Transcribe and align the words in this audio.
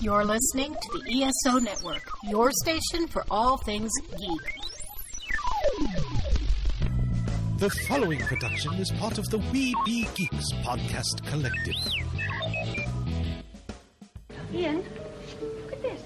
You're 0.00 0.24
listening 0.24 0.74
to 0.74 0.98
the 0.98 1.22
ESO 1.24 1.58
Network, 1.58 2.02
your 2.24 2.50
station 2.62 3.06
for 3.08 3.24
all 3.30 3.56
things 3.58 3.90
geek. 4.18 4.54
The 7.58 7.70
following 7.88 8.18
production 8.20 8.74
is 8.74 8.90
part 8.92 9.18
of 9.18 9.24
the 9.30 9.38
We 9.52 9.74
Be 9.86 10.06
Geeks 10.14 10.52
podcast 10.62 11.24
collective. 11.26 11.74
Ian, 14.52 14.84
look 15.40 15.72
at 15.72 15.82
this. 15.82 16.02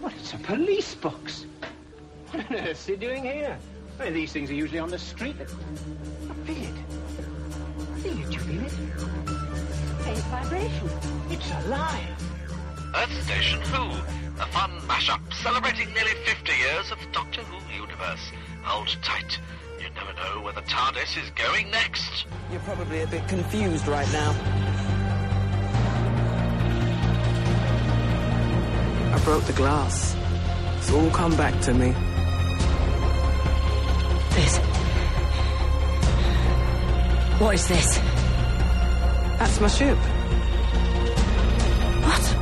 What, 0.00 0.14
it's 0.14 0.32
a 0.32 0.38
police 0.38 0.94
box. 0.94 1.44
What 2.30 2.50
on 2.50 2.56
earth 2.56 2.68
is 2.70 2.86
he 2.86 2.96
doing 2.96 3.24
here? 3.24 3.58
Well, 3.98 4.12
these 4.12 4.32
things 4.32 4.50
are 4.50 4.54
usually 4.54 4.78
on 4.78 4.90
the 4.90 4.98
street. 4.98 5.36
I 5.40 6.34
feel 6.44 6.62
it. 6.62 6.74
I 7.94 7.98
feel 8.00 8.18
it. 8.18 8.32
You 8.32 8.38
feel 8.38 8.66
it? 8.66 9.37
Faint 10.08 10.24
vibration. 10.32 10.90
It's 11.28 11.50
alive. 11.66 12.34
Earth 12.96 13.24
Station 13.24 13.60
Who, 13.60 13.90
a 14.40 14.46
fun 14.46 14.70
mashup 14.88 15.20
celebrating 15.34 15.92
nearly 15.92 16.12
50 16.24 16.50
years 16.50 16.90
of 16.90 16.98
the 16.98 17.12
Doctor 17.12 17.42
Who 17.42 17.58
universe. 17.78 18.32
Hold 18.62 18.88
tight. 19.02 19.38
You 19.78 19.90
never 19.90 20.14
know 20.14 20.42
where 20.42 20.54
the 20.54 20.62
TARDIS 20.62 21.22
is 21.22 21.28
going 21.32 21.70
next. 21.70 22.24
You're 22.50 22.60
probably 22.60 23.02
a 23.02 23.06
bit 23.06 23.28
confused 23.28 23.86
right 23.86 24.10
now. 24.10 24.30
I 29.14 29.20
broke 29.24 29.44
the 29.44 29.52
glass. 29.52 30.16
It's 30.78 30.90
all 30.90 31.10
come 31.10 31.36
back 31.36 31.60
to 31.64 31.74
me. 31.74 31.92
This. 34.34 34.56
What 37.38 37.54
is 37.56 37.68
this? 37.68 38.07
That's 39.38 39.60
my 39.60 39.68
ship. 39.68 39.96
What? 42.04 42.36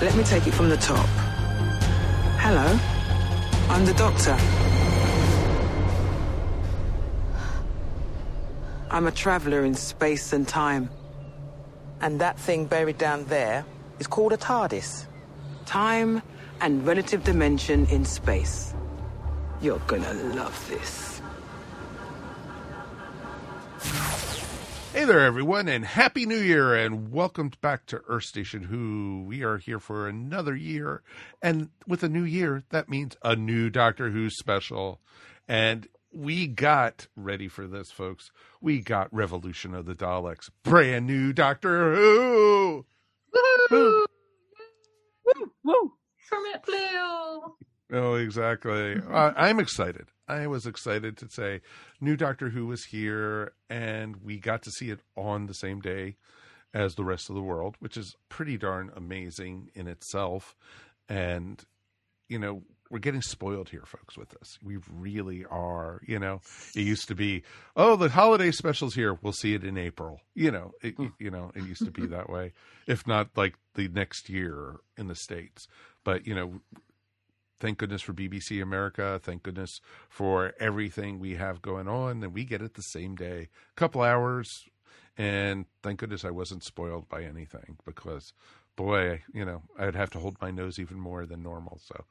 Let 0.00 0.16
me 0.16 0.24
take 0.24 0.46
it 0.46 0.52
from 0.54 0.70
the 0.70 0.78
top. 0.78 1.06
Hello. 2.40 2.78
I'm 3.68 3.84
the 3.84 3.92
doctor. 3.94 4.36
I'm 8.90 9.06
a 9.06 9.12
traveler 9.12 9.64
in 9.64 9.74
space 9.74 10.32
and 10.32 10.48
time. 10.48 10.88
And 12.00 12.20
that 12.20 12.38
thing 12.38 12.64
buried 12.64 12.96
down 12.96 13.24
there 13.26 13.66
is 13.98 14.06
called 14.06 14.32
a 14.32 14.38
TARDIS. 14.38 15.04
Time 15.66 16.22
and 16.62 16.86
relative 16.86 17.24
dimension 17.24 17.84
in 17.86 18.06
space. 18.06 18.72
You're 19.60 19.80
gonna 19.80 20.14
love 20.14 20.56
this. 20.70 21.07
There, 25.08 25.24
everyone, 25.24 25.68
and 25.68 25.86
Happy 25.86 26.26
New 26.26 26.36
Year, 26.36 26.74
and 26.74 27.10
welcome 27.10 27.50
back 27.62 27.86
to 27.86 28.02
Earth 28.08 28.24
Station 28.24 28.64
Who. 28.64 29.24
We 29.26 29.42
are 29.42 29.56
here 29.56 29.80
for 29.80 30.06
another 30.06 30.54
year, 30.54 31.00
and 31.40 31.70
with 31.86 32.02
a 32.02 32.10
new 32.10 32.24
year, 32.24 32.62
that 32.68 32.90
means 32.90 33.16
a 33.24 33.34
new 33.34 33.70
Doctor 33.70 34.10
Who 34.10 34.28
special. 34.28 35.00
And 35.48 35.88
we 36.12 36.46
got 36.46 37.06
ready 37.16 37.48
for 37.48 37.66
this, 37.66 37.90
folks. 37.90 38.30
We 38.60 38.82
got 38.82 39.08
Revolution 39.10 39.72
of 39.74 39.86
the 39.86 39.94
Daleks, 39.94 40.50
brand 40.62 41.06
new 41.06 41.32
Doctor 41.32 41.94
Who. 41.94 42.84
Woo! 43.70 44.04
Woo! 45.64 45.92
Kermit 46.28 46.66
Blue! 46.66 47.54
Oh, 47.94 48.14
exactly. 48.16 49.00
Uh, 49.10 49.32
I'm 49.34 49.58
excited. 49.58 50.08
I 50.28 50.46
was 50.46 50.66
excited 50.66 51.16
to 51.18 51.28
say 51.30 51.62
new 52.00 52.16
Doctor 52.16 52.50
Who 52.50 52.66
was 52.66 52.84
here, 52.84 53.52
and 53.70 54.16
we 54.16 54.38
got 54.38 54.62
to 54.62 54.70
see 54.70 54.90
it 54.90 55.00
on 55.16 55.46
the 55.46 55.54
same 55.54 55.80
day 55.80 56.16
as 56.74 56.94
the 56.94 57.04
rest 57.04 57.30
of 57.30 57.34
the 57.34 57.42
world, 57.42 57.76
which 57.80 57.96
is 57.96 58.14
pretty 58.28 58.58
darn 58.58 58.92
amazing 58.94 59.70
in 59.74 59.88
itself. 59.88 60.54
And, 61.08 61.64
you 62.28 62.38
know, 62.38 62.62
we're 62.90 62.98
getting 62.98 63.22
spoiled 63.22 63.70
here, 63.70 63.84
folks, 63.86 64.16
with 64.16 64.30
this. 64.30 64.58
We 64.62 64.78
really 64.90 65.44
are. 65.44 66.00
You 66.06 66.18
know, 66.18 66.40
it 66.74 66.82
used 66.82 67.08
to 67.08 67.14
be, 67.14 67.42
oh, 67.76 67.96
the 67.96 68.10
holiday 68.10 68.50
special's 68.50 68.94
here. 68.94 69.18
We'll 69.20 69.32
see 69.32 69.54
it 69.54 69.64
in 69.64 69.78
April. 69.78 70.20
You 70.34 70.50
know, 70.50 70.72
it, 70.82 70.94
hmm. 70.94 71.08
you 71.18 71.30
know, 71.30 71.52
it 71.54 71.64
used 71.64 71.84
to 71.84 71.90
be 71.90 72.06
that 72.06 72.28
way, 72.28 72.52
if 72.86 73.06
not 73.06 73.30
like 73.36 73.54
the 73.74 73.88
next 73.88 74.28
year 74.28 74.76
in 74.96 75.08
the 75.08 75.14
States. 75.14 75.66
But, 76.04 76.26
you 76.26 76.34
know, 76.34 76.60
thank 77.60 77.78
goodness 77.78 78.02
for 78.02 78.12
BBC 78.12 78.62
America. 78.62 79.20
Thank 79.22 79.42
goodness 79.42 79.80
for 80.08 80.54
everything 80.60 81.18
we 81.18 81.34
have 81.34 81.62
going 81.62 81.88
on. 81.88 82.22
And 82.22 82.32
we 82.32 82.44
get 82.44 82.62
it 82.62 82.74
the 82.74 82.82
same 82.82 83.16
day, 83.16 83.48
A 83.72 83.74
couple 83.76 84.02
hours. 84.02 84.66
And 85.16 85.66
thank 85.82 86.00
goodness 86.00 86.24
I 86.24 86.30
wasn't 86.30 86.62
spoiled 86.62 87.08
by 87.08 87.24
anything 87.24 87.76
because, 87.84 88.32
boy, 88.76 89.22
you 89.32 89.44
know, 89.44 89.62
I'd 89.78 89.96
have 89.96 90.10
to 90.10 90.20
hold 90.20 90.36
my 90.40 90.52
nose 90.52 90.78
even 90.78 91.00
more 91.00 91.26
than 91.26 91.42
normal. 91.42 91.80
So, 91.82 92.04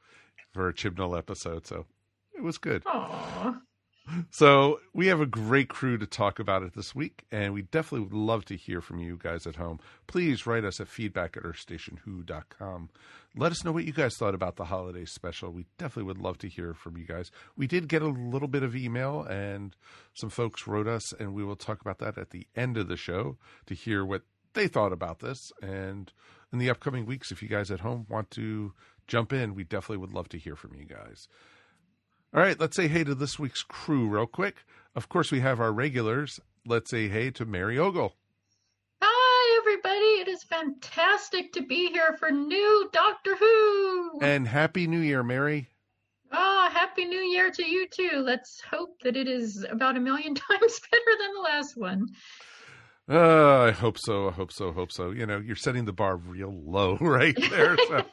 for 0.52 0.68
a 0.68 0.74
Chibnall 0.74 1.16
episode. 1.16 1.66
So, 1.66 1.86
it 2.34 2.42
was 2.42 2.58
good. 2.58 2.84
Aww. 2.84 3.60
So 4.30 4.80
we 4.92 5.06
have 5.08 5.20
a 5.20 5.26
great 5.26 5.68
crew 5.68 5.98
to 5.98 6.06
talk 6.06 6.38
about 6.38 6.62
it 6.62 6.74
this 6.74 6.94
week, 6.94 7.24
and 7.30 7.52
we 7.52 7.62
definitely 7.62 8.06
would 8.06 8.12
love 8.12 8.44
to 8.46 8.56
hear 8.56 8.80
from 8.80 9.00
you 9.00 9.18
guys 9.20 9.46
at 9.46 9.56
home. 9.56 9.80
Please 10.06 10.46
write 10.46 10.64
us 10.64 10.80
at 10.80 10.88
feedback 10.88 11.36
at 11.36 11.42
earthstationwho.com. 11.42 12.90
Let 13.36 13.52
us 13.52 13.64
know 13.64 13.72
what 13.72 13.84
you 13.84 13.92
guys 13.92 14.16
thought 14.16 14.34
about 14.34 14.56
the 14.56 14.64
holiday 14.64 15.04
special. 15.04 15.50
We 15.50 15.66
definitely 15.78 16.04
would 16.04 16.18
love 16.18 16.38
to 16.38 16.48
hear 16.48 16.74
from 16.74 16.96
you 16.96 17.04
guys. 17.04 17.30
We 17.56 17.66
did 17.66 17.88
get 17.88 18.02
a 18.02 18.08
little 18.08 18.48
bit 18.48 18.62
of 18.62 18.74
email, 18.74 19.22
and 19.22 19.76
some 20.14 20.30
folks 20.30 20.66
wrote 20.66 20.88
us, 20.88 21.12
and 21.12 21.34
we 21.34 21.44
will 21.44 21.56
talk 21.56 21.80
about 21.80 21.98
that 21.98 22.18
at 22.18 22.30
the 22.30 22.46
end 22.56 22.76
of 22.76 22.88
the 22.88 22.96
show 22.96 23.36
to 23.66 23.74
hear 23.74 24.04
what 24.04 24.22
they 24.54 24.66
thought 24.66 24.92
about 24.92 25.20
this. 25.20 25.52
And 25.62 26.12
in 26.52 26.58
the 26.58 26.70
upcoming 26.70 27.06
weeks, 27.06 27.30
if 27.30 27.42
you 27.42 27.48
guys 27.48 27.70
at 27.70 27.80
home 27.80 28.06
want 28.08 28.30
to 28.32 28.72
jump 29.06 29.32
in, 29.32 29.54
we 29.54 29.64
definitely 29.64 29.98
would 29.98 30.12
love 30.12 30.28
to 30.30 30.38
hear 30.38 30.56
from 30.56 30.74
you 30.74 30.84
guys. 30.84 31.28
All 32.34 32.42
right, 32.42 32.60
let's 32.60 32.76
say 32.76 32.88
hey 32.88 33.04
to 33.04 33.14
this 33.14 33.38
week's 33.38 33.62
crew 33.62 34.06
real 34.06 34.26
quick. 34.26 34.56
Of 34.94 35.08
course, 35.08 35.32
we 35.32 35.40
have 35.40 35.60
our 35.60 35.72
regulars. 35.72 36.40
Let's 36.66 36.90
say 36.90 37.08
hey 37.08 37.30
to 37.30 37.46
Mary 37.46 37.78
Ogle. 37.78 38.14
Hi, 39.00 39.58
everybody. 39.60 40.20
It 40.20 40.28
is 40.28 40.42
fantastic 40.42 41.54
to 41.54 41.62
be 41.62 41.90
here 41.90 42.16
for 42.18 42.30
new 42.30 42.90
Doctor 42.92 43.34
Who. 43.34 44.20
And 44.20 44.46
Happy 44.46 44.86
New 44.86 45.00
Year, 45.00 45.22
Mary. 45.22 45.68
Oh, 46.30 46.68
Happy 46.70 47.06
New 47.06 47.20
Year 47.20 47.50
to 47.50 47.64
you 47.64 47.88
too. 47.88 48.22
Let's 48.22 48.60
hope 48.60 49.00
that 49.04 49.16
it 49.16 49.26
is 49.26 49.64
about 49.70 49.96
a 49.96 50.00
million 50.00 50.34
times 50.34 50.80
better 50.90 51.18
than 51.18 51.32
the 51.34 51.40
last 51.40 51.78
one. 51.78 52.08
Uh, 53.08 53.60
I 53.60 53.70
hope 53.70 53.96
so. 53.98 54.28
I 54.28 54.32
hope 54.32 54.52
so. 54.52 54.70
Hope 54.72 54.92
so. 54.92 55.10
You 55.10 55.24
know, 55.24 55.38
you're 55.38 55.56
setting 55.56 55.86
the 55.86 55.92
bar 55.92 56.16
real 56.16 56.52
low 56.52 56.96
right 57.00 57.36
there. 57.50 57.76
So, 57.88 58.04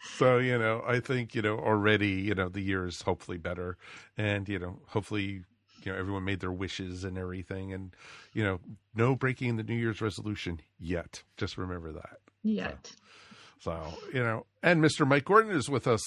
so, 0.16 0.38
you 0.38 0.58
know, 0.58 0.82
I 0.86 1.00
think, 1.00 1.34
you 1.34 1.40
know, 1.42 1.58
already, 1.58 2.10
you 2.10 2.34
know, 2.34 2.48
the 2.48 2.60
year 2.60 2.86
is 2.86 3.02
hopefully 3.02 3.38
better. 3.38 3.78
And, 4.18 4.48
you 4.48 4.58
know, 4.58 4.80
hopefully, 4.86 5.44
you 5.82 5.92
know, 5.92 5.98
everyone 5.98 6.24
made 6.24 6.40
their 6.40 6.52
wishes 6.52 7.04
and 7.04 7.16
everything. 7.16 7.72
And, 7.72 7.94
you 8.34 8.44
know, 8.44 8.60
no 8.94 9.16
breaking 9.16 9.56
the 9.56 9.62
New 9.62 9.76
Year's 9.76 10.02
resolution 10.02 10.60
yet. 10.78 11.22
Just 11.38 11.56
remember 11.56 11.92
that. 11.92 12.18
Yet. 12.42 12.92
So, 13.60 13.94
you 14.12 14.22
know, 14.22 14.44
and 14.62 14.82
Mr. 14.82 15.06
Mike 15.06 15.24
Gordon 15.24 15.56
is 15.56 15.70
with 15.70 15.86
us. 15.86 16.02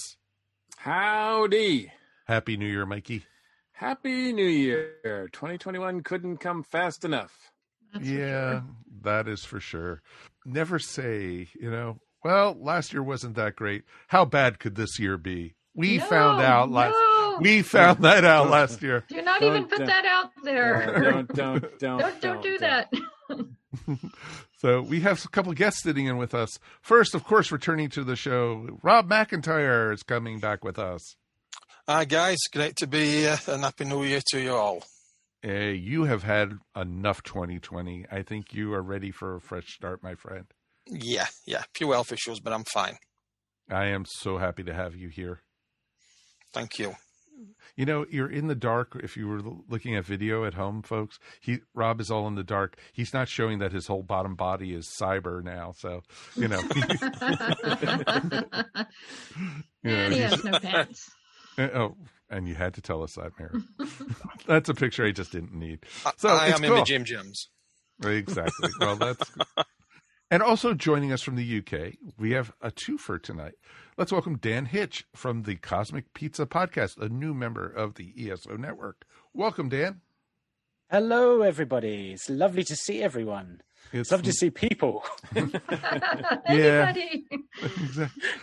Howdy. 0.78 1.92
Happy 2.26 2.56
New 2.56 2.68
Year, 2.68 2.86
Mikey. 2.86 3.24
Happy 3.72 4.32
New 4.32 4.46
Year. 4.46 5.30
2021 5.32 6.04
couldn't 6.04 6.38
come 6.38 6.62
fast 6.62 7.04
enough. 7.04 7.52
That's 7.94 8.06
yeah, 8.08 8.52
sure. 8.52 8.64
that 9.04 9.28
is 9.28 9.44
for 9.44 9.60
sure. 9.60 10.02
Never 10.46 10.80
say, 10.80 11.48
you 11.60 11.72
know, 11.72 12.00
well, 12.24 12.56
last 12.60 12.94
year 12.94 13.04
wasn't 13.04 13.36
that 13.36 13.56
great. 13.56 13.84
How 14.08 14.26
bad 14.26 14.60
could 14.60 14.76
this 14.76 15.00
year 15.00 15.18
be? 15.18 15.56
We 15.76 15.98
No, 15.98 16.06
found 16.06 16.42
out 16.42 16.72
last 16.72 16.92
no. 16.94 17.38
we 17.42 17.62
found 17.62 18.04
that 18.04 18.24
out 18.26 18.50
last 18.50 18.82
year. 18.82 19.04
Do 19.08 19.22
not 19.22 19.42
Don't- 19.42 19.56
even 19.56 19.68
put 19.70 19.86
that 19.86 20.06
out 20.06 20.32
there. 20.44 21.00
Don't, 21.00 21.28
don't, 21.36 21.80
don't, 21.80 21.80
don't, 22.02 22.22
don't 22.22 22.42
do 22.44 22.58
that. 22.60 22.92
So 24.60 24.82
we 24.82 25.02
have 25.02 25.24
a 25.24 25.28
couple 25.28 25.54
guests 25.54 25.84
sitting 25.84 26.08
in 26.08 26.18
with 26.18 26.34
us. 26.34 26.58
First, 26.82 27.14
of 27.14 27.24
course, 27.24 27.52
returning 27.52 27.90
to 27.90 28.04
the 28.04 28.16
show, 28.16 28.80
Rob 28.82 29.08
McIntyre 29.08 29.94
is 29.94 30.02
coming 30.02 30.40
back 30.40 30.64
with 30.64 30.80
us. 30.80 31.16
Hi 31.88 32.06
guys, 32.06 32.40
great 32.52 32.76
to 32.78 32.88
be 32.88 33.06
here 33.06 33.38
and 33.48 33.64
happy 33.64 33.86
new 33.86 34.04
year 34.04 34.20
to 34.30 34.42
you 34.42 34.56
all. 34.56 34.84
Uh, 35.46 35.52
you 35.52 36.06
have 36.06 36.24
had 36.24 36.54
enough 36.76 37.22
2020. 37.24 38.06
I 38.12 38.24
think 38.24 38.54
you 38.54 38.74
are 38.74 38.82
ready 38.82 39.12
for 39.12 39.36
a 39.36 39.42
fresh 39.42 39.74
start, 39.74 40.02
my 40.02 40.16
friend. 40.16 40.46
Yeah, 40.88 41.28
yeah, 41.46 41.64
few 41.76 41.92
health 41.92 42.12
issues, 42.12 42.40
but 42.40 42.54
I'm 42.54 42.64
fine. 42.64 42.98
I 43.70 43.86
am 43.88 44.06
so 44.06 44.38
happy 44.38 44.64
to 44.64 44.74
have 44.74 44.96
you 44.96 45.10
here. 45.10 45.42
Thank 46.54 46.80
you. 46.80 46.96
You 47.76 47.86
know, 47.86 48.06
you're 48.10 48.32
in 48.32 48.48
the 48.48 48.56
dark. 48.56 49.00
If 49.04 49.16
you 49.16 49.28
were 49.28 49.42
looking 49.70 49.96
at 49.96 50.06
video 50.06 50.44
at 50.46 50.56
home, 50.56 50.82
folks, 50.82 51.20
he 51.40 51.60
Rob 51.76 52.02
is 52.02 52.10
all 52.10 52.28
in 52.28 52.34
the 52.34 52.44
dark. 52.44 52.78
He's 52.94 53.14
not 53.14 53.28
showing 53.28 53.60
that 53.60 53.74
his 53.74 53.86
whole 53.86 54.02
bottom 54.02 54.34
body 54.36 54.74
is 54.74 54.90
cyber 55.00 55.44
now. 55.44 55.74
So, 55.78 56.02
you 56.36 56.48
know, 56.48 56.58
you 59.84 59.92
know, 59.92 60.10
he 60.10 60.20
has 60.20 60.44
no 60.44 60.60
pants. 60.60 61.12
Uh, 61.60 61.70
Oh, 61.74 61.98
and 62.30 62.48
you 62.48 62.56
had 62.56 62.74
to 62.76 62.82
tell 62.82 63.04
us 63.04 63.16
that, 63.16 63.32
Mary. 63.40 63.62
that's 64.48 64.70
a 64.70 64.74
picture 64.74 65.06
I 65.06 65.12
just 65.12 65.32
didn't 65.32 65.54
need. 65.54 65.80
I, 66.06 66.12
So 66.18 66.30
I 66.30 66.48
it's 66.48 66.58
am 66.58 66.64
in 66.64 66.70
the 66.72 66.78
my 66.78 66.84
gym 66.84 67.04
gyms. 67.04 67.48
Exactly. 68.04 68.70
Well, 68.80 68.96
that's 68.96 69.32
And 70.30 70.44
also 70.44 70.74
joining 70.74 71.12
us 71.14 71.22
from 71.22 71.36
the 71.36 71.58
UK, 71.60 71.94
we 72.18 72.32
have 72.32 72.52
a 72.62 72.70
twofer 72.70 73.22
tonight. 73.22 73.54
Let's 73.98 74.12
welcome 74.12 74.38
Dan 74.38 74.66
Hitch 74.66 75.06
from 75.16 75.44
the 75.44 75.56
Cosmic 75.56 76.14
Pizza 76.14 76.46
Podcast, 76.46 76.98
a 76.98 77.08
new 77.10 77.34
member 77.34 77.66
of 77.66 77.96
the 77.96 78.14
ESO 78.30 78.58
network. 78.58 79.06
Welcome, 79.34 79.70
Dan. 79.70 80.02
Hello, 80.90 81.42
everybody. 81.42 82.12
It's 82.12 82.30
lovely 82.30 82.64
to 82.66 82.76
see 82.76 83.02
everyone. 83.02 83.62
It's, 83.94 84.12
lovely 84.12 84.26
to 84.26 84.34
see 84.34 84.50
people. 84.50 85.04
Anybody? 86.46 87.26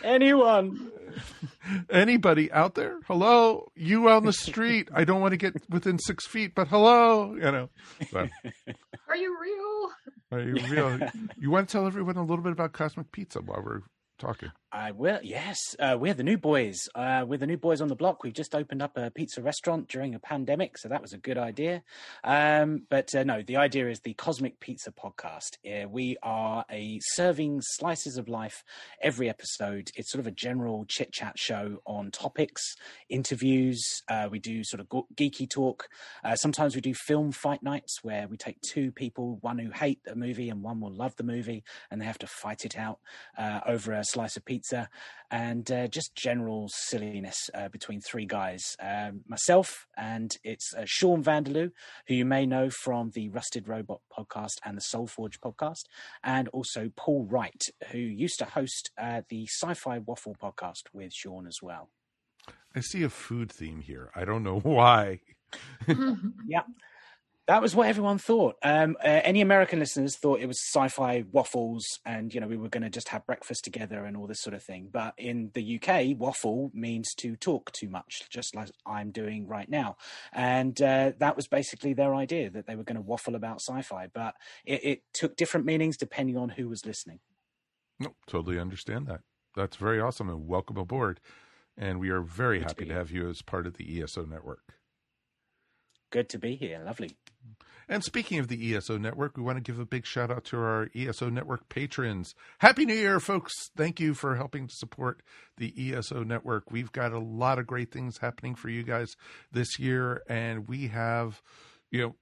Anyone. 0.02 0.90
Anybody 1.90 2.50
out 2.52 2.74
there? 2.74 2.98
Hello, 3.06 3.70
you 3.74 4.08
on 4.08 4.24
the 4.24 4.32
street. 4.32 4.88
I 4.94 5.04
don't 5.04 5.20
want 5.20 5.32
to 5.32 5.36
get 5.36 5.54
within 5.70 5.98
six 5.98 6.26
feet, 6.26 6.54
but 6.54 6.68
hello, 6.68 7.34
you 7.34 7.40
know. 7.42 7.68
So, 8.10 8.28
Are 9.08 9.16
you 9.16 9.36
real? 9.40 9.90
are 10.32 10.40
you 10.40 10.54
real? 10.68 10.98
You 11.38 11.50
want 11.50 11.68
to 11.68 11.72
tell 11.72 11.86
everyone 11.86 12.16
a 12.16 12.22
little 12.24 12.42
bit 12.42 12.52
about 12.52 12.72
Cosmic 12.72 13.12
Pizza 13.12 13.40
while 13.40 13.62
we're 13.64 13.80
talking? 14.18 14.50
I 14.74 14.90
will. 14.90 15.20
Yes, 15.22 15.76
uh, 15.78 15.96
we're 16.00 16.14
the 16.14 16.24
new 16.24 16.36
boys. 16.36 16.88
Uh, 16.96 17.24
we're 17.24 17.38
the 17.38 17.46
new 17.46 17.56
boys 17.56 17.80
on 17.80 17.86
the 17.86 17.94
block. 17.94 18.24
We've 18.24 18.32
just 18.32 18.56
opened 18.56 18.82
up 18.82 18.96
a 18.96 19.08
pizza 19.08 19.40
restaurant 19.40 19.86
during 19.86 20.16
a 20.16 20.18
pandemic, 20.18 20.78
so 20.78 20.88
that 20.88 21.00
was 21.00 21.12
a 21.12 21.16
good 21.16 21.38
idea. 21.38 21.84
Um, 22.24 22.82
but 22.90 23.14
uh, 23.14 23.22
no, 23.22 23.40
the 23.40 23.56
idea 23.56 23.88
is 23.88 24.00
the 24.00 24.14
Cosmic 24.14 24.58
Pizza 24.58 24.90
Podcast. 24.90 25.58
Uh, 25.64 25.88
we 25.88 26.16
are 26.24 26.64
a 26.72 26.98
serving 27.12 27.60
slices 27.62 28.16
of 28.16 28.28
life 28.28 28.64
every 29.00 29.28
episode. 29.28 29.92
It's 29.94 30.10
sort 30.10 30.18
of 30.18 30.26
a 30.26 30.32
general 30.32 30.86
chit 30.88 31.12
chat 31.12 31.38
show 31.38 31.78
on 31.86 32.10
topics, 32.10 32.74
interviews. 33.08 33.80
Uh, 34.08 34.26
we 34.28 34.40
do 34.40 34.64
sort 34.64 34.80
of 34.80 34.88
geeky 35.14 35.48
talk. 35.48 35.86
Uh, 36.24 36.34
sometimes 36.34 36.74
we 36.74 36.80
do 36.80 36.94
film 36.94 37.30
fight 37.30 37.62
nights 37.62 38.02
where 38.02 38.26
we 38.26 38.36
take 38.36 38.60
two 38.60 38.90
people, 38.90 39.38
one 39.40 39.60
who 39.60 39.70
hate 39.70 40.02
the 40.02 40.16
movie 40.16 40.50
and 40.50 40.64
one 40.64 40.80
will 40.80 40.92
love 40.92 41.14
the 41.14 41.22
movie, 41.22 41.62
and 41.92 42.00
they 42.00 42.06
have 42.06 42.18
to 42.18 42.26
fight 42.26 42.64
it 42.64 42.76
out 42.76 42.98
over 43.68 43.92
a 43.92 44.04
slice 44.04 44.36
of 44.36 44.44
pizza 44.44 44.63
and 45.30 45.70
uh, 45.70 45.86
just 45.88 46.14
general 46.14 46.68
silliness 46.72 47.50
uh, 47.54 47.68
between 47.68 48.00
three 48.00 48.26
guys. 48.26 48.62
Um, 48.80 49.22
myself 49.26 49.86
and 49.96 50.30
it's 50.44 50.72
uh, 50.74 50.84
Sean 50.86 51.22
Vanderloo, 51.22 51.70
who 52.06 52.14
you 52.14 52.24
may 52.24 52.46
know 52.46 52.70
from 52.70 53.10
the 53.10 53.28
Rusted 53.28 53.68
Robot 53.68 54.00
podcast 54.16 54.58
and 54.64 54.76
the 54.76 54.82
Soulforge 54.82 55.38
podcast, 55.44 55.84
and 56.22 56.48
also 56.48 56.90
Paul 56.96 57.26
Wright, 57.28 57.62
who 57.90 57.98
used 57.98 58.38
to 58.38 58.44
host 58.44 58.90
uh, 58.98 59.22
the 59.28 59.46
Sci-Fi 59.46 59.98
Waffle 59.98 60.36
podcast 60.40 60.82
with 60.92 61.12
Sean 61.12 61.46
as 61.46 61.58
well. 61.62 61.90
I 62.74 62.80
see 62.80 63.02
a 63.02 63.08
food 63.08 63.50
theme 63.50 63.80
here. 63.80 64.10
I 64.14 64.24
don't 64.24 64.42
know 64.42 64.58
why. 64.62 65.20
yeah. 66.46 66.62
That 67.46 67.60
was 67.60 67.76
what 67.76 67.88
everyone 67.88 68.16
thought. 68.16 68.56
Um, 68.62 68.96
uh, 69.04 69.20
any 69.22 69.42
American 69.42 69.78
listeners 69.78 70.16
thought 70.16 70.40
it 70.40 70.46
was 70.46 70.58
sci-fi 70.58 71.24
waffles, 71.30 72.00
and 72.06 72.32
you 72.32 72.40
know 72.40 72.46
we 72.46 72.56
were 72.56 72.70
going 72.70 72.84
to 72.84 72.90
just 72.90 73.08
have 73.08 73.26
breakfast 73.26 73.64
together 73.64 74.04
and 74.04 74.16
all 74.16 74.26
this 74.26 74.40
sort 74.40 74.54
of 74.54 74.62
thing. 74.62 74.88
But 74.90 75.12
in 75.18 75.50
the 75.52 75.78
UK, 75.78 76.18
waffle 76.18 76.70
means 76.72 77.14
to 77.16 77.36
talk 77.36 77.70
too 77.72 77.90
much, 77.90 78.28
just 78.30 78.56
like 78.56 78.70
I'm 78.86 79.10
doing 79.10 79.46
right 79.46 79.68
now. 79.68 79.96
And 80.32 80.80
uh, 80.80 81.12
that 81.18 81.36
was 81.36 81.46
basically 81.46 81.92
their 81.92 82.14
idea 82.14 82.48
that 82.48 82.66
they 82.66 82.76
were 82.76 82.84
going 82.84 82.96
to 82.96 83.02
waffle 83.02 83.34
about 83.34 83.60
sci-fi. 83.60 84.08
But 84.12 84.36
it, 84.64 84.84
it 84.84 85.02
took 85.12 85.36
different 85.36 85.66
meanings 85.66 85.98
depending 85.98 86.38
on 86.38 86.50
who 86.50 86.70
was 86.70 86.86
listening. 86.86 87.20
No, 88.00 88.14
totally 88.26 88.58
understand 88.58 89.06
that. 89.08 89.20
That's 89.54 89.76
very 89.76 90.00
awesome 90.00 90.30
and 90.30 90.48
welcome 90.48 90.78
aboard. 90.78 91.20
And 91.76 92.00
we 92.00 92.08
are 92.08 92.22
very 92.22 92.58
Good 92.58 92.68
happy 92.68 92.84
be 92.84 92.88
to 92.88 92.94
have 92.94 93.10
you 93.10 93.28
as 93.28 93.42
part 93.42 93.66
of 93.66 93.76
the 93.76 94.02
ESO 94.02 94.24
network. 94.24 94.78
Good 96.14 96.28
to 96.28 96.38
be 96.38 96.54
here. 96.54 96.80
Lovely. 96.86 97.10
And 97.88 98.04
speaking 98.04 98.38
of 98.38 98.46
the 98.46 98.72
ESO 98.76 98.98
network, 98.98 99.36
we 99.36 99.42
want 99.42 99.56
to 99.58 99.72
give 99.72 99.80
a 99.80 99.84
big 99.84 100.06
shout 100.06 100.30
out 100.30 100.44
to 100.44 100.58
our 100.58 100.88
ESO 100.94 101.28
network 101.28 101.68
patrons. 101.68 102.36
Happy 102.58 102.86
New 102.86 102.94
Year, 102.94 103.18
folks. 103.18 103.52
Thank 103.76 103.98
you 103.98 104.14
for 104.14 104.36
helping 104.36 104.68
to 104.68 104.74
support 104.76 105.24
the 105.56 105.74
ESO 105.76 106.22
network. 106.22 106.70
We've 106.70 106.92
got 106.92 107.12
a 107.12 107.18
lot 107.18 107.58
of 107.58 107.66
great 107.66 107.90
things 107.90 108.18
happening 108.18 108.54
for 108.54 108.68
you 108.68 108.84
guys 108.84 109.16
this 109.50 109.80
year, 109.80 110.22
and 110.28 110.68
we 110.68 110.86
have, 110.86 111.42
you 111.90 112.00
know, 112.00 112.14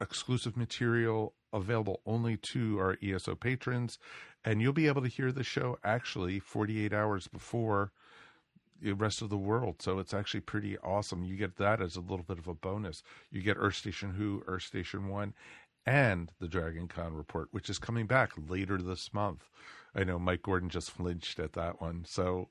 exclusive 0.00 0.56
material 0.56 1.34
available 1.52 2.02
only 2.06 2.38
to 2.52 2.78
our 2.78 2.98
ESO 3.02 3.34
patrons. 3.34 3.98
And 4.44 4.62
you'll 4.62 4.72
be 4.72 4.86
able 4.86 5.02
to 5.02 5.08
hear 5.08 5.32
the 5.32 5.42
show 5.42 5.76
actually 5.82 6.38
48 6.38 6.92
hours 6.92 7.26
before 7.26 7.90
the 8.80 8.92
rest 8.92 9.22
of 9.22 9.30
the 9.30 9.36
world. 9.36 9.82
So 9.82 9.98
it's 9.98 10.14
actually 10.14 10.40
pretty 10.40 10.78
awesome. 10.78 11.24
You 11.24 11.36
get 11.36 11.56
that 11.56 11.80
as 11.80 11.96
a 11.96 12.00
little 12.00 12.24
bit 12.24 12.38
of 12.38 12.48
a 12.48 12.54
bonus. 12.54 13.02
You 13.30 13.42
get 13.42 13.56
Earth 13.58 13.76
Station 13.76 14.14
Who, 14.14 14.42
Earth 14.46 14.62
Station 14.62 15.08
One, 15.08 15.34
and 15.86 16.30
the 16.40 16.48
Dragon 16.48 16.88
Con 16.88 17.14
report, 17.14 17.48
which 17.50 17.70
is 17.70 17.78
coming 17.78 18.06
back 18.06 18.32
later 18.48 18.78
this 18.78 19.12
month. 19.12 19.48
I 19.94 20.04
know 20.04 20.18
Mike 20.18 20.42
Gordon 20.42 20.68
just 20.68 20.90
flinched 20.90 21.38
at 21.38 21.54
that 21.54 21.80
one. 21.80 22.04
So 22.06 22.48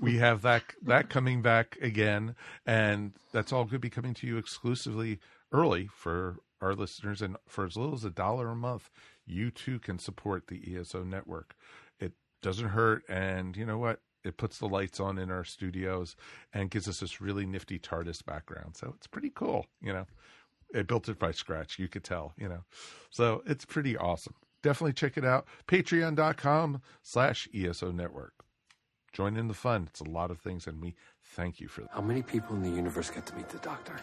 we 0.00 0.18
have 0.18 0.42
that 0.42 0.64
that 0.82 1.08
coming 1.08 1.42
back 1.42 1.78
again, 1.80 2.34
and 2.66 3.12
that's 3.32 3.52
all 3.52 3.64
going 3.64 3.72
to 3.72 3.78
be 3.78 3.90
coming 3.90 4.14
to 4.14 4.26
you 4.26 4.38
exclusively 4.38 5.20
early 5.52 5.88
for 5.92 6.38
our 6.60 6.74
listeners, 6.74 7.22
and 7.22 7.36
for 7.46 7.64
as 7.64 7.76
little 7.76 7.94
as 7.94 8.04
a 8.04 8.10
dollar 8.10 8.48
a 8.48 8.56
month, 8.56 8.90
you 9.26 9.50
too 9.50 9.78
can 9.78 9.98
support 9.98 10.48
the 10.48 10.76
ESO 10.76 11.04
network. 11.04 11.54
It 11.98 12.12
doesn't 12.42 12.68
hurt, 12.68 13.04
and 13.08 13.56
you 13.56 13.64
know 13.64 13.78
what? 13.78 14.00
It 14.24 14.36
puts 14.36 14.58
the 14.58 14.68
lights 14.68 15.00
on 15.00 15.18
in 15.18 15.30
our 15.30 15.44
studios 15.44 16.16
and 16.52 16.70
gives 16.70 16.88
us 16.88 17.00
this 17.00 17.20
really 17.20 17.46
nifty 17.46 17.78
TARDIS 17.78 18.24
background. 18.24 18.76
So 18.76 18.92
it's 18.96 19.06
pretty 19.06 19.30
cool, 19.30 19.66
you 19.80 19.92
know. 19.92 20.06
It 20.72 20.86
built 20.86 21.08
it 21.08 21.18
by 21.18 21.32
scratch, 21.32 21.78
you 21.78 21.88
could 21.88 22.04
tell, 22.04 22.32
you 22.36 22.48
know. 22.48 22.64
So 23.10 23.42
it's 23.46 23.64
pretty 23.64 23.96
awesome. 23.96 24.34
Definitely 24.62 24.92
check 24.92 25.16
it 25.16 25.24
out. 25.24 25.46
Patreon.com 25.66 26.82
slash 27.02 27.48
ESO 27.54 27.90
network. 27.90 28.34
Join 29.12 29.36
in 29.36 29.48
the 29.48 29.54
fun. 29.54 29.88
It's 29.90 30.00
a 30.00 30.04
lot 30.04 30.30
of 30.30 30.38
things, 30.38 30.68
and 30.68 30.80
we 30.80 30.94
thank 31.34 31.58
you 31.58 31.66
for 31.66 31.80
that. 31.80 31.90
How 31.92 32.00
many 32.00 32.22
people 32.22 32.54
in 32.54 32.62
the 32.62 32.70
universe 32.70 33.10
get 33.10 33.26
to 33.26 33.34
meet 33.34 33.48
the 33.48 33.58
doctor? 33.58 33.96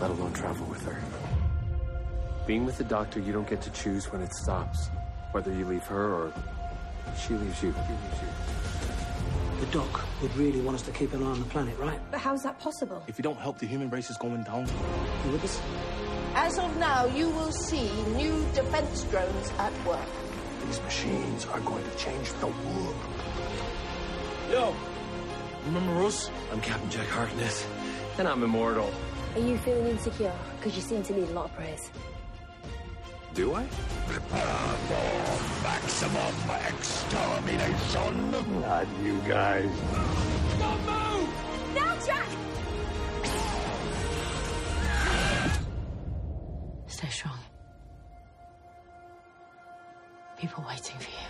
Let 0.00 0.10
alone 0.10 0.32
travel 0.32 0.66
with 0.66 0.82
her. 0.86 1.00
Being 2.46 2.64
with 2.64 2.76
the 2.76 2.84
doctor, 2.84 3.20
you 3.20 3.32
don't 3.32 3.48
get 3.48 3.62
to 3.62 3.70
choose 3.70 4.10
when 4.10 4.20
it 4.20 4.34
stops. 4.34 4.88
Whether 5.30 5.52
you 5.54 5.64
leave 5.64 5.84
her 5.84 6.12
or 6.12 6.32
she 7.16 7.34
leaves 7.34 7.62
you. 7.62 7.72
She 7.72 7.92
leaves 7.92 8.22
you. 8.22 8.53
The 9.64 9.78
doc 9.78 10.04
would 10.20 10.36
really 10.36 10.60
want 10.60 10.74
us 10.74 10.82
to 10.82 10.90
keep 10.90 11.14
an 11.14 11.22
eye 11.22 11.26
on 11.26 11.38
the 11.40 11.46
planet, 11.46 11.78
right? 11.78 11.98
But 12.10 12.20
how's 12.20 12.42
that 12.42 12.58
possible? 12.60 13.02
If 13.06 13.16
you 13.16 13.22
don't 13.22 13.38
help, 13.38 13.56
the 13.56 13.66
human 13.66 13.88
race 13.88 14.10
is 14.10 14.18
going 14.18 14.42
down. 14.42 14.66
You 15.24 15.32
with 15.32 15.42
us? 15.42 15.58
As 16.34 16.58
of 16.58 16.76
now, 16.76 17.06
you 17.06 17.30
will 17.30 17.50
see 17.50 17.90
new 18.08 18.44
defense 18.52 19.04
drones 19.04 19.50
at 19.58 19.72
work. 19.86 20.06
These 20.66 20.82
machines 20.82 21.46
are 21.46 21.60
going 21.60 21.82
to 21.82 21.96
change 21.96 22.30
the 22.34 22.48
world. 22.48 22.96
Yo, 24.50 24.76
remember 25.64 26.04
us? 26.04 26.30
I'm 26.52 26.60
Captain 26.60 26.90
Jack 26.90 27.06
Harkness, 27.06 27.66
and 28.18 28.28
I'm 28.28 28.42
immortal. 28.42 28.92
Are 29.34 29.40
you 29.40 29.56
feeling 29.56 29.86
insecure? 29.86 30.34
Because 30.58 30.76
you 30.76 30.82
seem 30.82 31.02
to 31.04 31.14
need 31.14 31.30
a 31.30 31.32
lot 31.32 31.46
of 31.46 31.56
praise. 31.56 31.90
Do 33.34 33.54
I? 33.54 33.66
Prepare 34.06 34.76
for 34.86 35.62
maximum 35.64 36.34
extermination. 36.68 38.30
Not 38.60 38.86
you 39.02 39.18
guys. 39.26 39.70
Don't 40.60 40.80
move! 40.86 41.28
Now, 41.74 41.96
Jack! 42.06 42.28
Stay 46.86 47.08
strong. 47.08 47.38
People 50.38 50.64
waiting 50.68 50.98
for 50.98 51.10
you. 51.10 51.28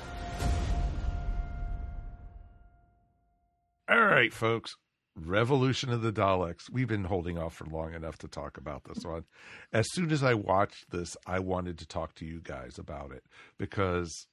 All 3.88 4.04
right, 4.04 4.32
folks. 4.32 4.76
Revolution 5.16 5.92
of 5.92 6.02
the 6.02 6.12
Daleks. 6.12 6.70
We've 6.70 6.88
been 6.88 7.04
holding 7.04 7.38
off 7.38 7.54
for 7.54 7.66
long 7.66 7.94
enough 7.94 8.18
to 8.18 8.28
talk 8.28 8.56
about 8.56 8.84
this 8.84 9.04
one. 9.04 9.24
As 9.72 9.86
soon 9.92 10.10
as 10.10 10.22
I 10.22 10.34
watched 10.34 10.90
this, 10.90 11.16
I 11.26 11.38
wanted 11.38 11.78
to 11.78 11.86
talk 11.86 12.14
to 12.16 12.26
you 12.26 12.40
guys 12.42 12.78
about 12.78 13.12
it 13.12 13.24
because 13.58 14.26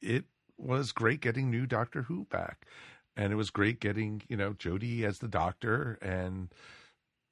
it 0.00 0.24
was 0.56 0.92
great 0.92 1.20
getting 1.20 1.50
new 1.50 1.66
Doctor 1.66 2.02
Who 2.02 2.24
back. 2.24 2.66
And 3.14 3.30
it 3.30 3.36
was 3.36 3.50
great 3.50 3.78
getting, 3.78 4.22
you 4.28 4.38
know, 4.38 4.54
Jodie 4.54 5.02
as 5.02 5.18
the 5.18 5.28
doctor 5.28 5.98
and 6.00 6.48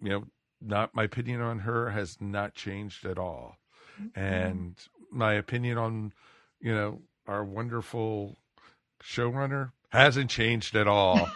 you 0.01 0.11
know, 0.11 0.25
not 0.61 0.95
my 0.95 1.05
opinion 1.05 1.41
on 1.41 1.61
her 1.61 1.91
has 1.91 2.17
not 2.21 2.55
changed 2.55 3.07
at 3.07 3.19
all. 3.19 3.57
And 4.15 4.77
my 5.11 5.35
opinion 5.35 5.77
on, 5.79 6.13
you 6.61 6.75
know, 6.75 7.03
our 7.27 7.45
wonderful 7.45 8.37
showrunner 9.03 9.73
hasn't 9.91 10.31
changed 10.31 10.77
at 10.77 10.89
all. 10.89 11.29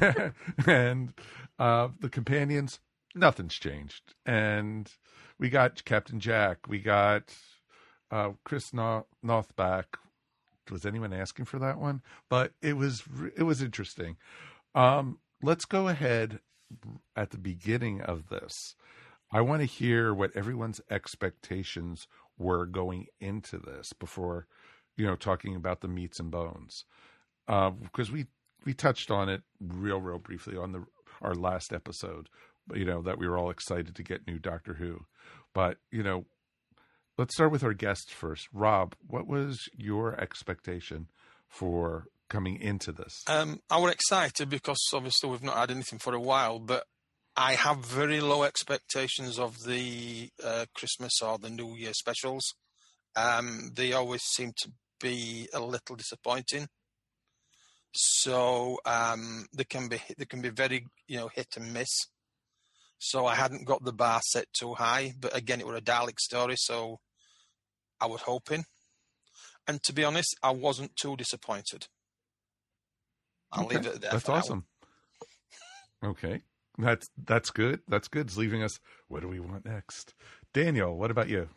and 0.66 1.12
uh, 1.58 1.88
the 1.98 2.08
companions, 2.08 2.80
nothing's 3.14 3.54
changed. 3.54 4.14
And 4.24 4.90
we 5.38 5.48
got 5.48 5.84
Captain 5.84 6.20
Jack, 6.20 6.68
we 6.68 6.78
got 6.78 7.34
uh, 8.10 8.30
Chris 8.44 8.72
no- 8.72 9.06
Noth 9.22 9.54
back. 9.56 9.96
Was 10.70 10.86
anyone 10.86 11.12
asking 11.12 11.46
for 11.46 11.58
that 11.58 11.78
one? 11.78 12.00
But 12.28 12.52
it 12.62 12.76
was 12.76 13.02
it 13.36 13.42
was 13.42 13.60
interesting. 13.60 14.16
Um, 14.72 15.18
let's 15.42 15.64
go 15.64 15.88
ahead 15.88 16.38
at 17.16 17.30
the 17.30 17.38
beginning 17.38 18.00
of 18.00 18.28
this. 18.28 18.76
I 19.32 19.40
want 19.40 19.62
to 19.62 19.66
hear 19.66 20.14
what 20.14 20.36
everyone's 20.36 20.80
expectations 20.88 22.06
were 22.38 22.66
going 22.66 23.06
into 23.20 23.58
this 23.58 23.92
before 23.92 24.46
you 25.00 25.06
know, 25.06 25.16
talking 25.16 25.56
about 25.56 25.80
the 25.80 25.88
meats 25.88 26.20
and 26.20 26.30
bones, 26.30 26.84
because 27.50 28.10
we 28.10 28.26
we 28.64 28.74
touched 28.74 29.10
on 29.10 29.28
it 29.28 29.42
real, 29.60 30.00
real 30.00 30.18
briefly 30.18 30.56
on 30.56 30.72
the 30.72 30.84
our 31.22 31.34
last 31.34 31.72
episode. 31.72 32.28
You 32.72 32.84
know 32.84 33.02
that 33.02 33.18
we 33.18 33.28
were 33.28 33.36
all 33.36 33.50
excited 33.50 33.96
to 33.96 34.02
get 34.02 34.26
new 34.26 34.38
Doctor 34.38 34.74
Who, 34.74 35.06
but 35.54 35.78
you 35.90 36.02
know, 36.02 36.26
let's 37.18 37.34
start 37.34 37.50
with 37.50 37.64
our 37.64 37.74
guests 37.74 38.12
first. 38.12 38.48
Rob, 38.52 38.94
what 39.06 39.26
was 39.26 39.68
your 39.76 40.18
expectation 40.20 41.08
for 41.48 42.06
coming 42.28 42.60
into 42.60 42.92
this? 42.92 43.24
Um, 43.26 43.60
I 43.68 43.78
was 43.78 43.92
excited 43.92 44.48
because 44.48 44.78
obviously 44.94 45.30
we've 45.30 45.42
not 45.42 45.56
had 45.56 45.70
anything 45.70 45.98
for 45.98 46.14
a 46.14 46.20
while, 46.20 46.60
but 46.60 46.84
I 47.36 47.54
have 47.54 47.84
very 47.84 48.20
low 48.20 48.44
expectations 48.44 49.38
of 49.38 49.64
the 49.64 50.28
uh, 50.44 50.66
Christmas 50.74 51.20
or 51.22 51.38
the 51.38 51.50
New 51.50 51.74
Year 51.74 51.92
specials. 51.92 52.44
Um, 53.16 53.70
they 53.74 53.92
always 53.92 54.22
seem 54.22 54.52
to 54.58 54.70
be 55.00 55.48
a 55.52 55.60
little 55.60 55.96
disappointing. 55.96 56.68
So 57.92 58.78
um, 58.86 59.46
they 59.56 59.64
can 59.64 59.88
be 59.88 60.00
they 60.16 60.24
can 60.24 60.40
be 60.40 60.50
very 60.50 60.86
you 61.08 61.16
know 61.16 61.28
hit 61.28 61.56
and 61.56 61.72
miss. 61.72 61.88
So 62.98 63.26
I 63.26 63.34
hadn't 63.34 63.66
got 63.66 63.82
the 63.82 63.92
bar 63.92 64.20
set 64.22 64.46
too 64.52 64.74
high, 64.74 65.14
but 65.18 65.34
again 65.36 65.60
it 65.60 65.66
was 65.66 65.78
a 65.78 65.82
Dalek 65.82 66.18
story, 66.18 66.54
so 66.56 66.98
I 68.00 68.06
was 68.06 68.20
hoping. 68.22 68.64
And 69.66 69.82
to 69.84 69.92
be 69.92 70.04
honest, 70.04 70.36
I 70.42 70.50
wasn't 70.50 70.96
too 70.96 71.16
disappointed. 71.16 71.86
I'll 73.52 73.66
Okay, 73.66 73.76
leave 73.76 73.86
it 73.86 74.00
there. 74.00 74.10
That's 74.12 74.28
awesome. 74.28 74.66
Okay, 76.04 76.42
that's 76.78 77.10
that's 77.24 77.50
good. 77.50 77.80
That's 77.88 78.08
good. 78.08 78.26
It's 78.26 78.36
leaving 78.36 78.62
us. 78.62 78.78
What 79.08 79.20
do 79.22 79.28
we 79.28 79.40
want 79.40 79.64
next? 79.64 80.14
Daniel, 80.54 80.96
what 80.96 81.10
about 81.10 81.28
you? 81.28 81.48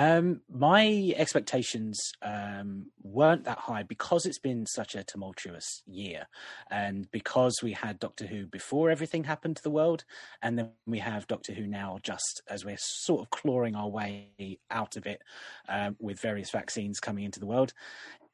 Um, 0.00 0.40
my 0.50 1.12
expectations 1.14 2.12
um, 2.22 2.86
weren't 3.02 3.44
that 3.44 3.58
high 3.58 3.82
because 3.82 4.24
it's 4.24 4.38
been 4.38 4.64
such 4.64 4.94
a 4.94 5.04
tumultuous 5.04 5.82
year, 5.86 6.26
and 6.70 7.06
because 7.10 7.58
we 7.62 7.72
had 7.72 7.98
Doctor 7.98 8.26
Who 8.26 8.46
before 8.46 8.88
everything 8.88 9.24
happened 9.24 9.56
to 9.56 9.62
the 9.62 9.70
world, 9.70 10.04
and 10.40 10.58
then 10.58 10.70
we 10.86 11.00
have 11.00 11.26
Doctor 11.26 11.52
Who 11.52 11.66
now, 11.66 11.98
just 12.02 12.40
as 12.48 12.64
we're 12.64 12.78
sort 12.78 13.20
of 13.20 13.28
clawing 13.28 13.76
our 13.76 13.90
way 13.90 14.58
out 14.70 14.96
of 14.96 15.06
it 15.06 15.20
um, 15.68 15.96
with 16.00 16.18
various 16.18 16.50
vaccines 16.50 16.98
coming 16.98 17.24
into 17.24 17.38
the 17.38 17.46
world. 17.46 17.74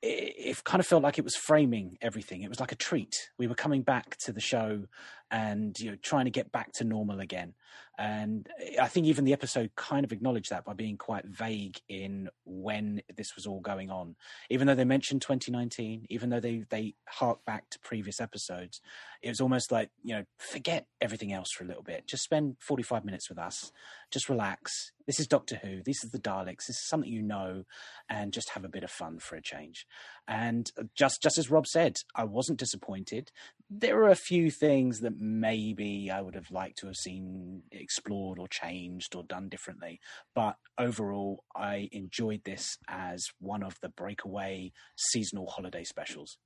It, 0.03 0.35
it 0.39 0.65
kind 0.65 0.79
of 0.79 0.87
felt 0.87 1.03
like 1.03 1.19
it 1.19 1.25
was 1.25 1.35
framing 1.35 1.99
everything. 2.01 2.43
It 2.43 2.49
was 2.49 2.61
like 2.61 2.71
a 2.71 2.77
treat. 2.77 3.31
We 3.39 3.49
were 3.49 3.57
coming 3.57 3.83
back 3.83 4.19
to 4.19 4.33
the 4.33 4.41
show 4.41 4.85
and 5.31 5.79
you 5.79 5.91
know 5.91 5.97
trying 6.03 6.27
to 6.27 6.31
get 6.31 6.53
back 6.53 6.73
to 6.73 6.85
normal 6.85 7.21
again. 7.21 7.55
And 7.99 8.47
I 8.81 8.89
think 8.89 9.07
even 9.07 9.25
the 9.25 9.33
episode 9.33 9.71
kind 9.75 10.05
of 10.05 10.13
acknowledged 10.13 10.51
that 10.51 10.67
by 10.67 10.75
being 10.75 10.99
quite 10.99 11.25
vague 11.25 11.81
in 11.89 12.29
when 12.45 13.01
this 13.17 13.35
was 13.35 13.47
all 13.47 13.61
going 13.61 13.91
on. 13.91 14.17
Even 14.51 14.67
though 14.67 14.75
they 14.75 14.85
mentioned 14.85 15.23
2019, 15.23 16.07
even 16.11 16.29
though 16.29 16.41
they 16.41 16.65
they 16.69 16.95
hark 17.09 17.45
back 17.47 17.71
to 17.71 17.79
previous 17.81 18.21
episodes, 18.21 18.81
it 19.23 19.31
was 19.31 19.41
almost 19.41 19.73
like 19.73 19.91
you 20.03 20.15
know 20.15 20.25
forget 20.39 20.87
everything 21.01 21.33
else 21.33 21.49
for 21.51 21.65
a 21.65 21.67
little 21.67 21.83
bit. 21.83 22.07
Just 22.07 22.25
spend 22.25 22.57
45 22.61 23.05
minutes 23.05 23.29
with 23.29 23.39
us. 23.39 23.73
Just 24.11 24.29
relax. 24.29 24.93
This 25.07 25.21
is 25.21 25.27
Doctor 25.27 25.57
Who. 25.63 25.83
This 25.83 26.05
is 26.05 26.11
the 26.11 26.19
Daleks. 26.19 26.67
This 26.67 26.77
is 26.77 26.89
something 26.89 27.11
you 27.11 27.23
know, 27.23 27.65
and 28.11 28.33
just 28.33 28.51
have 28.51 28.65
a 28.65 28.69
bit 28.69 28.85
of 28.85 28.91
fun 28.91 29.19
for 29.21 29.37
a 29.37 29.43
change. 29.43 29.87
And 30.29 30.71
just 30.95 31.23
just 31.23 31.39
as 31.39 31.51
Rob 31.51 31.67
said, 31.67 31.99
I 32.15 32.25
wasn't 32.25 32.59
disappointed. 32.59 33.31
There 33.71 34.03
are 34.03 34.11
a 34.11 34.17
few 34.17 34.51
things 34.51 35.01
that 35.01 35.19
maybe 35.19 36.11
I 36.13 36.21
would 36.21 36.35
have 36.35 36.51
liked 36.51 36.79
to 36.79 36.87
have 36.87 36.97
seen 36.97 37.63
explored 37.71 38.39
or 38.39 38.49
changed 38.49 39.15
or 39.15 39.23
done 39.23 39.49
differently, 39.49 40.01
but 40.35 40.57
overall, 40.79 41.45
I 41.55 41.89
enjoyed 41.93 42.43
this 42.45 42.77
as 42.89 43.27
one 43.41 43.63
of 43.63 43.77
the 43.83 43.89
breakaway 43.89 44.73
seasonal 44.97 45.47
holiday 45.47 45.85
specials. 45.85 46.39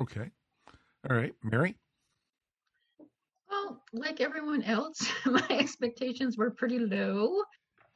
Okay, 0.00 0.30
all 1.08 1.16
right, 1.16 1.34
Mary. 1.42 1.76
Well, 3.50 3.82
like 3.92 4.20
everyone 4.20 4.62
else, 4.62 4.98
my 5.26 5.46
expectations 5.50 6.36
were 6.36 6.50
pretty 6.50 6.78
low, 6.78 7.42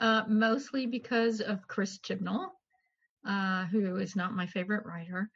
uh, 0.01 0.23
mostly 0.29 0.87
because 0.87 1.41
of 1.41 1.67
Chris 1.69 1.99
Chibnall, 1.99 2.49
uh, 3.27 3.67
who 3.67 3.97
is 3.97 4.17
not 4.17 4.35
my 4.35 4.47
favorite 4.47 4.87
writer. 4.87 5.31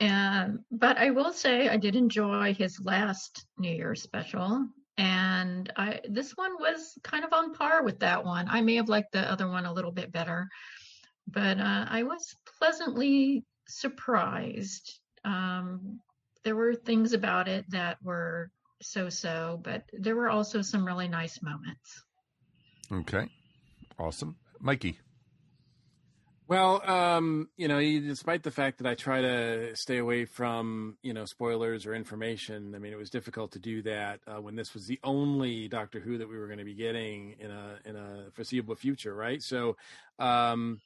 Um, 0.00 0.64
but 0.70 0.98
I 0.98 1.10
will 1.10 1.32
say 1.32 1.68
I 1.68 1.76
did 1.76 1.96
enjoy 1.96 2.54
his 2.54 2.80
last 2.80 3.46
New 3.58 3.70
Year's 3.70 4.02
special, 4.02 4.66
and 4.98 5.72
I 5.76 6.00
this 6.08 6.32
one 6.36 6.52
was 6.60 6.98
kind 7.02 7.24
of 7.24 7.32
on 7.32 7.54
par 7.54 7.82
with 7.82 7.98
that 8.00 8.24
one. 8.24 8.46
I 8.48 8.60
may 8.60 8.74
have 8.74 8.90
liked 8.90 9.12
the 9.12 9.30
other 9.30 9.48
one 9.48 9.64
a 9.64 9.72
little 9.72 9.92
bit 9.92 10.12
better, 10.12 10.48
but 11.26 11.58
uh, 11.58 11.86
I 11.88 12.02
was 12.02 12.34
pleasantly 12.58 13.44
surprised. 13.68 15.00
Um, 15.24 16.00
there 16.44 16.56
were 16.56 16.74
things 16.74 17.12
about 17.14 17.48
it 17.48 17.64
that 17.70 17.98
were 18.02 18.50
so-so, 18.82 19.60
but 19.62 19.84
there 19.92 20.16
were 20.16 20.30
also 20.30 20.62
some 20.62 20.86
really 20.86 21.08
nice 21.08 21.42
moments. 21.42 22.02
Okay, 22.92 23.28
awesome, 23.98 24.36
Mikey. 24.60 24.98
Well, 26.50 26.82
um, 26.90 27.48
you 27.56 27.68
know, 27.68 27.78
despite 27.78 28.42
the 28.42 28.50
fact 28.50 28.78
that 28.78 28.86
I 28.88 28.96
try 28.96 29.20
to 29.20 29.76
stay 29.76 29.98
away 29.98 30.24
from, 30.24 30.98
you 31.00 31.14
know, 31.14 31.24
spoilers 31.24 31.86
or 31.86 31.94
information, 31.94 32.74
I 32.74 32.80
mean, 32.80 32.92
it 32.92 32.98
was 32.98 33.08
difficult 33.08 33.52
to 33.52 33.60
do 33.60 33.82
that 33.82 34.18
uh, 34.26 34.40
when 34.40 34.56
this 34.56 34.74
was 34.74 34.88
the 34.88 34.98
only 35.04 35.68
Doctor 35.68 36.00
Who 36.00 36.18
that 36.18 36.28
we 36.28 36.36
were 36.36 36.46
going 36.48 36.58
to 36.58 36.64
be 36.64 36.74
getting 36.74 37.36
in 37.38 37.52
a 37.52 37.78
in 37.84 37.94
a 37.94 38.32
foreseeable 38.32 38.74
future, 38.74 39.14
right? 39.14 39.40
So, 39.40 39.76
um, 40.18 40.80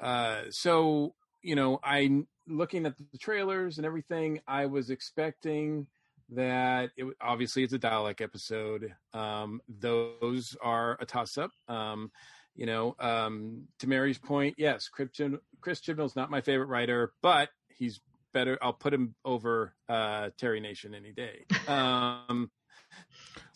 uh, 0.00 0.44
so 0.48 1.14
you 1.42 1.54
know, 1.54 1.80
I 1.84 2.24
looking 2.48 2.86
at 2.86 2.94
the 2.96 3.18
trailers 3.18 3.76
and 3.76 3.84
everything, 3.84 4.40
I 4.48 4.64
was 4.64 4.88
expecting 4.88 5.86
that 6.30 6.92
it 6.96 7.04
obviously 7.20 7.62
it's 7.62 7.74
a 7.74 7.78
Dalek 7.78 8.22
episode. 8.22 8.94
Um, 9.12 9.60
those 9.68 10.56
are 10.62 10.96
a 10.98 11.04
toss 11.04 11.36
up. 11.36 11.50
Um, 11.68 12.10
you 12.56 12.66
know, 12.66 12.94
um, 13.00 13.64
to 13.78 13.88
Mary's 13.88 14.18
point, 14.18 14.54
yes, 14.58 14.88
Chris, 14.88 15.10
Chib- 15.10 15.40
Chris 15.60 15.80
Chibnall's 15.80 16.16
not 16.16 16.30
my 16.30 16.40
favorite 16.40 16.68
writer, 16.68 17.12
but 17.22 17.48
he's 17.68 18.00
better. 18.32 18.58
I'll 18.60 18.72
put 18.72 18.92
him 18.94 19.14
over 19.24 19.74
uh, 19.88 20.30
Terry 20.38 20.60
Nation 20.60 20.94
any 20.94 21.12
day. 21.12 21.44
Um, 21.66 22.50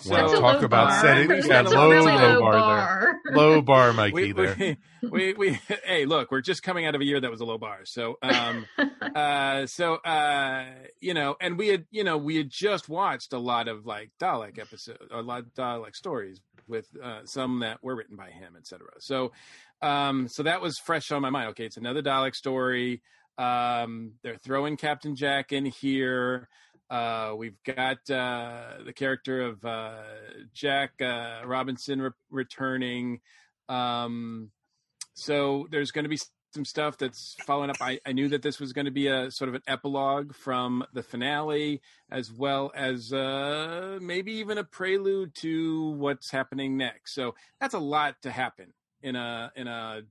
Well, 0.07 0.41
talk 0.41 0.63
about 0.63 1.01
setting 1.01 1.29
yeah, 1.29 1.63
low, 1.63 1.89
low, 1.89 2.41
bar, 2.41 3.19
there. 3.25 3.37
Low 3.37 3.63
bar, 3.63 3.93
Mikey. 3.93 4.15
we, 4.15 4.33
there. 4.33 4.57
We, 4.57 4.77
we, 5.11 5.33
we, 5.33 5.61
hey, 5.85 6.07
look, 6.07 6.31
we're 6.31 6.41
just 6.41 6.63
coming 6.63 6.87
out 6.87 6.95
of 6.95 7.01
a 7.01 7.05
year 7.05 7.21
that 7.21 7.31
was 7.31 7.41
a 7.41 7.45
low 7.45 7.59
bar. 7.59 7.81
So, 7.85 8.17
um, 8.23 8.67
uh, 9.17 9.67
so, 9.67 9.95
uh, 9.97 10.67
you 11.01 11.15
know, 11.15 11.35
and 11.41 11.59
we 11.59 11.69
had, 11.69 11.87
you 11.91 12.05
know, 12.05 12.17
we 12.17 12.37
had 12.37 12.49
just 12.49 12.89
watched 12.89 13.33
a 13.33 13.39
lot 13.39 13.67
of 13.67 13.87
like 13.87 14.11
Dalek 14.21 14.59
episodes, 14.59 15.01
a 15.11 15.21
lot 15.21 15.41
of 15.41 15.55
Dalek 15.55 15.97
stories 15.97 16.41
with 16.69 16.87
uh, 17.03 17.25
some 17.25 17.61
that 17.61 17.83
were 17.83 17.97
written 17.97 18.17
by 18.17 18.31
him, 18.31 18.55
etc. 18.57 18.87
So, 19.01 19.33
um, 19.83 20.29
so 20.29 20.45
that 20.45 20.61
was 20.61 20.79
fresh 20.79 21.11
on 21.11 21.23
my 21.23 21.31
mind. 21.31 21.51
Okay, 21.51 21.65
it's 21.65 21.77
another 21.77 22.03
Dalek 22.03 22.37
story. 22.37 23.03
Um, 23.37 24.13
they're 24.23 24.37
throwing 24.37 24.77
Captain 24.77 25.17
Jack 25.17 25.53
in 25.53 25.65
here. 25.65 26.49
Uh, 26.91 27.35
we've 27.37 27.63
got 27.65 27.99
uh, 28.11 28.79
the 28.85 28.93
character 28.95 29.43
of 29.43 29.65
uh, 29.65 30.03
Jack 30.55 30.93
uh, 31.03 31.43
Robinson 31.45 32.01
re- 32.01 32.11
returning. 32.31 33.21
Um, 33.69 34.51
so 35.15 35.67
there's 35.71 35.91
going 35.91 36.05
to 36.05 36.09
be 36.09 36.19
some 36.55 36.65
stuff 36.65 36.97
that's 36.97 37.37
following 37.47 37.71
up. 37.71 37.77
I, 37.81 38.01
I 38.07 38.13
knew 38.13 38.29
that 38.29 38.43
this 38.43 38.59
was 38.59 38.73
going 38.73 38.87
to 38.87 38.91
be 38.91 39.09
a 39.09 39.31
sort 39.31 39.49
of 39.49 39.55
an 39.55 39.63
epilogue 39.67 40.35
from 40.35 40.85
the 40.95 41.03
finale, 41.03 41.83
as 42.11 42.33
well 42.33 42.73
as 42.75 43.13
uh, 43.13 43.99
maybe 44.01 44.33
even 44.33 44.57
a 44.57 44.65
prelude 44.65 45.35
to 45.37 45.91
what's 45.91 46.31
happening 46.31 46.77
next. 46.77 47.15
So 47.15 47.35
that's 47.61 47.75
a 47.75 47.79
lot 47.79 48.17
to 48.23 48.31
happen 48.31 48.73
in 49.03 49.15
a 49.15 49.53
in 49.57 49.69
a 49.69 50.03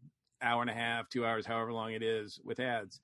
hour 0.41 0.61
and 0.61 0.69
a 0.69 0.73
half, 0.73 1.09
two 1.09 1.25
hours, 1.25 1.45
however 1.45 1.73
long 1.73 1.93
it 1.93 2.03
is 2.03 2.39
with 2.43 2.59
ads. 2.59 2.99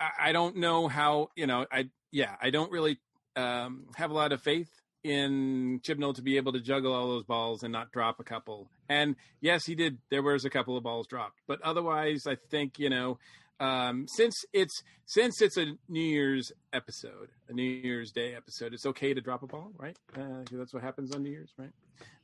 I, 0.00 0.10
I 0.20 0.32
don't 0.32 0.56
know 0.56 0.88
how 0.88 1.28
you 1.36 1.46
know. 1.46 1.66
I 1.70 1.90
yeah, 2.10 2.36
I 2.40 2.50
don't 2.50 2.72
really 2.72 2.98
um, 3.38 3.84
have 3.94 4.10
a 4.10 4.14
lot 4.14 4.32
of 4.32 4.42
faith 4.42 4.68
in 5.04 5.80
Chibnall 5.84 6.14
to 6.16 6.22
be 6.22 6.36
able 6.36 6.52
to 6.52 6.60
juggle 6.60 6.92
all 6.92 7.08
those 7.08 7.24
balls 7.24 7.62
and 7.62 7.72
not 7.72 7.92
drop 7.92 8.18
a 8.20 8.24
couple. 8.24 8.68
And 8.88 9.16
yes, 9.40 9.64
he 9.64 9.74
did. 9.74 9.98
There 10.10 10.22
was 10.22 10.44
a 10.44 10.50
couple 10.50 10.76
of 10.76 10.82
balls 10.82 11.06
dropped, 11.06 11.40
but 11.46 11.60
otherwise, 11.62 12.26
I 12.26 12.36
think 12.50 12.78
you 12.78 12.90
know, 12.90 13.18
um, 13.60 14.06
since 14.08 14.34
it's 14.52 14.82
since 15.06 15.40
it's 15.40 15.56
a 15.56 15.66
New 15.88 16.00
Year's 16.00 16.52
episode, 16.72 17.28
a 17.48 17.52
New 17.52 17.62
Year's 17.62 18.12
Day 18.12 18.34
episode, 18.34 18.74
it's 18.74 18.86
okay 18.86 19.14
to 19.14 19.20
drop 19.20 19.42
a 19.42 19.46
ball, 19.46 19.70
right? 19.78 19.96
Uh, 20.16 20.44
that's 20.50 20.74
what 20.74 20.82
happens 20.82 21.14
on 21.14 21.22
New 21.22 21.30
Year's, 21.30 21.52
right? 21.56 21.70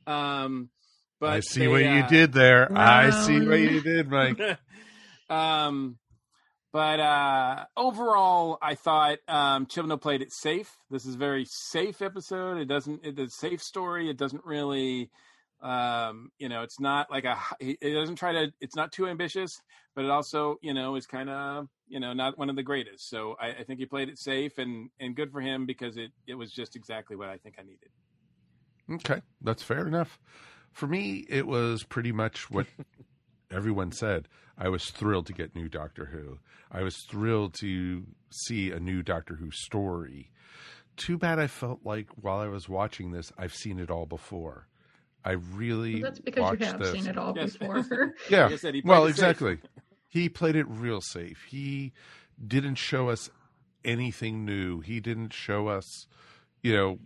Um, 0.07 0.69
but 1.19 1.29
I 1.29 1.39
see 1.39 1.61
they, 1.61 1.67
what 1.67 1.81
you 1.81 1.87
uh, 1.87 2.07
did 2.07 2.33
there. 2.33 2.77
I 2.77 3.09
see 3.09 3.39
what 3.39 3.59
you 3.59 3.81
did, 3.81 4.09
Mike. 4.09 4.39
um, 5.29 5.97
but 6.75 6.99
uh, 6.99 7.63
overall, 7.77 8.57
I 8.61 8.75
thought 8.75 9.19
um, 9.29 9.65
Chibnall 9.65 10.01
played 10.01 10.21
it 10.21 10.33
safe. 10.33 10.75
This 10.91 11.05
is 11.05 11.15
a 11.15 11.17
very 11.17 11.45
safe 11.45 12.01
episode. 12.01 12.57
It 12.57 12.65
doesn't. 12.65 12.99
It's 13.05 13.17
a 13.17 13.29
safe 13.29 13.63
story. 13.63 14.09
It 14.09 14.17
doesn't 14.17 14.43
really 14.43 15.09
Um, 15.61 16.31
you 16.37 16.49
know, 16.49 16.63
it's 16.63 16.81
not 16.81 17.09
like 17.09 17.23
a 17.23 17.37
it 17.61 17.93
doesn't 17.93 18.17
try 18.17 18.33
to 18.33 18.51
it's 18.59 18.75
not 18.75 18.91
too 18.91 19.07
ambitious, 19.07 19.61
but 19.95 20.03
it 20.03 20.11
also 20.11 20.57
you 20.61 20.73
know 20.73 20.97
is 20.97 21.07
kind 21.07 21.29
of 21.29 21.69
you 21.87 22.01
know 22.01 22.11
not 22.11 22.37
one 22.37 22.49
of 22.49 22.57
the 22.57 22.63
greatest. 22.63 23.09
So 23.09 23.37
I, 23.39 23.51
I 23.51 23.63
think 23.63 23.79
he 23.79 23.85
played 23.85 24.09
it 24.09 24.19
safe 24.19 24.57
and 24.57 24.89
and 24.99 25.15
good 25.15 25.31
for 25.31 25.39
him 25.39 25.65
because 25.65 25.95
it 25.95 26.11
it 26.27 26.35
was 26.35 26.51
just 26.51 26.75
exactly 26.75 27.15
what 27.15 27.29
I 27.29 27.37
think 27.37 27.55
I 27.57 27.63
needed. 27.63 27.89
Okay, 28.91 29.21
that's 29.41 29.63
fair 29.63 29.87
enough. 29.87 30.19
For 30.73 30.87
me, 30.87 31.25
it 31.29 31.47
was 31.47 31.83
pretty 31.83 32.11
much 32.11 32.51
what 32.51 32.67
everyone 33.55 33.91
said. 33.91 34.27
I 34.57 34.69
was 34.69 34.89
thrilled 34.89 35.25
to 35.27 35.33
get 35.33 35.55
new 35.55 35.67
Doctor 35.67 36.05
Who. 36.05 36.39
I 36.71 36.81
was 36.83 36.95
thrilled 37.09 37.53
to 37.61 38.03
see 38.29 38.71
a 38.71 38.79
new 38.79 39.01
Doctor 39.03 39.35
Who 39.35 39.51
story. 39.51 40.31
Too 40.97 41.17
bad 41.17 41.39
I 41.39 41.47
felt 41.47 41.81
like 41.83 42.07
while 42.21 42.39
I 42.39 42.47
was 42.47 42.69
watching 42.69 43.11
this, 43.11 43.31
I've 43.37 43.53
seen 43.53 43.79
it 43.79 43.89
all 43.91 44.05
before. 44.05 44.67
I 45.25 45.31
really 45.31 45.95
Well, 45.95 46.03
that's 46.03 46.19
because 46.19 46.41
watched 46.41 46.61
you 46.61 46.67
have 46.67 46.79
this. 46.79 46.91
seen 46.93 47.07
it 47.07 47.17
all 47.17 47.33
Yes. 47.35 47.57
before. 47.57 47.83
Yeah. 48.29 48.47
Like 48.47 48.59
said, 48.59 48.75
well, 48.85 49.05
exactly. 49.07 49.57
He 50.07 50.29
played 50.29 50.55
it 50.55 50.65
real 50.69 51.01
safe. 51.01 51.43
He 51.49 51.91
didn't 52.47 52.75
show 52.75 53.09
us 53.09 53.29
anything 53.83 54.45
new. 54.45 54.79
He 54.79 54.99
didn't 55.01 55.33
show 55.33 55.67
us, 55.67 56.07
you 56.63 56.73
know, 56.73 56.99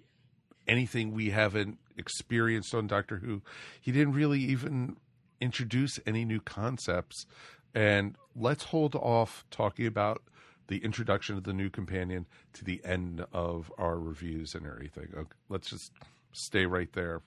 anything 0.67 1.11
we 1.13 1.31
haven't 1.31 1.79
experienced 1.97 2.75
on 2.75 2.85
Doctor 2.87 3.17
Who. 3.17 3.41
He 3.81 3.91
didn't 3.91 4.13
really 4.13 4.39
even 4.41 4.97
introduce 5.41 5.99
any 6.05 6.25
new 6.25 6.39
concepts. 6.39 7.25
And 7.73 8.15
let's 8.35 8.65
hold 8.65 8.95
off 8.95 9.45
talking 9.51 9.85
about 9.85 10.23
the 10.67 10.83
introduction 10.83 11.35
of 11.35 11.43
the 11.43 11.53
new 11.53 11.69
companion 11.69 12.27
to 12.53 12.63
the 12.63 12.81
end 12.83 13.25
of 13.33 13.71
our 13.77 13.99
reviews 13.99 14.53
and 14.55 14.65
everything. 14.65 15.09
Okay, 15.15 15.35
let's 15.49 15.69
just 15.69 15.91
stay 16.31 16.65
right 16.65 16.91
there, 16.93 17.21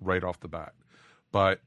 right 0.00 0.22
off 0.22 0.40
the 0.40 0.48
bat. 0.48 0.74
But 1.30 1.60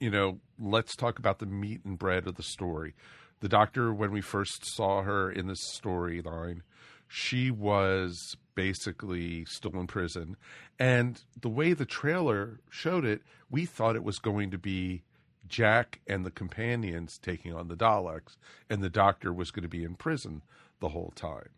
you 0.00 0.10
know, 0.10 0.38
let's 0.58 0.94
talk 0.94 1.18
about 1.18 1.38
the 1.38 1.46
meat 1.46 1.84
and 1.84 1.98
bread 1.98 2.26
of 2.26 2.36
the 2.36 2.42
story. 2.42 2.94
The 3.40 3.48
doctor, 3.48 3.92
when 3.92 4.10
we 4.10 4.20
first 4.20 4.64
saw 4.64 5.02
her 5.02 5.30
in 5.30 5.46
the 5.46 5.56
storyline, 5.74 6.60
she 7.06 7.50
was 7.50 8.36
basically 8.54 9.44
still 9.46 9.72
in 9.78 9.86
prison. 9.86 10.36
And 10.78 11.22
the 11.40 11.48
way 11.48 11.72
the 11.72 11.86
trailer 11.86 12.60
showed 12.70 13.04
it, 13.04 13.22
we 13.50 13.64
thought 13.64 13.96
it 13.96 14.04
was 14.04 14.18
going 14.18 14.50
to 14.50 14.58
be 14.58 15.02
Jack 15.48 16.00
and 16.06 16.24
the 16.24 16.30
companions 16.30 17.18
taking 17.18 17.54
on 17.54 17.68
the 17.68 17.76
Daleks, 17.76 18.36
and 18.68 18.82
the 18.82 18.90
doctor 18.90 19.32
was 19.32 19.50
going 19.50 19.62
to 19.62 19.68
be 19.68 19.84
in 19.84 19.94
prison 19.94 20.42
the 20.80 20.90
whole 20.90 21.12
time. 21.14 21.50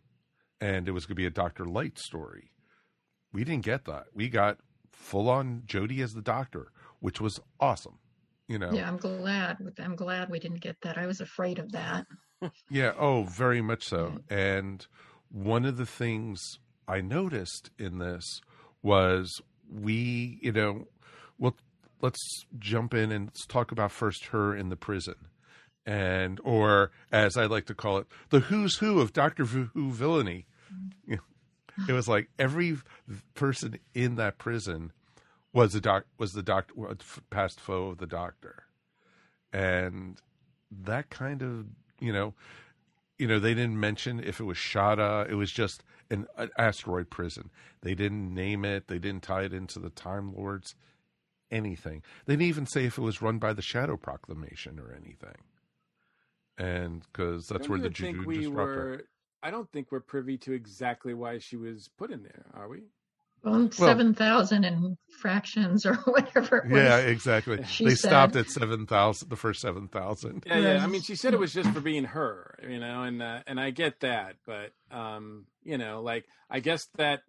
And 0.59 0.87
it 0.87 0.91
was 0.91 1.05
going 1.05 1.15
to 1.15 1.21
be 1.21 1.25
a 1.25 1.31
Doctor-lite 1.31 1.97
story. 1.97 2.51
We 3.33 3.43
didn't 3.43 3.65
get 3.65 3.85
that. 3.85 4.05
We 4.13 4.29
got 4.29 4.57
full 4.91 5.29
on 5.29 5.63
Jodie 5.65 6.03
as 6.03 6.13
the 6.13 6.21
doctor, 6.21 6.71
which 6.99 7.19
was 7.19 7.39
awesome. 7.59 7.99
You 8.47 8.59
know, 8.59 8.71
Yeah, 8.71 8.87
I'm 8.87 8.97
glad. 8.97 9.57
I'm 9.79 9.95
glad 9.95 10.29
we 10.29 10.39
didn't 10.39 10.61
get 10.61 10.75
that. 10.81 10.97
I 10.97 11.07
was 11.07 11.21
afraid 11.21 11.59
of 11.59 11.71
that. 11.71 12.05
Yeah, 12.71 12.93
oh, 12.97 13.21
very 13.21 13.61
much 13.61 13.83
so. 13.83 14.17
And 14.27 14.83
one 15.29 15.63
of 15.63 15.77
the 15.77 15.85
things 15.85 16.57
I 16.87 16.99
noticed 16.99 17.69
in 17.77 17.99
this 17.99 18.41
was 18.81 19.41
we, 19.71 20.39
you 20.41 20.51
know, 20.51 20.87
let's 22.01 22.45
jump 22.59 22.93
in 22.93 23.11
and 23.11 23.27
let's 23.27 23.45
talk 23.45 23.71
about 23.71 23.91
first 23.91 24.27
her 24.27 24.55
in 24.55 24.69
the 24.69 24.75
prison. 24.75 25.15
And, 25.85 26.39
or 26.43 26.91
as 27.11 27.37
I 27.37 27.45
like 27.45 27.65
to 27.65 27.75
call 27.75 27.97
it, 27.97 28.07
the 28.29 28.39
who's 28.39 28.77
who 28.77 28.99
of 28.99 29.13
Doctor 29.13 29.45
Who 29.45 29.91
villainy. 29.91 30.45
It 31.87 31.93
was 31.93 32.07
like 32.07 32.29
every 32.37 32.77
person 33.33 33.79
in 33.93 34.15
that 34.15 34.37
prison 34.37 34.91
was 35.53 35.73
the 35.73 35.81
doc 35.81 36.05
was 36.17 36.31
the 36.33 36.43
doctor 36.43 36.73
past 37.29 37.59
foe 37.59 37.87
of 37.87 37.97
the 37.97 38.07
doctor, 38.07 38.63
and 39.51 40.19
that 40.69 41.09
kind 41.09 41.41
of 41.41 41.65
you 41.99 42.13
know, 42.13 42.33
you 43.17 43.27
know 43.27 43.39
they 43.39 43.53
didn't 43.53 43.79
mention 43.79 44.19
if 44.23 44.39
it 44.39 44.43
was 44.43 44.57
Shada. 44.57 45.29
It 45.29 45.35
was 45.35 45.51
just 45.51 45.83
an, 46.09 46.27
an 46.37 46.49
asteroid 46.57 47.09
prison. 47.09 47.49
They 47.81 47.95
didn't 47.95 48.33
name 48.33 48.65
it. 48.65 48.87
They 48.87 48.99
didn't 48.99 49.23
tie 49.23 49.43
it 49.43 49.53
into 49.53 49.79
the 49.79 49.89
Time 49.89 50.33
Lords. 50.35 50.75
Anything. 51.51 52.01
They 52.25 52.33
didn't 52.33 52.47
even 52.47 52.65
say 52.65 52.85
if 52.85 52.97
it 52.97 53.01
was 53.01 53.21
run 53.21 53.37
by 53.37 53.51
the 53.53 53.61
Shadow 53.61 53.97
Proclamation 53.97 54.79
or 54.79 54.93
anything. 54.93 55.35
And 56.57 57.01
because 57.11 57.47
that's 57.47 57.67
Don't 57.67 57.69
where 57.69 57.79
the 57.79 57.85
even 57.85 57.93
think 57.93 58.17
Juju 58.17 58.27
we 58.27 58.37
disruptor. 58.39 58.75
were. 58.75 59.05
I 59.43 59.51
don't 59.51 59.69
think 59.71 59.91
we're 59.91 59.99
privy 60.01 60.37
to 60.39 60.53
exactly 60.53 61.13
why 61.13 61.39
she 61.39 61.57
was 61.57 61.89
put 61.97 62.11
in 62.11 62.23
there. 62.23 62.45
Are 62.53 62.69
we? 62.69 62.83
Well, 63.43 63.71
seven 63.71 64.13
thousand 64.13 64.65
and 64.65 64.97
fractions 65.19 65.85
or 65.87 65.95
whatever. 66.05 66.57
It 66.57 66.69
was. 66.71 66.77
Yeah, 66.83 66.97
exactly. 66.97 67.63
She 67.65 67.85
they 67.85 67.95
said. 67.95 68.09
stopped 68.09 68.35
at 68.35 68.49
seven 68.51 68.85
thousand, 68.85 69.29
the 69.29 69.35
first 69.35 69.61
seven 69.61 69.87
thousand. 69.87 70.43
Yeah, 70.45 70.59
yeah. 70.59 70.83
I 70.83 70.87
mean, 70.87 71.01
she 71.01 71.15
said 71.15 71.33
it 71.33 71.39
was 71.39 71.51
just 71.51 71.69
for 71.71 71.81
being 71.81 72.03
her, 72.03 72.59
you 72.69 72.79
know, 72.79 73.01
and 73.01 73.21
uh, 73.21 73.39
and 73.47 73.59
I 73.59 73.71
get 73.71 74.01
that, 74.01 74.35
but 74.45 74.71
um, 74.95 75.47
you 75.63 75.79
know, 75.79 76.01
like 76.03 76.25
I 76.51 76.59
guess 76.59 76.85
that 76.97 77.21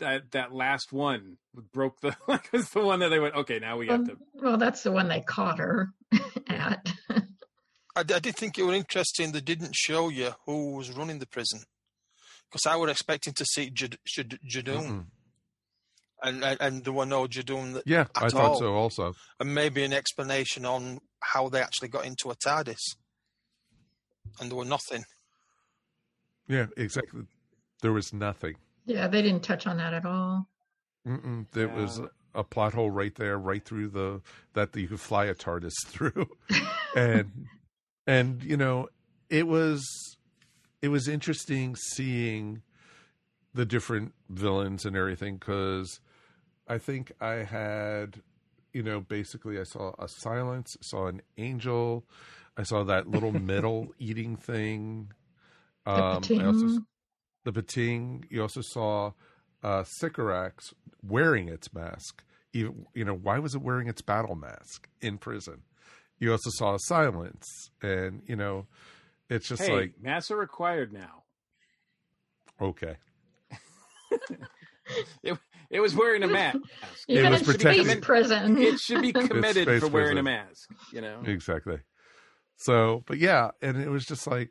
that 0.00 0.32
that 0.32 0.52
last 0.52 0.92
one 0.92 1.36
broke 1.72 2.00
the 2.00 2.14
like 2.28 2.52
was 2.52 2.68
the 2.70 2.80
one 2.84 3.00
that 3.00 3.08
they 3.08 3.18
went, 3.18 3.34
okay, 3.36 3.58
now 3.58 3.78
we 3.78 3.88
um, 3.88 4.04
have 4.06 4.16
to. 4.16 4.22
Well, 4.34 4.56
that's 4.58 4.82
the 4.82 4.92
one 4.92 5.08
they 5.08 5.20
caught 5.20 5.58
her 5.58 5.90
at. 6.48 6.92
I, 7.08 8.00
I 8.00 8.02
did 8.02 8.36
think 8.36 8.58
it 8.58 8.64
was 8.64 8.76
interesting 8.76 9.32
they 9.32 9.40
didn't 9.40 9.74
show 9.74 10.08
you 10.08 10.32
who 10.46 10.76
was 10.76 10.90
running 10.92 11.18
the 11.18 11.26
prison 11.26 11.60
because 12.50 12.66
I 12.66 12.76
was 12.76 12.90
expecting 12.90 13.32
to 13.34 13.44
see 13.44 13.70
Jad- 13.70 13.98
Jad- 14.06 14.38
Judoon. 14.48 14.82
Mm-hmm. 14.82 15.00
And, 16.22 16.44
and 16.44 16.60
and 16.60 16.84
there 16.84 16.92
were 16.92 17.06
no 17.06 17.26
Judoon 17.26 17.72
that 17.74 17.84
Yeah, 17.86 18.02
at 18.14 18.24
I 18.24 18.28
thought 18.28 18.50
all. 18.52 18.58
so 18.58 18.74
also. 18.74 19.14
and 19.38 19.54
maybe 19.54 19.82
an 19.84 19.92
explanation 19.94 20.66
on 20.66 20.98
how 21.20 21.48
they 21.48 21.60
actually 21.62 21.88
got 21.88 22.04
into 22.04 22.30
a 22.30 22.34
TARDIS. 22.36 22.96
And 24.38 24.50
there 24.50 24.56
were 24.58 24.64
nothing. 24.66 25.04
Yeah, 26.46 26.66
exactly. 26.76 27.22
There 27.80 27.92
was 27.92 28.12
nothing. 28.12 28.56
Yeah, 28.86 29.08
they 29.08 29.22
didn't 29.22 29.42
touch 29.42 29.66
on 29.66 29.76
that 29.78 29.94
at 29.94 30.04
all. 30.04 30.48
Mm-mm. 31.06 31.46
There 31.52 31.68
was 31.68 31.98
a, 31.98 32.10
a 32.34 32.44
plot 32.44 32.74
hole 32.74 32.90
right 32.90 33.14
there, 33.14 33.38
right 33.38 33.64
through 33.64 33.88
the 33.88 34.20
that 34.54 34.74
you 34.76 34.88
could 34.88 35.00
fly 35.00 35.26
a 35.26 35.34
TARDIS 35.34 35.74
through, 35.86 36.28
and 36.94 37.46
and 38.06 38.42
you 38.42 38.56
know 38.56 38.88
it 39.28 39.46
was 39.46 40.16
it 40.82 40.88
was 40.88 41.08
interesting 41.08 41.76
seeing 41.76 42.62
the 43.54 43.64
different 43.64 44.12
villains 44.28 44.84
and 44.84 44.96
everything 44.96 45.36
because 45.36 46.00
I 46.68 46.78
think 46.78 47.12
I 47.20 47.44
had 47.44 48.22
you 48.72 48.82
know 48.82 49.00
basically 49.00 49.58
I 49.58 49.64
saw 49.64 49.92
a 49.98 50.08
silence, 50.08 50.76
saw 50.82 51.06
an 51.06 51.22
angel, 51.38 52.04
I 52.56 52.62
saw 52.62 52.84
that 52.84 53.08
little 53.08 53.32
metal 53.40 53.88
eating 53.98 54.36
thing. 54.36 55.12
Um, 55.86 55.96
I 55.96 56.44
also 56.44 56.66
Pting. 56.66 56.86
The 57.44 57.52
Bating. 57.52 58.24
You 58.30 58.42
also 58.42 58.60
saw 58.62 59.12
uh, 59.62 59.84
Sycorax 59.84 60.74
wearing 61.02 61.48
its 61.48 61.72
mask. 61.74 62.22
Even 62.52 62.86
you 62.94 63.04
know 63.04 63.14
why 63.14 63.38
was 63.38 63.54
it 63.54 63.62
wearing 63.62 63.88
its 63.88 64.02
battle 64.02 64.34
mask 64.34 64.88
in 65.00 65.18
prison? 65.18 65.62
You 66.18 66.32
also 66.32 66.50
saw 66.50 66.76
Silence, 66.78 67.46
and 67.82 68.22
you 68.26 68.36
know 68.36 68.66
it's 69.28 69.48
just 69.48 69.62
hey, 69.62 69.72
like 69.74 69.92
masks 70.02 70.30
are 70.30 70.36
required 70.36 70.92
now. 70.92 71.22
okay, 72.60 72.96
It 75.22 75.38
it 75.70 75.78
was 75.80 75.94
wearing 75.94 76.24
a 76.24 76.26
mask. 76.26 76.58
Even 77.08 77.26
It 77.26 77.30
was 77.30 77.40
in 77.40 77.46
protected. 77.46 77.86
space 77.86 77.98
prison. 78.02 78.58
It 78.62 78.78
should 78.80 79.02
be 79.02 79.12
committed 79.28 79.80
for 79.80 79.88
wearing 79.88 80.18
a 80.18 80.22
mask. 80.22 80.68
You 80.92 81.00
know. 81.00 81.20
exactly. 81.24 81.78
So, 82.56 83.04
but 83.06 83.18
yeah, 83.18 83.50
and 83.62 83.76
it 83.80 83.88
was 83.88 84.04
just 84.04 84.26
like 84.26 84.50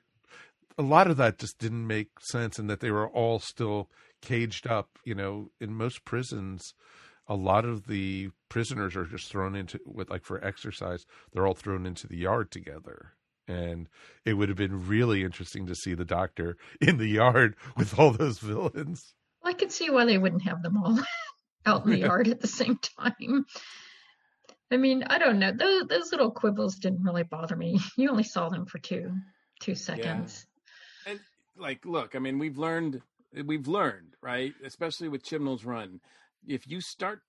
a 0.79 0.81
lot 0.81 1.11
of 1.11 1.17
that 1.17 1.37
just 1.37 1.59
didn't 1.59 1.85
make 1.85 2.07
sense, 2.21 2.57
and 2.57 2.69
that 2.69 2.79
they 2.79 2.89
were 2.89 3.09
all 3.09 3.39
still 3.39 3.89
caged 4.21 4.65
up. 4.65 4.97
You 5.03 5.13
know, 5.13 5.51
in 5.59 5.73
most 5.73 6.05
prisons, 6.05 6.73
a 7.27 7.35
lot 7.35 7.65
of 7.65 7.87
the 7.87 8.29
prisoners 8.47 8.95
are 8.95 9.05
just 9.05 9.29
thrown 9.29 9.55
into 9.55 9.79
with 9.85 10.09
like 10.09 10.23
for 10.23 10.43
exercise. 10.43 11.05
They're 11.31 11.45
all 11.45 11.53
thrown 11.53 11.85
into 11.85 12.07
the 12.07 12.17
yard 12.17 12.49
together. 12.49 13.13
And 13.45 13.89
it 14.25 14.35
would 14.35 14.47
have 14.49 14.57
been 14.57 14.87
really 14.87 15.23
interesting 15.23 15.65
to 15.67 15.75
see 15.75 15.95
the 15.95 16.05
doctor 16.05 16.55
in 16.81 16.97
the 16.97 17.07
yard 17.07 17.55
with 17.75 17.99
all 17.99 18.11
those 18.11 18.39
villains. 18.39 19.13
I 19.43 19.53
could 19.53 19.71
see 19.71 19.89
why 19.89 20.05
they 20.05 20.17
wouldn't 20.17 20.43
have 20.43 20.63
them 20.63 20.77
all 20.77 20.99
out 21.65 21.85
in 21.85 21.91
the 21.91 21.99
yard 21.99 22.27
at 22.29 22.39
the 22.39 22.47
same 22.47 22.77
time. 22.77 23.45
I 24.71 24.77
mean, 24.77 25.03
I 25.07 25.17
don't 25.17 25.39
know. 25.39 25.51
Those, 25.51 25.87
those 25.87 26.11
little 26.11 26.31
quibbles 26.31 26.75
didn't 26.75 27.03
really 27.03 27.23
bother 27.23 27.55
me. 27.55 27.79
You 27.97 28.11
only 28.11 28.23
saw 28.23 28.49
them 28.49 28.65
for 28.65 28.77
two 28.77 29.11
two 29.59 29.75
seconds. 29.75 30.45
Like 31.59 31.85
look 31.85 32.15
i 32.15 32.19
mean 32.19 32.39
we've 32.39 32.57
learned 32.57 33.01
we've 33.45 33.67
learned 33.67 34.15
right 34.21 34.53
especially 34.63 35.09
with 35.09 35.23
chibnall's 35.23 35.65
run 35.65 35.99
if 36.47 36.67
you 36.67 36.81
start 36.81 37.21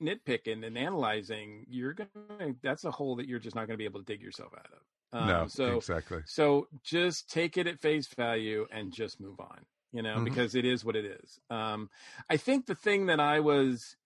nitpicking 0.00 0.64
and 0.64 0.78
analyzing 0.78 1.64
you're 1.68 1.94
gonna 1.94 2.54
that's 2.62 2.84
a 2.84 2.90
hole 2.90 3.16
that 3.16 3.26
you're 3.26 3.40
just 3.40 3.56
not 3.56 3.66
gonna 3.66 3.76
be 3.78 3.84
able 3.84 4.00
to 4.00 4.06
dig 4.06 4.22
yourself 4.22 4.52
out 4.56 4.66
of 4.72 5.18
um, 5.20 5.28
no, 5.28 5.46
so 5.46 5.76
exactly. 5.78 6.20
so 6.24 6.68
just 6.82 7.28
take 7.30 7.56
it 7.56 7.66
at 7.66 7.80
face 7.80 8.06
value 8.14 8.66
and 8.70 8.92
just 8.92 9.20
move 9.20 9.40
on 9.40 9.64
you 9.92 10.02
know 10.02 10.16
Mhm. 10.18 10.24
because 10.24 10.54
it 10.54 10.64
is 10.64 10.84
what 10.84 10.94
it 10.96 11.04
is 11.04 11.40
um 11.50 11.90
i 12.30 12.36
think 12.36 12.66
the 12.66 12.74
thing 12.74 13.06
that 13.06 13.20
i 13.20 13.40
was 13.40 13.96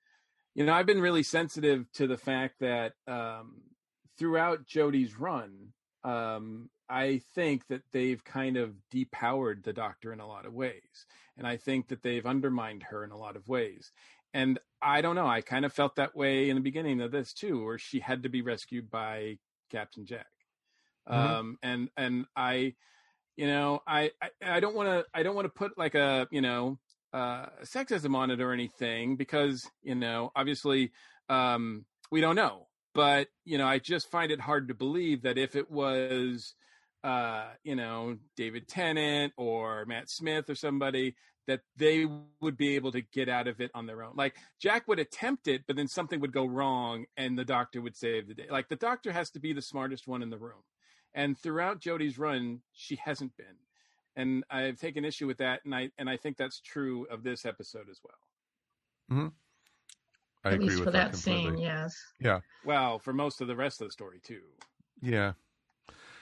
you 0.54 0.64
know, 0.64 0.72
I've 0.72 0.86
been 0.86 1.02
really 1.02 1.22
sensitive 1.22 1.84
to 1.92 2.06
the 2.06 2.16
fact 2.16 2.60
that 2.60 2.94
um, 3.06 3.60
throughout 4.18 4.64
Jodie's 4.66 5.20
run, 5.20 5.74
um, 6.02 6.70
I 6.88 7.20
think 7.34 7.66
that 7.68 7.82
they've 7.92 8.22
kind 8.24 8.56
of 8.56 8.76
depowered 8.92 9.64
the 9.64 9.72
Doctor 9.72 10.12
in 10.12 10.20
a 10.20 10.26
lot 10.26 10.46
of 10.46 10.54
ways, 10.54 11.06
and 11.36 11.46
I 11.46 11.56
think 11.56 11.88
that 11.88 12.02
they've 12.02 12.26
undermined 12.26 12.84
her 12.84 13.04
in 13.04 13.10
a 13.10 13.18
lot 13.18 13.36
of 13.36 13.48
ways. 13.48 13.92
And 14.34 14.58
I 14.82 15.00
don't 15.00 15.16
know. 15.16 15.26
I 15.26 15.40
kind 15.40 15.64
of 15.64 15.72
felt 15.72 15.96
that 15.96 16.14
way 16.16 16.48
in 16.50 16.56
the 16.56 16.62
beginning 16.62 17.00
of 17.00 17.10
this 17.12 17.32
too, 17.32 17.64
where 17.64 17.78
she 17.78 18.00
had 18.00 18.22
to 18.24 18.28
be 18.28 18.42
rescued 18.42 18.90
by 18.90 19.38
Captain 19.70 20.04
Jack. 20.06 20.26
Mhm. 21.08 21.14
Um, 21.14 21.58
and 21.62 21.90
and 21.96 22.26
I, 22.36 22.74
you 23.36 23.46
know, 23.46 23.82
I 23.86 24.12
I, 24.22 24.30
I 24.42 24.60
don't 24.60 24.74
want 24.74 24.88
to 24.88 25.06
I 25.14 25.22
don't 25.22 25.34
want 25.36 25.46
to 25.46 25.50
put 25.50 25.78
like 25.78 25.94
a 25.94 26.26
you 26.30 26.40
know 26.40 26.78
uh, 27.12 27.46
sexism 27.62 28.14
on 28.16 28.30
it 28.30 28.40
or 28.40 28.52
anything 28.52 29.16
because 29.16 29.70
you 29.82 29.94
know 29.94 30.32
obviously 30.36 30.92
um, 31.28 31.86
we 32.10 32.20
don't 32.20 32.36
know, 32.36 32.68
but 32.94 33.28
you 33.44 33.58
know 33.58 33.66
I 33.66 33.78
just 33.78 34.10
find 34.10 34.30
it 34.32 34.40
hard 34.40 34.68
to 34.68 34.74
believe 34.74 35.22
that 35.22 35.38
if 35.38 35.56
it 35.56 35.70
was 35.70 36.54
uh, 37.06 37.44
you 37.62 37.76
know 37.76 38.18
David 38.36 38.66
Tennant 38.66 39.32
or 39.36 39.86
Matt 39.86 40.10
Smith 40.10 40.50
or 40.50 40.56
somebody 40.56 41.14
that 41.46 41.60
they 41.76 42.04
would 42.40 42.56
be 42.56 42.74
able 42.74 42.90
to 42.90 43.00
get 43.00 43.28
out 43.28 43.46
of 43.46 43.60
it 43.60 43.70
on 43.72 43.86
their 43.86 44.02
own. 44.02 44.14
Like 44.16 44.34
Jack 44.60 44.88
would 44.88 44.98
attempt 44.98 45.46
it, 45.46 45.62
but 45.68 45.76
then 45.76 45.86
something 45.86 46.18
would 46.18 46.32
go 46.32 46.44
wrong 46.44 47.04
and 47.16 47.38
the 47.38 47.44
doctor 47.44 47.80
would 47.80 47.96
save 47.96 48.26
the 48.26 48.34
day. 48.34 48.46
Like 48.50 48.68
the 48.68 48.74
doctor 48.74 49.12
has 49.12 49.30
to 49.30 49.38
be 49.38 49.52
the 49.52 49.62
smartest 49.62 50.08
one 50.08 50.22
in 50.22 50.30
the 50.30 50.38
room. 50.38 50.64
And 51.14 51.38
throughout 51.38 51.80
Jodie's 51.80 52.18
run, 52.18 52.62
she 52.72 52.96
hasn't 52.96 53.36
been. 53.36 53.46
And 54.16 54.42
I've 54.50 54.80
taken 54.80 55.04
issue 55.04 55.28
with 55.28 55.38
that 55.38 55.60
and 55.64 55.72
I 55.72 55.90
and 55.98 56.10
I 56.10 56.16
think 56.16 56.36
that's 56.36 56.60
true 56.60 57.06
of 57.08 57.22
this 57.22 57.46
episode 57.46 57.88
as 57.88 58.00
well. 58.02 59.20
hmm 59.20 59.28
I 60.44 60.48
At 60.48 60.54
agree 60.54 60.66
least 60.66 60.78
with 60.80 60.86
for 60.86 60.90
that, 60.90 61.12
that 61.12 61.16
scene, 61.16 61.58
yes. 61.58 61.94
Yeah. 62.18 62.40
Well, 62.64 62.98
for 62.98 63.12
most 63.12 63.40
of 63.40 63.46
the 63.46 63.54
rest 63.54 63.80
of 63.80 63.86
the 63.86 63.92
story 63.92 64.18
too. 64.20 64.42
Yeah. 65.00 65.34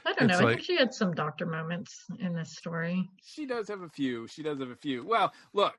I 0.07 0.13
don't 0.13 0.31
It's 0.31 0.39
know. 0.41 0.47
I 0.47 0.49
like- 0.51 0.57
think 0.59 0.67
she 0.67 0.77
had 0.77 0.93
some 0.95 1.13
doctor 1.15 1.47
moments 1.47 2.05
in 2.19 2.35
this 2.35 2.57
story. 2.57 3.09
She 3.25 3.47
does 3.47 3.69
have 3.69 3.83
a 3.83 3.89
few. 3.89 4.27
She 4.29 4.43
does 4.43 4.59
have 4.61 4.71
a 4.71 4.77
few. 4.77 5.05
Well, 5.07 5.33
look, 5.53 5.75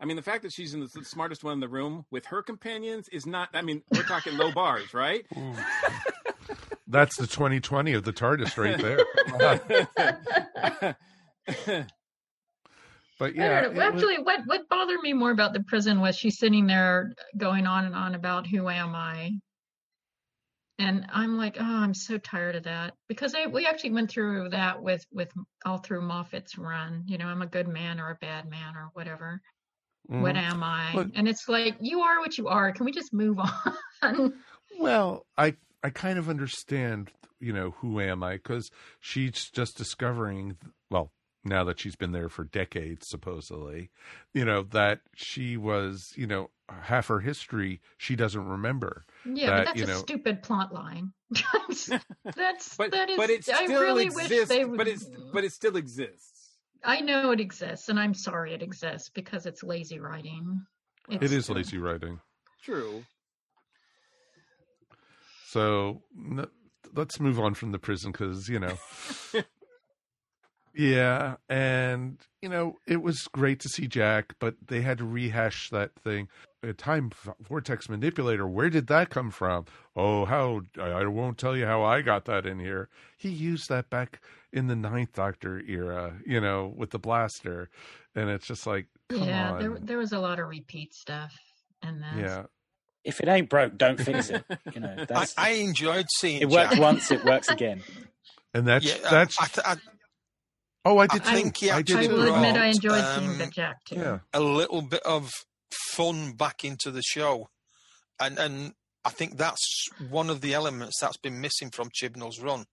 I 0.00 0.04
mean, 0.04 0.16
the 0.16 0.22
fact 0.22 0.42
that 0.42 0.52
she's 0.52 0.74
in 0.74 0.80
the 0.80 0.88
smartest 1.04 1.42
one 1.42 1.54
in 1.54 1.60
the 1.60 1.68
room 1.68 2.04
with 2.10 2.26
her 2.26 2.42
companions 2.42 3.08
is 3.08 3.26
not. 3.26 3.48
I 3.54 3.62
mean, 3.62 3.82
we're 3.92 4.02
talking 4.02 4.36
low 4.36 4.52
bars, 4.52 4.92
right? 4.94 5.26
That's 6.88 7.16
the 7.16 7.26
2020 7.26 7.94
of 7.94 8.04
the 8.04 8.12
TARDIS 8.12 8.56
right 8.56 8.78
there. 8.78 9.00
but 13.18 13.32
I 13.32 13.34
yeah, 13.34 13.60
don't 13.62 13.74
know. 13.74 13.80
it 13.86 13.94
was- 13.94 14.02
Actually, 14.02 14.18
what 14.22 14.40
what 14.46 14.68
bothered 14.68 15.00
me 15.00 15.12
more 15.12 15.30
about 15.30 15.52
the 15.52 15.62
prison 15.64 16.00
was 16.00 16.16
she's 16.16 16.38
sitting 16.38 16.66
there 16.66 17.12
going 17.36 17.66
on 17.66 17.84
and 17.86 17.94
on 17.94 18.14
about 18.14 18.46
who 18.46 18.68
am 18.68 18.94
I, 18.94 19.32
and 20.78 21.06
I'm 21.12 21.36
like, 21.38 21.56
oh, 21.58 21.64
I'm 21.64 21.94
so 21.94 22.18
tired 22.18 22.56
of 22.56 22.64
that 22.64 22.94
because 23.08 23.34
I, 23.34 23.46
we 23.46 23.66
actually 23.66 23.90
went 23.92 24.10
through 24.10 24.50
that 24.50 24.82
with 24.82 25.04
with 25.12 25.32
all 25.64 25.78
through 25.78 26.02
Moffat's 26.02 26.58
run. 26.58 27.04
You 27.06 27.18
know, 27.18 27.26
I'm 27.26 27.42
a 27.42 27.46
good 27.46 27.68
man 27.68 27.98
or 28.00 28.10
a 28.10 28.16
bad 28.20 28.48
man 28.50 28.76
or 28.76 28.90
whatever. 28.92 29.40
What 30.08 30.34
Mhm. 30.36 30.38
am 30.52 30.62
I? 30.62 30.92
Look- 30.94 31.08
and 31.14 31.26
it's 31.28 31.48
like 31.48 31.76
you 31.80 32.00
are 32.02 32.20
what 32.20 32.38
you 32.38 32.48
are. 32.48 32.72
Can 32.72 32.84
we 32.86 32.92
just 32.92 33.12
move 33.12 33.38
on? 34.02 34.32
Well, 34.78 35.26
I 35.36 35.56
I 35.82 35.90
kind 35.90 36.18
of 36.18 36.28
understand, 36.28 37.10
you 37.40 37.52
know, 37.52 37.70
who 37.78 38.00
am 38.00 38.22
I? 38.22 38.34
Because 38.34 38.70
she's 39.00 39.50
just 39.50 39.76
discovering, 39.76 40.56
well, 40.90 41.12
now 41.44 41.64
that 41.64 41.78
she's 41.80 41.96
been 41.96 42.12
there 42.12 42.28
for 42.28 42.44
decades, 42.44 43.06
supposedly, 43.08 43.90
you 44.34 44.44
know, 44.44 44.62
that 44.62 45.00
she 45.14 45.56
was, 45.56 46.12
you 46.16 46.26
know, 46.26 46.50
half 46.68 47.06
her 47.08 47.20
history 47.20 47.80
she 47.96 48.16
doesn't 48.16 48.44
remember. 48.44 49.04
Yeah, 49.24 49.46
that, 49.46 49.56
but 49.58 49.64
that's 49.76 49.88
you 49.88 49.94
a 49.94 49.98
stupid 49.98 50.42
plot 50.42 50.72
line. 50.72 51.12
that's 51.30 51.86
that's 52.36 52.76
But 52.76 52.90
that 52.92 53.08
is. 53.10 53.16
but 53.16 53.30
it 53.30 53.48
I 53.48 53.64
still 53.66 53.80
really 53.80 54.10
wish 54.10 54.28
they 54.48 54.64
would. 54.64 54.76
But 54.78 54.88
it's 54.88 55.08
but 55.32 55.44
it 55.44 55.52
still 55.52 55.76
exists. 55.76 56.32
I 56.84 57.00
know 57.00 57.30
it 57.32 57.40
exists, 57.40 57.88
and 57.88 57.98
I'm 57.98 58.14
sorry 58.14 58.52
it 58.54 58.62
exists 58.62 59.08
because 59.10 59.46
it's 59.46 59.62
lazy 59.62 59.98
writing. 59.98 60.64
it 61.08 61.16
It's- 61.16 61.32
is 61.32 61.50
lazy 61.50 61.78
writing. 61.78 62.20
True. 62.62 63.04
So 65.48 66.02
n- 66.16 66.46
let's 66.94 67.20
move 67.20 67.38
on 67.40 67.54
from 67.54 67.72
the 67.72 67.78
prison 67.78 68.12
because 68.12 68.48
you 68.48 68.58
know, 68.58 68.76
yeah, 70.76 71.36
and 71.48 72.18
you 72.42 72.48
know 72.48 72.76
it 72.86 73.02
was 73.02 73.28
great 73.32 73.60
to 73.60 73.68
see 73.68 73.86
Jack, 73.86 74.34
but 74.38 74.54
they 74.66 74.82
had 74.82 74.98
to 74.98 75.04
rehash 75.04 75.70
that 75.70 75.92
thing. 75.94 76.28
A 76.62 76.72
time 76.72 77.12
vortex 77.40 77.88
manipulator. 77.88 78.46
Where 78.46 78.70
did 78.70 78.88
that 78.88 79.08
come 79.08 79.30
from? 79.30 79.66
Oh, 79.94 80.24
how 80.24 80.62
I 80.78 80.88
I 80.88 81.06
won't 81.06 81.38
tell 81.38 81.56
you 81.56 81.64
how 81.66 81.82
I 81.82 82.02
got 82.02 82.24
that 82.26 82.44
in 82.44 82.58
here. 82.58 82.88
He 83.16 83.28
used 83.28 83.68
that 83.68 83.88
back 83.88 84.20
in 84.52 84.66
the 84.66 84.76
Ninth 84.76 85.12
Doctor 85.12 85.60
era, 85.60 86.16
you 86.26 86.40
know, 86.40 86.72
with 86.76 86.90
the 86.90 86.98
blaster, 86.98 87.70
and 88.14 88.28
it's 88.28 88.46
just 88.46 88.66
like, 88.66 88.86
come 89.08 89.22
yeah, 89.28 89.52
on, 89.52 89.60
there 89.60 89.78
there 89.80 89.98
was 89.98 90.12
a 90.12 90.18
lot 90.18 90.38
of 90.40 90.48
repeat 90.48 90.92
stuff 90.94 91.32
and 91.82 92.00
this. 92.02 92.08
yeah. 92.18 92.42
If 93.04 93.20
it 93.20 93.28
ain't 93.28 93.48
broke, 93.48 93.78
don't 93.78 94.00
fix 94.00 94.30
it. 94.30 94.44
You 94.74 94.80
know, 94.80 94.96
I, 94.98 95.04
that's, 95.04 95.34
I 95.38 95.50
enjoyed 95.50 96.06
seeing 96.18 96.42
it 96.42 96.48
worked 96.48 96.72
Jack. 96.72 96.80
once, 96.80 97.10
it 97.12 97.24
works 97.24 97.48
again. 97.50 97.82
And 98.52 98.66
that's 98.66 98.84
Yeah, 98.84 99.06
uh, 99.06 99.10
that's. 99.10 99.40
I, 99.40 99.46
th- 99.46 99.64
I, 99.64 99.76
oh, 100.86 100.98
I 100.98 101.04
I 101.04 101.06
did 101.06 101.24
too. 101.24 101.34
think 101.34 101.56
he 101.56 101.70
I 101.70 101.82
did 101.82 101.96
actually 101.96 102.08
I 102.08 102.12
will 102.12 102.34
admit 102.34 102.56
I 102.56 102.66
enjoyed 102.66 103.04
um, 103.04 103.24
seeing 103.24 103.38
the 103.38 103.46
Jack 103.48 103.84
too. 103.84 103.96
Yeah. 103.96 104.18
a 104.32 104.40
little 104.40 104.82
bit 104.82 105.02
of 105.04 105.30
fun 105.92 106.32
back 106.32 106.64
into 106.64 106.90
the 106.90 107.02
show, 107.02 107.48
and 108.20 108.38
and 108.38 108.72
I 109.04 109.10
think 109.10 109.36
that's 109.36 109.88
one 110.08 110.30
of 110.30 110.40
the 110.40 110.54
elements 110.54 111.00
that's 111.00 111.16
been 111.18 111.40
missing 111.40 111.70
from 111.70 111.90
Chibnall's 111.92 112.40
run, 112.40 112.64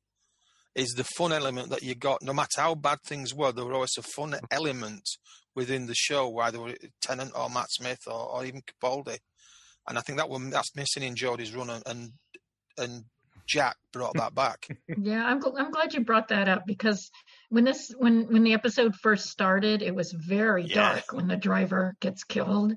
is 0.76 0.93
the 0.95 1.04
fun 1.04 1.32
element 1.32 1.69
that 1.69 1.84
you 1.84 1.95
got. 1.95 2.21
No 2.21 2.34
matter 2.34 2.62
how 2.62 2.76
bad 2.76 2.99
things 3.06 3.34
were, 3.34 3.52
there 3.52 3.65
were 3.65 3.73
always 3.73 3.97
a 3.97 4.04
fun 4.04 4.36
element 4.49 5.04
within 5.56 5.86
the 5.86 5.95
show, 5.95 6.39
either 6.39 6.58
it 6.58 6.62
was 6.82 6.89
Tennant 7.02 7.32
or 7.36 7.49
Matt 7.49 7.67
Smith 7.69 7.99
or, 8.08 8.30
or 8.30 8.45
even 8.45 8.62
Capaldi, 8.62 9.19
and 9.88 9.97
I 9.97 10.02
think 10.02 10.17
that 10.17 10.30
one 10.30 10.49
that's 10.49 10.76
missing 10.76 11.04
in 11.04 11.15
Jodie's 11.15 11.54
run, 11.56 11.69
and 11.69 11.84
and, 11.86 12.12
and 12.78 13.04
Jack 13.46 13.76
brought 13.92 14.14
that 14.16 14.34
back. 14.36 14.68
Yeah, 14.98 15.26
I'm 15.26 15.42
gl- 15.42 15.56
I'm 15.60 15.72
glad 15.72 15.94
you 15.94 16.02
brought 16.02 16.30
that 16.30 16.48
up 16.48 16.64
because 16.66 17.12
when 17.50 17.64
this 17.64 17.94
when 17.98 18.32
when 18.32 18.44
the 18.44 18.54
episode 18.54 18.96
first 18.96 19.26
started, 19.28 19.82
it 19.82 19.94
was 19.96 20.12
very 20.12 20.64
Yeah. 20.66 20.76
dark 20.76 21.12
when 21.14 21.28
the 21.28 21.36
driver 21.38 21.96
gets 22.00 22.24
killed. 22.24 22.74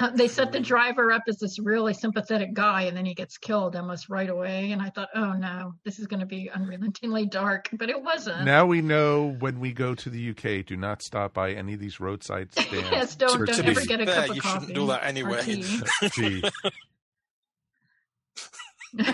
Uh, 0.00 0.10
They 0.10 0.28
set 0.28 0.52
the 0.52 0.60
driver 0.60 1.10
up 1.10 1.22
as 1.26 1.38
this 1.38 1.58
really 1.58 1.92
sympathetic 1.92 2.54
guy, 2.54 2.82
and 2.82 2.96
then 2.96 3.04
he 3.04 3.14
gets 3.14 3.36
killed 3.36 3.74
almost 3.74 4.08
right 4.08 4.30
away. 4.30 4.70
And 4.70 4.80
I 4.80 4.90
thought, 4.90 5.08
oh 5.12 5.32
no, 5.32 5.74
this 5.84 5.98
is 5.98 6.06
going 6.06 6.20
to 6.20 6.26
be 6.26 6.48
unrelentingly 6.48 7.26
dark, 7.26 7.68
but 7.72 7.90
it 7.90 8.00
wasn't. 8.00 8.44
Now 8.44 8.64
we 8.64 8.80
know 8.80 9.34
when 9.40 9.58
we 9.58 9.72
go 9.72 9.96
to 9.96 10.08
the 10.08 10.30
UK, 10.30 10.64
do 10.64 10.76
not 10.76 11.02
stop 11.02 11.34
by 11.34 11.50
any 11.52 11.74
of 11.74 11.80
these 11.80 11.98
roadside 11.98 12.52
stands. 12.52 12.90
yes, 12.92 13.16
don't 13.16 13.44
To 13.44 13.46
don't 13.46 13.66
ever 13.66 13.80
get 13.84 14.00
a 14.00 14.06
fair, 14.06 14.14
cup 14.14 14.30
of 14.30 14.36
you 14.36 14.40
coffee. 14.42 14.58
shouldn't 14.66 14.74
do 14.78 14.86
that 14.86 15.02
anyway. 15.04 15.62
tea. 18.96 19.04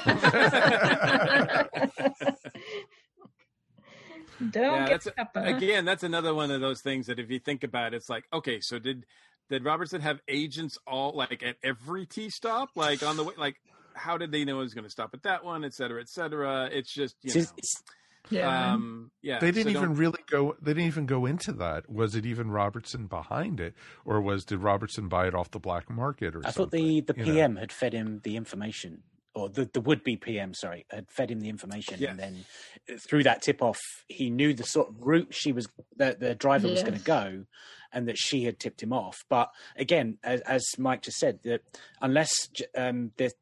Gee. 4.41 4.49
Don't 4.51 4.63
yeah, 4.75 4.89
get 4.89 5.03
that's 5.05 5.17
pepper. 5.17 5.41
again. 5.41 5.85
That's 5.85 6.03
another 6.03 6.35
one 6.35 6.51
of 6.51 6.61
those 6.61 6.81
things 6.81 7.07
that 7.07 7.19
if 7.21 7.31
you 7.31 7.39
think 7.39 7.63
about 7.63 7.95
it, 7.95 7.97
it's 7.99 8.09
like 8.11 8.25
okay, 8.33 8.61
so 8.61 8.79
did 8.79 9.05
did 9.49 9.65
Robertson 9.65 10.01
have 10.01 10.21
agents 10.29 10.77
all 10.87 11.13
like 11.17 11.43
at 11.43 11.57
every 11.63 12.05
tea 12.07 12.31
stop, 12.31 12.71
like 12.75 13.03
on 13.05 13.17
the 13.17 13.23
way, 13.25 13.35
like 13.39 13.57
how 13.95 14.19
did 14.19 14.33
they 14.33 14.45
know 14.45 14.59
it 14.59 14.65
was 14.65 14.75
going 14.75 14.85
to 14.85 14.91
stop 14.91 15.11
at 15.15 15.23
that 15.23 15.45
one, 15.45 15.65
et 15.65 15.73
cetera, 15.73 16.01
et 16.01 16.09
cetera? 16.09 16.69
It's 16.73 16.93
just 16.93 17.15
you 17.23 17.33
know, 17.43 17.47
Yeah. 18.31 18.73
um, 18.73 19.13
yeah. 19.23 19.39
They 19.39 19.53
didn't 19.53 19.73
so 19.73 19.79
even 19.79 19.91
don't- 19.91 19.99
really 19.99 20.19
go. 20.29 20.57
They 20.61 20.73
didn't 20.73 20.89
even 20.89 21.07
go 21.07 21.27
into 21.27 21.53
that. 21.53 21.89
Was 21.89 22.17
it 22.17 22.27
even 22.27 22.51
Robertson 22.51 23.07
behind 23.07 23.61
it, 23.61 23.75
or 24.05 24.21
was 24.21 24.45
did 24.45 24.59
Robertson 24.59 25.09
buy 25.09 25.29
it 25.29 25.35
off 25.35 25.53
the 25.53 25.61
black 25.61 25.89
market 25.89 26.35
or 26.35 26.41
I 26.45 26.51
something? 26.51 26.65
thought 26.65 26.71
the, 26.73 27.01
the 27.03 27.15
you 27.21 27.25
know? 27.27 27.33
PM 27.33 27.57
had 27.57 27.71
fed 27.71 27.93
him 27.93 28.21
the 28.25 28.37
information, 28.37 29.03
or 29.35 29.49
the, 29.49 29.69
the 29.73 29.81
would 29.81 30.05
be 30.05 30.17
PM, 30.17 30.55
sorry, 30.55 30.87
had 30.91 31.11
fed 31.11 31.31
him 31.31 31.41
the 31.41 31.49
information. 31.49 31.97
Yes. 31.99 32.11
And 32.11 32.19
then 32.19 32.45
uh, 32.91 32.99
through 33.09 33.25
that 33.25 33.43
tip 33.43 33.63
off, 33.63 33.81
he 34.09 34.31
knew 34.31 34.55
the 34.55 34.65
sort 34.65 34.89
of 34.89 34.95
route 35.01 35.29
she 35.35 35.53
was, 35.53 35.69
that 35.97 36.21
the 36.21 36.35
driver 36.35 36.69
was 36.69 36.83
going 36.83 36.99
to 36.99 37.05
go, 37.05 37.45
and 37.93 38.09
that 38.09 38.19
she 38.19 38.45
had 38.45 38.59
tipped 38.59 38.83
him 38.83 38.93
off. 38.93 39.25
But 39.29 39.51
again, 39.77 40.19
as, 40.23 40.41
as 40.43 40.65
Mike 40.79 41.03
just 41.03 41.19
said, 41.19 41.41
that 41.45 41.63
unless 42.01 42.49
j- 42.49 42.67
um, 42.77 43.13
the, 43.17 43.33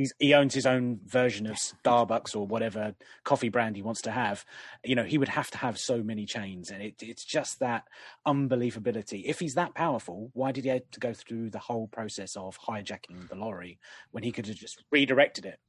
he's, 0.00 0.14
he 0.18 0.32
owns 0.34 0.54
his 0.54 0.64
own 0.64 0.98
version 1.04 1.46
of 1.46 1.56
Starbucks 1.56 2.34
or 2.34 2.46
whatever 2.46 2.94
coffee 3.22 3.50
brand 3.50 3.76
he 3.76 3.82
wants 3.82 4.00
to 4.02 4.10
have, 4.10 4.46
you 4.82 4.94
know, 4.94 5.04
he 5.04 5.18
would 5.18 5.28
have 5.28 5.50
to 5.50 5.58
have 5.58 5.76
so 5.78 6.02
many 6.02 6.24
chains. 6.24 6.70
And 6.70 6.82
it, 6.82 6.94
it's 7.02 7.24
just 7.24 7.58
that 7.60 7.84
unbelievability. 8.26 9.24
If 9.26 9.40
he's 9.40 9.54
that 9.54 9.74
powerful, 9.74 10.30
why 10.32 10.52
did 10.52 10.64
he 10.64 10.70
have 10.70 10.90
to 10.92 11.00
go 11.00 11.12
through 11.12 11.50
the 11.50 11.58
whole 11.58 11.86
process 11.86 12.34
of 12.34 12.58
hijacking 12.58 13.28
the 13.28 13.36
lorry 13.36 13.78
when 14.10 14.22
he 14.22 14.32
could 14.32 14.46
have 14.46 14.56
just 14.56 14.82
redirected 14.90 15.44
it? 15.44 15.60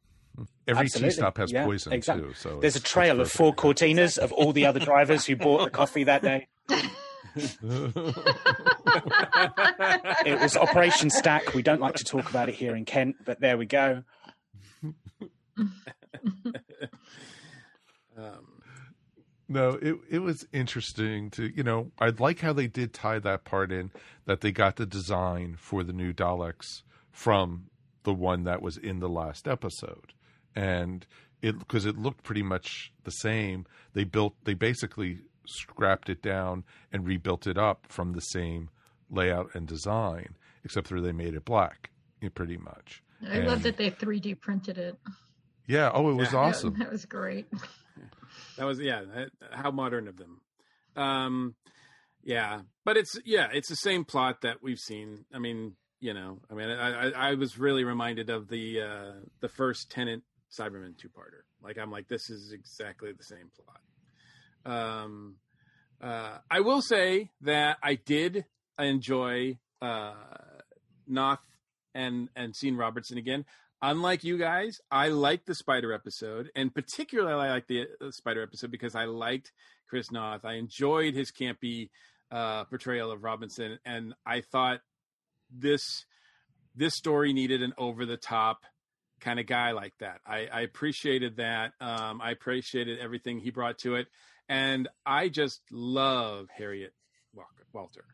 Every 0.66 0.86
Absolutely. 0.86 1.10
tea 1.10 1.16
stop 1.16 1.38
has 1.38 1.52
Yeah, 1.52 1.66
poison 1.66 1.92
exactly. 1.92 2.30
too. 2.30 2.34
So 2.34 2.60
There's 2.62 2.78
a 2.78 2.82
trail 2.82 3.20
of 3.20 3.30
Ford 3.30 3.58
Cortinas 3.58 4.18
of 4.18 4.32
all 4.32 4.54
the 4.54 4.66
other 4.66 4.80
drivers 4.80 5.26
who 5.26 5.36
bought 5.36 5.66
the 5.66 5.70
coffee 5.78 6.06
that 6.06 6.22
day. 6.22 6.48
it 10.26 10.40
was 10.42 10.56
Operation 10.56 11.10
Stack. 11.10 11.54
We 11.54 11.62
don't 11.62 11.82
like 11.82 11.96
to 11.96 12.04
talk 12.06 12.30
about 12.30 12.48
it 12.50 12.56
here 12.56 12.76
in 12.76 12.86
Kent, 12.86 13.18
but 13.26 13.40
there 13.42 13.58
we 13.58 13.66
go. 13.66 14.04
Um, 18.18 18.62
No, 19.52 19.78
it 19.82 19.98
it 20.10 20.20
was 20.20 20.48
interesting 20.54 21.30
to 21.32 21.54
you 21.54 21.62
know 21.62 21.92
I 22.00 22.10
like 22.18 22.40
how 22.40 22.54
they 22.54 22.68
did 22.68 22.94
tie 22.94 23.20
that 23.20 23.44
part 23.44 23.70
in 23.70 23.92
that 24.26 24.40
they 24.40 24.54
got 24.54 24.78
the 24.78 24.86
design 24.86 25.58
for 25.60 25.84
the 25.84 25.92
new 25.92 26.14
Daleks 26.14 26.84
from 27.12 27.66
the 28.04 28.14
one 28.14 28.46
that 28.46 28.62
was 28.62 28.78
in 28.78 29.00
the 29.00 29.10
last 29.10 29.50
episode, 29.50 30.14
and 30.56 31.06
it 31.42 31.60
because 31.60 31.86
it 31.86 31.98
looked 31.98 32.24
pretty 32.24 32.44
much 32.44 32.94
the 33.04 33.12
same. 33.12 33.66
They 33.94 34.06
built 34.06 34.36
they 34.46 34.54
basically 34.54 35.20
scrapped 35.46 36.08
it 36.10 36.22
down 36.22 36.64
and 36.94 37.06
rebuilt 37.06 37.46
it 37.46 37.58
up 37.58 37.88
from 37.90 38.14
the 38.14 38.22
same 38.22 38.70
layout 39.10 39.50
and 39.54 39.68
design, 39.68 40.38
except 40.64 40.88
for 40.88 41.02
they 41.02 41.12
made 41.12 41.34
it 41.34 41.44
black, 41.44 41.90
pretty 42.36 42.58
much. 42.58 43.04
I 43.30 43.40
love 43.40 43.64
that 43.64 43.76
they 43.76 43.92
3D 43.92 44.40
printed 44.40 44.78
it. 44.78 44.98
Yeah. 45.68 45.92
Oh, 45.94 46.10
it 46.10 46.14
was 46.16 46.34
Yeah. 46.34 46.40
awesome. 46.46 46.76
That 46.80 46.92
was 46.92 47.06
great. 47.06 47.48
that 48.58 48.66
was 48.66 48.80
yeah 48.80 49.04
that- 49.14 49.32
how 49.52 49.72
modern 49.72 50.08
of 50.08 50.18
them 50.18 50.42
um 50.96 51.56
yeah 52.24 52.62
but 52.84 52.98
it's 52.98 53.18
yeah 53.26 53.48
it's 53.54 53.70
the 53.70 53.76
same 53.76 54.04
plot 54.04 54.42
that 54.42 54.58
we've 54.62 54.78
seen 54.80 55.24
i 55.34 55.40
mean 55.40 55.74
you 56.02 56.14
know 56.14 56.40
i 56.50 56.54
mean 56.54 56.70
i 56.70 57.08
i, 57.10 57.30
I 57.30 57.34
was 57.36 57.58
really 57.58 57.84
reminded 57.86 58.30
of 58.30 58.50
the 58.50 58.82
uh 58.82 59.12
the 59.40 59.48
first 59.48 59.90
Tennant 59.90 60.24
cyberman 60.52 60.98
two-parter 60.98 61.44
like 61.64 61.78
i'm 61.78 61.92
like 61.92 62.08
this 62.10 62.30
is 62.30 62.52
exactly 62.52 63.12
the 63.14 63.24
same 63.24 63.50
plot 63.56 63.82
um 65.02 65.36
uh 66.02 66.38
i 66.50 66.60
will 66.60 66.82
say 66.82 67.32
that 67.42 67.78
i 67.82 67.96
did 67.96 68.46
enjoy 68.78 69.58
uh 69.82 70.14
noth 71.08 71.40
and 71.96 72.30
and 72.36 72.54
seeing 72.56 72.76
robertson 72.76 73.18
again 73.18 73.46
unlike 73.82 74.24
you 74.24 74.38
guys, 74.38 74.80
I 74.90 75.10
liked 75.10 75.48
the 75.48 75.56
Spider 75.56 75.94
episode, 75.94 76.50
and 76.56 76.74
particularly 76.74 77.34
I 77.34 77.52
liked 77.52 77.68
the 77.68 77.88
uh, 78.02 78.12
Spider 78.12 78.44
episode 78.44 78.72
because 78.72 78.96
I 78.96 79.06
liked 79.06 79.52
Chris 79.90 80.12
Noth. 80.12 80.46
I 80.46 80.54
enjoyed 80.54 81.14
his 81.14 81.32
campy 81.32 81.90
uh, 82.32 82.66
portrayal 82.66 83.12
of 83.12 83.24
Robinson, 83.24 83.80
and 83.86 84.14
I 84.26 84.42
thought 84.42 84.80
this 85.52 86.06
this 86.76 86.96
story 86.96 87.34
needed 87.34 87.62
an 87.62 87.74
over 87.78 88.06
the 88.06 88.16
top 88.16 88.64
kind 89.20 89.40
of 89.40 89.46
guy 89.46 89.72
like 89.72 89.94
that. 90.00 90.22
I, 90.26 90.48
I 90.52 90.62
appreciated 90.62 91.38
that. 91.38 91.74
Um, 91.82 92.22
I 92.22 92.32
appreciated 92.32 93.00
everything 93.00 93.40
he 93.40 93.52
brought 93.52 93.78
to 93.80 93.96
it, 93.96 94.08
and 94.48 94.88
I 95.06 95.30
just 95.30 95.62
love 95.72 96.48
Harriet 96.56 96.94
Walker, 97.34 97.66
Walter. 97.74 98.06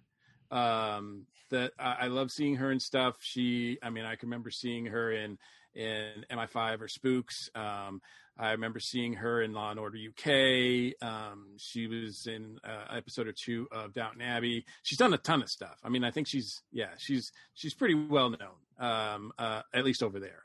Um, 0.49 1.27
that 1.49 1.73
I, 1.79 1.95
I 2.01 2.07
love 2.07 2.31
seeing 2.31 2.55
her 2.55 2.71
and 2.71 2.81
stuff. 2.81 3.15
She, 3.19 3.77
I 3.81 3.89
mean, 3.89 4.05
I 4.05 4.15
can 4.15 4.29
remember 4.29 4.49
seeing 4.49 4.85
her 4.87 5.11
in 5.11 5.37
in 5.77 6.25
MI5 6.31 6.81
or 6.81 6.87
Spooks. 6.87 7.49
Um, 7.55 8.01
I 8.39 8.51
remember 8.51 8.79
seeing 8.79 9.13
her 9.13 9.41
in 9.41 9.53
Law 9.53 9.71
and 9.71 9.79
Order 9.79 9.97
UK. 9.97 10.93
Um, 11.01 11.47
she 11.57 11.87
was 11.87 12.27
in 12.27 12.59
uh, 12.63 12.95
episode 12.95 13.27
or 13.27 13.33
two 13.33 13.67
of 13.71 13.93
Downton 13.93 14.21
Abbey. 14.21 14.65
She's 14.83 14.97
done 14.97 15.13
a 15.13 15.17
ton 15.17 15.41
of 15.41 15.49
stuff. 15.49 15.77
I 15.83 15.89
mean, 15.89 16.03
I 16.03 16.11
think 16.11 16.27
she's 16.27 16.61
yeah, 16.71 16.89
she's 16.97 17.31
she's 17.53 17.73
pretty 17.73 17.95
well 17.95 18.29
known, 18.29 18.57
um, 18.79 19.31
uh, 19.39 19.61
at 19.73 19.85
least 19.85 20.03
over 20.03 20.19
there. 20.19 20.43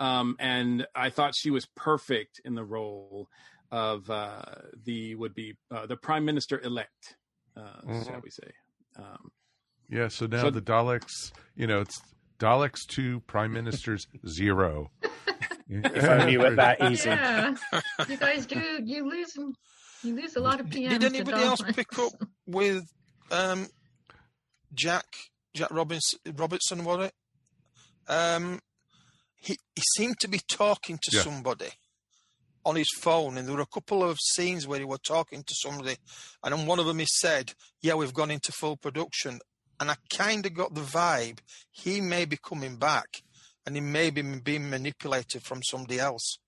Um, 0.00 0.36
and 0.38 0.86
I 0.94 1.10
thought 1.10 1.34
she 1.36 1.50
was 1.50 1.66
perfect 1.76 2.40
in 2.44 2.54
the 2.54 2.64
role 2.64 3.28
of 3.70 4.08
uh, 4.10 4.42
the 4.84 5.14
would 5.16 5.34
be 5.34 5.56
uh, 5.70 5.86
the 5.86 5.96
Prime 5.96 6.24
Minister 6.24 6.60
elect, 6.60 7.16
uh, 7.56 7.80
Mhm. 7.84 8.06
shall 8.06 8.20
we 8.22 8.30
say? 8.30 8.52
Um, 8.96 9.30
Yeah, 9.88 10.08
so 10.08 10.26
now 10.26 10.42
So- 10.42 10.50
the 10.50 10.62
Daleks, 10.62 11.32
you 11.56 11.66
know, 11.66 11.80
it's 11.80 12.00
Daleks 12.42 12.86
two, 12.86 13.20
Prime 13.20 13.52
Ministers 13.52 14.06
zero. 14.28 14.90
If 15.68 16.04
only 16.04 16.34
it 16.34 16.40
were 16.40 16.54
that 16.56 16.82
easy. 16.90 17.08
Yeah, 17.08 17.54
you 18.08 18.16
guys 18.16 18.46
do. 18.46 18.60
You 18.84 19.08
lose. 19.08 19.34
You 20.02 20.16
lose 20.16 20.34
a 20.36 20.40
lot 20.40 20.58
of 20.60 20.66
PMs. 20.66 20.88
Did 20.90 21.00
to 21.02 21.06
anybody 21.06 21.42
else 21.42 21.60
pick 21.62 21.96
up 21.98 22.12
with 22.46 22.82
um, 23.30 23.68
Jack 24.74 25.04
Jack 25.54 25.70
Robinson 25.70 26.18
Robertson? 26.36 26.84
Was 26.84 27.06
it? 27.06 27.12
Um, 28.12 28.58
he 29.36 29.56
he 29.76 29.82
seemed 29.96 30.18
to 30.20 30.28
be 30.28 30.40
talking 30.50 30.98
to 31.02 31.16
Yeah. 31.16 31.22
somebody 31.22 31.68
on 32.64 32.74
his 32.76 32.88
phone, 33.00 33.38
and 33.38 33.46
there 33.48 33.54
were 33.56 33.62
a 33.62 33.66
couple 33.66 34.02
of 34.02 34.18
scenes 34.34 34.66
where 34.66 34.78
he 34.80 34.84
was 34.84 34.98
talking 35.06 35.42
to 35.46 35.54
somebody, 35.54 35.96
and 36.44 36.52
on 36.54 36.66
one 36.66 36.80
of 36.80 36.86
them 36.86 36.98
he 36.98 37.06
said, 37.08 37.52
"Yeah, 37.80 37.94
we've 37.94 38.12
gone 38.14 38.30
into 38.32 38.50
full 38.52 38.76
production," 38.76 39.38
and 39.82 39.90
I 39.90 39.96
kind 40.08 40.46
of 40.46 40.54
got 40.54 40.72
the 40.74 40.80
vibe 40.80 41.38
he 41.70 42.00
may 42.00 42.24
be 42.24 42.38
coming 42.42 42.76
back, 42.76 43.22
and 43.66 43.74
he 43.74 43.82
may 43.82 44.08
be 44.10 44.22
being 44.22 44.70
manipulated 44.70 45.42
from 45.42 45.62
somebody 45.62 45.98
else. 46.00 46.38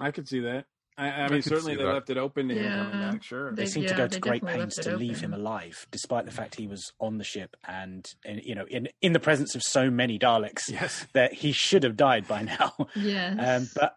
I 0.00 0.10
could 0.10 0.28
see 0.28 0.40
that. 0.40 0.66
I, 0.96 1.08
I 1.08 1.24
I 1.24 1.28
mean, 1.28 1.42
certainly 1.42 1.74
they 1.74 1.82
that. 1.82 1.92
left 1.92 2.10
it 2.10 2.16
open 2.18 2.48
to 2.48 2.54
him 2.54 2.72
coming 2.72 3.10
back. 3.12 3.22
Sure. 3.24 3.50
They 3.52 3.64
They- 3.64 3.70
seem 3.70 3.86
to 3.86 3.94
go 3.94 4.06
to 4.06 4.20
great 4.20 4.44
pains 4.44 4.76
to 4.76 4.96
leave 4.96 5.20
him 5.20 5.34
alive, 5.34 5.86
despite 5.90 6.24
the 6.24 6.30
fact 6.30 6.54
he 6.54 6.68
was 6.68 6.92
on 7.00 7.18
the 7.18 7.24
ship 7.24 7.56
and, 7.66 8.06
and 8.24 8.40
you 8.44 8.54
know, 8.54 8.64
in 8.68 8.88
in 9.02 9.12
the 9.12 9.18
presence 9.20 9.54
of 9.56 9.62
so 9.62 9.90
many 9.90 10.18
Daleks, 10.18 10.70
Yes. 10.70 11.06
that 11.12 11.32
he 11.32 11.50
should 11.52 11.82
have 11.82 11.96
died 11.96 12.28
by 12.28 12.42
now. 12.42 12.74
Yes. 12.94 13.62
Um, 13.64 13.68
but 13.74 13.94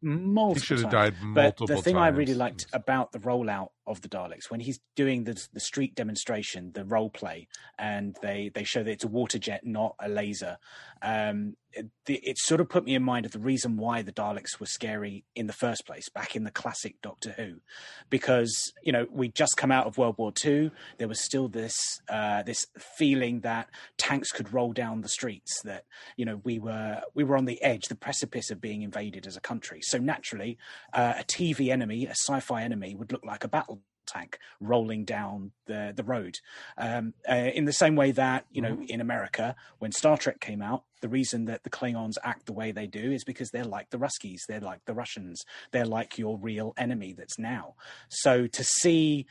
multiple 0.00 0.54
He 0.54 0.60
should 0.60 0.78
have 0.80 0.90
times. 0.92 1.16
died 1.18 1.34
But 1.58 1.66
the 1.66 1.82
thing 1.82 1.96
I 1.96 2.08
really 2.08 2.34
liked 2.34 2.66
about 2.72 3.10
the 3.10 3.18
rollout 3.18 3.68
of 3.90 4.00
the 4.02 4.08
Daleks 4.08 4.50
when 4.50 4.60
he's 4.60 4.80
doing 4.96 5.24
the 5.24 5.46
the 5.52 5.60
street 5.60 5.94
demonstration, 5.94 6.72
the 6.72 6.84
role 6.84 7.10
play, 7.10 7.48
and 7.78 8.16
they 8.22 8.50
they 8.54 8.64
show 8.64 8.82
that 8.82 8.90
it's 8.90 9.04
a 9.04 9.08
water 9.08 9.38
jet, 9.38 9.64
not 9.64 9.94
a 10.00 10.08
laser. 10.08 10.58
Um, 11.02 11.56
it, 11.72 11.88
it 12.06 12.38
sort 12.38 12.60
of 12.60 12.68
put 12.68 12.84
me 12.84 12.94
in 12.94 13.02
mind 13.02 13.26
of 13.26 13.32
the 13.32 13.38
reason 13.38 13.76
why 13.76 14.02
the 14.02 14.12
Daleks 14.12 14.58
were 14.58 14.66
scary 14.66 15.24
in 15.34 15.46
the 15.46 15.52
first 15.52 15.86
place, 15.86 16.08
back 16.08 16.34
in 16.34 16.44
the 16.44 16.50
classic 16.50 16.96
Doctor 17.00 17.32
Who, 17.32 17.60
because 18.08 18.72
you 18.82 18.92
know 18.92 19.06
we'd 19.10 19.34
just 19.34 19.56
come 19.56 19.70
out 19.70 19.86
of 19.86 19.98
World 19.98 20.16
War 20.18 20.32
Two. 20.32 20.70
There 20.98 21.08
was 21.08 21.20
still 21.20 21.48
this 21.48 22.00
uh, 22.08 22.42
this 22.42 22.66
feeling 22.78 23.40
that 23.40 23.68
tanks 23.98 24.32
could 24.32 24.52
roll 24.52 24.72
down 24.72 25.02
the 25.02 25.08
streets. 25.08 25.62
That 25.62 25.84
you 26.16 26.24
know 26.24 26.40
we 26.44 26.58
were 26.58 27.02
we 27.14 27.24
were 27.24 27.36
on 27.36 27.44
the 27.44 27.62
edge, 27.62 27.84
the 27.88 27.94
precipice 27.94 28.50
of 28.50 28.60
being 28.60 28.82
invaded 28.82 29.26
as 29.26 29.36
a 29.36 29.40
country. 29.40 29.80
So 29.82 29.98
naturally, 29.98 30.58
uh, 30.92 31.14
a 31.18 31.24
TV 31.24 31.70
enemy, 31.70 32.06
a 32.06 32.10
sci-fi 32.10 32.62
enemy, 32.62 32.94
would 32.94 33.12
look 33.12 33.24
like 33.24 33.44
a 33.44 33.48
battle 33.48 33.79
tank 34.10 34.38
rolling 34.60 35.04
down 35.04 35.52
the 35.66 35.92
the 35.94 36.04
road. 36.04 36.38
Um, 36.76 37.14
uh, 37.28 37.50
in 37.54 37.64
the 37.64 37.72
same 37.72 37.96
way 37.96 38.10
that 38.12 38.46
you 38.50 38.62
know 38.62 38.82
in 38.88 39.00
America, 39.00 39.54
when 39.78 39.92
Star 39.92 40.16
Trek 40.16 40.40
came 40.40 40.62
out, 40.62 40.84
the 41.00 41.08
reason 41.08 41.46
that 41.46 41.62
the 41.64 41.70
Klingons 41.70 42.16
act 42.22 42.46
the 42.46 42.52
way 42.52 42.72
they 42.72 42.86
do 42.86 43.12
is 43.12 43.24
because 43.24 43.50
they're 43.50 43.64
like 43.64 43.90
the 43.90 43.98
Ruskies, 43.98 44.40
they're 44.48 44.60
like 44.60 44.84
the 44.84 44.94
Russians, 44.94 45.44
they're 45.72 45.86
like 45.86 46.18
your 46.18 46.38
real 46.38 46.72
enemy 46.76 47.14
that's 47.16 47.38
now. 47.38 47.74
So 48.08 48.46
to 48.46 48.64
see 48.64 49.26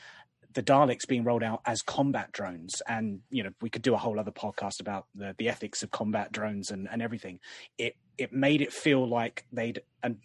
the 0.53 0.63
Daleks 0.63 1.07
being 1.07 1.23
rolled 1.23 1.43
out 1.43 1.62
as 1.65 1.81
combat 1.81 2.31
drones, 2.31 2.81
and 2.88 3.21
you 3.29 3.43
know, 3.43 3.51
we 3.62 3.69
could 3.69 3.81
do 3.81 3.93
a 3.93 3.97
whole 3.97 4.19
other 4.19 4.31
podcast 4.31 4.79
about 4.79 5.05
the, 5.13 5.35
the 5.38 5.47
ethics 5.47 5.83
of 5.83 5.91
combat 5.91 6.31
drones 6.31 6.71
and, 6.71 6.88
and 6.91 7.01
everything. 7.01 7.39
It 7.77 7.95
it 8.17 8.33
made 8.33 8.62
it 8.62 8.73
feel 8.73 9.07
like 9.07 9.45
they'd 9.51 9.81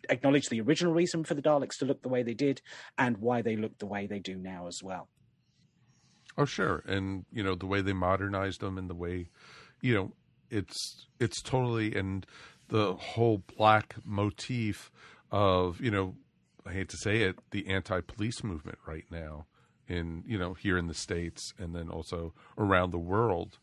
acknowledged 0.08 0.50
the 0.50 0.60
original 0.60 0.92
reason 0.92 1.24
for 1.24 1.34
the 1.34 1.42
Daleks 1.42 1.78
to 1.78 1.84
look 1.84 2.02
the 2.02 2.08
way 2.08 2.22
they 2.22 2.34
did, 2.34 2.62
and 2.96 3.18
why 3.18 3.42
they 3.42 3.56
look 3.56 3.78
the 3.78 3.87
way 3.87 4.06
they 4.06 4.18
do 4.18 4.37
now 4.37 4.66
as 4.66 4.80
well. 4.82 5.08
Oh, 6.38 6.46
sure, 6.46 6.82
and 6.87 7.26
you 7.30 7.42
know 7.42 7.54
the 7.54 7.66
way 7.66 7.82
they 7.82 7.92
modernized 7.92 8.60
them, 8.60 8.78
and 8.78 8.88
the 8.88 8.94
way, 8.94 9.28
you 9.82 9.94
know, 9.94 10.12
it's 10.50 11.06
it's 11.20 11.42
totally 11.42 11.94
and 11.94 12.26
the 12.68 12.94
whole 12.94 13.42
black 13.58 13.96
motif 14.04 14.90
of 15.30 15.82
you 15.82 15.90
know, 15.90 16.14
I 16.64 16.72
hate 16.72 16.88
to 16.88 16.96
say 16.96 17.22
it, 17.22 17.38
the 17.50 17.68
anti-police 17.68 18.42
movement 18.42 18.78
right 18.87 19.04
now 19.10 19.46
in 19.88 20.23
you 20.27 20.38
know 20.38 20.55
here 20.55 20.79
in 20.79 20.87
the 20.87 20.94
states 20.94 21.55
and 21.59 21.75
then 21.75 21.88
also 21.88 22.33
around 22.59 22.90
the 22.90 22.99
world. 22.99 23.59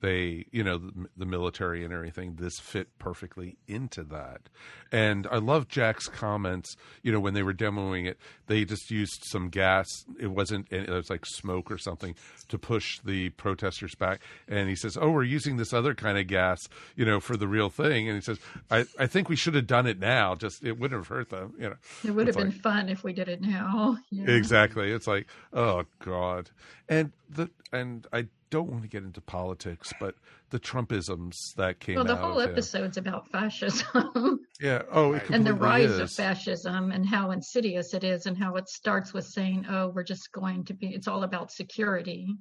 They, 0.00 0.46
you 0.50 0.64
know, 0.64 0.78
the, 0.78 1.08
the 1.16 1.26
military 1.26 1.84
and 1.84 1.92
everything. 1.92 2.36
This 2.36 2.58
fit 2.58 2.88
perfectly 2.98 3.56
into 3.68 4.02
that, 4.04 4.48
and 4.90 5.26
I 5.30 5.36
love 5.38 5.68
Jack's 5.68 6.08
comments. 6.08 6.74
You 7.02 7.12
know, 7.12 7.20
when 7.20 7.34
they 7.34 7.42
were 7.42 7.52
demoing 7.52 8.06
it, 8.08 8.18
they 8.46 8.64
just 8.64 8.90
used 8.90 9.22
some 9.30 9.48
gas. 9.50 9.86
It 10.18 10.28
wasn't. 10.28 10.72
It 10.72 10.88
was 10.88 11.10
like 11.10 11.26
smoke 11.26 11.70
or 11.70 11.78
something 11.78 12.14
to 12.48 12.58
push 12.58 12.98
the 13.04 13.28
protesters 13.30 13.94
back. 13.94 14.20
And 14.48 14.68
he 14.68 14.74
says, 14.76 14.96
"Oh, 15.00 15.10
we're 15.10 15.22
using 15.24 15.56
this 15.58 15.72
other 15.72 15.94
kind 15.94 16.16
of 16.18 16.26
gas, 16.26 16.58
you 16.96 17.04
know, 17.04 17.20
for 17.20 17.36
the 17.36 17.48
real 17.48 17.68
thing." 17.68 18.08
And 18.08 18.16
he 18.16 18.22
says, 18.22 18.38
"I, 18.70 18.86
I 18.98 19.06
think 19.06 19.28
we 19.28 19.36
should 19.36 19.54
have 19.54 19.66
done 19.66 19.86
it 19.86 19.98
now. 19.98 20.34
Just 20.34 20.64
it 20.64 20.78
wouldn't 20.78 20.98
have 21.00 21.08
hurt 21.08 21.28
them, 21.30 21.54
you 21.58 21.68
know." 21.68 21.76
It 22.04 22.12
would 22.12 22.26
have 22.26 22.36
It's 22.36 22.42
been 22.42 22.52
like- 22.52 22.62
fun 22.62 22.88
if 22.88 23.04
we 23.04 23.12
did 23.12 23.28
it 23.28 23.40
now. 23.40 23.98
Yeah. 24.10 24.30
Exactly. 24.30 24.90
It's 24.90 25.06
like, 25.06 25.26
oh 25.52 25.84
god. 26.04 26.50
And 26.88 27.12
the 27.28 27.48
and 27.72 28.06
I 28.12 28.26
don't 28.50 28.68
want 28.70 28.82
to 28.82 28.88
get 28.88 29.02
into 29.04 29.20
politics, 29.20 29.92
but 30.00 30.14
the 30.50 30.58
Trumpisms 30.60 31.34
that 31.56 31.80
came 31.80 31.96
out. 31.98 32.06
Well, 32.06 32.16
the 32.16 32.20
out. 32.22 32.30
whole 32.32 32.40
and- 32.40 32.50
episode's 32.52 32.96
about 32.96 33.28
fascism 33.30 34.40
yeah. 34.60 34.82
Oh, 34.90 35.12
it 35.14 35.30
and 35.30 35.46
the 35.46 35.54
rise 35.54 35.90
is. 35.90 35.98
of 36.00 36.10
fascism 36.10 36.90
and 36.92 37.06
how 37.06 37.30
insidious 37.30 37.94
it 37.94 38.04
is 38.04 38.26
and 38.26 38.36
how 38.36 38.56
it 38.56 38.68
starts 38.68 39.12
with 39.14 39.24
saying, 39.26 39.66
"Oh, 39.68 39.88
we're 39.88 40.02
just 40.04 40.32
going 40.32 40.64
to 40.64 40.74
be." 40.74 40.88
It's 40.88 41.06
all 41.08 41.22
about 41.22 41.50
security. 41.52 42.36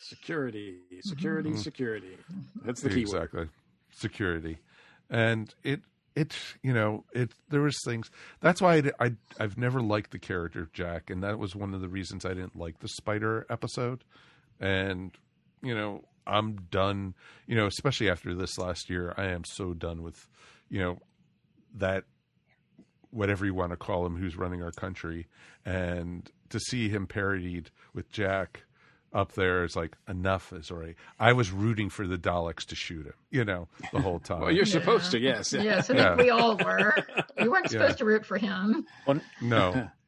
Security, 0.00 0.78
security, 1.02 1.50
Mhm. 1.50 1.58
security. 1.58 2.16
That's 2.64 2.80
the 2.80 2.88
key 2.88 3.04
word. 3.04 3.14
exactly 3.14 3.48
security 3.92 4.58
and 5.10 5.52
it 5.64 5.80
it 6.14 6.34
you 6.62 6.72
know 6.72 7.04
it 7.12 7.32
there 7.48 7.60
was 7.60 7.76
things 7.84 8.08
that's 8.40 8.62
why 8.62 8.76
I, 8.76 8.82
I 9.00 9.12
i've 9.40 9.58
never 9.58 9.80
liked 9.80 10.12
the 10.12 10.18
character 10.20 10.62
of 10.62 10.72
jack 10.72 11.10
and 11.10 11.22
that 11.24 11.40
was 11.40 11.56
one 11.56 11.74
of 11.74 11.80
the 11.80 11.88
reasons 11.88 12.24
i 12.24 12.28
didn't 12.28 12.54
like 12.56 12.78
the 12.78 12.86
spider 12.88 13.46
episode 13.50 14.04
and 14.60 15.10
you 15.62 15.74
know 15.74 16.04
i'm 16.26 16.56
done 16.70 17.14
you 17.46 17.54
know 17.56 17.66
especially 17.66 18.08
after 18.10 18.34
this 18.34 18.58
last 18.58 18.88
year 18.90 19.14
i 19.16 19.26
am 19.26 19.44
so 19.44 19.72
done 19.74 20.02
with 20.02 20.28
you 20.68 20.78
know 20.80 20.98
that 21.74 22.04
whatever 23.10 23.44
you 23.44 23.54
want 23.54 23.70
to 23.70 23.76
call 23.76 24.06
him 24.06 24.16
who's 24.16 24.36
running 24.36 24.62
our 24.62 24.70
country 24.72 25.26
and 25.64 26.30
to 26.48 26.60
see 26.60 26.88
him 26.88 27.06
parodied 27.06 27.70
with 27.94 28.10
jack 28.10 28.62
up 29.12 29.32
there 29.32 29.64
is 29.64 29.74
like 29.74 29.96
enough 30.08 30.52
is 30.52 30.70
already 30.70 30.94
i 31.18 31.32
was 31.32 31.50
rooting 31.50 31.90
for 31.90 32.06
the 32.06 32.16
daleks 32.16 32.64
to 32.64 32.76
shoot 32.76 33.04
him 33.06 33.14
you 33.30 33.44
know 33.44 33.66
the 33.92 34.00
whole 34.00 34.20
time 34.30 34.40
Well, 34.40 34.52
you're 34.52 34.64
supposed 34.64 35.10
to, 35.10 35.18
yes. 35.18 35.52
Yes, 35.52 35.90
I 35.90 35.94
think 35.94 35.98
Yeah. 35.98 36.14
we 36.16 36.30
all 36.30 36.56
were. 36.56 36.94
You 37.40 37.50
weren't 37.50 37.64
Yeah. 37.72 37.80
supposed 37.80 37.98
to 37.98 38.04
root 38.04 38.24
for 38.24 38.38
him. 38.38 38.86
no 39.42 39.88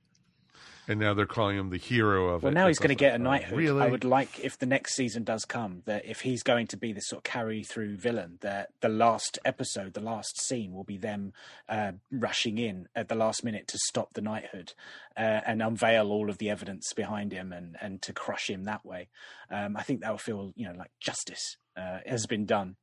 and 0.88 0.98
now 0.98 1.14
they're 1.14 1.26
calling 1.26 1.56
him 1.56 1.70
the 1.70 1.78
hero 1.78 2.28
of 2.28 2.42
Well, 2.42 2.50
it 2.50 2.54
Well, 2.54 2.64
now 2.64 2.68
he's 2.68 2.78
going 2.78 2.88
to 2.88 2.94
get 2.94 3.12
a 3.12 3.14
oh, 3.16 3.22
knighthood. 3.22 3.56
really 3.56 3.82
I 3.82 3.88
would 3.88 4.04
like, 4.04 4.40
if 4.40 4.58
the 4.58 4.66
next 4.66 4.94
season 4.94 5.22
does 5.22 5.44
come, 5.44 5.82
that 5.84 6.04
if 6.04 6.22
he's 6.22 6.42
going 6.42 6.66
to 6.68 6.76
be 6.76 6.92
the 6.92 7.00
sort 7.00 7.20
of 7.20 7.24
carry 7.24 7.62
through 7.62 7.96
villain, 7.96 8.38
that 8.40 8.70
the 8.80 8.88
last 8.88 9.38
episode, 9.44 9.94
the 9.94 10.00
last 10.00 10.40
scene 10.40 10.72
will 10.72 10.84
be 10.84 10.98
them 10.98 11.32
uh, 11.68 11.92
rushing 12.10 12.58
in 12.58 12.88
at 12.96 13.08
the 13.08 13.14
last 13.14 13.44
minute 13.44 13.68
to 13.68 13.78
stop 13.78 14.14
the 14.14 14.20
knighthood 14.20 14.72
uh, 15.16 15.40
and 15.46 15.62
unveil 15.62 16.10
all 16.10 16.28
of 16.28 16.38
the 16.38 16.50
evidence 16.50 16.92
behind 16.92 17.32
him 17.32 17.52
and, 17.52 17.76
and 17.80 18.02
to 18.02 18.12
crush 18.12 18.50
him 18.50 18.64
that 18.64 18.84
way. 18.84 19.08
Um, 19.50 19.76
I 19.76 19.82
think 19.82 20.00
that 20.00 20.10
will 20.10 20.18
feel, 20.18 20.52
you 20.56 20.66
know, 20.66 20.74
like 20.76 20.90
justice 21.00 21.56
uh, 21.76 21.98
has 22.06 22.26
been 22.26 22.44
done. 22.44 22.76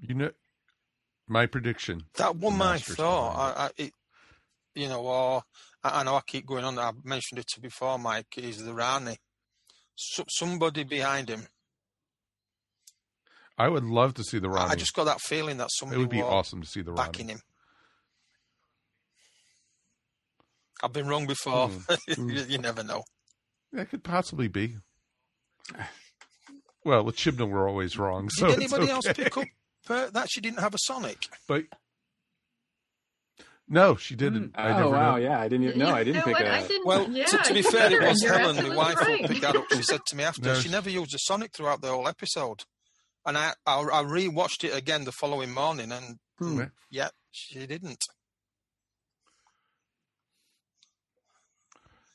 you 0.00 0.14
know 0.14 0.30
my 1.28 1.46
prediction 1.46 2.02
That 2.14 2.36
one 2.36 2.56
my 2.56 2.72
Masters 2.72 2.96
thought. 2.96 3.36
I, 3.36 3.64
I, 3.64 3.70
it, 3.76 3.92
you 4.74 4.88
know, 4.88 5.02
or 5.02 5.42
I, 5.82 6.00
I 6.00 6.02
know 6.02 6.14
I 6.16 6.20
keep 6.26 6.46
going 6.46 6.64
on. 6.64 6.78
I've 6.78 7.04
mentioned 7.04 7.38
it 7.38 7.46
to 7.54 7.60
before, 7.60 7.98
Mike. 7.98 8.26
Is 8.36 8.64
the 8.64 8.74
Rani? 8.74 9.16
So, 9.96 10.24
somebody 10.28 10.84
behind 10.84 11.28
him. 11.28 11.46
i 13.58 13.68
would 13.68 13.84
love 13.84 14.14
to 14.14 14.24
see 14.24 14.38
the 14.38 14.48
I- 14.48 14.52
Rani. 14.52 14.70
I 14.70 14.74
just 14.76 14.94
got 14.94 15.04
that 15.04 15.20
feeling 15.20 15.58
that 15.58 15.68
somebody 15.70 16.00
it 16.00 16.04
would 16.04 16.10
be 16.10 16.22
awesome 16.22 16.62
to 16.62 16.68
see 16.68 16.82
the 16.82 16.92
Rani. 16.92 17.08
backing 17.10 17.28
him. 17.28 17.40
I've 20.82 20.92
been 20.92 21.06
wrong 21.08 21.26
before. 21.26 21.68
Hmm. 21.68 22.30
you, 22.48 22.58
never 22.58 22.82
know. 22.82 23.02
that 23.72 23.90
could 23.90 24.02
possibly 24.02 24.48
be 24.48 24.76
well 26.84 27.04
with 27.04 27.16
chibnall 27.16 27.50
we're 27.50 27.68
always 27.68 27.96
wrong 27.98 28.28
so 28.30 28.46
Did 28.48 28.56
anybody 28.56 28.90
else 28.90 29.06
okay. 29.06 29.24
pick 29.24 29.36
up 29.36 29.44
uh, 29.88 30.10
that 30.10 30.28
she 30.30 30.40
didn't 30.40 30.58
have 30.60 30.74
a 30.74 30.78
Sonic? 30.78 31.18
but 31.46 31.64
no 33.70 33.96
she 33.96 34.14
didn't 34.16 34.52
i 34.56 34.68
Oh, 34.72 34.76
never 34.76 34.90
wow, 34.90 35.10
know. 35.12 35.16
yeah, 35.16 35.40
I 35.40 35.48
didn't 35.48 35.66
even- 35.68 35.78
no, 35.78 35.88
I 35.88 36.04
didn't 36.04 36.26
You 36.26 36.32
know 36.32 36.36
pick 36.38 36.40
it 36.40 36.46
a- 36.46 36.52
I 36.54 36.66
didn't, 36.68 36.86
Well, 36.86 37.10
yeah, 37.10 37.24
to, 37.24 37.36
to 37.38 37.54
be 37.54 37.62
fair, 37.62 37.90
it 37.92 38.02
was 38.06 38.22
Helen, 38.22 38.56
my 38.68 38.76
wife, 38.76 38.96
right. 39.00 39.20
who 39.22 39.28
picked 39.28 39.40
that 39.42 39.56
up. 39.56 39.64
She 39.72 39.82
said 39.82 40.00
to 40.08 40.16
me 40.16 40.24
after, 40.24 40.42
No, 40.42 40.54
she 40.56 40.62
she- 40.64 40.68
never 40.70 40.90
used 40.90 41.14
a 41.14 41.18
Sonic 41.18 41.52
throughout 41.54 41.80
the 41.80 41.88
whole 41.88 42.06
episode. 42.08 42.64
And 43.24 43.38
I, 43.38 43.52
I, 43.66 43.80
I 43.80 44.02
rewatched 44.02 44.64
it 44.64 44.74
again 44.76 45.04
the 45.04 45.12
following 45.12 45.52
morning, 45.52 45.92
and 45.92 46.18
Hmm. 46.38 46.62
yeah, 46.90 47.08
she 47.30 47.66
didn't. 47.66 48.02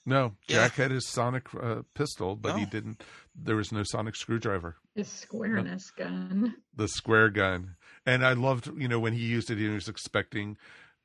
no 0.05 0.35
Yeah. 0.47 0.67
jack 0.67 0.73
had 0.75 0.91
his 0.91 1.07
sonic 1.07 1.47
uh, 1.55 1.81
pistol 1.95 2.35
but 2.35 2.59
he 2.59 2.65
didn't 2.65 3.03
there 3.35 3.55
was 3.55 3.71
no 3.71 3.81
sonic 3.83 4.15
screwdriver 4.15 4.75
His 4.93 5.07
squareness 5.09 5.89
gun. 5.91 6.55
the 6.75 6.87
square 6.87 7.29
gun. 7.29 7.75
And 8.05 8.23
I 8.23 8.33
loved, 8.33 8.67
you 8.77 8.87
know, 8.87 8.99
when 8.99 9.13
he 9.13 9.25
used 9.25 9.49
it, 9.49 9.57
he 9.57 9.67
was 9.67 9.87
expecting, 9.89 10.57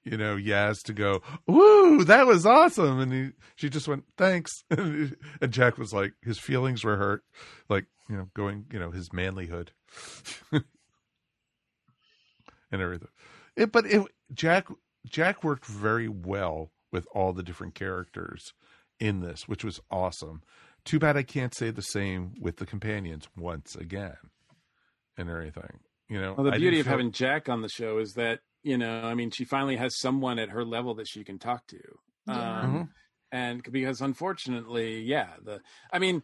you 0.05 0.17
know, 0.17 0.37
Yaz 0.37 0.83
to 0.85 0.93
go, 0.93 1.23
"Woo, 1.47 2.05
that 2.05 2.27
was 2.27 2.47
awesome," 2.47 2.99
and 3.01 3.13
he, 3.13 3.31
she 3.57 3.69
just 3.69 3.89
went, 3.89 4.05
"Thanks." 4.17 4.51
and 4.71 5.17
Jack 5.51 5.79
was 5.79 5.93
like, 5.93 6.15
his 6.23 6.39
feelings 6.39 6.85
were 6.85 6.97
hurt, 6.97 7.23
like 7.69 7.87
you 8.09 8.17
know, 8.17 8.29
going, 8.35 8.67
you 8.73 8.79
know, 8.79 8.91
his 8.91 9.11
manlyhood 9.11 9.69
and 10.53 10.65
everything. 12.73 13.09
It, 13.57 13.73
but 13.73 13.87
it, 13.87 14.03
Jack 14.33 14.69
Jack 15.07 15.43
worked 15.45 15.67
very 15.67 16.09
well 16.09 16.71
with 16.93 17.07
all 17.13 17.33
the 17.33 17.43
different 17.43 17.75
characters 17.75 18.53
in 18.99 19.21
this, 19.21 19.49
which 19.49 19.65
was 19.65 19.81
awesome. 19.91 20.43
Too 20.85 20.99
bad 20.99 21.17
I 21.17 21.23
can't 21.23 21.55
say 21.55 21.71
the 21.71 21.83
same 21.83 22.33
with 22.41 22.57
the 22.57 22.67
companions 22.67 23.29
once 23.37 23.75
again 23.77 24.17
and 25.17 25.29
everything. 25.29 25.81
You 26.09 26.21
know, 26.21 26.35
Well, 26.37 26.51
the 26.51 26.59
beauty 26.59 26.81
of 26.81 26.87
feel- 26.87 26.93
having 26.93 27.13
Jack 27.13 27.49
on 27.49 27.63
the 27.63 27.69
show 27.69 27.99
is 27.99 28.15
that 28.15 28.41
you 28.63 28.77
know, 28.79 29.03
I 29.03 29.15
mean, 29.15 29.31
she 29.31 29.45
finally 29.45 29.77
has 29.77 29.99
someone 29.99 30.39
at 30.39 30.51
her 30.51 30.65
level 30.65 30.95
that 30.97 31.09
she 31.09 31.25
can 31.25 31.39
talk 31.39 31.67
to. 31.69 31.81
Yeah. 32.27 32.61
Um, 32.61 32.71
Mhm. 32.71 32.89
And 33.33 33.63
because 33.63 34.01
unfortunately, 34.01 35.03
yeah, 35.03 35.37
the 35.43 35.63
I 35.93 35.99
mean, 35.99 36.23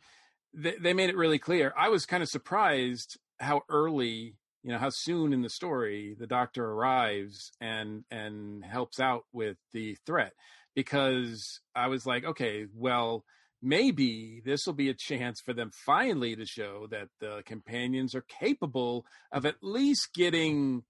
they, 0.55 0.77
they 0.79 0.93
made 0.95 1.11
it 1.11 1.17
really 1.17 1.39
clear. 1.39 1.73
I 1.77 1.89
was 1.89 2.07
kind 2.07 2.23
of 2.23 2.29
surprised 2.29 3.19
how 3.41 3.63
early, 3.69 4.37
you 4.63 4.71
know, 4.73 4.79
how 4.79 4.91
soon 4.91 5.33
in 5.33 5.43
the 5.43 5.51
story 5.51 6.15
the 6.19 6.27
doctor 6.27 6.65
arrives 6.65 7.53
and 7.61 8.05
and 8.11 8.65
helps 8.65 9.01
out 9.01 9.25
with 9.33 9.59
the 9.73 9.97
threat 10.07 10.35
because 10.75 11.61
I 11.75 11.89
was 11.89 12.07
like, 12.07 12.25
okay, 12.25 12.67
well, 12.75 13.25
maybe 13.63 14.41
this 14.45 14.67
will 14.67 14.75
be 14.75 14.89
a 14.91 14.95
chance 14.95 15.41
for 15.41 15.53
them 15.55 15.71
finally 15.73 16.37
to 16.37 16.45
show 16.47 16.87
that 16.91 17.09
the 17.21 17.43
companions 17.47 18.15
are 18.15 18.23
capable 18.23 19.07
of 19.33 19.47
at 19.47 19.63
least 19.63 20.13
getting 20.15 20.85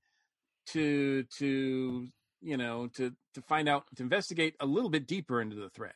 to 0.69 1.25
to 1.39 2.09
you 2.41 2.57
know 2.57 2.89
to 2.95 3.13
to 3.35 3.43
find 3.43 3.69
out 3.69 3.85
to 3.97 4.03
investigate 4.03 4.55
a 4.61 4.67
little 4.67 4.91
bit 4.91 5.07
deeper 5.07 5.41
into 5.41 5.57
the 5.57 5.71
threat. 5.71 5.95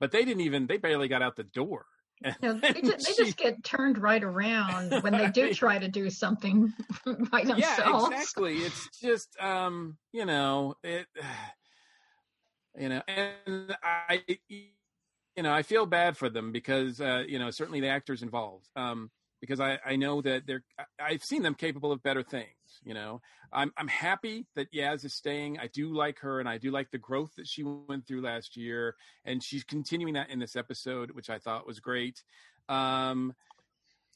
But 0.00 0.12
they 0.12 0.24
didn't 0.24 0.42
even 0.42 0.66
they 0.66 0.76
barely 0.76 1.08
got 1.08 1.22
out 1.22 1.36
the 1.36 1.44
door. 1.44 1.86
Know, 2.42 2.54
they, 2.54 2.72
just, 2.72 3.06
they 3.06 3.24
just 3.24 3.36
get 3.36 3.62
turned 3.62 3.96
right 3.96 4.24
around 4.24 4.90
when 5.04 5.12
they 5.12 5.30
do 5.30 5.54
try 5.54 5.78
to 5.78 5.86
do 5.86 6.10
something 6.10 6.72
by 7.30 7.44
themselves. 7.44 7.60
yeah 7.60 8.06
exactly. 8.06 8.56
It's 8.56 8.88
just 9.00 9.36
um 9.40 9.98
you 10.12 10.24
know 10.24 10.74
it 10.82 11.06
you 12.76 12.88
know 12.88 13.02
and 13.06 13.76
i 13.82 14.22
you 14.48 15.42
know 15.42 15.52
i 15.52 15.62
feel 15.62 15.86
bad 15.86 16.16
for 16.16 16.28
them 16.28 16.52
because 16.52 17.00
uh 17.00 17.22
you 17.26 17.38
know 17.38 17.50
certainly 17.50 17.80
the 17.80 17.88
actors 17.88 18.22
involved. 18.22 18.68
Um 18.74 19.12
because 19.40 19.60
i 19.60 19.78
i 19.84 19.96
know 19.96 20.20
that 20.20 20.46
they're 20.46 20.62
i've 21.00 21.22
seen 21.22 21.42
them 21.42 21.54
capable 21.54 21.92
of 21.92 22.02
better 22.02 22.22
things 22.22 22.46
you 22.84 22.94
know 22.94 23.20
i'm 23.52 23.72
i'm 23.76 23.88
happy 23.88 24.46
that 24.54 24.72
yaz 24.72 25.04
is 25.04 25.16
staying 25.16 25.58
i 25.58 25.68
do 25.72 25.94
like 25.94 26.18
her 26.20 26.40
and 26.40 26.48
i 26.48 26.58
do 26.58 26.70
like 26.70 26.90
the 26.90 26.98
growth 26.98 27.30
that 27.36 27.46
she 27.46 27.62
went 27.62 28.06
through 28.06 28.22
last 28.22 28.56
year 28.56 28.94
and 29.24 29.42
she's 29.42 29.64
continuing 29.64 30.14
that 30.14 30.30
in 30.30 30.38
this 30.38 30.56
episode 30.56 31.10
which 31.12 31.30
i 31.30 31.38
thought 31.38 31.66
was 31.66 31.80
great 31.80 32.22
um 32.68 33.34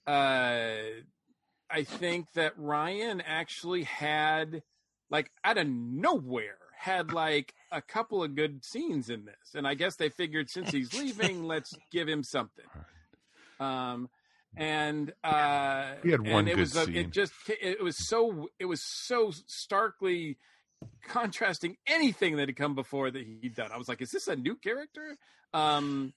uh 0.06 0.66
I 1.72 1.84
think 1.84 2.30
that 2.34 2.52
Ryan 2.58 3.22
actually 3.22 3.84
had 3.84 4.62
like 5.10 5.30
out 5.42 5.56
of 5.56 5.66
nowhere 5.66 6.58
had 6.78 7.12
like 7.12 7.54
a 7.70 7.80
couple 7.80 8.22
of 8.22 8.34
good 8.34 8.64
scenes 8.64 9.08
in 9.08 9.24
this. 9.24 9.54
And 9.54 9.66
I 9.66 9.74
guess 9.74 9.96
they 9.96 10.10
figured 10.10 10.50
since 10.50 10.70
he's 10.70 10.92
leaving, 10.98 11.44
let's 11.44 11.72
give 11.90 12.08
him 12.08 12.22
something. 12.22 12.64
Um 13.58 14.10
and 14.56 15.12
uh 15.24 15.94
He 16.02 16.10
had 16.10 16.20
and 16.20 16.32
one 16.32 16.46
it 16.48 16.52
good 16.56 16.60
was 16.60 16.72
scene. 16.72 16.96
it 16.96 17.10
just 17.10 17.32
it 17.48 17.82
was 17.82 17.96
so 18.08 18.48
it 18.58 18.66
was 18.66 18.82
so 18.82 19.30
starkly 19.46 20.36
contrasting 21.08 21.76
anything 21.86 22.36
that 22.36 22.48
had 22.48 22.56
come 22.56 22.74
before 22.74 23.10
that 23.10 23.22
he'd 23.24 23.54
done. 23.54 23.70
I 23.72 23.78
was 23.78 23.88
like, 23.88 24.02
is 24.02 24.10
this 24.10 24.28
a 24.28 24.36
new 24.36 24.56
character? 24.56 25.16
Um 25.54 26.12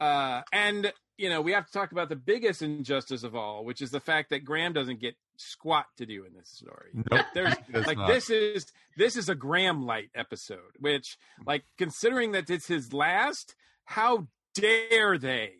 uh 0.00 0.42
and 0.52 0.92
you 1.16 1.30
know 1.30 1.40
we 1.40 1.52
have 1.52 1.64
to 1.66 1.72
talk 1.72 1.90
about 1.92 2.10
the 2.10 2.16
biggest 2.16 2.60
injustice 2.60 3.22
of 3.22 3.34
all 3.34 3.64
which 3.64 3.80
is 3.80 3.90
the 3.90 4.00
fact 4.00 4.28
that 4.28 4.44
graham 4.44 4.74
doesn't 4.74 5.00
get 5.00 5.14
squat 5.38 5.86
to 5.96 6.04
do 6.04 6.24
in 6.26 6.34
this 6.34 6.50
story 6.50 6.90
Nope, 7.10 7.24
like 7.86 7.96
not. 7.96 8.06
this 8.08 8.28
is 8.28 8.66
this 8.98 9.16
is 9.16 9.30
a 9.30 9.34
graham 9.34 9.86
light 9.86 10.10
episode 10.14 10.76
which 10.78 11.16
like 11.46 11.64
considering 11.78 12.32
that 12.32 12.50
it's 12.50 12.66
his 12.66 12.92
last 12.92 13.54
how 13.86 14.26
dare 14.54 15.16
they 15.16 15.52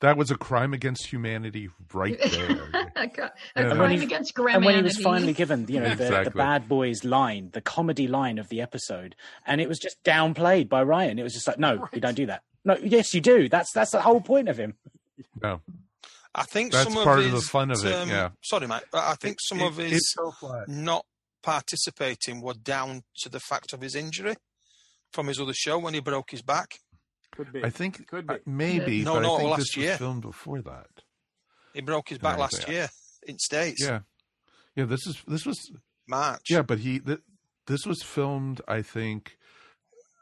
that 0.00 0.16
was 0.16 0.30
a 0.30 0.36
crime 0.36 0.72
against 0.72 1.06
humanity 1.12 1.68
right 1.92 2.18
there. 2.30 2.90
a 2.96 3.08
cri- 3.08 3.24
And 3.54 3.72
a 3.72 3.76
when 3.76 3.90
he- 4.00 4.14
and 4.14 4.64
when 4.64 4.76
he 4.76 4.82
was 4.82 4.98
finally 4.98 5.32
given, 5.32 5.66
you 5.68 5.80
know, 5.80 5.94
the, 5.94 6.22
the 6.24 6.30
bad 6.30 6.68
boys 6.68 7.04
line, 7.04 7.50
the 7.52 7.60
comedy 7.60 8.06
line 8.08 8.38
of 8.38 8.48
the 8.48 8.60
episode, 8.60 9.14
and 9.46 9.60
it 9.60 9.68
was 9.68 9.78
just 9.78 10.02
downplayed 10.04 10.68
by 10.68 10.82
Ryan. 10.82 11.18
It 11.18 11.22
was 11.22 11.34
just 11.34 11.46
like, 11.46 11.58
no, 11.58 11.88
you 11.92 12.00
don't 12.00 12.14
do 12.16 12.26
that. 12.26 12.42
No, 12.64 12.76
yes, 12.82 13.14
you 13.14 13.20
do. 13.20 13.48
That's 13.48 13.72
that's 13.72 13.92
the 13.92 14.00
whole 14.02 14.20
point 14.20 14.48
of 14.48 14.58
him. 14.58 14.74
No, 15.42 15.60
I 16.34 16.44
think 16.44 16.72
That's 16.72 16.84
some 16.88 16.96
of 16.98 17.04
part 17.04 17.18
his, 17.20 17.28
of 17.28 17.32
the 17.34 17.40
fun 17.42 17.70
of 17.70 17.84
it, 17.84 17.92
um, 17.92 18.08
yeah. 18.08 18.30
Sorry, 18.42 18.66
mate. 18.66 18.82
I 18.92 19.14
think 19.16 19.38
some 19.40 19.60
It- 19.60 19.66
of 19.66 19.76
his 19.78 20.12
so 20.12 20.32
not 20.68 21.04
participating 21.42 22.40
were 22.40 22.54
down 22.54 23.02
to 23.18 23.28
the 23.28 23.40
fact 23.40 23.72
of 23.72 23.80
his 23.80 23.94
injury 23.94 24.36
from 25.12 25.26
his 25.26 25.40
other 25.40 25.52
show 25.54 25.78
when 25.78 25.94
he 25.94 26.00
broke 26.00 26.30
his 26.30 26.42
back. 26.42 26.78
Could 27.32 27.52
be. 27.52 27.64
I 27.64 27.70
think 27.70 28.06
Could 28.08 28.26
be. 28.26 28.34
uh, 28.34 28.38
maybe, 28.46 29.02
No, 29.02 29.14
but 29.14 29.20
no, 29.20 29.34
I 29.34 29.38
think 29.38 29.50
last 29.50 29.58
this 29.60 29.76
year. 29.76 29.90
was 29.90 29.98
filmed 29.98 30.22
before 30.22 30.60
that. 30.62 30.88
He 31.74 31.80
broke 31.80 32.08
his 32.08 32.18
back 32.18 32.38
last 32.38 32.68
year 32.68 32.88
in 33.26 33.38
States. 33.38 33.82
Yeah, 33.82 34.00
yeah. 34.74 34.84
This 34.86 35.06
is 35.06 35.22
this 35.26 35.46
was 35.46 35.70
March. 36.08 36.42
Yeah, 36.50 36.62
but 36.62 36.80
he 36.80 36.98
th- 36.98 37.20
this 37.66 37.86
was 37.86 38.02
filmed. 38.02 38.60
I 38.66 38.82
think. 38.82 39.36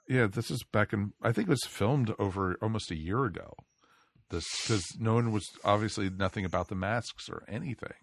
Yeah, 0.09 0.27
this 0.27 0.51
is 0.51 0.63
back 0.73 0.93
in. 0.93 1.13
I 1.23 1.33
think 1.33 1.49
it 1.49 1.51
was 1.51 1.65
filmed 1.67 2.15
over 2.19 2.57
almost 2.63 2.91
a 2.91 2.97
year 2.97 3.25
ago. 3.25 3.53
This 4.31 4.45
because 4.63 4.85
no 4.99 5.15
one 5.15 5.33
was 5.33 5.47
obviously 5.65 6.11
nothing 6.11 6.45
about 6.45 6.69
the 6.69 6.75
masks 6.75 7.29
or 7.31 7.45
anything. 7.49 7.95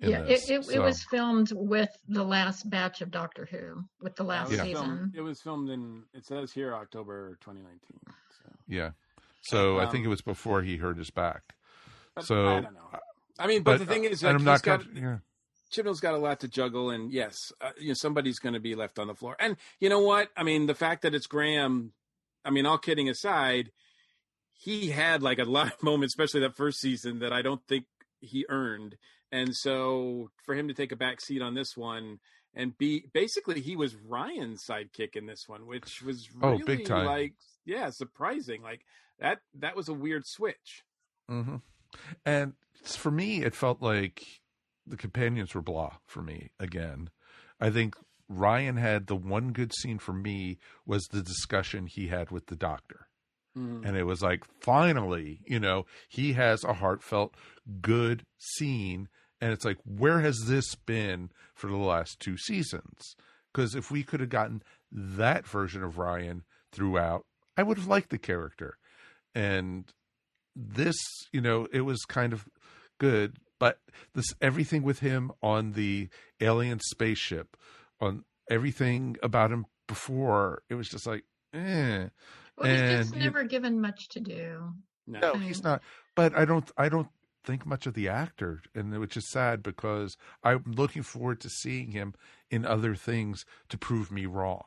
in 0.00 0.10
Yeah, 0.10 0.22
this, 0.22 0.50
it, 0.50 0.66
it, 0.68 0.74
it 0.76 0.78
was 0.80 1.02
filmed 1.10 1.52
with 1.54 1.88
the 2.08 2.22
last 2.24 2.68
batch 2.68 3.00
of 3.00 3.10
Doctor 3.10 3.46
Who, 3.50 3.84
with 4.02 4.14
the 4.16 4.24
last 4.24 4.48
It 4.52 4.56
was 4.58 4.60
season. 4.60 4.84
filmed- 4.86 5.14
it 5.16 5.20
was 5.22 5.40
filmed 5.40 5.70
in. 5.70 6.02
It 6.12 6.26
says 6.26 6.52
here 6.52 6.74
October 6.74 7.38
2019. 7.42 7.80
So. 8.44 8.50
Yeah, 8.68 8.90
so 9.42 9.78
I 9.78 9.84
Um, 9.84 9.90
think 9.92 10.04
it 10.04 10.08
was 10.08 10.22
before 10.22 10.62
he 10.62 10.76
hurt 10.76 10.98
his 10.98 11.10
back. 11.10 11.54
So 12.20 12.46
I 12.48 12.60
don't 12.60 12.74
know. 12.74 12.80
I 13.38 13.46
mean, 13.48 13.62
but, 13.62 13.78
the 13.78 13.86
thing 13.86 14.04
is, 14.04 14.22
and 14.22 14.32
like, 14.32 14.40
I'm 14.40 14.44
not. 14.44 14.62
got, 14.62 14.94
yeah. 14.94 15.18
Chibnall's 15.70 15.98
got 16.00 16.14
a 16.14 16.18
lot 16.18 16.38
to 16.40 16.48
juggle, 16.48 16.90
and 16.90 17.10
yes, 17.12 17.50
uh, 17.60 17.70
you 17.78 17.88
know 17.88 17.94
somebody's 17.94 18.38
going 18.38 18.52
to 18.54 18.60
be 18.60 18.74
left 18.76 18.98
on 18.98 19.08
the 19.08 19.14
floor. 19.14 19.36
And 19.40 19.56
you 19.80 19.88
know 19.88 19.98
what? 20.00 20.28
I 20.36 20.44
mean, 20.44 20.66
the 20.66 20.74
fact 20.74 21.02
that 21.02 21.14
it's 21.14 21.26
Graham. 21.26 21.92
I 22.44 22.50
mean, 22.50 22.66
all 22.66 22.78
kidding 22.78 23.08
aside, 23.08 23.72
he 24.52 24.90
had 24.90 25.22
like 25.22 25.38
a 25.38 25.44
lot 25.58 25.72
of 25.72 25.82
moments, 25.82 26.14
especially 26.14 26.40
that 26.40 26.56
first 26.56 26.80
season, 26.80 27.18
that 27.20 27.32
I 27.32 27.42
don't 27.42 27.66
think 27.66 27.86
he 28.20 28.46
earned. 28.48 28.96
And 29.32 29.56
so, 29.56 30.30
for 30.44 30.54
him 30.54 30.68
to 30.68 30.74
take 30.74 30.92
a 30.92 30.96
back 30.96 31.20
seat 31.20 31.42
on 31.42 31.54
this 31.54 31.76
one 31.76 32.20
and 32.54 32.78
be 32.78 33.06
basically 33.12 33.60
he 33.60 33.74
was 33.74 33.96
Ryan's 33.96 34.64
sidekick 34.64 35.16
in 35.16 35.26
this 35.26 35.48
one, 35.48 35.66
which 35.66 36.02
was 36.02 36.28
Oh, 36.40 36.56
big 36.64 36.84
time. 36.84 37.04
like 37.06 37.34
yeah, 37.64 37.90
surprising. 37.90 38.62
Like 38.62 38.82
that 39.18 39.40
that 39.54 39.76
was 39.76 39.88
a 39.88 39.94
weird 39.94 40.24
switch. 40.26 40.82
hmm 41.28 41.56
And 42.24 42.54
for 42.84 43.10
me, 43.10 43.42
it 43.42 43.54
felt 43.54 43.80
like 43.80 44.24
the 44.86 44.96
companions 44.96 45.54
were 45.54 45.62
blah 45.62 45.96
for 46.06 46.22
me 46.22 46.50
again. 46.58 47.10
I 47.60 47.70
think 47.70 47.96
Ryan 48.28 48.76
had 48.76 49.06
the 49.06 49.16
one 49.16 49.52
good 49.52 49.72
scene 49.74 49.98
for 49.98 50.12
me 50.12 50.58
was 50.84 51.04
the 51.04 51.22
discussion 51.22 51.86
he 51.86 52.08
had 52.08 52.30
with 52.30 52.46
the 52.46 52.56
doctor. 52.56 53.08
Mhm. 53.56 53.86
And 53.86 53.96
it 53.96 54.04
was 54.04 54.20
like, 54.22 54.44
finally, 54.60 55.40
you 55.46 55.60
know, 55.60 55.86
he 56.08 56.32
has 56.32 56.64
a 56.64 56.74
heartfelt, 56.74 57.34
good 57.80 58.26
scene. 58.38 59.08
And 59.40 59.52
it's 59.52 59.64
like, 59.64 59.78
where 59.84 60.20
has 60.20 60.46
this 60.46 60.74
been 60.74 61.30
for 61.54 61.68
the 61.68 61.76
last 61.76 62.18
two 62.18 62.36
seasons? 62.36 63.14
Because 63.52 63.74
if 63.74 63.90
we 63.90 64.02
could 64.02 64.20
have 64.20 64.28
gotten 64.30 64.62
that 64.90 65.46
version 65.46 65.82
of 65.84 65.96
Ryan 65.98 66.44
throughout, 66.72 67.24
I 67.56 67.62
would 67.62 67.78
have 67.78 67.86
liked 67.86 68.10
the 68.10 68.18
character. 68.18 68.78
And 69.34 69.84
this, 70.54 70.96
you 71.32 71.40
know, 71.40 71.66
it 71.72 71.82
was 71.82 72.00
kind 72.04 72.32
of 72.32 72.48
good, 72.98 73.38
but 73.58 73.78
this 74.14 74.26
everything 74.40 74.82
with 74.82 75.00
him 75.00 75.32
on 75.42 75.72
the 75.72 76.08
alien 76.40 76.80
spaceship, 76.80 77.56
on 78.00 78.24
everything 78.50 79.16
about 79.22 79.50
him 79.50 79.66
before, 79.88 80.62
it 80.68 80.74
was 80.74 80.88
just 80.88 81.06
like, 81.06 81.24
eh. 81.52 82.08
Well, 82.56 82.70
he's 82.70 82.80
and 82.80 82.98
just 83.02 83.14
you- 83.14 83.20
never 83.20 83.44
given 83.44 83.80
much 83.80 84.08
to 84.10 84.20
do. 84.20 84.74
no, 85.06 85.34
I 85.34 85.38
he's 85.38 85.62
not. 85.64 85.82
But 86.14 86.34
I 86.36 86.44
don't. 86.44 86.70
I 86.76 86.88
don't 86.88 87.08
think 87.42 87.66
much 87.66 87.86
of 87.86 87.94
the 87.94 88.08
actor, 88.08 88.62
and 88.74 88.96
which 89.00 89.16
is 89.16 89.28
sad 89.28 89.62
because 89.62 90.16
I'm 90.44 90.62
looking 90.66 91.02
forward 91.02 91.40
to 91.40 91.50
seeing 91.50 91.90
him 91.90 92.14
in 92.50 92.64
other 92.64 92.94
things 92.94 93.44
to 93.70 93.76
prove 93.76 94.12
me 94.12 94.24
wrong. 94.26 94.62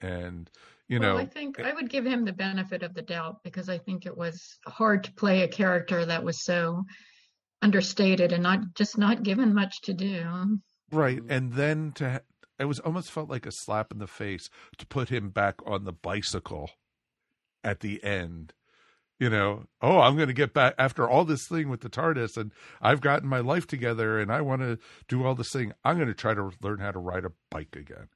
And 0.00 0.50
you 0.88 1.00
well, 1.00 1.14
know, 1.14 1.18
I 1.18 1.26
think 1.26 1.58
eh 1.58 1.68
I 1.68 1.72
would 1.74 1.90
give 1.90 2.06
him 2.06 2.24
the 2.24 2.32
benefit 2.32 2.82
of 2.82 2.94
the 2.94 3.02
doubt 3.02 3.42
because 3.42 3.68
I 3.68 3.78
think 3.78 4.06
it 4.06 4.16
was 4.16 4.58
hard 4.66 5.04
to 5.04 5.12
play 5.12 5.42
a 5.42 5.48
character 5.48 6.04
that 6.04 6.22
was 6.22 6.44
so 6.44 6.84
understated 7.62 8.32
and 8.32 8.42
not 8.42 8.60
just 8.74 8.98
not 8.98 9.22
given 9.22 9.54
much 9.54 9.80
to 9.82 9.94
do. 9.94 10.58
right, 10.92 11.22
and 11.28 11.52
then 11.54 11.92
to 11.96 12.22
it 12.58 12.64
was 12.66 12.78
almost 12.80 13.10
felt 13.10 13.28
like 13.28 13.46
a 13.46 13.52
slap 13.52 13.92
in 13.92 13.98
the 13.98 14.06
face 14.06 14.48
to 14.78 14.86
put 14.86 15.10
him 15.10 15.30
back 15.30 15.56
on 15.66 15.84
the 15.84 15.92
bicycle 15.92 16.70
at 17.62 17.80
the 17.80 18.02
end. 18.02 18.52
You 19.18 19.30
know, 19.30 19.64
oh, 19.80 20.00
I'm 20.00 20.16
going 20.16 20.28
to 20.28 20.34
get 20.34 20.52
back 20.52 20.74
after 20.78 21.08
all 21.08 21.24
this 21.24 21.48
thing 21.48 21.70
with 21.70 21.80
the 21.80 21.88
TARDIS, 21.88 22.36
and 22.36 22.52
I've 22.82 23.00
gotten 23.00 23.26
my 23.28 23.40
life 23.40 23.66
together, 23.66 24.18
and 24.18 24.30
I 24.30 24.42
want 24.42 24.60
to 24.60 24.78
do 25.08 25.24
all 25.24 25.34
this 25.34 25.50
thing. 25.50 25.72
I'm 25.84 25.96
going 25.96 26.08
to 26.08 26.14
try 26.14 26.34
to 26.34 26.50
learn 26.62 26.80
how 26.80 26.90
to 26.90 26.98
ride 26.98 27.24
a 27.24 27.32
bike 27.50 27.76
again. 27.76 28.08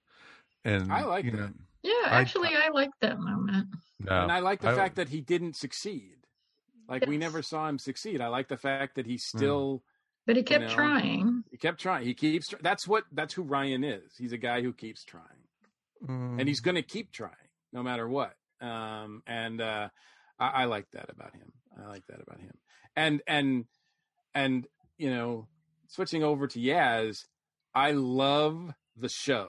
And 0.63 0.93
I 0.93 1.05
like 1.05 1.25
you 1.25 1.31
that. 1.33 1.37
know, 1.39 1.51
Yeah, 1.83 1.93
I- 2.07 2.21
actually, 2.21 2.51
I, 2.55 2.69
like 2.69 2.91
that 3.01 3.19
moment. 3.19 3.69
No, 3.99 4.23
and 4.23 4.33
I 4.33 4.41
like 4.41 4.61
the 4.61 4.71
I- 4.71 4.75
fact 4.77 4.97
that 4.97 5.09
he 5.09 5.21
didn't 5.21 5.57
succeed. 5.57 6.17
Like 6.89 7.07
we 7.07 7.17
never 7.19 7.41
saw 7.43 7.69
him 7.69 7.79
succeed. 7.79 8.21
I 8.21 8.29
like 8.29 8.49
the 8.49 8.57
fact 8.57 8.97
that 8.97 9.07
he 9.07 9.17
still. 9.17 9.83
But 10.27 10.37
he 10.37 10.41
you 10.41 10.45
kept 10.45 10.65
know, 10.65 10.75
trying. 10.75 11.45
He 11.51 11.57
kept 11.57 11.81
trying. 11.81 12.05
He 12.05 12.15
keeps. 12.15 12.53
That's 12.61 12.87
what. 12.89 13.05
That's 13.13 13.33
who 13.33 13.43
Ryan 13.43 13.85
is. 13.85 14.13
He's 14.19 14.33
a 14.33 14.39
guy 14.39 14.61
who 14.61 14.73
keeps 14.73 15.05
trying, 15.05 15.25
and 16.39 16.49
he's 16.49 16.61
going 16.61 16.75
to 16.75 16.83
keep 16.83 17.13
trying 17.13 17.33
no 17.73 17.83
matter 17.83 18.09
what. 18.09 18.35
Um, 18.61 19.23
and 19.27 19.61
uh, 19.61 19.89
I, 20.39 20.47
I 20.49 20.65
like 20.65 20.87
that 20.93 21.11
about 21.11 21.35
him. 21.35 21.53
I 21.83 21.89
like 21.89 22.05
that 22.09 22.21
about 22.21 22.41
him. 22.41 22.53
And 22.97 23.23
and 23.27 23.65
and 24.35 24.67
you 24.99 25.11
know, 25.11 25.47
switching 25.89 26.25
over 26.25 26.47
to 26.49 26.59
Yaz, 26.59 27.25
I 27.75 27.93
love 27.93 28.73
the 28.97 29.09
shove. 29.09 29.49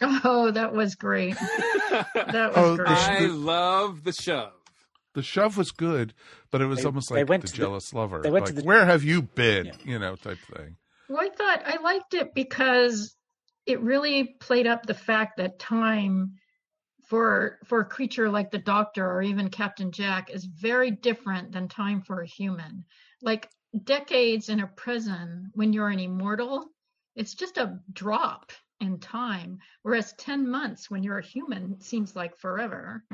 Oh, 0.00 0.50
that 0.50 0.72
was 0.72 0.94
great. 0.94 1.34
that 2.14 2.32
was 2.34 2.52
Oh, 2.56 2.76
the 2.76 2.84
great. 2.84 2.98
sh- 2.98 3.08
I 3.08 3.26
love 3.26 4.04
the 4.04 4.12
shove. 4.12 4.52
the 5.14 5.22
shove 5.22 5.56
was 5.58 5.70
good, 5.70 6.14
but 6.50 6.60
it 6.62 6.66
was 6.66 6.78
They- 6.80 6.84
almost 6.86 7.10
they 7.10 7.20
like 7.20 7.28
went 7.28 7.42
the 7.42 7.48
to 7.48 7.52
the- 7.52 7.58
jealous 7.58 7.92
lover. 7.92 8.20
they 8.22 8.30
went 8.30 8.46
like, 8.46 8.54
to 8.54 8.60
the- 8.62 8.66
where 8.66 8.84
have 8.84 9.04
you 9.04 9.22
been? 9.22 9.72
You 9.84 9.98
know, 9.98 10.16
type 10.16 10.38
thing. 10.56 10.76
Well, 11.08 11.20
I 11.20 11.28
thought 11.28 11.62
I 11.66 11.80
liked 11.82 12.14
it 12.14 12.34
because 12.34 13.14
it 13.66 13.80
really 13.80 14.34
played 14.40 14.66
up 14.66 14.86
the 14.86 14.94
fact 14.94 15.36
that 15.36 15.58
time 15.58 16.36
for 17.08 17.58
for 17.66 17.80
a 17.80 17.84
creature 17.84 18.30
like 18.30 18.50
the 18.50 18.58
Doctor 18.58 19.06
or 19.06 19.22
even 19.22 19.50
Captain 19.50 19.92
Jack 19.92 20.30
is 20.30 20.44
very 20.46 20.90
different 20.90 21.52
than 21.52 21.68
time 21.68 22.00
for 22.00 22.20
a 22.22 22.26
human. 22.26 22.84
Like 23.20 23.50
decades 23.84 24.48
in 24.48 24.60
a 24.60 24.66
prison 24.66 25.50
when 25.54 25.72
you're 25.72 25.88
an 25.90 25.98
immortal, 26.00 26.66
it's 27.14 27.34
just 27.34 27.58
a 27.58 27.78
drop 27.92 28.52
in 28.82 28.98
time, 28.98 29.58
whereas 29.82 30.12
ten 30.18 30.48
months 30.48 30.90
when 30.90 31.02
you're 31.02 31.18
a 31.18 31.24
human 31.24 31.80
seems 31.80 32.14
like 32.16 32.36
forever. 32.36 33.04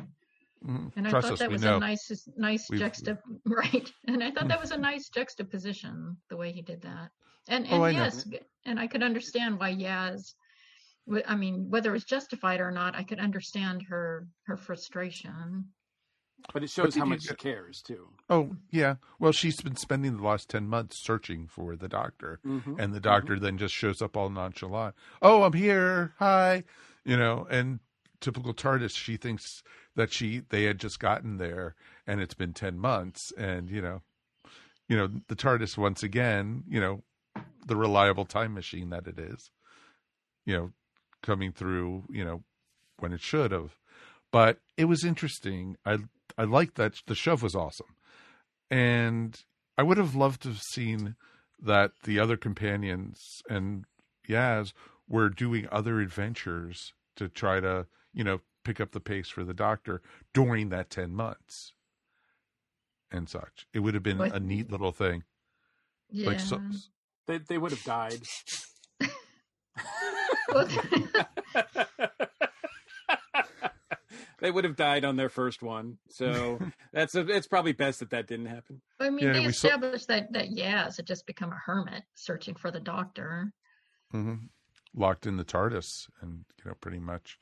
Mhm. 0.64 0.92
And 0.96 1.06
I 1.06 1.10
thought 1.10 1.24
us, 1.32 1.38
that 1.38 1.50
was 1.50 1.62
know. 1.62 1.76
a 1.76 1.80
nice, 1.80 2.28
nice 2.36 2.68
We've- 2.68 2.82
juxtap, 2.82 3.20
right? 3.44 3.88
And 4.08 4.24
I 4.24 4.30
thought 4.32 4.48
that 4.48 4.60
was 4.60 4.72
a 4.72 4.76
nice 4.90 5.08
juxtaposition 5.08 6.16
the 6.30 6.36
way 6.36 6.50
he 6.52 6.62
did 6.62 6.80
that. 6.82 7.10
And 7.48 7.66
Oh, 7.70 7.84
and 7.84 7.96
know. 7.96 8.04
yes, 8.04 8.26
and 8.64 8.80
I 8.80 8.86
could 8.88 9.02
understand 9.04 9.58
why 9.60 9.72
Yaz. 9.74 10.34
i 11.26 11.34
mean, 11.36 11.70
whether 11.70 11.90
it 11.90 11.92
was 12.00 12.04
justified 12.04 12.60
or 12.60 12.70
not, 12.70 12.94
I 12.96 13.04
could 13.04 13.20
understand 13.20 13.82
her 13.84 14.26
her 14.46 14.56
frustration. 14.56 15.72
But 16.52 16.62
it 16.64 16.70
shows 16.70 16.94
did 16.94 17.00
how 17.00 17.04
you 17.04 17.10
much 17.10 17.22
she 17.24 17.34
cares 17.34 17.82
too. 17.82 18.08
Oh 18.30 18.56
yeah. 18.70 18.96
Well, 19.18 19.32
she's 19.32 19.60
been 19.60 19.76
spending 19.76 20.16
the 20.16 20.22
last 20.22 20.48
ten 20.48 20.66
months 20.68 21.02
searching 21.04 21.46
for 21.46 21.76
the 21.76 21.88
doctor, 21.88 22.40
Mhm. 22.46 22.78
and 22.78 22.94
the 22.94 23.00
doctor 23.00 23.38
then 23.38 23.58
just 23.58 23.74
shows 23.74 24.00
up 24.00 24.16
all 24.16 24.30
nonchalant. 24.30 24.94
Oh, 25.20 25.42
I'm 25.42 25.52
here. 25.52 26.14
Hi. 26.18 26.64
You 27.04 27.16
know, 27.16 27.46
and 27.50 27.80
typical 28.20 28.54
TARDIS, 28.54 28.96
she 28.96 29.16
thinks 29.16 29.62
that 29.94 30.12
she 30.12 30.40
they 30.48 30.64
had 30.64 30.78
just 30.78 30.98
gotten 31.00 31.36
there, 31.36 31.74
and 32.06 32.20
it's 32.20 32.34
been 32.34 32.54
ten 32.54 32.78
months, 32.78 33.30
and 33.36 33.68
you 33.68 33.82
know, 33.82 34.02
you 34.88 34.96
know 34.96 35.08
the 35.28 35.36
TARDIS 35.36 35.76
once 35.76 36.02
again, 36.02 36.64
you 36.68 36.80
know, 36.80 37.02
the 37.66 37.76
reliable 37.76 38.24
time 38.24 38.54
machine 38.54 38.88
that 38.90 39.06
it 39.06 39.18
is, 39.18 39.50
you 40.46 40.56
know, 40.56 40.72
coming 41.22 41.52
through, 41.52 42.04
you 42.08 42.24
know, 42.24 42.42
when 43.00 43.12
it 43.12 43.20
should 43.20 43.52
have. 43.52 43.76
But 44.30 44.60
it 44.76 44.86
was 44.86 45.04
interesting. 45.04 45.76
I 45.84 45.98
I 46.38 46.44
liked 46.44 46.76
that 46.76 47.02
the 47.06 47.14
shove 47.14 47.42
was 47.42 47.54
awesome. 47.54 47.96
And 48.70 49.38
I 49.76 49.82
would 49.82 49.98
have 49.98 50.14
loved 50.14 50.42
to 50.42 50.48
have 50.50 50.62
seen 50.62 51.16
that 51.60 51.90
the 52.04 52.18
other 52.20 52.36
companions 52.36 53.42
and 53.50 53.84
Yaz 54.28 54.72
were 55.08 55.28
doing 55.28 55.66
other 55.72 56.00
adventures 56.00 56.92
to 57.16 57.28
try 57.28 57.58
to, 57.60 57.86
you 58.14 58.22
know, 58.24 58.40
pick 58.64 58.80
up 58.80 58.92
the 58.92 59.00
pace 59.00 59.28
for 59.28 59.42
the 59.44 59.54
doctor 59.54 60.00
during 60.32 60.68
that 60.68 60.90
10 60.90 61.12
months 61.14 61.72
and 63.10 63.28
such. 63.28 63.66
It 63.72 63.80
would 63.80 63.94
have 63.94 64.02
been 64.02 64.18
But- 64.18 64.34
a 64.34 64.40
neat 64.40 64.70
little 64.70 64.92
thing. 64.92 65.24
Like 66.12 66.40
so, 66.40 66.56
Yeah. 66.56 66.78
They 67.26 67.38
they 67.38 67.58
would 67.58 67.72
have 67.72 67.84
died. 67.84 68.22
they 74.40 74.50
would 74.50 74.64
have 74.64 74.76
died 74.76 75.04
on 75.04 75.16
their 75.16 75.28
first 75.28 75.62
one. 75.62 75.98
So 76.10 76.58
that's 76.92 77.14
a, 77.14 77.20
it's 77.28 77.46
probably 77.46 77.72
best 77.72 78.00
that 78.00 78.10
that 78.10 78.26
didn't 78.26 78.46
happen. 78.46 78.80
I 79.00 79.10
mean, 79.10 79.26
Yeah, 79.26 79.32
they 79.34 79.46
we 79.46 79.52
saw- 79.52 79.68
established 79.68 80.08
that 80.08 80.32
that 80.32 80.50
Yaz 80.50 80.96
had 80.96 81.06
just 81.06 81.26
become 81.26 81.50
a 81.52 81.60
hermit 81.64 82.02
searching 82.14 82.54
for 82.54 82.70
the 82.70 82.80
doctor. 82.80 83.52
hmm 84.10 84.34
locked 84.94 85.26
in 85.26 85.36
the 85.36 85.44
TARDIS, 85.44 86.08
and 86.22 86.44
you 86.64 86.70
know, 86.70 86.74
pretty 86.80 86.98
much. 86.98 87.38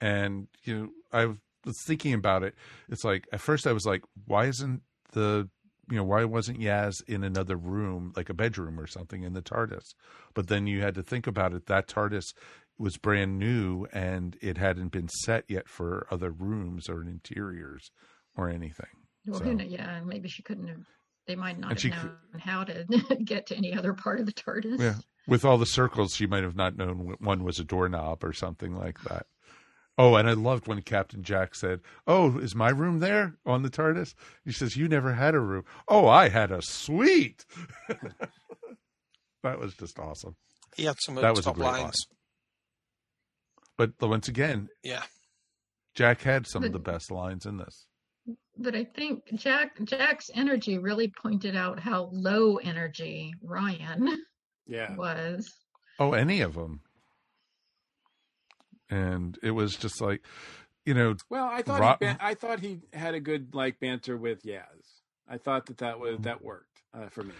And 0.00 0.48
you 0.64 0.74
know, 0.78 0.88
I 1.12 1.26
was 1.64 1.80
thinking 1.82 2.14
about 2.14 2.42
it. 2.42 2.54
It's 2.88 3.04
like 3.04 3.26
at 3.32 3.40
first 3.40 3.66
I 3.66 3.72
was 3.72 3.86
like, 3.86 4.02
why 4.26 4.46
isn't 4.46 4.82
the 5.12 5.48
you 5.90 5.96
know 5.96 6.04
why 6.04 6.24
wasn't 6.24 6.58
Yaz 6.60 7.02
in 7.08 7.22
another 7.24 7.56
room, 7.56 8.12
like 8.16 8.28
a 8.28 8.34
bedroom 8.34 8.78
or 8.78 8.86
something, 8.86 9.22
in 9.22 9.34
the 9.34 9.42
TARDIS? 9.42 9.94
But 10.34 10.48
then 10.48 10.66
you 10.66 10.82
had 10.82 10.94
to 10.96 11.02
think 11.02 11.26
about 11.26 11.52
it. 11.54 11.66
That 11.66 11.86
TARDIS 11.88 12.32
was 12.80 12.96
brand 12.96 13.38
new, 13.38 13.86
and 13.92 14.36
it 14.40 14.56
hadn't 14.58 14.88
been 14.90 15.08
set 15.08 15.44
yet 15.48 15.68
for 15.68 16.06
other 16.10 16.30
rooms 16.30 16.88
or 16.88 17.02
interiors 17.02 17.90
or 18.36 18.48
anything. 18.48 18.86
Well, 19.26 19.38
So- 19.38 19.44
who 19.44 19.56
kn- 19.58 19.70
yeah, 19.70 20.00
maybe 20.04 20.28
she 20.28 20.42
couldn't 20.42 20.68
have. 20.68 20.86
They 21.26 21.36
might 21.36 21.58
not 21.58 21.72
And 21.72 21.80
she 21.80 21.90
have 21.90 22.04
known 22.04 22.40
how 22.40 22.64
to 22.64 22.84
get 23.24 23.46
to 23.48 23.56
any 23.56 23.72
other 23.74 23.92
part 23.92 24.18
of 24.18 24.26
the 24.26 24.32
TARDIS. 24.32 24.80
Yeah. 24.80 24.94
With 25.28 25.44
all 25.44 25.58
the 25.58 25.66
circles, 25.66 26.14
she 26.14 26.26
might 26.26 26.42
have 26.42 26.56
not 26.56 26.76
known 26.76 27.14
one 27.20 27.44
was 27.44 27.60
a 27.60 27.64
doorknob 27.64 28.24
or 28.24 28.32
something 28.32 28.74
like 28.74 29.00
that. 29.02 29.26
Oh, 29.98 30.14
and 30.16 30.28
I 30.28 30.32
loved 30.32 30.66
when 30.66 30.80
Captain 30.82 31.22
Jack 31.22 31.54
said, 31.54 31.80
Oh, 32.06 32.38
is 32.38 32.54
my 32.54 32.70
room 32.70 33.00
there 33.00 33.34
on 33.44 33.62
the 33.62 33.68
TARDIS? 33.70 34.14
He 34.44 34.50
says, 34.52 34.76
You 34.76 34.88
never 34.88 35.12
had 35.12 35.34
a 35.34 35.40
room. 35.40 35.64
Oh, 35.86 36.08
I 36.08 36.30
had 36.30 36.50
a 36.50 36.62
suite. 36.62 37.44
that 39.42 39.58
was 39.58 39.74
just 39.74 39.98
awesome. 39.98 40.36
He 40.76 40.84
had 40.84 40.96
some 41.00 41.16
of 41.16 41.22
That 41.22 41.28
the 41.34 41.38
was 41.38 41.46
a 41.46 41.50
top 41.50 41.58
lines. 41.58 41.82
line. 41.82 41.92
Lines. 43.80 43.92
But 43.98 44.08
once 44.08 44.28
again, 44.28 44.68
Yeah. 44.82 45.02
Jack 45.94 46.22
had 46.22 46.46
some 46.46 46.64
of 46.64 46.72
the 46.72 46.78
best 46.78 47.10
lines 47.10 47.46
in 47.46 47.56
this. 47.58 47.86
But 48.56 48.74
I 48.76 48.84
think 48.84 49.24
Jack 49.34 49.76
Jack's 49.84 50.30
energy 50.34 50.78
really 50.78 51.08
pointed 51.08 51.56
out 51.56 51.80
how 51.80 52.10
low 52.12 52.56
energy 52.58 53.32
Ryan 53.42 54.22
Yeah. 54.66 54.94
was. 54.96 55.50
Oh, 55.98 56.12
any 56.12 56.40
of 56.42 56.54
them. 56.54 56.82
And 58.88 59.38
it 59.42 59.52
was 59.52 59.76
just 59.76 60.00
like, 60.00 60.24
you 60.84 60.94
know, 60.94 61.14
Well, 61.28 61.46
I 61.46 61.62
thought 61.62 61.80
Ro- 61.80 61.90
he 62.00 62.06
ban- 62.06 62.18
I 62.20 62.34
thought 62.34 62.60
he 62.60 62.80
had 62.92 63.14
a 63.14 63.20
good 63.20 63.54
like 63.54 63.78
banter 63.80 64.16
with 64.16 64.42
Yaz. 64.42 65.00
I 65.28 65.38
thought 65.38 65.66
that 65.66 65.78
that 65.78 66.00
was 66.00 66.18
that 66.20 66.42
worked 66.42 66.82
uh, 66.92 67.08
for 67.08 67.22
me. 67.22 67.34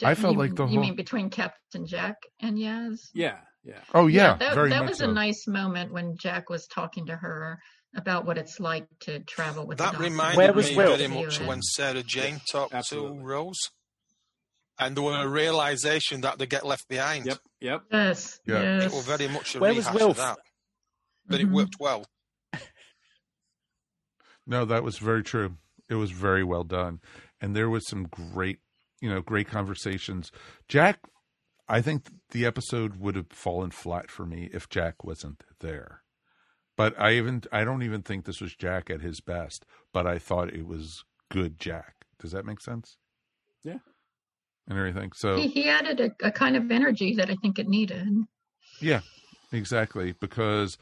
Ja- 0.00 0.08
I 0.08 0.14
felt 0.14 0.34
you, 0.34 0.38
like 0.38 0.54
the 0.54 0.64
you 0.64 0.74
whole- 0.74 0.80
mean 0.80 0.96
between 0.96 1.30
Captain 1.30 1.86
Jack 1.86 2.16
and 2.40 2.56
Yaz? 2.56 3.10
Yeah, 3.12 3.40
yeah. 3.64 3.80
Oh, 3.94 4.06
yeah, 4.06 4.34
that, 4.36 4.54
very 4.54 4.70
that 4.70 4.80
much 4.80 4.88
was 4.90 4.98
so. 4.98 5.08
a 5.10 5.12
nice 5.12 5.46
moment 5.46 5.92
when 5.92 6.16
Jack 6.16 6.48
was 6.50 6.66
talking 6.66 7.06
to 7.06 7.16
her 7.16 7.58
about 7.96 8.24
what 8.26 8.38
it's 8.38 8.58
like 8.60 8.86
to 9.00 9.20
travel 9.20 9.66
with 9.66 9.78
the 9.78 9.84
That 9.84 9.92
doctor. 9.92 10.04
reminded 10.04 10.36
Where 10.38 10.52
was 10.52 10.70
me 10.70 10.76
Wilf? 10.76 10.98
very 10.98 11.08
much 11.08 11.40
when 11.40 11.62
Sarah 11.62 12.02
Jane 12.02 12.40
talked 12.50 12.74
absolutely. 12.74 13.18
to 13.18 13.24
Rose. 13.24 13.58
And 14.78 14.96
there 14.96 15.04
was 15.04 15.24
a 15.24 15.28
realization 15.28 16.22
that 16.22 16.38
they 16.38 16.46
get 16.46 16.66
left 16.66 16.88
behind. 16.88 17.26
Yep, 17.26 17.38
yep. 17.60 17.82
Yes, 17.92 18.40
Yeah. 18.44 18.82
It 18.82 18.90
was 18.92 19.06
very 19.06 19.28
much 19.28 19.54
a 19.54 19.60
Where 19.60 19.72
was 19.72 19.84
rehash 19.86 19.94
Wilf? 20.00 20.10
of 20.12 20.16
that. 20.16 20.38
But 21.28 21.40
Mhm. 21.40 21.44
it 21.44 21.50
worked 21.50 21.76
well. 21.78 22.04
No, 24.46 24.64
that 24.66 24.82
was 24.82 24.98
very 24.98 25.22
true. 25.22 25.56
It 25.88 25.94
was 25.94 26.10
very 26.10 26.44
well 26.44 26.64
done. 26.64 27.00
And 27.40 27.54
there 27.56 27.70
was 27.70 27.86
some 27.88 28.04
great, 28.04 28.58
you 29.00 29.08
know, 29.08 29.20
great 29.22 29.48
conversations. 29.48 30.30
Jack, 30.68 30.98
I 31.68 31.80
think 31.80 32.08
the 32.30 32.44
episode 32.44 32.96
would 32.96 33.16
have 33.16 33.30
fallen 33.30 33.70
flat 33.70 34.10
for 34.10 34.26
me 34.26 34.50
if 34.52 34.68
Jack 34.68 35.04
wasn't 35.04 35.42
there. 35.60 36.02
But 36.76 36.98
I 37.00 37.12
even 37.12 37.42
I 37.52 37.64
don't 37.64 37.82
even 37.82 38.02
think 38.02 38.24
this 38.24 38.40
was 38.40 38.54
Jack 38.54 38.90
at 38.90 39.00
his 39.00 39.20
best, 39.20 39.64
but 39.92 40.06
I 40.06 40.18
thought 40.18 40.52
it 40.52 40.66
was 40.66 41.04
good 41.30 41.58
Jack. 41.58 42.04
Does 42.18 42.32
that 42.32 42.44
make 42.44 42.60
sense? 42.60 42.96
Yeah. 43.62 43.78
And 44.68 44.78
everything. 44.78 45.12
So 45.14 45.36
He, 45.36 45.48
he 45.48 45.68
added 45.68 46.00
a, 46.00 46.26
a 46.26 46.32
kind 46.32 46.56
of 46.56 46.70
energy 46.70 47.14
that 47.14 47.30
I 47.30 47.36
think 47.36 47.58
it 47.58 47.68
needed. 47.68 48.08
Yeah, 48.80 49.00
exactly. 49.52 50.14
Because 50.18 50.78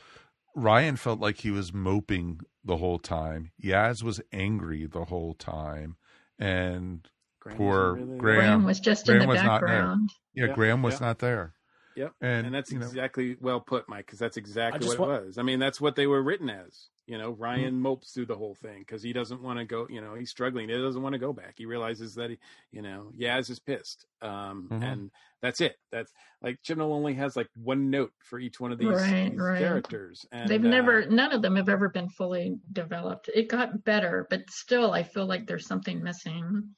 Ryan 0.54 0.96
felt 0.96 1.20
like 1.20 1.38
he 1.38 1.50
was 1.50 1.72
moping 1.72 2.40
the 2.64 2.76
whole 2.76 2.98
time. 2.98 3.50
Yaz 3.62 4.02
was 4.02 4.20
angry 4.32 4.86
the 4.86 5.06
whole 5.06 5.34
time, 5.34 5.96
and 6.38 7.08
Graham 7.42 7.58
poor 7.58 7.94
really- 7.94 8.18
Graham, 8.18 8.18
Graham 8.38 8.64
was 8.64 8.78
just 8.80 9.08
in 9.08 9.16
Graham 9.16 9.28
the 9.28 9.34
was 9.34 9.42
not 9.42 9.60
there. 9.60 9.68
background. 9.68 10.10
Yeah, 10.34 10.46
Yep, 10.46 10.54
Graham 10.54 10.82
was 10.82 10.94
yep. 10.94 11.00
not 11.00 11.18
there. 11.18 11.54
Yep. 11.96 12.12
And, 12.22 12.46
And, 12.46 12.54
that's 12.54 12.70
you 12.72 12.78
know- 12.78 12.86
exactly 12.86 13.36
well 13.40 13.60
put, 13.60 13.88
Mike, 13.88 14.06
because 14.06 14.18
that's 14.18 14.36
exactly 14.38 14.80
just 14.86 14.98
what 14.98 15.08
wa- 15.08 15.14
it 15.16 15.26
was. 15.26 15.38
I 15.38 15.42
mean, 15.42 15.58
that's 15.58 15.80
what 15.80 15.94
they 15.96 16.06
were 16.06 16.22
written 16.22 16.48
as. 16.48 16.88
You 17.06 17.18
know, 17.18 17.32
Mm-hmm. 17.32 17.42
Ryan 17.42 17.80
mopes 17.80 18.12
through 18.12 18.26
the 18.26 18.36
whole 18.36 18.54
thing 18.54 18.78
because 18.78 19.02
he 19.02 19.12
doesn't 19.12 19.42
want 19.42 19.58
to 19.58 19.64
go. 19.66 19.86
You 19.90 20.00
know, 20.00 20.14
he's 20.14 20.30
struggling. 20.30 20.68
He 20.68 20.74
doesn't 20.78 21.02
want 21.02 21.14
to 21.14 21.18
go 21.18 21.32
back. 21.32 21.54
He 21.58 21.66
realizes 21.66 22.14
that 22.14 22.30
he, 22.30 22.38
you 22.70 22.80
know, 22.80 23.12
Yaz 23.18 23.50
is 23.50 23.58
pissed, 23.58 24.06
um, 24.22 24.68
Mhm. 24.70 24.82
and 24.84 25.10
that's 25.42 25.60
it. 25.60 25.76
That's 25.90 26.12
like 26.40 26.62
Chibnall 26.62 26.92
only 26.92 27.14
has 27.14 27.36
like 27.36 27.48
one 27.56 27.90
note 27.90 28.12
for 28.20 28.38
each 28.38 28.60
one 28.60 28.70
of 28.72 28.78
these, 28.78 28.88
Right, 28.88 29.30
these 29.32 29.38
right. 29.40 29.58
characters. 29.58 30.24
And, 30.30 30.48
They've 30.48 30.64
uh, 30.64 30.68
never, 30.68 31.04
none 31.06 31.32
of 31.32 31.42
them 31.42 31.56
have 31.56 31.68
ever 31.68 31.88
been 31.88 32.08
fully 32.08 32.56
developed. 32.72 33.28
It 33.34 33.48
got 33.48 33.84
better, 33.84 34.26
but 34.30 34.48
still, 34.48 34.92
I 34.92 35.02
feel 35.02 35.26
like 35.26 35.46
there's 35.48 35.66
something 35.66 36.02
missing. 36.02 36.74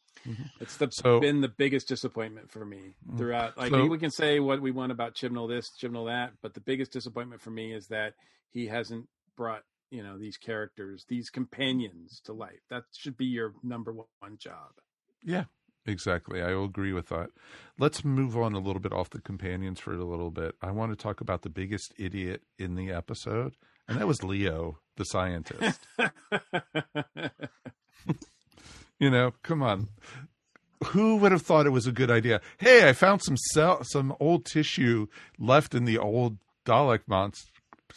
It's 0.61 0.77
the, 0.77 0.89
So- 0.91 1.21
been 1.21 1.41
the 1.41 1.49
biggest 1.49 1.89
disappointment 1.89 2.51
for 2.51 2.65
me 2.65 2.95
Mm. 3.09 3.19
throughout. 3.19 3.57
Like 3.59 3.71
So- 3.71 3.87
we 3.87 3.99
can 3.99 4.11
say 4.11 4.41
what 4.41 4.61
we 4.61 4.71
want 4.71 4.93
about 4.93 5.15
Chibnall 5.15 5.49
this, 5.49 5.71
Chibnall 5.81 6.07
that, 6.07 6.35
but 6.43 6.55
the 6.55 6.61
biggest 6.61 6.93
disappointment 6.93 7.41
for 7.43 7.51
me 7.51 7.73
is 7.73 7.87
that 7.89 8.15
he 8.51 8.67
hasn't 8.67 9.09
brought 9.37 9.63
you 9.91 10.03
know 10.03 10.19
these 10.19 10.37
characters, 10.37 11.05
these 11.09 11.31
companions 11.31 12.21
to 12.25 12.33
life. 12.33 12.61
That 12.69 12.85
should 12.97 13.17
be 13.17 13.27
your 13.27 13.55
number 13.63 13.93
one 13.93 14.39
job. 14.39 14.73
Yeah, 15.23 15.45
exactly. 15.87 16.43
I 16.43 16.53
will 16.55 16.65
agree 16.65 16.93
with 16.93 17.09
that. 17.11 17.31
Let's 17.79 18.05
move 18.05 18.37
on 18.37 18.55
a 18.55 18.59
little 18.59 18.81
bit 18.81 18.93
off 18.93 19.11
the 19.11 19.21
companions 19.21 19.79
for 19.79 19.93
a 19.93 20.05
little 20.05 20.31
bit. 20.33 20.57
I 20.61 20.73
want 20.73 20.91
to 20.93 20.97
talk 20.97 21.21
about 21.21 21.43
the 21.43 21.49
biggest 21.51 21.93
idiot 21.97 22.43
in 22.59 22.75
the 22.75 22.91
episode, 22.91 23.55
and 23.87 23.97
that 23.99 24.09
was 24.09 24.25
Leo, 24.25 24.81
the 24.97 25.05
scientist. 25.05 25.87
you 28.99 29.11
know, 29.11 29.33
come 29.43 29.63
on. 29.63 29.89
Who 30.87 31.17
would 31.17 31.33
have 31.33 31.43
thought 31.43 31.67
it 31.67 31.71
was 31.71 31.87
a 31.87 31.93
good 31.93 32.11
idea? 32.11 32.41
Hey, 32.59 32.89
I 32.89 32.93
found 32.93 33.23
some 33.23 33.37
cell, 33.37 33.85
some 33.85 34.15
old 34.21 34.45
tissue 34.45 35.07
left 35.39 35.75
in 35.75 35.85
the 35.85 35.99
old 35.99 36.39
Dalek 36.67 37.01
monster 37.07 37.51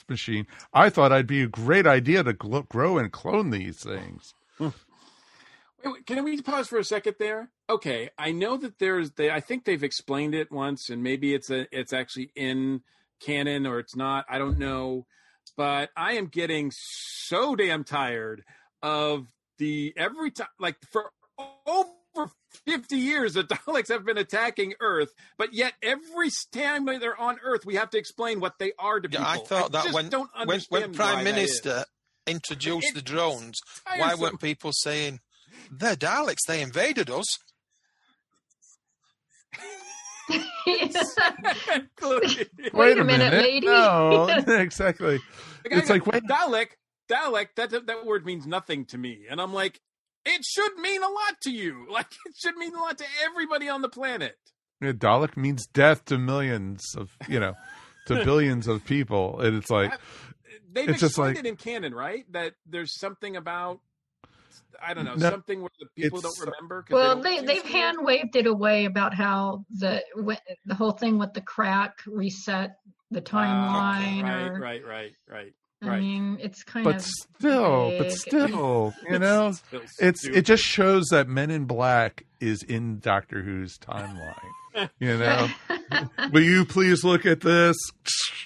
machine. 0.07 0.47
I 0.73 0.89
thought 0.89 1.11
I'd 1.11 1.27
be 1.27 1.41
a 1.41 1.47
great 1.47 1.87
idea 1.87 2.23
to 2.23 2.33
gl- 2.33 2.67
grow 2.69 2.97
and 2.97 3.11
clone 3.11 3.49
these 3.49 3.81
things. 3.83 4.33
Hmm. 4.57 4.69
Wait, 5.83 6.05
can 6.05 6.23
we 6.23 6.41
pause 6.41 6.67
for 6.67 6.77
a 6.77 6.83
second 6.83 7.15
there? 7.19 7.49
Okay, 7.69 8.09
I 8.17 8.31
know 8.31 8.57
that 8.57 8.79
there's 8.79 9.11
they 9.11 9.29
I 9.29 9.39
think 9.39 9.65
they've 9.65 9.83
explained 9.83 10.35
it 10.35 10.51
once 10.51 10.89
and 10.89 11.03
maybe 11.03 11.33
it's 11.33 11.49
a 11.49 11.67
it's 11.77 11.93
actually 11.93 12.31
in 12.35 12.81
canon 13.19 13.65
or 13.65 13.79
it's 13.79 13.95
not. 13.95 14.25
I 14.29 14.37
don't 14.37 14.57
know. 14.57 15.05
But 15.55 15.89
I 15.95 16.13
am 16.13 16.27
getting 16.27 16.71
so 16.73 17.55
damn 17.55 17.83
tired 17.83 18.43
of 18.83 19.27
the 19.57 19.93
every 19.97 20.31
time 20.31 20.47
like 20.59 20.77
for 20.91 21.11
over 21.65 22.31
50 22.65 22.95
years 22.95 23.35
the 23.35 23.43
Daleks 23.43 23.89
have 23.89 24.05
been 24.05 24.17
attacking 24.17 24.73
Earth, 24.79 25.13
but 25.37 25.53
yet 25.53 25.73
every 25.81 26.29
time 26.51 26.85
they're 26.85 27.19
on 27.19 27.37
Earth 27.43 27.65
we 27.65 27.75
have 27.75 27.89
to 27.91 27.97
explain 27.97 28.39
what 28.39 28.59
they 28.59 28.73
are 28.79 28.99
to 28.99 29.09
Yeah, 29.11 29.19
people. 29.19 29.43
I 29.43 29.45
thought 29.45 29.71
that 29.71 29.93
when 29.93 30.09
don't 30.09 30.29
when, 30.45 30.61
when 30.69 30.93
Prime 30.93 31.17
why 31.17 31.23
that 31.23 31.29
is. 31.37 31.45
Minister 31.63 31.85
introduced 32.25 32.93
the 32.93 33.01
drones, 33.01 33.59
why 33.95 34.15
weren't 34.15 34.41
people 34.41 34.71
saying 34.73 35.19
they're 35.71 35.95
Daleks? 35.95 36.45
They 36.47 36.61
invaded 36.61 37.09
us. 37.09 37.25
Wait, 42.73 42.97
a 42.97 43.03
minute, 43.03 43.33
lady. 43.33 43.67
No, 43.67 44.27
exactly. 44.47 45.19
The 45.63 45.77
It's 45.77 45.89
like, 45.89 46.05
wait, 46.05 46.23
Dalek, 46.23 46.67
Dalek, 47.09 47.47
that 47.55 47.71
that 47.87 48.05
word 48.05 48.25
means 48.25 48.45
nothing 48.47 48.85
to 48.85 48.97
me. 48.97 49.25
And 49.29 49.39
I'm 49.41 49.53
like, 49.53 49.79
it 50.25 50.43
should 50.45 50.75
mean 50.77 51.01
a 51.03 51.07
lot 51.09 51.39
to 51.43 51.51
you. 51.51 51.85
Like 51.91 52.07
it 52.25 52.35
should 52.37 52.55
mean 52.57 52.75
a 52.75 52.79
lot 52.79 52.97
to 52.99 53.05
everybody 53.25 53.69
on 53.69 53.81
the 53.81 53.89
planet. 53.89 54.35
Yeah, 54.81 54.91
Dalek 54.91 55.35
means 55.37 55.65
death 55.67 56.05
to 56.05 56.17
millions 56.17 56.95
of 56.95 57.15
you 57.27 57.39
know 57.39 57.55
to 58.07 58.15
billions 58.25 58.67
of 58.67 58.85
people, 58.85 59.39
and 59.41 59.55
it's 59.57 59.69
like 59.71 59.93
They've 60.71 60.89
It's 60.89 60.99
just 60.99 61.11
explained 61.11 61.37
like- 61.37 61.45
it 61.45 61.49
in 61.49 61.55
canon, 61.55 61.93
right? 61.95 62.25
That 62.33 62.53
there's 62.65 62.99
something 62.99 63.35
about 63.35 63.79
I 64.85 64.93
don't 64.93 65.05
know, 65.05 65.15
No, 65.15 65.29
something 65.31 65.61
where 65.61 65.71
the 65.79 65.87
people 65.99 66.21
don't 66.21 66.37
remember. 66.39 66.83
'cause 66.83 66.93
Well, 66.93 67.15
don't 67.15 67.23
they, 67.23 67.41
they 67.41 67.55
have 67.55 67.65
hand 67.65 67.97
waved 68.01 68.35
it 68.35 68.45
away 68.45 68.85
about 68.85 69.13
how 69.15 69.65
the 69.71 70.03
the 70.65 70.75
whole 70.75 70.91
thing 70.91 71.17
with 71.17 71.33
the 71.33 71.41
crack 71.41 72.01
reset 72.05 72.77
the 73.09 73.21
timeline. 73.21 74.21
Ah, 74.23 74.27
right, 74.27 74.47
or, 74.51 74.59
right, 74.59 74.85
right, 74.85 75.11
right, 75.27 75.53
I 75.81 75.87
right. 75.87 76.01
mean, 76.01 76.37
it's 76.41 76.63
kind 76.63 76.87
of 76.87 76.93
but 76.93 76.95
of 77.01 77.05
still, 77.05 77.93
but 77.99 78.11
still, 78.11 78.93
you 79.09 79.19
know, 79.19 79.51
Still 79.51 79.81
it's 79.99 80.25
it 80.25 80.41
just 80.43 80.63
shows 80.63 81.05
that 81.11 81.27
Men 81.27 81.51
in 81.51 81.65
Black 81.65 82.25
is 82.39 82.63
in 82.63 82.99
Doctor 82.99 83.43
Who's 83.43 83.77
timeline. 83.77 84.89
You 84.99 85.17
know, 85.17 85.47
will 86.31 86.41
you 86.43 86.65
please 86.65 87.03
look 87.03 87.25
at 87.25 87.41
this? 87.41 87.75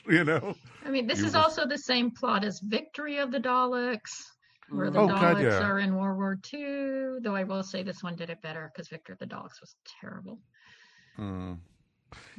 You 0.09 0.23
know, 0.23 0.55
I 0.83 0.89
mean, 0.89 1.05
this 1.05 1.19
You 1.19 1.27
is 1.27 1.33
were- 1.33 1.39
also 1.41 1.67
the 1.67 1.77
same 1.77 2.09
plot 2.09 2.43
as 2.43 2.59
Victory 2.63 3.19
of 3.19 3.31
the 3.31 3.37
Daleks, 3.37 4.09
where 4.71 4.89
the 4.89 4.97
mm. 4.97 5.03
Oh, 5.03 5.07
God, 5.07 5.37
Daleks 5.37 5.43
yeah. 5.43 5.59
are 5.67 5.77
in 5.77 5.95
World 5.95 6.17
War 6.17 6.39
II. 6.51 7.19
Though 7.21 7.35
I 7.35 7.43
will 7.43 7.61
say 7.61 7.83
this 7.83 8.01
one 8.01 8.15
did 8.15 8.31
it 8.31 8.41
better 8.41 8.71
because 8.73 8.89
Victory 8.89 9.13
of 9.13 9.19
the 9.19 9.27
Daleks 9.27 9.61
was 9.61 9.75
terrible. 10.01 10.39
Mm. 11.19 11.59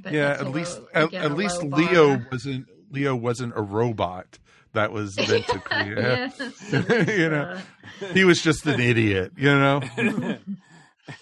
But 0.03 0.13
yeah, 0.13 0.37
at 0.41 0.51
least 0.51 0.81
low- 0.81 0.89
at, 0.93 1.15
at 1.15 1.37
least 1.37 1.63
Leo 1.63 2.17
bar. 2.17 2.29
wasn't 2.33 2.67
Leo 2.93 3.17
wasn't 3.17 3.53
a 3.57 3.63
robot 3.63 4.39
that 4.73 4.93
was 4.93 5.17
meant 5.17 5.47
to 5.49 5.59
create. 5.65 5.99
Yes, 5.99 6.41
at 6.73 7.09
you 7.19 7.29
know, 7.29 7.59
he 8.13 8.25
was 8.25 8.41
just 8.41 8.67
an 8.67 8.81
idiot. 8.81 9.33
You 9.37 9.51
know. 9.51 9.83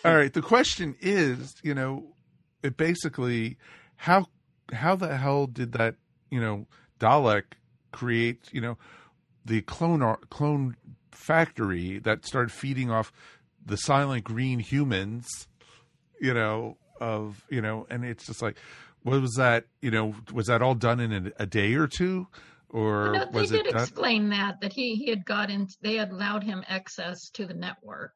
All 0.04 0.14
right. 0.14 0.32
The 0.32 0.42
question 0.42 0.94
is, 1.00 1.54
you 1.62 1.74
know, 1.74 2.04
it 2.62 2.76
basically 2.76 3.56
how 3.96 4.26
how 4.72 4.96
the 4.96 5.16
hell 5.16 5.46
did 5.46 5.72
that 5.72 5.96
you 6.30 6.40
know 6.40 6.66
Dalek 6.98 7.44
create 7.92 8.48
you 8.52 8.60
know 8.60 8.78
the 9.44 9.62
clone 9.62 10.16
clone 10.28 10.76
factory 11.10 11.98
that 11.98 12.24
started 12.24 12.52
feeding 12.52 12.90
off 12.90 13.12
the 13.64 13.76
silent 13.76 14.24
green 14.24 14.58
humans 14.58 15.48
you 16.20 16.32
know 16.32 16.76
of 17.00 17.44
you 17.50 17.60
know 17.60 17.86
and 17.90 18.04
it's 18.04 18.26
just 18.26 18.42
like 18.42 18.56
what 19.02 19.20
was 19.20 19.34
that 19.36 19.64
you 19.80 19.90
know 19.90 20.14
was 20.32 20.46
that 20.46 20.62
all 20.62 20.74
done 20.74 21.00
in 21.00 21.12
a, 21.12 21.42
a 21.42 21.46
day 21.46 21.74
or 21.74 21.86
two 21.86 22.26
or 22.68 23.12
No, 23.14 23.24
they 23.32 23.46
did 23.46 23.66
done 23.66 23.82
explain 23.82 24.28
that 24.30 24.60
that 24.60 24.72
he 24.72 24.94
he 24.94 25.10
had 25.10 25.24
gotten 25.24 25.66
they 25.82 25.96
had 25.96 26.10
allowed 26.10 26.44
him 26.44 26.64
access 26.68 27.30
to 27.30 27.46
the 27.46 27.54
network. 27.54 28.12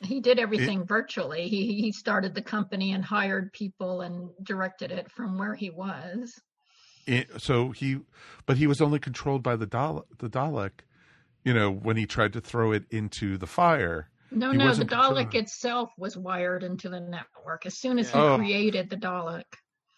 He 0.00 0.20
did 0.20 0.38
everything 0.38 0.84
virtually. 0.86 1.48
He 1.48 1.74
he 1.80 1.92
started 1.92 2.34
the 2.34 2.42
company 2.42 2.92
and 2.92 3.04
hired 3.04 3.52
people 3.52 4.00
and 4.02 4.30
directed 4.42 4.90
it 4.90 5.10
from 5.10 5.38
where 5.38 5.54
he 5.54 5.70
was. 5.70 6.32
it, 7.06 7.28
so 7.40 7.70
he 7.70 7.98
but 8.46 8.56
he 8.56 8.66
was 8.66 8.80
only 8.80 8.98
controlled 8.98 9.42
by 9.42 9.56
the 9.56 9.66
Dalek 9.66 10.04
the 10.18 10.28
Dalek 10.30 10.84
you 11.44 11.52
know 11.52 11.70
when 11.70 11.96
he 11.96 12.06
tried 12.06 12.32
to 12.32 12.40
throw 12.40 12.72
it 12.72 12.84
into 12.90 13.36
the 13.36 13.46
fire 13.46 14.08
No, 14.30 14.52
He 14.52 14.56
no, 14.58 14.72
the 14.74 14.86
Dalek 14.86 15.34
itself 15.34 15.90
was 15.98 16.16
wired 16.16 16.62
into 16.62 16.88
the 16.88 17.00
network 17.00 17.66
as 17.66 17.78
soon 17.78 17.98
as 17.98 18.10
he 18.10 18.18
Oh. 18.18 18.36
created 18.36 18.88
the 18.88 18.96
Dalek. 18.96 19.44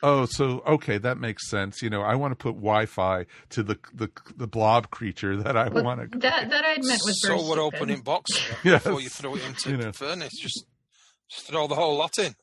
Oh, 0.03 0.27
so 0.27 0.63
okay, 0.67 0.99
that 0.99 1.17
makes 1.19 1.49
sense. 1.49 1.81
You 1.83 1.89
know, 1.91 2.03
I 2.03 2.15
want 2.17 2.33
to 2.33 2.37
put 2.37 2.55
Wi-Fi 2.57 3.25
to 3.51 3.63
the 3.63 3.79
the 3.95 4.11
the 4.37 4.47
blob 4.47 4.91
creature 4.91 5.37
that 5.39 5.57
I 5.57 5.69
Well, 5.69 5.85
want 5.85 6.13
to. 6.13 6.19
that 6.19 6.51
that 6.51 6.65
I 6.65 6.73
admit 6.75 7.01
was 7.05 7.21
very 7.27 7.39
So 7.39 7.45
we're 7.49 7.57
stupid. 7.57 7.77
opening 7.77 8.01
box 8.03 8.31
Yes. 8.65 8.85
before 8.85 9.01
you 9.01 9.09
throw 9.09 9.35
it 9.37 9.43
into 9.47 9.71
You 9.71 9.77
know. 9.79 9.85
the 9.85 9.93
furnace. 9.95 10.39
Just, 10.39 10.67
just 11.31 11.47
throw 11.47 11.67
the 11.67 11.75
whole 11.77 11.97
lot 11.97 12.19
in. 12.19 12.35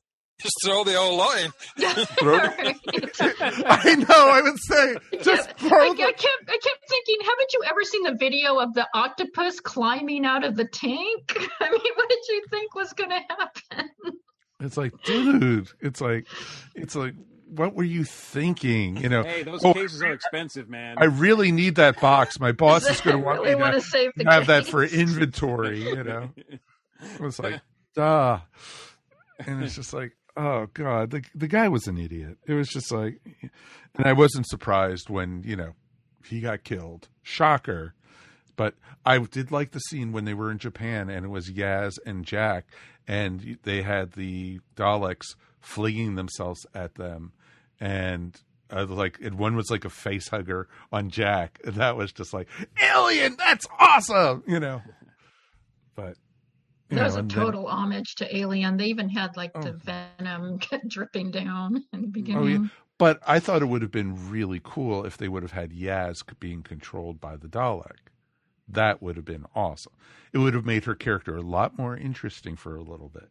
Just 0.41 0.55
throw 0.65 0.83
the 0.83 0.93
whole 0.93 1.15
lot 1.15 1.37
in. 1.39 1.51
Throw 2.19 2.37
I 2.39 3.95
know. 3.95 4.29
I 4.29 4.41
would 4.43 4.57
say 4.59 4.95
just 5.21 5.49
I, 5.49 5.53
throw 5.69 5.91
I 5.91 5.93
kept 5.95 6.25
I 6.49 6.57
kept 6.57 6.89
thinking, 6.89 7.17
haven't 7.21 7.53
you 7.53 7.61
ever 7.69 7.83
seen 7.83 8.03
the 8.03 8.15
video 8.19 8.57
of 8.57 8.73
the 8.73 8.87
octopus 8.95 9.59
climbing 9.59 10.25
out 10.25 10.43
of 10.43 10.55
the 10.55 10.65
tank? 10.65 11.37
I 11.61 11.69
mean, 11.69 11.93
what 11.95 12.09
did 12.09 12.19
you 12.29 12.43
think 12.49 12.73
was 12.75 12.93
going 12.93 13.11
to 13.11 13.21
happen? 13.29 13.89
It's 14.59 14.75
like, 14.75 14.93
dude. 15.03 15.67
It's 15.81 16.01
like, 16.01 16.25
it's 16.75 16.95
like, 16.95 17.13
what 17.55 17.73
were 17.73 17.83
you 17.83 18.03
thinking? 18.03 18.97
You 18.97 19.09
know. 19.09 19.23
Hey, 19.23 19.43
those 19.43 19.63
oh, 19.63 19.73
cases 19.73 20.01
are 20.01 20.11
expensive, 20.11 20.69
man. 20.69 20.95
I 20.97 21.05
really 21.05 21.51
need 21.51 21.75
that 21.75 21.99
box. 21.99 22.39
My 22.39 22.51
boss 22.51 22.89
is 22.89 23.01
going 23.01 23.17
to 23.19 23.23
want 23.23 23.41
really 23.41 23.55
me 23.55 23.61
wanna 23.61 23.75
to 23.75 23.81
save 23.81 24.11
the 24.15 24.25
have 24.25 24.47
that 24.47 24.65
for 24.65 24.83
inventory. 24.83 25.83
You 25.83 26.03
know. 26.03 26.29
It 27.15 27.19
was 27.19 27.37
like, 27.37 27.59
duh. 27.95 28.39
And 29.45 29.61
it's 29.61 29.75
just 29.75 29.93
like, 29.93 30.13
oh 30.37 30.67
god, 30.73 31.11
the 31.11 31.21
the 31.35 31.49
guy 31.49 31.67
was 31.67 31.85
an 31.87 31.97
idiot. 31.97 32.37
It 32.47 32.53
was 32.53 32.69
just 32.69 32.93
like, 32.93 33.19
and 33.41 34.05
I 34.07 34.13
wasn't 34.13 34.47
surprised 34.47 35.09
when 35.09 35.43
you 35.43 35.57
know 35.57 35.73
he 36.25 36.39
got 36.39 36.63
killed. 36.63 37.09
Shocker. 37.21 37.93
But 38.55 38.75
I 39.05 39.17
did 39.17 39.51
like 39.51 39.71
the 39.71 39.79
scene 39.79 40.11
when 40.11 40.25
they 40.25 40.33
were 40.33 40.51
in 40.51 40.59
Japan 40.59 41.09
and 41.09 41.25
it 41.25 41.29
was 41.29 41.49
Yaz 41.49 41.97
and 42.05 42.23
Jack, 42.23 42.67
and 43.07 43.57
they 43.63 43.81
had 43.81 44.13
the 44.13 44.59
Daleks 44.75 45.35
flinging 45.59 46.15
themselves 46.15 46.65
at 46.75 46.95
them, 46.95 47.31
and 47.79 48.39
uh, 48.69 48.85
like 48.85 49.19
and 49.21 49.37
one 49.37 49.55
was 49.55 49.69
like 49.69 49.85
a 49.85 49.89
face 49.89 50.29
hugger 50.29 50.67
on 50.91 51.09
Jack, 51.09 51.59
and 51.65 51.75
that 51.75 51.95
was 51.97 52.11
just 52.11 52.33
like 52.33 52.47
alien. 52.81 53.35
That's 53.37 53.65
awesome, 53.79 54.43
you 54.47 54.59
know. 54.59 54.81
But 55.95 56.17
you 56.89 56.97
That 56.97 57.05
was 57.05 57.15
a 57.15 57.19
and 57.19 57.29
then- 57.31 57.39
total 57.43 57.67
homage 57.67 58.15
to 58.15 58.35
Alien. 58.35 58.77
They 58.77 58.85
even 58.85 59.09
had 59.09 59.37
like 59.37 59.53
the 59.53 59.73
venom 59.73 60.59
dripping 60.87 61.31
down 61.31 61.83
in 61.93 62.01
the 62.01 62.07
beginning. 62.07 62.41
Oh 62.43 62.47
yeah, 62.47 62.67
but 62.97 63.19
I 63.27 63.39
thought 63.39 63.61
it 63.61 63.65
would 63.67 63.81
have 63.81 63.91
been 63.91 64.29
really 64.29 64.59
cool 64.63 65.05
if 65.05 65.17
they 65.17 65.27
would 65.27 65.43
have 65.43 65.51
had 65.51 65.71
Yaz 65.71 66.23
being 66.39 66.63
controlled 66.63 67.19
by 67.21 67.35
the 67.35 67.47
Dalek. 67.47 67.97
That 68.67 69.01
would 69.03 69.17
have 69.17 69.25
been 69.25 69.45
awesome. 69.53 69.93
It 70.31 70.37
would 70.39 70.53
have 70.55 70.65
made 70.65 70.85
her 70.85 70.95
character 70.95 71.35
a 71.35 71.41
lot 71.41 71.77
more 71.77 71.95
interesting 71.97 72.55
for 72.55 72.75
a 72.75 72.81
little 72.81 73.09
bit. 73.09 73.29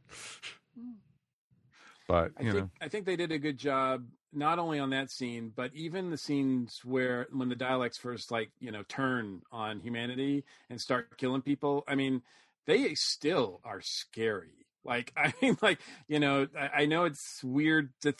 But 2.12 2.32
I 2.36 2.42
think 2.42 2.54
know, 2.54 2.70
I 2.78 2.88
think 2.88 3.06
they 3.06 3.16
did 3.16 3.32
a 3.32 3.38
good 3.38 3.56
job 3.56 4.04
not 4.34 4.58
only 4.58 4.78
on 4.78 4.90
that 4.90 5.10
scene, 5.10 5.50
but 5.56 5.70
even 5.74 6.10
the 6.10 6.18
scenes 6.18 6.82
where 6.84 7.26
when 7.32 7.48
the 7.48 7.56
Daleks 7.56 7.98
first 7.98 8.30
like 8.30 8.50
you 8.60 8.70
know 8.70 8.82
turn 8.86 9.40
on 9.50 9.80
humanity 9.80 10.44
and 10.68 10.78
start 10.78 11.16
killing 11.16 11.40
people. 11.40 11.84
I 11.88 11.94
mean, 11.94 12.20
they 12.66 12.94
still 12.96 13.62
are 13.64 13.80
scary. 13.80 14.66
Like 14.84 15.10
I 15.16 15.32
mean, 15.40 15.56
like 15.62 15.80
you 16.06 16.20
know, 16.20 16.48
I, 16.54 16.82
I 16.82 16.84
know 16.84 17.06
it's 17.06 17.42
weird 17.42 17.94
to 18.02 18.12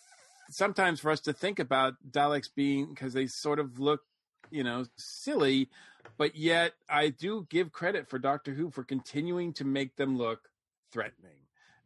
sometimes 0.49 0.99
for 0.99 1.11
us 1.11 1.21
to 1.21 1.35
think 1.35 1.59
about 1.59 1.93
Daleks 2.11 2.49
being 2.57 2.95
because 2.95 3.13
they 3.13 3.27
sort 3.27 3.59
of 3.59 3.79
look 3.79 4.01
you 4.51 4.65
know 4.65 4.87
silly, 4.97 5.69
but 6.17 6.35
yet 6.35 6.73
I 6.89 7.11
do 7.11 7.47
give 7.51 7.73
credit 7.73 8.09
for 8.09 8.19
Doctor 8.19 8.55
Who 8.55 8.71
for 8.71 8.85
continuing 8.85 9.53
to 9.53 9.67
make 9.67 9.97
them 9.97 10.17
look 10.17 10.49
threatening 10.91 11.42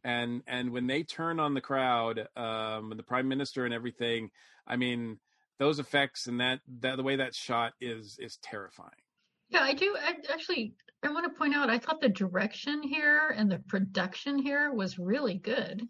and 0.07 0.41
and 0.47 0.71
when 0.71 0.87
they 0.87 1.03
turn 1.03 1.39
on 1.39 1.53
the 1.53 1.61
crowd 1.61 2.27
um 2.37 2.93
the 2.95 3.03
prime 3.03 3.27
minister 3.27 3.65
and 3.65 3.73
everything 3.73 4.29
i 4.65 4.75
mean 4.75 5.19
those 5.59 5.79
effects 5.79 6.27
and 6.27 6.39
that, 6.39 6.59
that 6.81 6.95
the 6.97 7.03
way 7.03 7.15
that's 7.15 7.37
shot 7.37 7.73
is 7.81 8.17
is 8.19 8.37
terrifying 8.41 9.01
Yeah, 9.49 9.61
I 9.63 9.73
do. 9.73 9.89
I, 10.09 10.11
actually, 10.35 10.75
I 11.03 11.09
want 11.09 11.25
to 11.25 11.37
point 11.39 11.55
out. 11.55 11.69
I 11.69 11.79
thought 11.79 11.99
the 12.01 12.09
direction 12.25 12.83
here 12.83 13.33
and 13.37 13.49
the 13.49 13.59
production 13.73 14.37
here 14.37 14.73
was 14.81 14.99
really 14.99 15.37
good. 15.53 15.81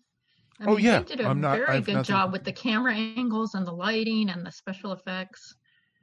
I 0.61 0.65
Oh, 0.67 0.75
mean, 0.75 0.85
yeah. 0.85 0.99
they 0.99 1.15
did 1.15 1.21
a 1.21 1.27
I'm 1.27 1.41
not- 1.41 1.55
I 1.55 1.65
very 1.65 1.81
good 1.81 1.93
nothing- 1.95 2.13
job 2.15 2.31
with 2.33 2.43
the 2.45 2.53
camera 2.65 2.93
angles 2.95 3.55
and 3.55 3.65
the 3.67 3.71
lighting 3.85 4.29
and 4.29 4.45
the 4.45 4.51
special 4.51 4.91
effects. 4.93 5.41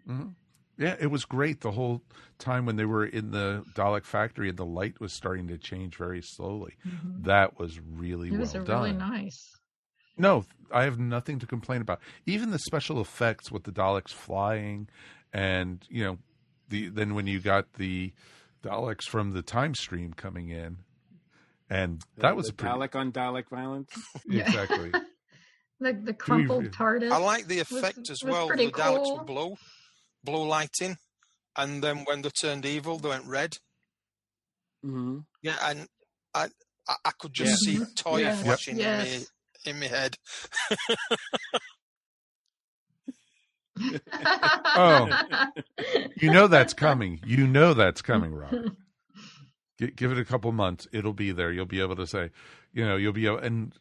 Mhm. 0.08 0.34
Yeah, 0.78 0.96
it 1.00 1.06
was 1.08 1.24
great 1.24 1.60
the 1.60 1.70
whole 1.72 2.02
time 2.38 2.66
when 2.66 2.76
they 2.76 2.84
were 2.84 3.04
in 3.06 3.30
the 3.30 3.64
Dalek 3.74 4.04
factory 4.04 4.48
and 4.48 4.58
the 4.58 4.64
light 4.66 5.00
was 5.00 5.12
starting 5.12 5.48
to 5.48 5.58
change 5.58 5.96
very 5.96 6.20
slowly. 6.22 6.74
That 7.22 7.58
was 7.58 7.78
really 7.80 8.28
Mm-hmm. 8.28 8.34
It 8.36 8.38
well 8.38 8.40
was 8.40 8.52
done. 8.52 8.66
really 8.66 8.92
nice. 8.92 9.50
No, 10.16 10.44
I 10.72 10.84
have 10.84 10.98
nothing 10.98 11.38
to 11.40 11.46
complain 11.46 11.80
about. 11.80 12.00
Even 12.26 12.50
the 12.50 12.58
special 12.58 13.00
effects 13.00 13.50
with 13.50 13.64
the 13.64 13.72
Daleks 13.72 14.10
flying, 14.12 14.88
and 15.32 15.84
you 15.88 16.04
know, 16.04 16.18
the 16.68 16.88
then 16.88 17.14
when 17.14 17.26
you 17.26 17.40
got 17.40 17.72
the 17.74 18.12
Daleks 18.62 19.04
from 19.08 19.32
the 19.32 19.42
time 19.42 19.74
stream 19.74 20.12
coming 20.14 20.50
in, 20.50 20.78
and 21.68 22.00
that 22.18 22.36
was 22.36 22.46
the 22.46 22.52
a 22.52 22.54
pretty 22.54 22.74
dalek 22.76 22.94
on 22.94 23.10
dalek 23.12 23.48
violence 23.50 23.90
exactly. 24.30 24.92
Like 25.80 26.04
the 26.04 26.14
crumpled 26.14 26.70
TARDIS. 26.70 27.10
I 27.10 27.18
like 27.18 27.48
the 27.48 27.58
was- 27.58 27.72
effect 27.72 28.08
as 28.08 28.22
well. 28.24 28.46
pretty 28.46 28.66
The 28.66 28.72
Daleks 28.72 29.02
cool. 29.04 29.16
were 29.18 29.24
blue, 30.24 30.34
blue 30.38 30.46
lighting, 30.48 30.96
and 31.56 31.82
then 31.82 32.04
when 32.04 32.22
they 32.22 32.30
turned 32.30 32.64
evil, 32.66 32.98
they 32.98 33.08
went 33.10 33.26
red. 33.26 33.56
Mm-hmm. 34.84 35.18
Yeah, 35.42 35.56
and 35.62 35.86
I, 36.34 36.48
I, 36.88 36.94
I 37.04 37.10
could 37.18 37.32
just 37.32 37.66
Yeah. 37.66 37.74
see 37.74 37.80
Mhm. 37.80 37.96
toy 37.96 38.18
Yes. 38.20 38.42
flashing 38.42 38.78
Yes. 38.78 39.06
in 39.06 39.20
me 39.20 39.26
in 39.66 39.80
my 39.80 39.86
head. 39.86 40.16
oh, 44.76 45.08
you 46.16 46.30
know 46.30 46.46
that's 46.46 46.72
coming. 46.74 47.20
You 47.26 47.46
know 47.46 47.74
that's 47.74 48.02
coming, 48.02 48.32
Rob. 48.34 48.76
G- 49.80 49.90
give 49.90 50.12
it 50.12 50.18
a 50.18 50.24
couple 50.24 50.52
months; 50.52 50.86
it'll 50.92 51.12
be 51.12 51.32
there. 51.32 51.50
You'll 51.52 51.66
be 51.66 51.80
able 51.80 51.96
to 51.96 52.06
say, 52.06 52.30
you 52.72 52.84
know, 52.86 52.96
you'll 52.96 53.12
be 53.12 53.26
able 53.26 53.38
and. 53.38 53.72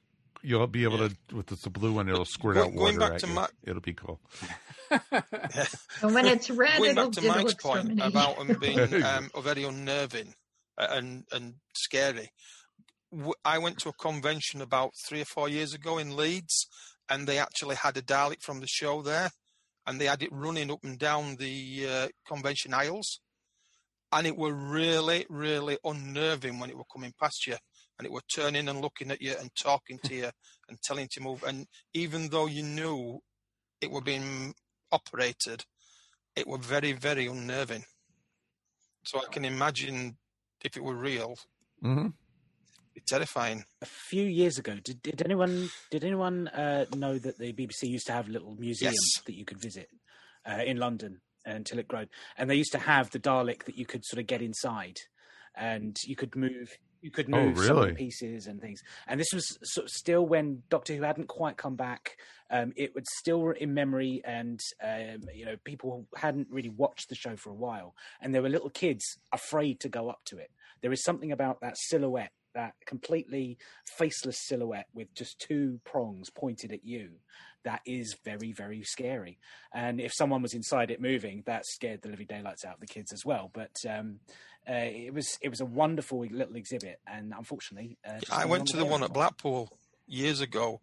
You'll 0.45 0.67
be 0.67 0.83
able 0.83 0.97
to 0.97 1.15
with 1.33 1.45
the 1.47 1.69
blue 1.69 1.93
one. 1.93 2.09
It'll 2.09 2.25
squirt 2.25 2.55
Go- 2.55 2.63
out 2.65 2.75
going 2.75 2.97
water 2.97 2.99
back 2.99 3.11
at 3.13 3.19
to 3.21 3.27
you. 3.27 3.33
my- 3.33 3.47
It'll 3.63 3.81
be 3.81 3.93
cool. 3.93 4.19
And 6.01 6.13
when 6.13 6.25
it's 6.25 6.49
red, 6.49 6.77
Going 6.77 6.91
it'll, 6.91 7.05
back 7.05 7.13
to 7.13 7.25
it'll 7.25 7.35
Mike's 7.35 7.53
point 7.55 7.99
about 8.01 8.37
them 8.37 8.57
being 8.59 9.03
um, 9.03 9.29
very 9.41 9.63
unnerving 9.63 10.33
and 10.77 11.23
and 11.31 11.55
scary, 11.73 12.29
I 13.45 13.59
went 13.59 13.79
to 13.79 13.89
a 13.89 13.93
convention 13.93 14.61
about 14.61 14.93
three 15.07 15.21
or 15.21 15.25
four 15.25 15.49
years 15.49 15.73
ago 15.73 15.97
in 15.97 16.15
Leeds, 16.15 16.67
and 17.09 17.27
they 17.27 17.37
actually 17.37 17.75
had 17.75 17.97
a 17.97 18.01
Dalek 18.01 18.41
from 18.41 18.59
the 18.59 18.67
show 18.67 19.01
there, 19.01 19.31
and 19.85 19.99
they 19.99 20.05
had 20.05 20.23
it 20.23 20.29
running 20.31 20.71
up 20.71 20.83
and 20.83 20.97
down 20.97 21.35
the 21.35 21.87
uh, 21.89 22.07
convention 22.27 22.73
aisles, 22.73 23.19
and 24.11 24.25
it 24.25 24.37
were 24.37 24.53
really, 24.53 25.25
really 25.29 25.77
unnerving 25.83 26.59
when 26.59 26.69
it 26.69 26.77
were 26.77 26.83
coming 26.93 27.13
past 27.19 27.45
you, 27.47 27.55
and 27.97 28.05
it 28.05 28.11
were 28.11 28.21
turning 28.33 28.67
and 28.67 28.81
looking 28.81 29.11
at 29.11 29.21
you 29.21 29.35
and 29.39 29.49
talking 29.55 29.99
to 30.05 30.15
you 30.15 30.29
and 30.67 30.81
telling 30.81 31.03
you 31.03 31.09
to 31.13 31.21
move, 31.21 31.43
and 31.43 31.67
even 31.93 32.29
though 32.29 32.47
you 32.47 32.63
knew 32.63 33.19
it 33.81 33.91
were 33.91 34.01
being 34.01 34.53
operated, 34.93 35.65
it 36.35 36.47
were 36.47 36.57
very, 36.59 36.93
very 36.93 37.25
unnerving. 37.27 37.83
So 39.03 39.19
I 39.19 39.25
can 39.31 39.43
imagine 39.43 40.17
if 40.63 40.77
it 40.77 40.83
were 40.83 40.95
real, 40.95 41.35
Mm-hmm. 41.83 42.07
it's 42.95 43.09
terrifying. 43.11 43.65
A 43.81 43.85
few 43.85 44.23
years 44.23 44.57
ago, 44.57 44.77
did, 44.81 45.01
did 45.01 45.21
anyone 45.25 45.69
did 45.91 46.05
anyone 46.05 46.47
uh, 46.47 46.85
know 46.95 47.17
that 47.19 47.37
the 47.37 47.51
BBC 47.51 47.89
used 47.89 48.05
to 48.07 48.13
have 48.13 48.29
little 48.29 48.55
museums 48.55 48.93
Yes. 49.17 49.23
that 49.25 49.35
you 49.35 49.43
could 49.43 49.59
visit 49.59 49.89
uh, 50.49 50.61
in 50.65 50.77
London 50.77 51.19
until 51.45 51.79
it 51.79 51.89
grown, 51.89 52.07
and 52.37 52.49
they 52.49 52.55
used 52.55 52.71
to 52.71 52.79
have 52.79 53.09
the 53.11 53.19
Dalek 53.19 53.65
that 53.65 53.77
you 53.77 53.85
could 53.85 54.05
sort 54.05 54.21
of 54.21 54.27
get 54.27 54.41
inside, 54.41 54.97
and 55.55 55.97
you 56.05 56.15
could 56.15 56.35
move. 56.37 56.69
You 57.01 57.11
could 57.11 57.27
Oh, 57.33 57.47
move 57.47 57.57
some 57.57 57.75
of 57.75 57.83
the 57.83 57.87
really? 57.89 57.95
pieces 57.95 58.47
and 58.47 58.61
things, 58.61 58.79
and 59.07 59.19
this 59.19 59.33
was 59.33 59.45
sort 59.63 59.83
of 59.87 59.89
still 59.91 60.25
when 60.25 60.63
Doctor 60.69 60.95
Who 60.95 61.01
hadn't 61.03 61.27
quite 61.27 61.57
come 61.57 61.75
back. 61.75 62.15
Um, 62.53 62.71
it 62.75 62.93
was 62.93 63.03
still 63.17 63.49
in 63.49 63.73
memory, 63.73 64.21
and 64.23 64.59
um, 64.83 65.23
you 65.33 65.45
know 65.45 65.55
people 65.63 66.07
hadn't 66.15 66.47
really 66.51 66.69
watched 66.69 67.09
the 67.09 67.15
show 67.15 67.35
for 67.35 67.49
a 67.49 67.55
while, 67.55 67.95
and 68.21 68.33
there 68.33 68.43
were 68.43 68.49
little 68.49 68.69
kids 68.69 69.03
afraid 69.31 69.79
to 69.79 69.89
go 69.89 70.09
up 70.09 70.19
to 70.25 70.37
it. 70.37 70.51
There 70.81 70.91
is 70.91 71.03
something 71.03 71.31
about 71.31 71.61
that 71.61 71.77
silhouette, 71.77 72.31
that 72.53 72.75
completely 72.85 73.57
faceless 73.97 74.37
silhouette 74.47 74.87
with 74.93 75.13
just 75.15 75.39
two 75.39 75.79
prongs 75.83 76.29
pointed 76.29 76.71
at 76.71 76.85
you, 76.85 77.13
that 77.63 77.81
is 77.85 78.15
very, 78.23 78.51
very 78.51 78.83
scary. 78.83 79.39
And 79.73 79.99
if 79.99 80.13
someone 80.13 80.41
was 80.41 80.53
inside 80.53 80.91
it 80.91 81.01
moving, 81.01 81.43
that 81.45 81.65
scared 81.65 82.01
the 82.01 82.09
living 82.09 82.27
daylights 82.27 82.65
out 82.65 82.75
of 82.75 82.79
the 82.79 82.87
kids 82.87 83.11
as 83.11 83.25
well. 83.25 83.49
But 83.53 83.75
um, 83.89 84.19
uh, 84.69 84.73
it 84.73 85.13
was 85.13 85.37
it 85.41 85.49
was 85.49 85.61
a 85.61 85.65
wonderful 85.65 86.19
little 86.19 86.55
exhibit, 86.55 86.99
and 87.07 87.33
unfortunately, 87.35 87.97
uh, 88.07 88.19
I 88.31 88.45
went 88.45 88.67
to 88.67 88.77
the 88.77 88.85
one 88.85 89.03
at. 89.03 89.11
Blackpool 89.13 89.69
years 90.07 90.41
ago, 90.41 90.81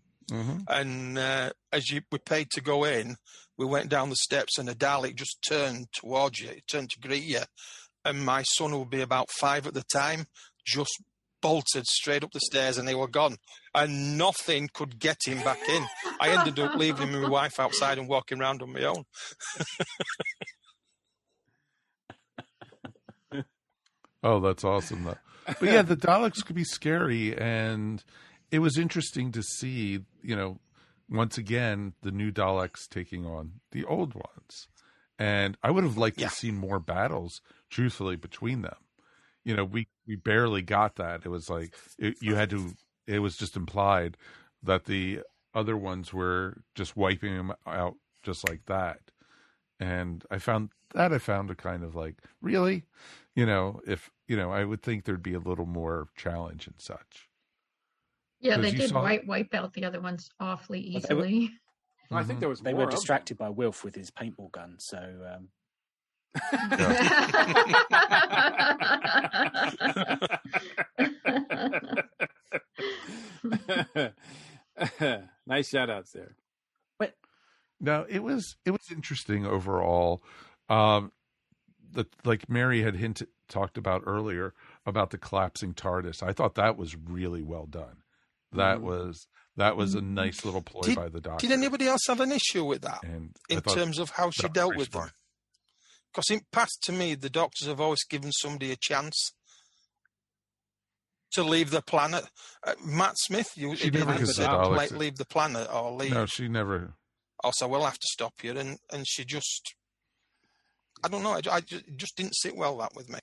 and 0.68 1.18
uh, 1.18 1.50
as 1.72 1.90
you 1.90 2.02
we 2.10 2.18
paid 2.18 2.50
to 2.52 2.60
go 2.60 2.84
in, 2.84 3.16
we 3.56 3.66
went 3.66 3.88
down 3.88 4.10
the 4.10 4.16
steps, 4.16 4.58
and 4.58 4.68
a 4.68 4.74
Dalek 4.74 5.16
just 5.16 5.44
turned 5.46 5.92
towards 5.92 6.40
you, 6.40 6.50
it 6.50 6.64
turned 6.70 6.90
to 6.90 7.00
greet 7.00 7.24
you, 7.24 7.42
and 8.04 8.24
my 8.24 8.42
son 8.42 8.70
who 8.70 8.80
would 8.80 8.90
be 8.90 9.02
about 9.02 9.30
five 9.30 9.66
at 9.66 9.74
the 9.74 9.84
time, 9.92 10.26
just 10.64 11.02
bolted 11.42 11.86
straight 11.86 12.22
up 12.22 12.32
the 12.32 12.40
stairs, 12.40 12.78
and 12.78 12.86
they 12.86 12.94
were 12.94 13.08
gone, 13.08 13.36
and 13.74 14.18
nothing 14.18 14.68
could 14.72 14.98
get 14.98 15.18
him 15.26 15.42
back 15.42 15.60
in. 15.68 15.86
I 16.20 16.30
ended 16.30 16.58
up 16.58 16.74
leaving 16.76 17.12
my 17.12 17.28
wife 17.28 17.58
outside 17.58 17.98
and 17.98 18.08
walking 18.08 18.40
around 18.40 18.62
on 18.62 18.72
my 18.72 18.84
own. 18.84 19.04
Oh, 24.22 24.40
that's 24.40 24.64
awesome. 24.64 25.04
Though. 25.04 25.16
But 25.46 25.62
yeah, 25.62 25.82
the 25.82 25.96
Daleks 25.96 26.44
could 26.44 26.56
be 26.56 26.64
scary, 26.64 27.36
and 27.36 28.04
it 28.50 28.58
was 28.60 28.78
interesting 28.78 29.32
to 29.32 29.42
see, 29.42 30.00
you 30.22 30.36
know, 30.36 30.60
once 31.08 31.38
again 31.38 31.94
the 32.02 32.10
new 32.10 32.30
Daleks 32.30 32.88
taking 32.88 33.26
on 33.26 33.60
the 33.72 33.84
old 33.84 34.14
ones, 34.14 34.68
and 35.18 35.56
I 35.62 35.70
would 35.70 35.84
have 35.84 35.98
liked 35.98 36.18
to 36.18 36.28
see 36.28 36.50
more 36.50 36.78
battles, 36.80 37.40
truthfully, 37.68 38.16
between 38.16 38.62
them. 38.62 38.76
You 39.44 39.56
know, 39.56 39.64
we 39.64 39.88
we 40.06 40.16
barely 40.16 40.62
got 40.62 40.96
that. 40.96 41.22
It 41.24 41.30
was 41.30 41.48
like 41.48 41.74
it, 41.98 42.16
you 42.20 42.34
had 42.34 42.50
to. 42.50 42.74
It 43.06 43.20
was 43.20 43.36
just 43.36 43.56
implied 43.56 44.16
that 44.62 44.84
the 44.84 45.20
other 45.54 45.76
ones 45.76 46.12
were 46.12 46.62
just 46.74 46.96
wiping 46.96 47.36
them 47.36 47.52
out 47.66 47.96
just 48.22 48.48
like 48.48 48.66
that 48.66 49.00
and 49.80 50.24
I 50.30 50.38
found 50.38 50.68
that 50.94 51.12
I 51.12 51.18
found 51.18 51.50
a 51.50 51.54
kind 51.54 51.82
of 51.82 51.96
like 51.96 52.16
really, 52.40 52.84
you 53.34 53.46
know, 53.46 53.80
if 53.86 54.10
you 54.28 54.36
know, 54.36 54.52
I 54.52 54.64
would 54.64 54.82
think 54.82 55.04
there'd 55.04 55.22
be 55.22 55.34
a 55.34 55.40
little 55.40 55.66
more 55.66 56.08
challenge 56.16 56.66
and 56.66 56.76
such. 56.78 57.29
Yeah, 58.40 58.56
'Cause 58.56 58.62
they 58.64 58.70
did 58.72 58.90
saw- 58.90 59.02
wipe 59.02 59.24
wipe 59.26 59.54
out 59.54 59.72
the 59.74 59.84
other 59.84 60.00
ones 60.00 60.30
awfully 60.40 60.90
But 60.94 61.08
they 61.08 61.14
were- 61.14 61.26
easily. 61.26 61.50
I 62.12 62.24
think 62.24 62.40
there 62.40 62.48
was 62.48 62.60
They 62.60 62.72
more 62.72 62.86
were 62.86 62.90
distracted 62.90 63.38
by 63.38 63.50
Wilf 63.50 63.84
with 63.84 63.94
his 63.94 64.10
paintball 64.10 64.50
gun, 64.50 64.74
so 64.80 64.98
um, 64.98 65.48
nice 75.46 75.68
shout 75.68 75.90
outs 75.90 76.12
there. 76.12 76.36
No, 77.82 78.04
it 78.10 78.22
was 78.22 78.56
it 78.66 78.72
was 78.72 78.90
interesting 78.92 79.46
overall. 79.46 80.22
Um, 80.68 81.12
the 81.92 82.04
like 82.26 82.46
Mary 82.46 82.82
had 82.82 82.94
hinted 82.94 83.28
talked 83.48 83.78
about 83.78 84.02
earlier 84.04 84.52
about 84.84 85.08
the 85.10 85.16
collapsing 85.16 85.72
TARDIS. 85.72 86.22
I 86.22 86.34
thought 86.34 86.56
that 86.56 86.76
was 86.76 86.94
really 86.94 87.40
well 87.42 87.64
done. 87.64 87.99
That 88.52 88.78
Mm. 88.78 88.82
was 88.82 89.26
that 89.56 89.76
was 89.76 89.94
a 89.94 90.00
nice 90.00 90.44
little 90.44 90.62
ploy 90.62 90.82
Did, 90.82 90.96
by 90.96 91.08
the 91.08 91.20
doctor. 91.20 91.46
did 91.46 91.52
anybody 91.52 91.86
else 91.86 92.02
have 92.06 92.20
an 92.20 92.32
issue 92.32 92.64
with 92.64 92.82
that 92.82 93.02
And 93.02 93.34
in 93.48 93.60
terms 93.60 93.98
of 93.98 94.10
how 94.10 94.30
she 94.30 94.48
dealt 94.48 94.76
with 94.76 94.90
smart. 94.90 95.08
them? 95.08 95.14
Because 96.12 96.30
in 96.30 96.40
past, 96.50 96.82
to 96.84 96.92
me, 96.92 97.14
the 97.14 97.30
doctors 97.30 97.68
have 97.68 97.80
always 97.80 98.02
given 98.04 98.32
somebody 98.32 98.72
a 98.72 98.76
chance 98.76 99.32
to 101.32 101.42
leave 101.44 101.70
the 101.70 101.82
planet. 101.82 102.24
Uh, 102.66 102.74
Matt 102.84 103.16
Smith, 103.18 103.52
you 103.56 103.76
She 103.76 103.90
never 103.90 104.24
say, 104.26 104.46
like, 104.48 104.90
leave 104.90 105.16
the 105.16 105.24
planet 105.24 105.68
or 105.72 105.92
leave. 105.92 106.12
No, 106.12 106.26
she 106.26 106.48
never. 106.48 106.94
Also, 107.44 107.68
we'll 107.68 107.84
have 107.84 107.98
to 107.98 108.08
stop 108.10 108.34
you, 108.42 108.58
and 108.58 108.78
and 108.92 109.06
she 109.06 109.24
just, 109.24 109.74
I 111.04 111.08
don't 111.08 111.22
know, 111.22 111.32
I, 111.32 111.40
I 111.50 111.60
just, 111.60 111.84
just 111.96 112.16
didn't 112.16 112.34
sit 112.34 112.56
well 112.56 112.76
that 112.78 112.94
with 112.94 113.08
me. 113.08 113.18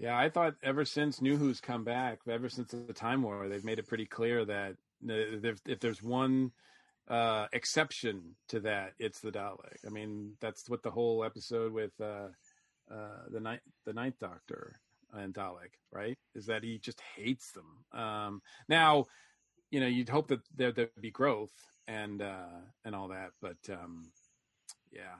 Yeah, 0.00 0.16
I 0.18 0.30
thought 0.30 0.54
ever 0.62 0.86
since 0.86 1.20
New 1.20 1.36
Who's 1.36 1.60
come 1.60 1.84
back, 1.84 2.20
ever 2.26 2.48
since 2.48 2.70
the 2.70 2.94
Time 2.94 3.20
War, 3.20 3.48
they've 3.48 3.64
made 3.64 3.78
it 3.78 3.86
pretty 3.86 4.06
clear 4.06 4.46
that 4.46 4.76
if, 5.06 5.60
if 5.66 5.78
there's 5.78 6.02
one 6.02 6.52
uh, 7.06 7.48
exception 7.52 8.34
to 8.48 8.60
that, 8.60 8.94
it's 8.98 9.20
the 9.20 9.30
Dalek. 9.30 9.76
I 9.86 9.90
mean, 9.90 10.32
that's 10.40 10.70
what 10.70 10.82
the 10.82 10.90
whole 10.90 11.22
episode 11.22 11.74
with 11.74 11.92
uh, 12.00 12.28
uh, 12.90 13.24
the 13.30 13.40
ninth 13.40 13.60
the 13.84 13.92
Ninth 13.92 14.18
Doctor 14.18 14.80
and 15.12 15.34
Dalek, 15.34 15.74
right? 15.92 16.16
Is 16.34 16.46
that 16.46 16.64
he 16.64 16.78
just 16.78 17.02
hates 17.14 17.52
them. 17.52 18.00
Um, 18.00 18.40
now, 18.70 19.04
you 19.70 19.80
know, 19.80 19.86
you'd 19.86 20.08
hope 20.08 20.28
that 20.28 20.40
there 20.56 20.72
there'd 20.72 20.90
be 20.98 21.10
growth 21.10 21.52
and 21.86 22.22
uh, 22.22 22.60
and 22.86 22.94
all 22.94 23.08
that, 23.08 23.32
but 23.42 23.58
um, 23.70 24.10
yeah. 24.90 25.16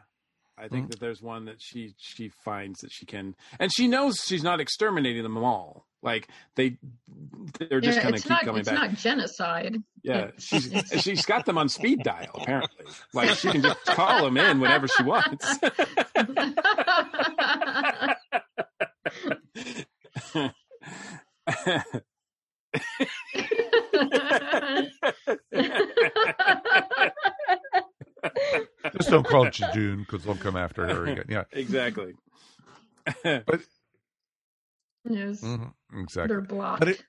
I 0.61 0.69
think 0.69 0.87
Mm. 0.87 0.91
that 0.91 1.01
there's 1.01 1.23
one 1.23 1.47
that 1.47 1.57
she 1.61 1.95
she 1.99 2.31
finds 2.45 2.81
that 2.81 2.93
she 2.93 3.07
can, 3.07 3.35
and 3.59 3.73
she 3.73 3.89
knows 3.89 4.19
she's 4.27 4.43
not 4.43 4.61
exterminating 4.61 5.23
them 5.23 5.37
all. 5.39 5.87
Like 6.03 6.29
they, 6.55 6.79
they're 7.59 7.81
just 7.81 7.97
yeah, 7.99 8.03
kind 8.03 8.15
of 8.15 8.23
keep 8.23 8.31
not 8.31 8.43
coming 8.45 8.61
it's 8.61 8.69
back. 8.71 8.91
not 8.91 8.95
genocide. 8.99 9.77
yeah, 10.03 10.19
It's- 10.29 10.43
she's 10.45 10.67
it's- 10.73 11.03
she's 11.03 11.27
got 11.27 11.45
them 11.47 11.59
on 11.59 11.69
speed 11.69 12.03
dial 12.03 12.31
apparently. 12.35 12.87
Like 13.13 13.31
she 13.37 13.51
can 13.51 13.61
just 13.63 13.85
call 13.85 14.25
them 14.25 14.37
in 14.39 14.61
whenever 14.61 14.89
she 14.89 15.03
wants. 15.03 15.47
Just 28.97 29.11
don't 29.11 29.27
call 29.27 29.47
it 29.47 29.59
June 29.75 30.01
because 30.01 30.25
they'll 30.25 30.37
come 30.37 30.57
after 30.57 30.87
her 30.87 31.07
again. 31.07 31.25
Yeah, 31.29 31.45
exactly. 31.53 32.15
but 33.25 33.61
yes, 35.09 35.41
Mhm, 35.43 35.73
exactly. 35.95 36.29
they're 36.29 36.41
blocked. 36.41 36.81
But 36.81 36.89
it, 36.89 37.03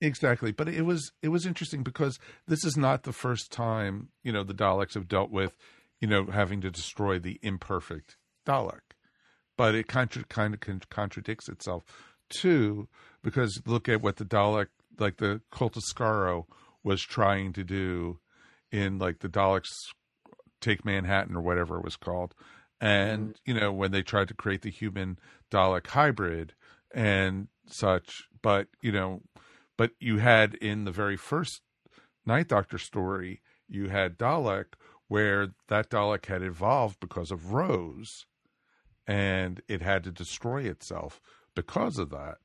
exactly, 0.00 0.52
but 0.52 0.68
it 0.68 0.82
was 0.82 1.12
it 1.22 1.28
was 1.28 1.46
interesting 1.46 1.82
because 1.82 2.18
this 2.46 2.64
is 2.64 2.76
not 2.76 3.02
the 3.04 3.12
first 3.12 3.50
time 3.52 4.08
you 4.22 4.32
know 4.32 4.44
the 4.44 4.54
Daleks 4.54 4.94
have 4.94 5.08
dealt 5.08 5.30
with 5.30 5.56
you 6.00 6.08
know 6.08 6.26
having 6.26 6.60
to 6.62 6.70
destroy 6.70 7.18
the 7.18 7.38
imperfect 7.42 8.16
Dalek, 8.46 8.80
but 9.56 9.74
it 9.74 9.86
contra- 9.88 10.24
kind 10.24 10.54
of 10.54 10.60
con- 10.60 10.82
contradicts 10.90 11.48
itself 11.48 11.84
too 12.28 12.88
because 13.22 13.60
look 13.66 13.88
at 13.88 14.02
what 14.02 14.16
the 14.16 14.24
Dalek 14.24 14.68
like 14.98 15.16
the 15.18 15.40
Cult 15.50 15.76
of 15.76 15.82
Skaro 15.84 16.44
was 16.84 17.02
trying 17.02 17.52
to 17.54 17.64
do 17.64 18.18
in 18.70 18.98
like 18.98 19.20
the 19.20 19.28
Daleks 19.28 19.68
take 20.62 20.84
Manhattan 20.84 21.36
or 21.36 21.42
whatever 21.42 21.76
it 21.76 21.84
was 21.84 21.96
called. 21.96 22.34
And, 22.80 23.36
you 23.44 23.54
know, 23.54 23.72
when 23.72 23.92
they 23.92 24.02
tried 24.02 24.28
to 24.28 24.34
create 24.34 24.62
the 24.62 24.70
human 24.70 25.18
Dalek 25.50 25.88
hybrid 25.88 26.54
and 26.92 27.48
such, 27.66 28.24
but, 28.42 28.68
you 28.80 28.90
know, 28.90 29.22
but 29.76 29.92
you 30.00 30.18
had 30.18 30.54
in 30.54 30.84
the 30.84 30.90
very 30.90 31.16
first 31.16 31.62
Ninth 32.26 32.48
Doctor 32.48 32.78
story, 32.78 33.40
you 33.68 33.88
had 33.88 34.18
Dalek 34.18 34.66
where 35.08 35.48
that 35.68 35.90
Dalek 35.90 36.26
had 36.26 36.42
evolved 36.42 36.98
because 36.98 37.30
of 37.30 37.52
Rose 37.52 38.26
and 39.06 39.60
it 39.68 39.82
had 39.82 40.04
to 40.04 40.10
destroy 40.10 40.62
itself 40.62 41.20
because 41.54 41.98
of 41.98 42.10
that. 42.10 42.38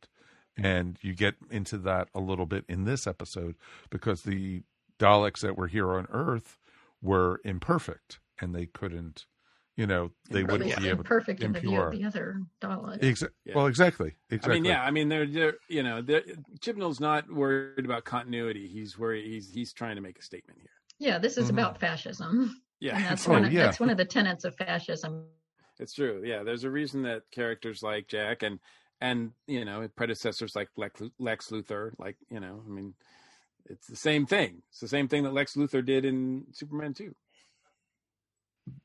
And 0.57 0.97
you 1.01 1.13
get 1.13 1.35
into 1.49 1.77
that 1.79 2.09
a 2.13 2.19
little 2.19 2.45
bit 2.45 2.65
in 2.67 2.83
this 2.83 3.07
episode 3.07 3.55
because 3.89 4.23
the 4.23 4.63
Daleks 4.99 5.41
that 5.41 5.57
were 5.57 5.67
here 5.67 5.91
on 5.91 6.07
Earth 6.11 6.57
were 7.01 7.39
imperfect 7.43 8.19
and 8.41 8.53
they 8.55 8.65
couldn't, 8.67 9.25
you 9.75 9.85
know, 9.87 10.11
they 10.31 10.41
But 10.43 10.53
wouldn't 10.53 10.71
it's 10.71 10.79
be 10.79 10.89
able 10.89 10.99
imperfect 10.99 11.39
to 11.41 11.45
in 11.47 11.51
the 11.53 11.59
view 11.59 11.79
of 11.81 11.91
the 11.91 12.03
other 12.05 12.41
Daleks. 12.61 12.99
Exa- 13.01 13.29
Yeah. 13.45 13.55
Well, 13.55 13.67
exactly. 13.67 14.15
Exactly. 14.29 14.51
I 14.51 14.55
mean, 14.55 14.65
yeah. 14.65 14.83
I 14.83 14.91
mean, 14.91 15.09
they're 15.09 15.25
they're 15.27 15.53
you 15.69 15.83
know, 15.83 16.01
they're, 16.01 16.23
Chibnall's 16.61 16.99
not 16.99 17.31
worried 17.31 17.85
about 17.85 18.03
continuity. 18.05 18.67
He's 18.67 18.97
worried. 18.97 19.25
He's 19.25 19.51
he's 19.51 19.73
trying 19.73 19.95
to 19.95 20.01
make 20.01 20.17
a 20.19 20.23
statement 20.23 20.59
here. 20.59 20.69
Yeah, 20.99 21.19
this 21.19 21.37
is 21.37 21.47
Mhm. 21.47 21.51
about 21.53 21.79
fascism. 21.79 22.59
Yeah. 22.79 22.95
And 22.95 23.05
that's 23.05 23.27
Oh, 23.27 23.31
one 23.33 23.45
of, 23.45 23.53
yeah. 23.53 23.65
that's 23.65 23.79
one 23.79 23.89
of 23.89 23.97
the 23.97 24.05
tenets 24.05 24.45
of 24.45 24.55
fascism 24.55 25.25
It's 25.79 25.93
true. 25.93 26.23
Yeah, 26.25 26.41
there's 26.43 26.63
a 26.63 26.71
reason 26.71 27.03
that 27.03 27.23
characters 27.31 27.83
like 27.83 28.07
Jack 28.07 28.41
and 28.43 28.59
and 28.99 29.31
you 29.45 29.63
know 29.63 29.87
predecessors 29.95 30.55
like 30.55 30.69
Lex, 30.75 31.01
Lex 31.19 31.49
Luthor, 31.51 31.91
like 31.99 32.17
you 32.31 32.39
know, 32.39 32.63
I 32.65 32.69
mean, 32.69 32.95
it's 33.69 33.87
the 33.87 33.95
same 33.95 34.25
thing. 34.25 34.61
It's 34.69 34.79
the 34.79 34.87
same 34.87 35.07
thing 35.07 35.23
that 35.23 35.33
Lex 35.33 35.55
Luthor 35.55 35.85
did 35.85 36.05
in 36.05 36.45
Superman 36.53 36.93
2. 36.93 37.13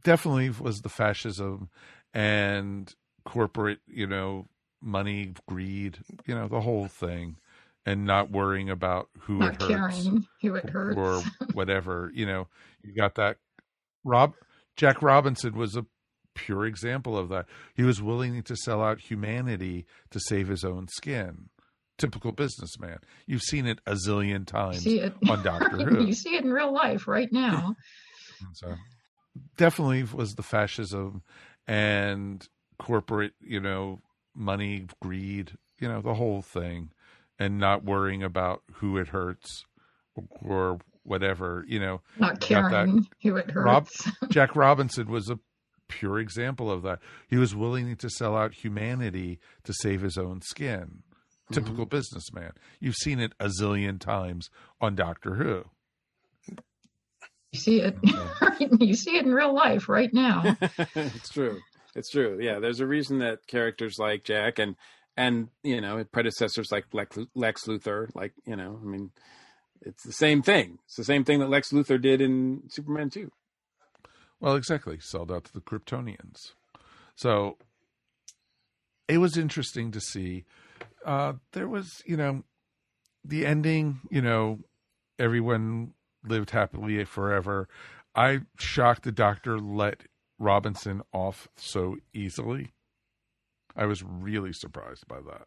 Definitely 0.05 0.51
was 0.51 0.81
the 0.83 0.89
fascism 0.89 1.69
and 2.15 2.93
corporate, 3.25 3.81
you 3.87 4.07
know, 4.07 4.47
money, 4.81 5.35
greed, 5.49 5.99
you 6.27 6.35
know, 6.35 6.47
the 6.49 6.61
whole 6.61 6.87
thing, 6.87 7.37
and 7.85 8.05
not 8.05 8.31
worrying 8.31 8.71
about 8.71 9.09
who 9.21 9.39
Not 9.39 9.55
it 9.55 9.63
hurts 9.63 10.03
caring 10.05 10.27
who 10.41 10.55
it 10.55 10.71
hurts. 10.71 10.97
or 10.97 11.23
whatever. 11.53 12.11
You 12.15 12.27
know, 12.27 12.49
you 12.83 12.95
got 12.95 13.17
that. 13.17 13.39
Rob 14.05 14.35
Jack 14.77 15.03
Robinson 15.03 15.55
was 15.55 15.77
a 15.77 15.85
pure 16.35 16.65
example 16.65 17.17
of 17.19 17.29
that. 17.31 17.47
He 17.75 17.83
was 17.83 18.01
willing 18.01 18.41
to 18.43 18.57
sell 18.57 18.83
out 18.83 19.01
humanity 19.01 19.87
to 20.11 20.21
save 20.21 20.49
his 20.49 20.65
own 20.65 20.87
skin. 20.89 21.49
Typical 21.99 22.33
businessman. 22.33 22.99
You've 23.27 23.43
seen 23.43 23.67
it 23.67 23.81
a 23.87 23.93
zillion 23.95 24.47
times 24.47 24.79
see 24.83 24.99
it. 25.01 25.15
on 25.29 25.43
Doctor 25.43 25.77
Who. 25.85 26.07
you 26.07 26.15
see 26.15 26.35
it 26.35 26.45
in 26.45 26.53
real 26.53 26.73
life 26.73 27.07
right 27.09 27.31
now. 27.33 27.77
So 28.55 28.75
definitely 29.57 30.03
was 30.03 30.35
the 30.35 30.43
fascism 30.43 31.23
and 31.69 32.45
corporate, 32.79 33.35
you 33.41 33.61
know, 33.61 34.01
money, 34.35 34.87
greed, 35.01 35.53
you 35.79 35.87
know, 35.87 36.01
the 36.01 36.15
whole 36.15 36.43
thing, 36.43 36.91
and 37.39 37.59
not 37.59 37.85
worrying 37.85 38.25
about 38.25 38.63
who 38.75 38.97
it 38.99 39.09
hurts 39.09 39.65
or 40.41 40.79
whatever, 41.05 41.65
you 41.69 41.79
know. 41.79 42.01
Not 42.19 42.41
caring 42.41 43.07
who 43.23 43.37
it 43.37 43.51
Rob 43.55 43.85
hurts. 43.87 44.11
Jack 44.29 44.57
Robinson 44.57 45.09
was 45.09 45.31
a 45.31 45.39
pure 45.89 46.19
example 46.19 46.69
of 46.71 46.83
that. 46.83 46.99
He 47.29 47.37
was 47.37 47.55
willing 47.55 47.95
to 47.95 48.11
sell 48.11 48.37
out 48.37 48.55
humanity 48.55 49.39
to 49.63 49.73
save 49.73 50.01
his 50.03 50.19
own 50.19 50.41
skin. 50.43 51.05
Typical 51.51 51.85
mm-hmm. 51.85 51.97
businessman. 51.97 52.53
You've 52.81 52.95
seen 52.95 53.19
it 53.19 53.33
a 53.41 53.49
zillion 53.49 53.99
times 53.99 54.49
on 54.81 54.95
Doctor 54.95 55.35
Who. 55.35 55.65
You 57.53 57.59
see 57.59 57.81
it. 57.81 57.97
you 58.81 58.95
see 58.95 59.17
it 59.17 59.27
in 59.27 59.33
real 59.33 59.55
life 59.55 59.89
right 59.89 60.13
now. 60.13 60.57
it's 60.95 61.29
true. 61.29 61.59
It's 61.95 62.11
true. 62.11 62.39
Yeah, 62.41 62.59
there's 62.61 62.81
a 62.81 62.87
reason 62.87 63.19
that 63.19 63.47
characters 63.47 63.97
like 63.99 64.25
Jack 64.25 64.59
and 64.59 64.77
and 65.17 65.49
you 65.63 65.81
know 65.81 66.03
predecessors 66.05 66.73
like 66.73 66.87
Lex, 66.93 67.19
Lex 67.35 67.67
Luthor, 67.67 68.09
like 68.15 68.33
you 68.47 68.57
know, 68.57 68.81
I 68.83 68.87
mean, 68.87 69.11
it's 69.83 70.05
the 70.05 70.13
same 70.13 70.43
thing. 70.43 70.79
It's 70.87 70.97
the 70.97 71.05
same 71.05 71.25
thing 71.25 71.41
that 71.41 71.51
Lex 71.51 71.71
Luthor 71.73 72.01
did 72.01 72.21
in 72.21 72.63
Superman 72.69 73.11
2. 73.11 73.31
Well, 74.41 74.57
exactly. 74.57 74.99
Sold 75.01 75.31
out 75.31 75.45
to 75.45 75.53
the 75.53 75.61
Kryptonians. 75.61 76.53
So 77.15 77.59
it 79.09 79.19
was 79.19 79.37
interesting 79.37 79.91
to 79.93 80.01
see. 80.01 80.45
Uh, 81.05 81.35
there 81.53 81.69
was, 81.69 82.03
you 82.07 82.17
know, 82.17 82.45
the 83.25 83.47
ending, 83.47 84.01
you 84.11 84.23
know, 84.23 84.61
everyone 85.19 85.95
lived 86.25 86.51
happily 86.51 87.05
forever. 87.05 87.69
I 88.15 88.41
shocked 88.59 89.05
the 89.05 89.13
doctor 89.13 89.59
let 89.59 90.03
Robinson 90.39 91.03
off 91.13 91.49
so 91.57 91.97
easily. 92.13 92.73
I 93.77 93.87
was 93.87 94.03
really 94.03 94.53
surprised 94.53 95.09
by 95.09 95.21
that. 95.21 95.47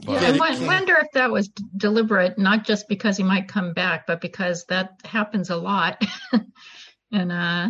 Yeah, 0.00 0.36
I 0.42 0.66
wonder 0.66 0.94
if 0.96 1.10
that 1.12 1.30
was 1.30 1.48
deliberate, 1.76 2.38
not 2.38 2.64
just 2.64 2.86
because 2.86 3.16
he 3.16 3.22
might 3.22 3.48
come 3.48 3.72
back, 3.72 4.06
but 4.06 4.20
because 4.20 4.64
that 4.66 5.00
happens 5.04 5.48
a 5.48 5.56
lot. 5.56 6.02
and, 7.12 7.32
uh, 7.32 7.68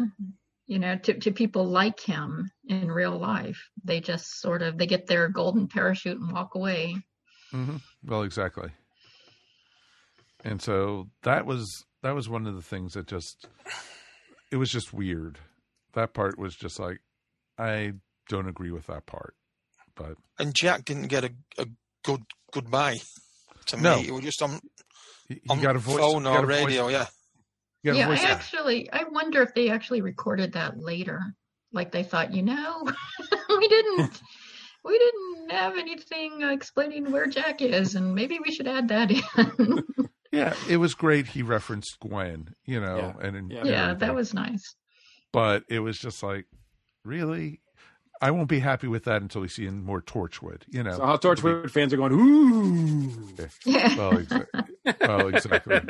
you 0.67 0.79
know, 0.79 0.97
to, 0.99 1.15
to 1.15 1.31
people 1.33 1.65
like 1.65 2.01
him 2.01 2.51
in 2.69 2.91
real 2.91 3.17
life, 3.19 3.59
they 3.85 4.01
just 4.01 4.41
sort 4.41 4.63
of, 4.63 4.79
they 4.79 4.87
get 4.87 5.07
their 5.07 5.29
golden 5.29 5.69
parachute 5.69 6.19
and 6.21 6.33
walk 6.33 6.55
away. 6.55 6.97
hmm 7.53 7.77
Well, 8.05 8.23
exactly. 8.23 8.71
And 10.45 10.61
so 10.63 11.09
that 11.23 11.47
was 11.47 11.85
that 12.03 12.15
was 12.15 12.29
one 12.29 12.47
of 12.47 12.55
the 12.55 12.63
things 12.63 12.93
that 12.95 13.07
just 13.07 13.47
it 14.53 14.57
was 14.57 14.71
just 14.71 14.93
weird. 14.93 15.39
That 15.95 16.15
part 16.15 16.39
was 16.39 16.55
just 16.55 16.79
like 16.79 16.99
I 17.59 17.93
don't 18.29 18.49
agree 18.49 18.71
with 18.71 18.87
that 18.87 19.07
part. 19.07 19.35
But 19.97 20.17
And 20.39 20.55
Jack 20.55 20.85
didn't 20.85 21.09
get 21.09 21.25
a, 21.25 21.31
a 21.59 21.67
good 22.05 22.23
goodbye 22.53 22.99
to 23.67 23.77
No. 23.77 23.97
me. 24.01 24.09
It 24.09 24.13
was 24.13 24.23
just 24.25 24.43
on, 24.43 24.61
he 25.29 25.41
on 25.49 25.61
got 25.61 25.75
a 25.75 25.79
voice 25.81 25.97
phone 25.99 26.23
he 26.25 26.29
or 26.29 26.39
a 26.45 26.47
voice- 26.47 26.65
radio, 26.67 26.89
yeah. 26.89 27.07
He 27.95 27.99
yeah, 27.99 28.07
voice 28.07 28.25
I 28.25 28.31
actually, 28.31 28.91
I 28.93 29.05
wonder 29.05 29.43
if 29.43 29.55
they 29.55 29.71
actually 29.71 30.01
recorded 30.01 30.53
that 30.55 30.79
later. 30.79 31.21
Like 31.73 31.93
they 31.93 32.03
thought, 32.03 32.33
you 32.33 32.43
know, 32.43 32.85
we 33.49 33.69
didn't, 33.69 34.21
we 34.85 34.99
didn't 34.99 35.51
have 35.51 35.77
anything 35.77 36.43
uh, 36.43 36.51
explaining 36.51 37.11
where 37.11 37.27
Jack 37.27 37.63
is, 37.63 37.95
and 37.95 38.15
maybe 38.15 38.39
we 38.45 38.53
should 38.53 38.69
add 38.69 38.89
that 38.89 39.11
in. 39.11 39.83
Yeah, 40.33 40.55
it 40.69 40.77
was 40.77 40.95
great 40.95 41.29
he 41.29 41.43
referenced 41.43 41.99
Gwen, 42.01 42.53
you 42.67 42.79
know, 42.81 43.15
and, 43.23 43.37
and 43.37 43.51
yeah, 43.51 43.61
everything. 43.61 43.99
that 44.01 44.15
was 44.15 44.35
nice. 44.35 44.75
but 45.33 45.63
it 45.71 45.79
was 45.79 45.99
just 45.99 46.23
like 46.23 46.47
really 47.05 47.61
I 48.21 48.31
won't 48.31 48.49
be 48.49 48.59
happy 48.59 48.89
with 48.89 49.05
that 49.05 49.23
until 49.23 49.41
we 49.41 49.49
see 49.49 49.69
more 49.69 50.03
Torchwood, 50.03 50.63
you 50.69 50.83
know. 50.83 50.97
So 50.97 51.07
how 51.07 51.17
Torchwood 51.17 51.71
fans 51.71 51.93
are 51.93 51.97
going, 51.97 52.13
ooh. 52.13 53.11
Well, 53.97 54.19
exa- 54.19 54.47
well, 55.07 55.29
exactly. 55.29 55.81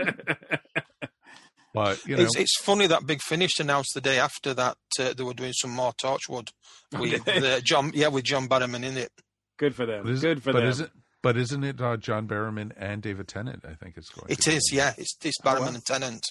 But 1.77 2.07
you 2.07 2.17
know, 2.17 2.23
It's, 2.23 2.35
it's 2.37 2.59
funny 2.63 2.87
that 2.87 3.07
Big 3.07 3.21
Finish 3.21 3.61
announced 3.61 3.91
the 3.95 4.01
day 4.01 4.19
after 4.19 4.55
that 4.55 4.79
uh, 4.99 5.13
they 5.13 5.23
were 5.23 5.35
doing 5.35 5.53
some 5.53 5.71
more 5.73 5.93
Torchwood 6.03 6.49
with 6.99 7.29
uh, 7.29 7.61
John, 7.61 7.91
yeah, 7.95 8.09
with 8.09 8.25
John 8.25 8.49
Barrowman 8.49 8.83
in 8.83 8.97
it. 8.97 9.11
Good 9.59 9.75
for 9.75 9.85
them. 9.85 10.05
but 10.05 10.13
is- 10.13 10.23
Good 10.23 10.43
for 10.43 10.53
but 10.53 10.61
them. 10.61 10.69
Isn't, 10.69 10.91
but 11.23 11.37
isn't 11.37 11.65
it 11.65 11.81
uh, 11.81 11.99
John 11.99 12.27
Barrowman 12.27 12.73
and 12.79 13.03
David 13.03 13.29
Tennant? 13.29 13.65
I 13.69 13.75
think 13.75 13.99
it's 13.99 14.09
going. 14.09 14.33
It 14.33 14.41
to 14.43 14.51
be. 14.53 14.61
yeah. 14.73 14.95
It's, 14.97 15.17
it's 15.23 15.39
Barrowman 15.45 15.75
and 15.75 15.85
Tennant. 15.85 16.25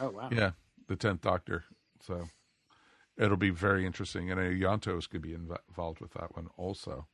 Oh 0.00 0.10
wow. 0.10 0.30
Yeah, 0.32 0.50
the 0.88 0.96
tenth 0.96 1.20
Doctor. 1.20 1.64
So 2.04 2.24
it'll 3.16 3.36
be 3.36 3.50
very 3.50 3.86
interesting, 3.86 4.30
and 4.32 4.40
I 4.40 4.48
know 4.48 4.50
Ianto's 4.50 5.06
could 5.06 5.22
be 5.22 5.30
inv- 5.30 5.58
involved 5.68 6.00
with 6.00 6.12
that 6.14 6.34
one 6.34 6.48
also. 6.56 7.06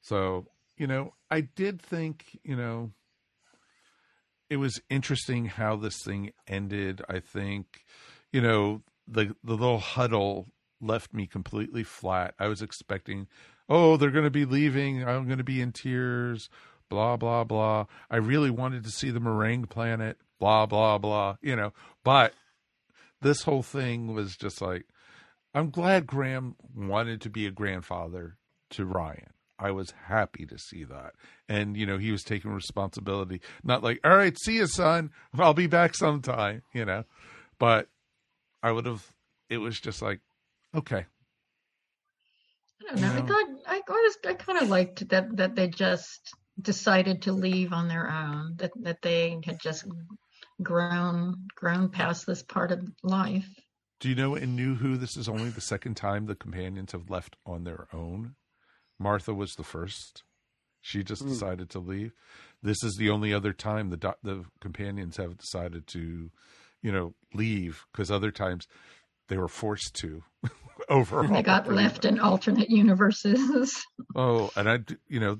So 0.00 0.46
you 0.76 0.86
know, 0.86 1.14
I 1.32 1.40
did 1.40 1.82
think 1.82 2.38
you 2.44 2.54
know 2.56 2.92
it 4.50 4.56
was 4.56 4.80
interesting 4.90 5.46
how 5.46 5.76
this 5.76 6.02
thing 6.02 6.32
ended. 6.46 7.02
I 7.08 7.20
think 7.20 7.84
you 8.32 8.40
know 8.40 8.82
the 9.06 9.34
the 9.42 9.54
little 9.54 9.78
huddle 9.78 10.48
left 10.80 11.14
me 11.14 11.26
completely 11.26 11.82
flat. 11.82 12.34
I 12.38 12.48
was 12.48 12.62
expecting, 12.62 13.26
oh, 13.68 13.96
they're 13.96 14.10
going 14.10 14.24
to 14.24 14.30
be 14.30 14.44
leaving. 14.44 15.06
I'm 15.06 15.26
going 15.26 15.38
to 15.38 15.44
be 15.44 15.60
in 15.60 15.72
tears. 15.72 16.48
Blah 16.90 17.16
blah 17.16 17.44
blah. 17.44 17.86
I 18.10 18.16
really 18.16 18.50
wanted 18.50 18.84
to 18.84 18.90
see 18.90 19.10
the 19.10 19.20
meringue 19.20 19.66
planet. 19.66 20.18
Blah 20.38 20.66
blah 20.66 20.98
blah. 20.98 21.36
You 21.40 21.56
know, 21.56 21.72
but 22.04 22.34
this 23.20 23.42
whole 23.42 23.62
thing 23.62 24.14
was 24.14 24.36
just 24.36 24.60
like, 24.60 24.86
I'm 25.54 25.70
glad 25.70 26.06
Graham 26.06 26.56
wanted 26.74 27.20
to 27.22 27.30
be 27.30 27.46
a 27.46 27.50
grandfather 27.50 28.36
to 28.70 28.84
Ryan. 28.84 29.33
I 29.58 29.70
was 29.70 29.92
happy 30.06 30.46
to 30.46 30.58
see 30.58 30.84
that. 30.84 31.12
And, 31.48 31.76
you 31.76 31.86
know, 31.86 31.98
he 31.98 32.10
was 32.10 32.22
taking 32.22 32.50
responsibility. 32.50 33.40
Not 33.62 33.82
like, 33.82 34.00
all 34.04 34.16
right, 34.16 34.36
see 34.38 34.56
you, 34.56 34.66
son. 34.66 35.10
I'll 35.38 35.54
be 35.54 35.66
back 35.66 35.94
sometime, 35.94 36.62
you 36.72 36.84
know. 36.84 37.04
But 37.58 37.88
I 38.62 38.72
would 38.72 38.86
have, 38.86 39.06
it 39.48 39.58
was 39.58 39.78
just 39.78 40.02
like, 40.02 40.20
okay. 40.74 41.06
I 42.80 42.90
don't 42.90 43.00
know. 43.00 43.08
I 43.08 43.20
No. 43.20 43.26
thought 43.26 43.46
I 43.66 43.80
was 43.88 44.18
I 44.26 44.34
kind 44.34 44.60
of 44.60 44.68
liked 44.68 45.08
that 45.08 45.36
that 45.36 45.54
they 45.54 45.68
just 45.68 46.34
decided 46.60 47.22
to 47.22 47.32
leave 47.32 47.72
on 47.72 47.88
their 47.88 48.10
own. 48.10 48.56
That 48.56 48.72
that 48.82 49.00
they 49.02 49.38
had 49.44 49.58
just 49.60 49.86
grown 50.62 51.46
grown 51.54 51.88
past 51.88 52.26
this 52.26 52.42
part 52.42 52.72
of 52.72 52.86
life. 53.02 53.48
Do 54.00 54.08
you 54.08 54.14
know 54.14 54.34
in 54.34 54.54
New 54.54 54.74
Who, 54.74 54.96
this 54.96 55.16
is 55.16 55.28
only 55.28 55.48
the 55.50 55.60
second 55.62 55.96
time 55.96 56.26
the 56.26 56.34
companions 56.34 56.92
have 56.92 57.08
left 57.08 57.36
on 57.46 57.64
their 57.64 57.86
own? 57.92 58.34
Martha 58.98 59.34
was 59.34 59.54
the 59.54 59.64
first. 59.64 60.22
She 60.80 61.02
just 61.02 61.22
Hmm. 61.22 61.28
decided 61.28 61.70
to 61.70 61.78
leave. 61.78 62.12
This 62.62 62.82
is 62.84 62.96
the 62.98 63.10
only 63.10 63.32
other 63.32 63.52
time 63.52 63.90
the 63.90 63.96
doc- 63.96 64.18
the 64.22 64.44
companions 64.60 65.16
have 65.16 65.36
decided 65.38 65.86
to, 65.88 66.30
you 66.82 66.92
know, 66.92 67.14
leave 67.32 67.86
because 67.92 68.10
other 68.10 68.30
times 68.30 68.66
they 69.28 69.36
were 69.38 69.48
forced 69.48 69.94
to. 69.96 70.22
Overall, 70.88 71.32
They 71.32 71.42
got 71.42 71.70
left 71.72 72.04
in 72.04 72.18
alternate 72.20 72.70
universes. 72.70 73.84
Oh, 74.16 74.50
and 74.56 74.68
I, 74.68 74.80
you 75.08 75.18
know, 75.18 75.38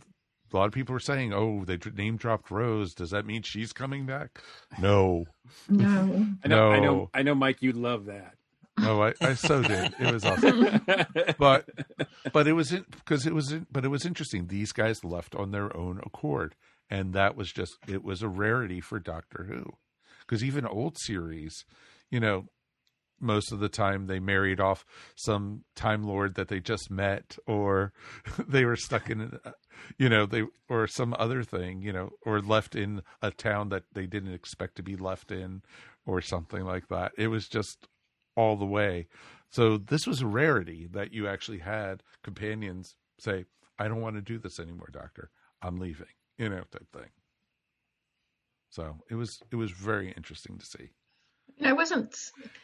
a 0.52 0.56
lot 0.56 0.66
of 0.66 0.72
people 0.72 0.94
were 0.94 1.00
saying, 1.00 1.32
"Oh, 1.34 1.64
they 1.64 1.76
name 1.94 2.16
dropped 2.16 2.50
Rose. 2.50 2.94
Does 2.94 3.10
that 3.10 3.26
mean 3.26 3.42
she's 3.42 3.72
coming 3.72 4.06
back?" 4.06 4.40
No, 4.80 5.26
no. 5.68 5.86
I 6.44 6.48
know, 6.48 6.70
I 6.72 6.80
know, 6.80 7.10
I 7.14 7.22
know, 7.22 7.34
Mike. 7.34 7.60
You 7.62 7.72
love 7.72 8.06
that. 8.06 8.34
No, 8.78 9.02
I, 9.02 9.14
I 9.20 9.34
so 9.34 9.62
did. 9.62 9.94
It 9.98 10.12
was 10.12 10.24
awesome. 10.24 10.80
but 11.38 11.68
but 12.32 12.48
it 12.48 12.54
was 12.54 12.70
because 12.72 13.26
it 13.26 13.34
was 13.34 13.54
but 13.70 13.84
it 13.84 13.88
was 13.88 14.04
interesting. 14.04 14.48
These 14.48 14.72
guys 14.72 15.04
left 15.04 15.34
on 15.34 15.52
their 15.52 15.74
own 15.76 16.00
accord, 16.04 16.54
and 16.90 17.12
that 17.12 17.36
was 17.36 17.52
just 17.52 17.76
it 17.86 18.02
was 18.02 18.22
a 18.22 18.28
rarity 18.28 18.80
for 18.80 18.98
Doctor 18.98 19.46
Who, 19.48 19.64
because 20.20 20.42
even 20.42 20.66
old 20.66 20.98
series, 20.98 21.64
you 22.10 22.18
know, 22.18 22.46
most 23.20 23.52
of 23.52 23.60
the 23.60 23.68
time 23.68 24.06
they 24.06 24.18
married 24.18 24.60
off 24.60 24.84
some 25.16 25.62
time 25.74 26.02
lord 26.02 26.34
that 26.34 26.48
they 26.48 26.60
just 26.60 26.90
met 26.90 27.36
or 27.46 27.92
they 28.48 28.64
were 28.64 28.76
stuck 28.76 29.08
in 29.08 29.38
you 29.98 30.08
know 30.08 30.26
they 30.26 30.42
or 30.68 30.86
some 30.86 31.14
other 31.18 31.42
thing 31.42 31.80
you 31.80 31.92
know 31.92 32.10
or 32.26 32.40
left 32.40 32.74
in 32.74 33.02
a 33.22 33.30
town 33.30 33.68
that 33.68 33.84
they 33.92 34.06
didn't 34.06 34.34
expect 34.34 34.76
to 34.76 34.82
be 34.82 34.96
left 34.96 35.30
in 35.30 35.62
or 36.06 36.20
something 36.20 36.64
like 36.64 36.88
that 36.88 37.12
it 37.16 37.28
was 37.28 37.48
just 37.48 37.88
all 38.36 38.56
the 38.56 38.64
way. 38.64 39.08
So 39.50 39.78
this 39.78 40.06
was 40.06 40.20
a 40.20 40.26
rarity 40.26 40.88
that 40.92 41.12
you 41.12 41.28
actually 41.28 41.58
had 41.58 42.02
companions 42.22 42.96
say 43.20 43.44
i 43.78 43.86
don't 43.86 44.00
want 44.00 44.16
to 44.16 44.22
do 44.22 44.38
this 44.38 44.58
anymore 44.58 44.88
doctor. 44.92 45.30
I'm 45.62 45.78
leaving 45.78 46.06
you 46.38 46.48
know 46.48 46.62
type 46.70 46.90
thing. 46.92 47.10
So 48.70 48.96
it 49.10 49.14
was 49.14 49.40
it 49.50 49.56
was 49.56 49.70
very 49.70 50.12
interesting 50.12 50.58
to 50.58 50.66
see. 50.66 50.90
I 51.64 51.72
wasn't 51.72 52.16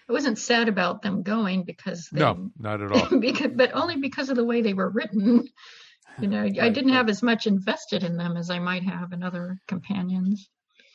I 0.09 0.13
wasn't 0.13 0.39
sad 0.39 0.69
about 0.69 1.03
them 1.03 1.23
going 1.23 1.65
because 1.65 2.09
they, 2.13 2.21
no 2.21 2.51
not 2.59 2.81
at 2.81 2.91
all. 2.93 3.19
because, 3.21 3.53
but 3.55 3.75
only 3.75 3.97
because 3.97 4.29
of 4.29 4.37
the 4.37 4.45
way 4.45 4.63
they 4.63 4.75
were 4.75 4.91
written. 4.91 5.45
You 6.19 6.29
know, 6.29 6.43
I 6.43 6.69
didn't 6.69 6.93
have 6.93 7.09
as 7.09 7.23
much 7.23 7.47
invested 7.47 8.03
in 8.03 8.17
them 8.17 8.37
as 8.37 8.51
I 8.51 8.59
might 8.59 8.83
have 8.83 9.13
in 9.13 9.23
other 9.23 9.59
companions. 9.69 10.49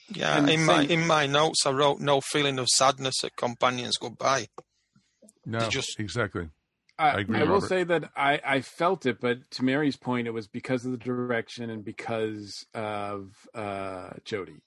Yeah, 0.10 0.38
And 0.38 0.50
in 0.50 0.66
my 0.66 0.84
in 0.84 1.08
my 1.08 1.26
notes, 1.26 1.66
I 1.66 1.72
wrote 1.72 2.00
no 2.00 2.22
feeling 2.22 2.60
of 2.60 2.68
sadness 2.68 3.24
at 3.24 3.36
companions. 3.36 3.98
Goodbye. 3.98 4.48
No 5.46 5.60
just 5.70 6.00
exactly 6.00 6.50
I, 6.98 7.10
I 7.10 7.20
agree, 7.20 7.40
I 7.40 7.44
will 7.44 7.56
Robert. 7.56 7.68
say 7.68 7.84
that 7.84 8.10
I, 8.16 8.40
I 8.46 8.62
felt 8.62 9.06
it, 9.06 9.20
but 9.20 9.52
to 9.52 9.66
Mary's 9.66 9.98
point, 9.98 10.28
it 10.28 10.32
was 10.32 10.48
because 10.48 10.86
of 10.86 10.92
the 10.92 10.98
direction 10.98 11.70
and 11.70 11.84
because 11.84 12.66
of 12.74 13.34
uh, 13.54 14.12
Jody. 14.24 14.62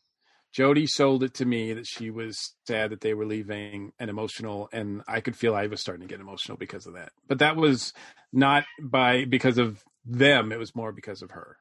Jodie 0.54 0.88
sold 0.88 1.22
it 1.22 1.34
to 1.34 1.44
me 1.44 1.72
that 1.74 1.86
she 1.86 2.10
was 2.10 2.54
sad 2.66 2.90
that 2.90 3.00
they 3.00 3.14
were 3.14 3.26
leaving 3.26 3.92
and 3.98 4.10
emotional, 4.10 4.68
and 4.72 5.02
I 5.06 5.20
could 5.20 5.36
feel 5.36 5.54
I 5.54 5.66
was 5.66 5.80
starting 5.80 6.06
to 6.06 6.12
get 6.12 6.20
emotional 6.20 6.58
because 6.58 6.86
of 6.86 6.94
that. 6.94 7.12
But 7.28 7.38
that 7.38 7.56
was 7.56 7.92
not 8.32 8.64
by 8.82 9.24
because 9.24 9.58
of 9.58 9.84
them; 10.04 10.50
it 10.52 10.58
was 10.58 10.74
more 10.74 10.92
because 10.92 11.22
of 11.22 11.32
her. 11.32 11.58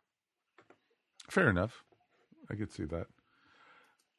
Fair 1.30 1.50
enough. 1.50 1.84
I 2.50 2.56
could 2.56 2.72
see 2.72 2.86
that. 2.86 3.08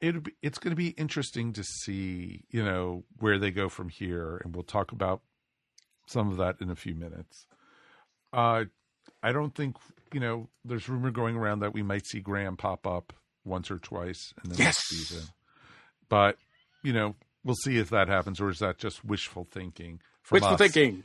It 0.01 0.15
it's 0.41 0.57
going 0.59 0.71
to 0.71 0.75
be 0.77 0.89
interesting 0.89 1.51
to 1.53 1.63
see, 1.63 2.43
you 2.49 2.63
know, 2.63 3.03
where 3.19 3.37
they 3.37 3.51
go 3.51 3.67
from 3.69 3.89
here, 3.89 4.41
and 4.43 4.55
we'll 4.55 4.63
talk 4.63 4.91
about 4.91 5.21
some 6.07 6.29
of 6.31 6.37
that 6.37 6.55
in 6.61 6.69
a 6.69 6.75
few 6.75 6.95
minutes. 6.95 7.45
Uh, 8.31 8.65
I 9.21 9.31
don't 9.31 9.53
think 9.53 9.75
you 10.13 10.19
know. 10.19 10.47
There's 10.63 10.87
rumor 10.87 11.11
going 11.11 11.35
around 11.35 11.59
that 11.59 11.73
we 11.73 11.83
might 11.83 12.05
see 12.05 12.19
Graham 12.19 12.55
pop 12.57 12.87
up 12.87 13.11
once 13.43 13.69
or 13.71 13.77
twice 13.79 14.33
in 14.43 14.51
the 14.51 14.55
Yes. 14.57 14.65
next 14.65 14.87
season, 14.87 15.27
but 16.07 16.37
you 16.83 16.93
know, 16.93 17.15
we'll 17.43 17.55
see 17.63 17.77
if 17.77 17.89
that 17.89 18.07
happens, 18.07 18.39
or 18.39 18.49
is 18.49 18.59
that 18.59 18.77
just 18.77 19.03
wishful 19.03 19.47
thinking? 19.51 19.99
Wishful 20.31 20.53
us? 20.53 20.59
thinking. 20.59 21.03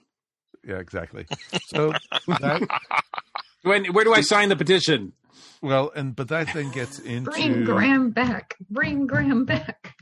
Yeah, 0.67 0.77
exactly. 0.79 1.27
So 1.69 1.93
that, 2.29 2.63
When, 3.63 3.87
where 3.93 4.05
do 4.05 4.15
I 4.15 4.21
sign 4.21 4.49
the 4.51 4.57
petition? 4.57 5.13
Well, 5.62 5.91
and 5.95 6.14
but 6.16 6.28
that 6.28 6.53
then 6.55 6.70
gets 6.70 6.99
into 7.01 7.30
Bring 7.30 7.64
Graham 7.64 8.11
back. 8.11 8.57
Bring 8.70 9.07
Graham 9.07 9.45
back. 9.45 9.97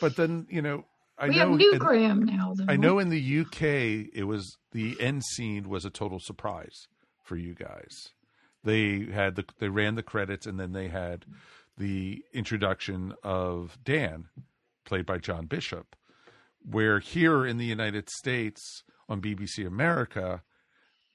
But 0.00 0.16
then 0.16 0.46
you 0.50 0.62
know, 0.62 0.84
I 1.18 1.28
we 1.28 1.34
know 1.36 1.40
have 1.50 1.58
new 1.58 1.72
in- 1.72 1.78
Graham 1.78 2.24
now. 2.24 2.54
I 2.68 2.76
know 2.76 2.98
in 2.98 3.08
the 3.08 3.40
UK 3.40 3.62
it 4.14 4.24
was 4.26 4.56
the 4.72 4.96
end 5.00 5.24
scene 5.24 5.68
was 5.68 5.84
a 5.84 5.90
total 5.90 6.20
surprise 6.20 6.86
for 7.24 7.36
you 7.36 7.54
guys. 7.54 8.10
They 8.64 9.06
had 9.06 9.36
the 9.36 9.44
they 9.58 9.68
ran 9.68 9.94
the 9.94 10.02
credits 10.02 10.46
and 10.46 10.58
then 10.58 10.72
they 10.72 10.88
had 10.88 11.24
the 11.76 12.24
introduction 12.32 13.14
of 13.22 13.78
Dan, 13.84 14.26
played 14.84 15.06
by 15.06 15.18
John 15.18 15.46
Bishop. 15.46 15.94
Where 16.68 16.98
here 16.98 17.46
in 17.46 17.56
the 17.56 17.64
United 17.64 18.10
States 18.10 18.82
on 19.08 19.22
BBC 19.22 19.64
America, 19.66 20.42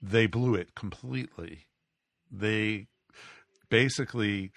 they 0.02 0.26
blew 0.26 0.56
it 0.56 0.74
completely. 0.74 1.68
They 2.32 2.88
basically 3.70 4.52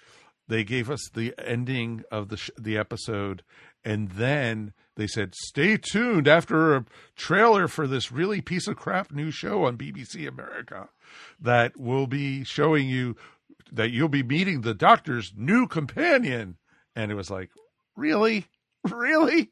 they 0.47 0.63
gave 0.63 0.89
us 0.89 1.09
the 1.13 1.33
ending 1.37 2.03
of 2.11 2.29
the 2.29 2.37
sh- 2.37 2.49
the 2.57 2.77
episode 2.77 3.43
and 3.83 4.11
then 4.11 4.73
they 4.95 5.07
said 5.07 5.33
stay 5.35 5.77
tuned 5.77 6.27
after 6.27 6.75
a 6.75 6.85
trailer 7.15 7.67
for 7.67 7.87
this 7.87 8.11
really 8.11 8.41
piece 8.41 8.67
of 8.67 8.75
crap 8.75 9.11
new 9.11 9.31
show 9.31 9.65
on 9.65 9.77
BBC 9.77 10.27
America 10.27 10.89
that 11.39 11.77
will 11.79 12.07
be 12.07 12.43
showing 12.43 12.89
you 12.89 13.15
that 13.71 13.91
you'll 13.91 14.09
be 14.09 14.23
meeting 14.23 14.61
the 14.61 14.73
doctor's 14.73 15.33
new 15.35 15.67
companion. 15.67 16.57
And 16.95 17.11
it 17.11 17.15
was 17.15 17.29
like 17.29 17.49
really? 17.95 18.47
Really 18.89 19.49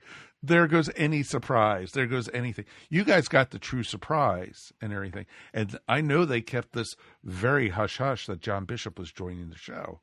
there 0.47 0.67
goes 0.67 0.89
any 0.95 1.23
surprise. 1.23 1.91
There 1.91 2.05
goes 2.07 2.29
anything. 2.33 2.65
You 2.89 3.03
guys 3.03 3.27
got 3.27 3.51
the 3.51 3.59
true 3.59 3.83
surprise 3.83 4.71
and 4.81 4.93
everything. 4.93 5.25
And 5.53 5.77
i 5.87 6.01
know 6.01 6.25
they 6.25 6.41
kept 6.41 6.73
this 6.73 6.95
very 7.23 7.69
hush 7.69 7.97
hush 7.97 8.25
that 8.27 8.41
john 8.41 8.65
bishop 8.65 8.97
was 8.99 9.11
joining 9.11 9.49
the 9.49 9.57
show. 9.57 9.99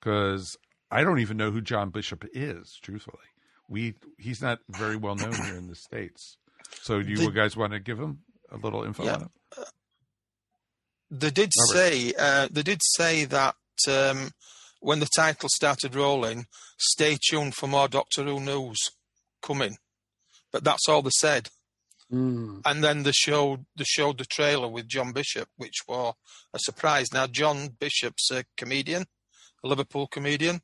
Because 0.00 0.56
i 0.90 1.02
don't 1.04 1.18
even 1.20 1.36
know 1.36 1.50
who 1.50 1.60
john 1.60 1.90
bishop 1.90 2.24
is 2.32 2.78
truthfully. 2.82 3.28
We 3.68 3.94
he's 4.18 4.40
not 4.42 4.60
very 4.68 4.96
well 4.96 5.16
known 5.16 5.34
here 5.34 5.56
in 5.56 5.68
the 5.68 5.74
states. 5.74 6.38
So 6.82 7.02
do 7.02 7.08
you 7.10 7.16
The- 7.16 7.30
guys 7.30 7.56
want 7.56 7.72
to 7.72 7.80
give 7.80 7.98
him 7.98 8.20
a 8.50 8.56
little 8.56 8.82
info 8.84 9.04
Yeah. 9.04 9.14
on 9.14 9.20
him? 9.22 9.30
They 11.10 11.30
did 11.30 11.50
Robert. 11.58 11.78
say 11.78 12.12
uh, 12.18 12.48
they 12.50 12.62
did 12.62 12.80
say 12.96 13.24
that 13.26 13.54
um, 13.88 14.30
when 14.80 14.98
the 15.00 15.08
title 15.16 15.48
started 15.52 15.94
rolling, 15.94 16.46
stay 16.78 17.16
tuned 17.30 17.54
for 17.54 17.66
more 17.68 17.88
Doctor 17.88 18.24
Who 18.24 18.40
news 18.40 18.78
coming. 19.42 19.78
But 20.52 20.64
that's 20.64 20.88
all 20.88 21.02
they 21.02 21.10
said. 21.18 21.48
Mm. 22.12 22.62
And 22.64 22.84
then 22.84 23.02
they 23.02 23.12
showed 23.12 23.66
they 23.76 23.84
showed 23.84 24.18
the 24.18 24.24
trailer 24.24 24.68
with 24.68 24.88
John 24.88 25.12
Bishop, 25.12 25.48
which 25.56 25.78
was 25.88 26.14
a 26.54 26.58
surprise. 26.58 27.12
Now 27.12 27.26
John 27.26 27.70
Bishop's 27.80 28.30
a 28.30 28.44
comedian, 28.56 29.06
a 29.64 29.68
Liverpool 29.68 30.06
comedian. 30.06 30.60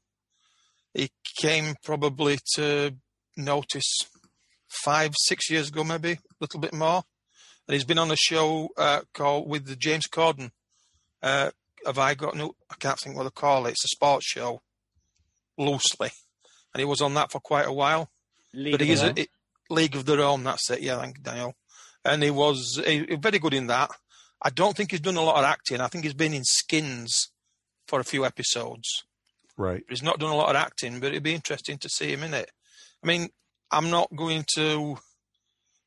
He 0.94 1.10
came 1.40 1.74
probably 1.82 2.38
to 2.54 2.94
notice 3.36 3.98
five, 4.68 5.14
six 5.24 5.50
years 5.50 5.68
ago, 5.68 5.82
maybe 5.82 6.12
a 6.12 6.18
little 6.40 6.60
bit 6.60 6.74
more. 6.74 7.02
And 7.66 7.74
he's 7.74 7.84
been 7.84 7.98
on 7.98 8.10
a 8.10 8.16
show 8.16 8.68
uh, 8.76 9.00
called 9.14 9.48
with 9.48 9.66
the 9.66 9.76
James 9.76 10.06
Corden. 10.06 10.50
Uh, 11.22 11.50
have 11.86 11.98
I 11.98 12.14
got 12.14 12.36
no? 12.36 12.54
I 12.70 12.74
can't 12.78 12.98
think 12.98 13.16
what 13.16 13.24
they 13.24 13.30
call 13.30 13.66
it. 13.66 13.70
It's 13.70 13.84
a 13.84 13.88
sports 13.88 14.26
show, 14.26 14.62
loosely, 15.58 16.10
and 16.72 16.80
he 16.80 16.84
was 16.84 17.00
on 17.00 17.14
that 17.14 17.32
for 17.32 17.40
quite 17.40 17.66
a 17.66 17.72
while. 17.72 18.10
League 18.54 18.72
but 18.72 18.80
of 18.82 18.86
he 18.86 18.92
is 18.92 19.02
a, 19.02 19.12
it, 19.20 19.28
League 19.70 19.96
of 19.96 20.04
Their 20.04 20.20
Own. 20.20 20.44
That's 20.44 20.70
it. 20.70 20.80
Yeah, 20.82 20.98
thank 21.00 21.18
you, 21.18 21.22
Daniel. 21.22 21.54
And 22.04 22.22
he 22.22 22.30
was 22.30 22.80
he, 22.84 23.04
he 23.08 23.16
very 23.16 23.38
good 23.38 23.54
in 23.54 23.66
that. 23.68 23.90
I 24.42 24.50
don't 24.50 24.76
think 24.76 24.90
he's 24.90 25.00
done 25.00 25.16
a 25.16 25.22
lot 25.22 25.36
of 25.38 25.44
acting. 25.44 25.80
I 25.80 25.86
think 25.86 26.04
he's 26.04 26.14
been 26.14 26.34
in 26.34 26.42
Skins 26.44 27.30
for 27.86 28.00
a 28.00 28.04
few 28.04 28.24
episodes. 28.24 28.88
right 29.56 29.84
He's 29.88 30.02
not 30.02 30.18
done 30.18 30.32
a 30.32 30.36
lot 30.36 30.50
of 30.50 30.56
acting, 30.56 30.98
but 31.00 31.08
it'd 31.12 31.22
be 31.22 31.34
interesting 31.34 31.78
to 31.78 31.88
see 31.88 32.12
him 32.12 32.22
in 32.24 32.34
it. 32.34 32.50
I 33.02 33.06
mean, 33.06 33.28
I'm 33.70 33.88
not 33.90 34.08
going 34.14 34.44
to 34.56 34.98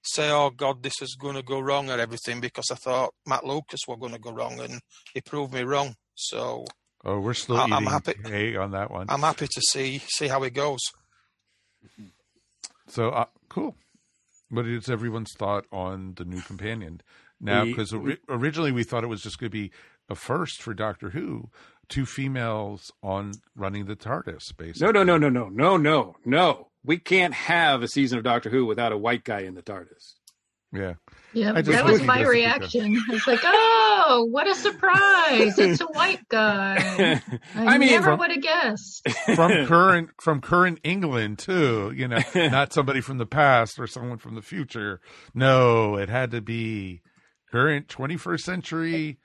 say, 0.03 0.31
"Oh 0.31 0.49
God, 0.51 0.83
this 0.83 1.01
is 1.01 1.15
going 1.19 1.35
to 1.35 1.43
go 1.43 1.59
wrong" 1.59 1.89
or 1.89 1.99
everything, 1.99 2.39
because 2.39 2.65
I 2.71 2.75
thought 2.75 3.13
Matt 3.25 3.45
Lucas 3.45 3.81
were 3.87 3.97
going 3.97 4.13
to 4.13 4.19
go 4.19 4.31
wrong, 4.31 4.59
and 4.59 4.79
he 5.13 5.21
proved 5.21 5.53
me 5.53 5.63
wrong. 5.63 5.95
So 6.15 6.65
oh 7.03 7.19
we're 7.19 7.33
still 7.33 7.57
I- 7.57 7.63
eating 7.65 7.73
I'm 7.73 7.85
happy- 7.87 8.13
hay 8.25 8.55
on 8.55 8.71
that 8.71 8.89
one 8.89 9.07
I'm 9.09 9.21
happy 9.21 9.47
to 9.47 9.61
see 9.61 9.99
see 10.07 10.27
how 10.29 10.43
it 10.43 10.53
goes. 10.53 10.79
Mm-hmm. 11.85 12.05
So 12.87 13.09
uh, 13.09 13.25
cool. 13.49 13.75
What 14.49 14.67
is 14.67 14.89
everyone's 14.89 15.33
thought 15.33 15.65
on 15.71 16.13
the 16.15 16.25
new 16.25 16.41
companion 16.41 17.01
now? 17.41 17.65
Because 17.65 17.93
ori- 17.93 18.19
originally 18.29 18.71
we 18.71 18.83
thought 18.83 19.03
it 19.03 19.07
was 19.07 19.21
just 19.21 19.39
going 19.39 19.49
to 19.49 19.57
be 19.57 19.71
a 20.09 20.15
first 20.15 20.61
for 20.61 20.73
Doctor 20.73 21.09
Who, 21.09 21.49
two 21.89 22.05
females 22.05 22.91
on 23.01 23.33
running 23.55 23.85
the 23.85 23.95
TARDIS. 23.95 24.55
Basically, 24.55 24.85
No, 24.85 24.91
no, 24.91 25.03
no, 25.03 25.17
no, 25.17 25.29
no, 25.29 25.49
no, 25.49 25.77
no, 25.77 26.15
no. 26.25 26.67
We 26.83 26.97
can't 26.99 27.33
have 27.33 27.81
a 27.81 27.87
season 27.87 28.19
of 28.19 28.23
Doctor 28.23 28.51
Who 28.51 28.65
without 28.67 28.91
a 28.91 28.97
white 28.97 29.23
guy 29.23 29.39
in 29.39 29.55
the 29.55 29.63
TARDIS. 29.63 30.13
Yeah, 30.75 30.93
Yeah, 31.33 31.53
that 31.61 31.85
was 31.85 32.01
my 32.03 32.19
just 32.23 32.31
to 32.31 32.67
keep 32.67 32.83
reaction. 32.83 33.03
It's 33.09 33.27
like, 33.27 33.41
oh, 33.43 34.27
what 34.29 34.47
a 34.47 34.55
surprise! 34.55 35.57
It's 35.57 35.81
a 35.81 35.85
white 35.87 36.27
guy. 36.29 37.21
I, 37.55 37.65
I 37.65 37.77
mean, 37.77 37.89
never 37.89 38.15
would 38.15 38.31
have 38.31 38.41
guessed. 38.41 39.07
from 39.35 39.51
current 39.67 40.09
from 40.21 40.41
current 40.41 40.79
England 40.83 41.39
too. 41.39 41.91
You 41.95 42.07
know, 42.07 42.19
not 42.35 42.73
somebody 42.73 43.01
from 43.01 43.17
the 43.17 43.25
past 43.25 43.79
or 43.79 43.87
someone 43.87 44.17
from 44.17 44.35
the 44.35 44.41
future. 44.41 44.99
No, 45.33 45.95
it 45.97 46.09
had 46.09 46.31
to 46.31 46.41
be 46.41 47.01
current 47.51 47.87
21st 47.87 48.41
century 48.41 49.19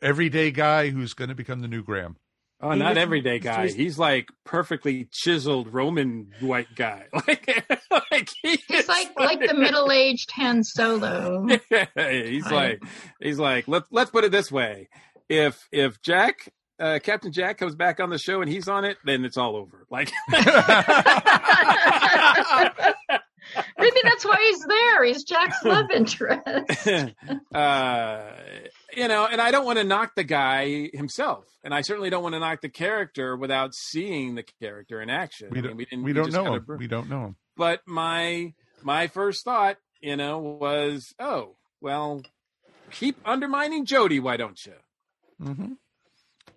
everyday 0.00 0.50
guy 0.50 0.90
who's 0.90 1.14
going 1.14 1.28
to 1.28 1.34
become 1.34 1.60
the 1.60 1.68
new 1.68 1.82
Graham. 1.82 2.16
Oh, 2.60 2.72
He 2.72 2.78
not 2.80 2.90
was- 2.90 2.98
everyday 2.98 3.38
guy. 3.38 3.62
he's- 3.62 3.74
He's 3.74 3.98
like 3.98 4.28
perfectly 4.44 5.08
chiseled 5.12 5.72
Roman 5.72 6.32
white 6.40 6.74
guy. 6.74 7.06
Like, 7.26 7.64
like 8.10 8.28
he 8.42 8.58
He's 8.68 8.80
is 8.80 8.88
like 8.88 9.18
like 9.18 9.40
the 9.46 9.54
middle-aged 9.54 10.30
Han 10.32 10.64
Solo. 10.64 11.46
he's 11.94 12.46
I- 12.46 12.50
like 12.50 12.82
he's 13.20 13.38
like 13.38 13.68
let's 13.68 13.86
let's 13.92 14.10
put 14.10 14.24
it 14.24 14.32
this 14.32 14.50
way. 14.50 14.88
If 15.28 15.68
if 15.72 16.00
Jack 16.02 16.52
uh, 16.80 16.98
Captain 17.02 17.32
Jack 17.32 17.58
comes 17.58 17.74
back 17.74 17.98
on 18.00 18.08
the 18.10 18.18
show 18.18 18.40
and 18.40 18.50
he's 18.50 18.68
on 18.68 18.84
it, 18.84 18.96
then 19.04 19.24
it's 19.24 19.36
all 19.36 19.56
over. 19.56 19.84
Like 19.90 20.10
Maybe 23.78 23.96
that's 24.04 24.24
why 24.24 24.36
he's 24.48 24.64
there. 24.64 25.04
He's 25.04 25.24
Jack's 25.24 25.64
love 25.64 25.90
interest. 25.94 26.42
uh, 27.54 28.30
you 28.96 29.08
know, 29.08 29.26
and 29.26 29.40
I 29.40 29.50
don't 29.50 29.64
want 29.64 29.78
to 29.78 29.84
knock 29.84 30.14
the 30.16 30.24
guy 30.24 30.90
himself, 30.92 31.44
and 31.64 31.74
I 31.74 31.82
certainly 31.82 32.10
don't 32.10 32.22
want 32.22 32.34
to 32.34 32.40
knock 32.40 32.60
the 32.60 32.68
character 32.68 33.36
without 33.36 33.74
seeing 33.74 34.34
the 34.34 34.44
character 34.60 35.00
in 35.00 35.10
action. 35.10 35.48
We 35.50 35.60
don't, 35.60 35.76
mean, 35.76 35.86
didn't- 35.90 36.04
we 36.04 36.12
don't 36.12 36.26
just 36.26 36.36
know 36.36 36.54
him. 36.54 36.64
br- 36.64 36.76
We 36.76 36.86
don't 36.88 37.08
know 37.08 37.24
him. 37.26 37.36
But 37.56 37.80
my 37.86 38.54
my 38.82 39.08
first 39.08 39.44
thought, 39.44 39.76
you 40.00 40.16
know, 40.16 40.38
was, 40.38 41.12
oh, 41.18 41.56
well, 41.80 42.22
keep 42.92 43.16
undermining 43.24 43.84
Jodie, 43.86 44.20
why 44.22 44.36
don't 44.36 44.58
you? 44.64 44.74
hmm 45.42 45.72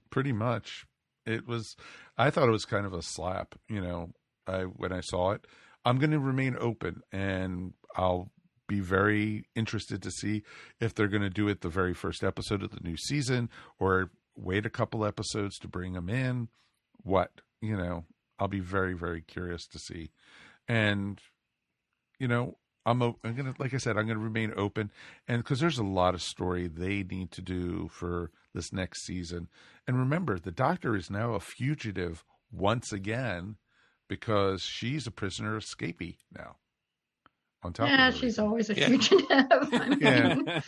Pretty 0.09 0.31
much. 0.33 0.85
It 1.25 1.47
was. 1.47 1.75
I 2.17 2.29
thought 2.31 2.47
it 2.49 2.51
was 2.51 2.65
kind 2.65 2.85
of 2.85 2.93
a 2.93 3.01
slap. 3.01 3.55
You 3.69 3.79
know, 3.81 4.09
I 4.47 4.63
when 4.63 4.91
I 4.91 4.99
saw 5.01 5.31
it, 5.31 5.45
I'm 5.85 5.97
going 5.97 6.11
to 6.11 6.19
remain 6.19 6.55
open, 6.59 7.01
and 7.11 7.73
I'll 7.95 8.31
be 8.67 8.79
very 8.79 9.45
interested 9.55 10.01
to 10.03 10.11
see 10.11 10.43
if 10.79 10.93
they're 10.93 11.07
going 11.07 11.23
to 11.23 11.29
do 11.29 11.47
it 11.47 11.61
the 11.61 11.69
very 11.69 11.93
first 11.93 12.23
episode 12.23 12.63
of 12.63 12.71
the 12.71 12.79
new 12.81 12.97
season, 12.97 13.49
or 13.79 14.11
wait 14.35 14.65
a 14.65 14.69
couple 14.69 15.05
episodes 15.05 15.57
to 15.59 15.67
bring 15.67 15.93
them 15.93 16.09
in. 16.09 16.47
What 17.03 17.41
you 17.61 17.75
know, 17.75 18.05
I'll 18.39 18.47
be 18.47 18.59
very 18.59 18.93
very 18.93 19.21
curious 19.21 19.67
to 19.67 19.79
see, 19.79 20.11
and 20.67 21.19
you 22.19 22.27
know. 22.27 22.57
I'm, 22.83 23.03
o- 23.03 23.19
I'm 23.23 23.35
gonna, 23.35 23.53
like 23.59 23.75
I 23.75 23.77
said, 23.77 23.95
I'm 23.95 24.07
gonna 24.07 24.17
remain 24.17 24.53
open, 24.57 24.89
and 25.27 25.43
because 25.43 25.59
there's 25.59 25.77
a 25.77 25.83
lot 25.83 26.15
of 26.15 26.21
story 26.23 26.67
they 26.67 27.03
need 27.03 27.29
to 27.33 27.41
do 27.43 27.89
for 27.93 28.31
this 28.55 28.73
next 28.73 29.05
season. 29.05 29.49
And 29.87 29.99
remember, 29.99 30.39
the 30.39 30.51
Doctor 30.51 30.95
is 30.95 31.11
now 31.11 31.35
a 31.35 31.39
fugitive 31.39 32.23
once 32.51 32.91
again 32.91 33.57
because 34.11 34.61
she's 34.61 35.07
a 35.07 35.11
prisoner 35.11 35.57
escapee 35.57 36.17
now. 36.37 36.57
On 37.63 37.71
top 37.73 37.87
yeah, 37.87 38.07
of 38.07 38.15
she's 38.15 38.39
always 38.39 38.69
a 38.71 38.75
Yeah. 38.75 38.87
fugitive. 38.87 39.25
I 39.29 39.89
mean, 39.89 39.99
Yeah. 40.01 40.59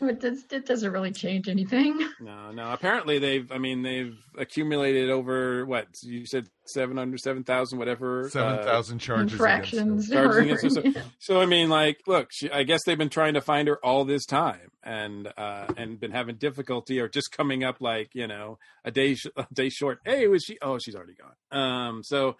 it, 0.00 0.20
does, 0.20 0.44
it 0.50 0.64
doesn't 0.66 0.92
really 0.92 1.10
change 1.12 1.48
anything. 1.48 1.98
No, 2.20 2.50
no. 2.52 2.72
Apparently, 2.72 3.18
they've. 3.18 3.50
I 3.50 3.58
mean, 3.58 3.82
they've 3.82 4.16
accumulated 4.38 5.10
over 5.10 5.64
what 5.66 5.86
you 6.02 6.24
said, 6.26 6.46
seven 6.66 6.96
hundred, 6.96 7.20
seven 7.20 7.42
thousand, 7.44 7.78
whatever. 7.78 8.26
uh, 8.26 8.28
7,000 8.28 8.98
charges 9.00 9.32
Infractions. 9.32 10.08
Charges 10.08 10.36
or- 10.36 10.40
against 10.40 10.62
her. 10.64 10.92
So, 10.92 11.00
so, 11.18 11.40
I 11.40 11.46
mean, 11.46 11.68
like, 11.68 11.98
look, 12.06 12.28
she, 12.32 12.50
I 12.50 12.62
guess 12.62 12.80
they've 12.86 12.98
been 12.98 13.08
trying 13.08 13.34
to 13.34 13.40
find 13.40 13.66
her 13.68 13.78
all 13.84 14.04
this 14.04 14.24
time, 14.24 14.70
and 14.84 15.32
uh, 15.36 15.66
and 15.76 15.98
been 15.98 16.12
having 16.12 16.36
difficulty, 16.36 17.00
or 17.00 17.08
just 17.08 17.32
coming 17.32 17.64
up 17.64 17.76
like 17.80 18.10
you 18.14 18.26
know 18.28 18.58
a 18.84 18.90
day 18.92 19.14
sh- 19.14 19.26
a 19.36 19.46
day 19.52 19.68
short. 19.68 19.98
Hey, 20.04 20.26
was 20.28 20.42
she? 20.44 20.58
Oh, 20.62 20.78
she's 20.78 20.94
already 20.94 21.14
gone. 21.14 21.60
Um, 21.60 22.02
so, 22.04 22.36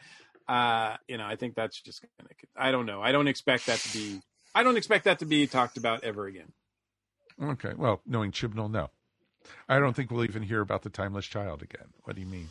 uh, 0.49 0.97
you 1.09 1.18
know, 1.18 1.26
I 1.26 1.36
think 1.36 1.55
that's 1.55 1.80
just 1.80 2.03
gonna. 2.18 2.30
I 2.57 2.70
don't 2.70 2.86
know. 2.86 3.01
I 3.03 3.12
don't 3.12 3.28
expect 3.28 3.66
that 3.66 3.78
to 3.80 3.93
be. 3.93 4.20
I 4.55 4.62
don't 4.62 4.76
expect 4.76 5.05
that 5.05 5.18
to 5.20 5.24
be 5.26 5.47
talked 5.47 5.76
about 5.76 6.05
ever 6.05 6.26
again. 6.26 6.53
Okay. 7.43 7.72
Well, 7.76 8.01
knowing 8.07 8.30
Chibnall, 8.32 8.70
no. 8.70 8.90
I 9.68 9.78
don't 9.78 9.95
think 9.95 10.11
we'll 10.11 10.24
even 10.24 10.43
hear 10.43 10.61
about 10.61 10.82
the 10.82 10.90
timeless 10.90 11.26
child 11.26 11.62
again. 11.62 11.88
What 12.05 12.14
do 12.16 12.20
you 12.22 12.28
mean? 12.28 12.51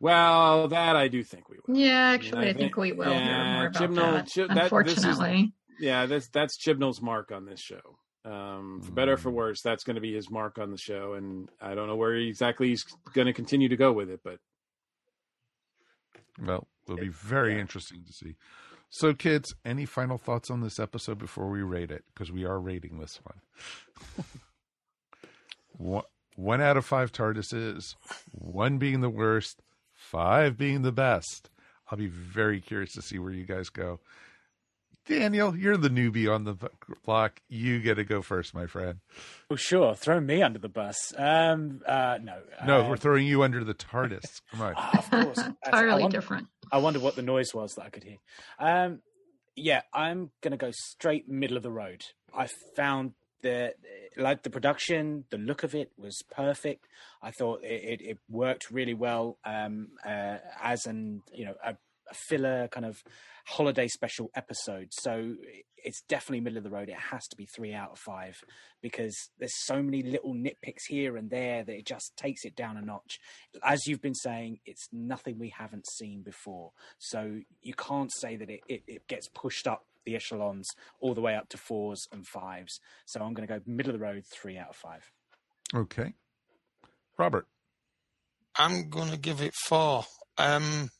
Well, 0.00 0.68
that 0.68 0.94
I 0.94 1.08
do 1.08 1.24
think 1.24 1.48
we 1.48 1.56
will. 1.66 1.76
Yeah, 1.76 2.10
actually, 2.10 2.46
I 2.46 2.50
I 2.50 2.52
think 2.52 2.76
we 2.76 2.92
will 2.92 3.06
hear 3.06 3.14
yeah, 3.14 3.54
more 3.56 3.66
about 3.66 3.82
Chibnall- 3.82 4.12
that. 4.12 4.26
Chib- 4.26 4.48
that- 4.54 4.84
this 4.84 4.98
is- 4.98 5.04
unfortunately. 5.04 5.52
Yeah, 5.80 6.06
that's 6.06 6.28
that's 6.28 6.56
Chibnall's 6.56 7.00
mark 7.02 7.32
on 7.32 7.46
this 7.46 7.60
show. 7.60 7.98
Um, 8.24 8.82
for 8.82 8.92
better 8.92 9.14
or 9.14 9.16
for 9.16 9.30
worse, 9.30 9.62
that's 9.62 9.84
going 9.84 9.94
to 9.94 10.00
be 10.02 10.12
his 10.12 10.28
mark 10.30 10.58
on 10.58 10.70
the 10.70 10.76
show, 10.76 11.14
and 11.14 11.48
I 11.60 11.74
don't 11.74 11.86
know 11.88 11.96
where 11.96 12.14
exactly 12.14 12.68
he's 12.68 12.84
going 13.14 13.26
to 13.26 13.32
continue 13.32 13.68
to 13.70 13.76
go 13.76 13.92
with 13.92 14.10
it, 14.10 14.20
but 14.22 14.38
Well, 16.40 16.66
it'll 16.92 17.04
be 17.04 17.10
very 17.10 17.58
interesting 17.60 18.04
to 18.06 18.12
see. 18.12 18.36
So, 18.90 19.12
kids, 19.12 19.54
any 19.64 19.84
final 19.84 20.16
thoughts 20.16 20.50
on 20.50 20.62
this 20.62 20.78
episode 20.78 21.18
before 21.18 21.50
we 21.50 21.62
rate 21.62 21.90
it? 21.90 22.04
Because 22.12 22.32
we 22.32 22.44
are 22.44 22.58
rating 22.58 22.98
this 22.98 23.20
one. 23.22 24.24
one. 25.76 26.04
One 26.38 26.60
out 26.60 26.76
of 26.76 26.86
five 26.86 27.10
TARDISes, 27.10 27.96
one 28.30 28.78
being 28.78 29.00
the 29.00 29.10
worst, 29.10 29.60
five 29.92 30.56
being 30.56 30.82
the 30.82 30.92
best. 30.92 31.50
I'll 31.90 31.98
be 31.98 32.06
very 32.06 32.60
curious 32.60 32.92
to 32.92 33.02
see 33.02 33.18
where 33.18 33.32
you 33.32 33.44
guys 33.44 33.70
go. 33.70 33.98
Daniel, 35.08 35.56
you're 35.56 35.76
the 35.76 35.88
newbie 35.88 36.32
on 36.32 36.44
the 36.44 36.54
block. 37.04 37.40
You 37.48 37.80
get 37.80 37.94
to 37.94 38.04
go 38.04 38.20
first, 38.22 38.54
my 38.54 38.66
friend. 38.66 38.98
Oh, 39.50 39.56
sure. 39.56 39.94
Throw 39.94 40.20
me 40.20 40.42
under 40.42 40.58
the 40.58 40.68
bus. 40.68 41.14
Um, 41.16 41.80
uh, 41.86 42.18
no. 42.22 42.40
No, 42.66 42.84
uh, 42.84 42.88
we're 42.90 42.96
throwing 42.98 43.26
you 43.26 43.42
under 43.42 43.64
the 43.64 43.74
TARDIS. 43.74 44.42
Come 44.52 44.60
on. 44.62 44.74
of 44.74 45.10
course. 45.10 45.36
That's- 45.36 45.54
I 45.64 45.68
Entirely 45.80 46.02
wonder- 46.02 46.16
different. 46.18 46.48
I 46.70 46.78
wonder 46.78 47.00
what 47.00 47.16
the 47.16 47.22
noise 47.22 47.54
was 47.54 47.72
that 47.76 47.84
I 47.86 47.88
could 47.88 48.04
hear. 48.04 48.18
Um, 48.58 49.00
yeah, 49.56 49.80
I'm 49.94 50.30
going 50.42 50.52
to 50.52 50.58
go 50.58 50.70
straight 50.72 51.28
middle 51.28 51.56
of 51.56 51.62
the 51.62 51.70
road. 51.72 52.02
I 52.36 52.48
found 52.76 53.14
that, 53.42 53.76
like 54.18 54.42
the 54.42 54.50
production, 54.50 55.24
the 55.30 55.38
look 55.38 55.62
of 55.62 55.74
it 55.74 55.90
was 55.96 56.22
perfect. 56.30 56.84
I 57.22 57.30
thought 57.30 57.64
it, 57.64 58.00
it, 58.00 58.00
it 58.02 58.18
worked 58.28 58.70
really 58.70 58.92
well 58.94 59.38
um, 59.44 59.88
uh, 60.04 60.36
as 60.62 60.84
an 60.86 61.22
you 61.32 61.46
know 61.46 61.54
a, 61.64 61.70
a 61.70 61.76
filler 62.14 62.68
kind 62.68 62.86
of 62.86 63.02
holiday 63.46 63.88
special 63.88 64.30
episode. 64.34 64.88
So 64.90 65.34
it's 65.84 66.02
definitely 66.02 66.40
middle 66.40 66.58
of 66.58 66.64
the 66.64 66.70
road. 66.70 66.88
It 66.88 66.96
has 66.96 67.26
to 67.28 67.36
be 67.36 67.46
three 67.46 67.72
out 67.72 67.92
of 67.92 67.98
five 67.98 68.36
because 68.82 69.16
there's 69.38 69.64
so 69.64 69.82
many 69.82 70.02
little 70.02 70.34
nitpicks 70.34 70.86
here 70.88 71.16
and 71.16 71.30
there 71.30 71.64
that 71.64 71.74
it 71.74 71.86
just 71.86 72.16
takes 72.16 72.44
it 72.44 72.56
down 72.56 72.76
a 72.76 72.82
notch. 72.82 73.18
As 73.62 73.86
you've 73.86 74.02
been 74.02 74.14
saying, 74.14 74.60
it's 74.66 74.88
nothing 74.92 75.38
we 75.38 75.50
haven't 75.56 75.86
seen 75.88 76.22
before. 76.22 76.72
So 76.98 77.40
you 77.62 77.74
can't 77.74 78.12
say 78.12 78.36
that 78.36 78.50
it, 78.50 78.60
it, 78.68 78.82
it 78.86 79.06
gets 79.08 79.28
pushed 79.28 79.66
up 79.66 79.84
the 80.04 80.16
echelons 80.16 80.68
all 81.00 81.14
the 81.14 81.20
way 81.20 81.34
up 81.34 81.48
to 81.50 81.56
fours 81.56 82.06
and 82.12 82.26
fives. 82.26 82.80
So 83.06 83.20
I'm 83.20 83.34
going 83.34 83.46
to 83.46 83.54
go 83.54 83.60
middle 83.66 83.94
of 83.94 83.98
the 83.98 84.04
road, 84.04 84.24
three 84.24 84.58
out 84.58 84.70
of 84.70 84.76
five. 84.76 85.10
Okay. 85.74 86.14
Robert. 87.16 87.46
I'm 88.56 88.88
going 88.88 89.10
to 89.10 89.16
give 89.16 89.40
it 89.40 89.54
four. 89.54 90.04
Um, 90.36 90.90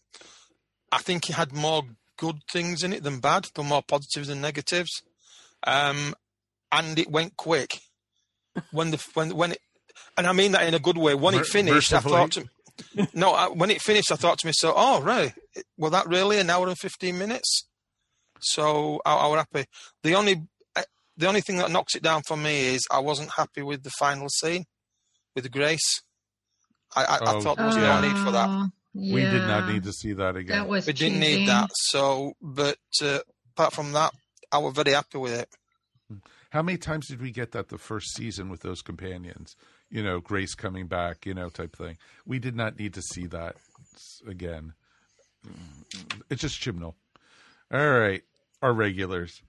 I 0.93 0.99
think 0.99 1.28
it 1.28 1.34
had 1.34 1.53
more 1.53 1.82
good 2.16 2.41
things 2.51 2.82
in 2.82 2.93
it 2.93 3.03
than 3.03 3.20
bad, 3.20 3.49
but 3.55 3.64
more 3.64 3.82
positives 3.82 4.28
than 4.28 4.41
negatives. 4.41 5.03
Um, 5.66 6.14
and 6.72 6.99
it 6.99 7.11
went 7.11 7.36
quick. 7.36 7.80
When 8.70 8.91
the 8.91 9.03
when 9.14 9.34
when 9.36 9.53
it, 9.53 9.59
and 10.16 10.26
I 10.26 10.32
mean 10.32 10.53
that 10.53 10.66
in 10.66 10.74
a 10.74 10.78
good 10.78 10.99
way. 10.99 11.14
When 11.14 11.34
Mer- 11.34 11.41
it 11.41 11.47
finished, 11.47 11.93
I 11.93 12.01
thought 12.01 12.32
to 12.32 12.49
no. 13.14 13.32
I, 13.32 13.49
when 13.49 13.70
it 13.70 13.80
finished, 13.80 14.12
I 14.12 14.16
thought 14.16 14.39
to 14.41 14.47
myself, 14.47 14.74
"Oh, 14.76 15.01
right, 15.01 15.32
well, 15.76 15.91
that 15.91 16.07
really 16.07 16.39
an 16.39 16.51
hour 16.51 16.68
and 16.68 16.76
fifteen 16.78 17.18
minutes." 17.18 17.66
So 18.41 19.01
I, 19.05 19.14
I 19.14 19.26
was 19.28 19.39
happy. 19.39 19.66
The 20.03 20.14
only 20.14 20.43
uh, 20.76 20.82
the 21.16 21.26
only 21.28 21.41
thing 21.41 21.57
that 21.59 21.70
knocks 21.70 21.95
it 21.95 22.03
down 22.03 22.22
for 22.26 22.36
me 22.36 22.74
is 22.74 22.86
I 22.91 22.99
wasn't 23.01 23.30
happy 23.30 23.62
with 23.62 23.82
the 23.82 23.91
final 23.91 24.28
scene 24.28 24.64
with 25.34 25.51
Grace. 25.51 26.03
I, 26.95 27.05
I, 27.05 27.14
I 27.16 27.18
Oh, 27.26 27.41
thought 27.41 27.57
there 27.57 27.66
was 27.66 27.76
no 27.76 28.01
need 28.01 28.16
for 28.18 28.32
that. 28.32 28.51
Oh, 29.01 29.14
We 29.14 29.20
did 29.22 29.42
not 29.46 29.68
need 29.68 29.84
to 29.84 29.92
see 29.92 30.12
that 30.14 30.34
again. 30.36 30.59
That 30.59 30.68
was 30.68 30.86
We 30.86 30.92
didn't 30.92 31.20
cheesy. 31.20 31.38
need 31.40 31.49
that. 31.49 31.70
So, 31.72 32.32
but 32.42 32.78
uh, 33.03 33.20
apart 33.55 33.72
from 33.72 33.92
that, 33.92 34.12
I 34.51 34.59
was 34.59 34.74
very 34.74 34.92
happy 34.92 35.18
with 35.18 35.32
it. 35.40 35.49
How 36.51 36.62
many 36.62 36.78
times 36.78 37.07
did 37.09 37.20
we 37.20 37.30
get 37.30 37.53
that 37.53 37.68
the 37.68 37.78
first 37.78 38.14
season 38.16 38.49
with 38.49 38.62
those 38.62 38.80
companions? 38.82 39.55
You 39.90 40.03
know, 40.03 40.18
Grace 40.20 40.55
coming 40.55 40.86
back, 40.86 41.26
you 41.26 41.34
know, 41.34 41.49
type 41.49 41.76
thing. 41.76 41.99
We 42.26 42.38
did 42.38 42.57
not 42.57 42.79
need 42.79 42.95
to 42.95 43.03
see 43.03 43.26
that 43.26 43.57
again. 44.26 44.72
Mm, 45.46 46.22
It's 46.30 46.41
just 46.42 46.61
Chibnall. 46.61 46.95
All 47.72 47.91
right, 47.91 48.22
our 48.62 48.72
regulars, 48.72 49.42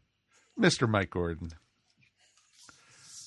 Mister 0.58 0.86
Mike 0.88 1.10
Gordon. 1.10 1.54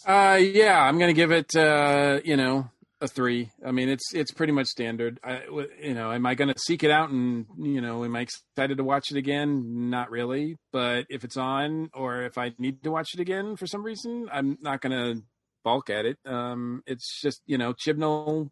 Uh, 0.07 0.39
yeah, 0.41 0.79
I'm 0.83 0.99
gonna 0.99 1.13
give 1.15 1.33
it, 1.33 1.55
uh, 1.57 2.21
you 2.25 2.37
know, 2.37 2.69
a 3.03 3.09
three. 3.09 3.51
I 3.67 3.73
mean, 3.73 3.89
it's 3.89 4.15
it's 4.15 4.31
pretty 4.31 4.53
much 4.53 4.69
standard. 4.69 5.19
I, 5.25 5.43
you 5.83 5.93
know, 5.93 6.13
am 6.13 6.25
I 6.25 6.35
gonna 6.35 6.55
seek 6.57 6.85
it 6.85 6.91
out 6.91 7.11
and 7.11 7.47
you 7.59 7.81
know, 7.81 8.05
am 8.05 8.15
I 8.15 8.21
excited 8.21 8.79
to 8.79 8.85
watch 8.85 9.11
it 9.11 9.17
again? 9.17 9.91
Not 9.91 10.11
really. 10.11 10.57
But 10.73 11.07
if 11.11 11.25
it's 11.25 11.37
on, 11.37 11.91
or 11.93 12.23
if 12.23 12.39
I 12.39 12.53
need 12.59 12.83
to 12.85 12.91
watch 12.91 13.11
it 13.13 13.21
again 13.21 13.57
for 13.57 13.67
some 13.67 13.83
reason, 13.83 14.29
I'm 14.33 14.57
not 14.61 14.81
gonna 14.81 15.17
balk 15.65 15.91
at 15.91 16.07
it. 16.07 16.17
Um, 16.25 16.83
it's 16.87 17.21
just 17.21 17.43
you 17.45 17.59
know, 17.59 17.75
Chibnall, 17.75 18.51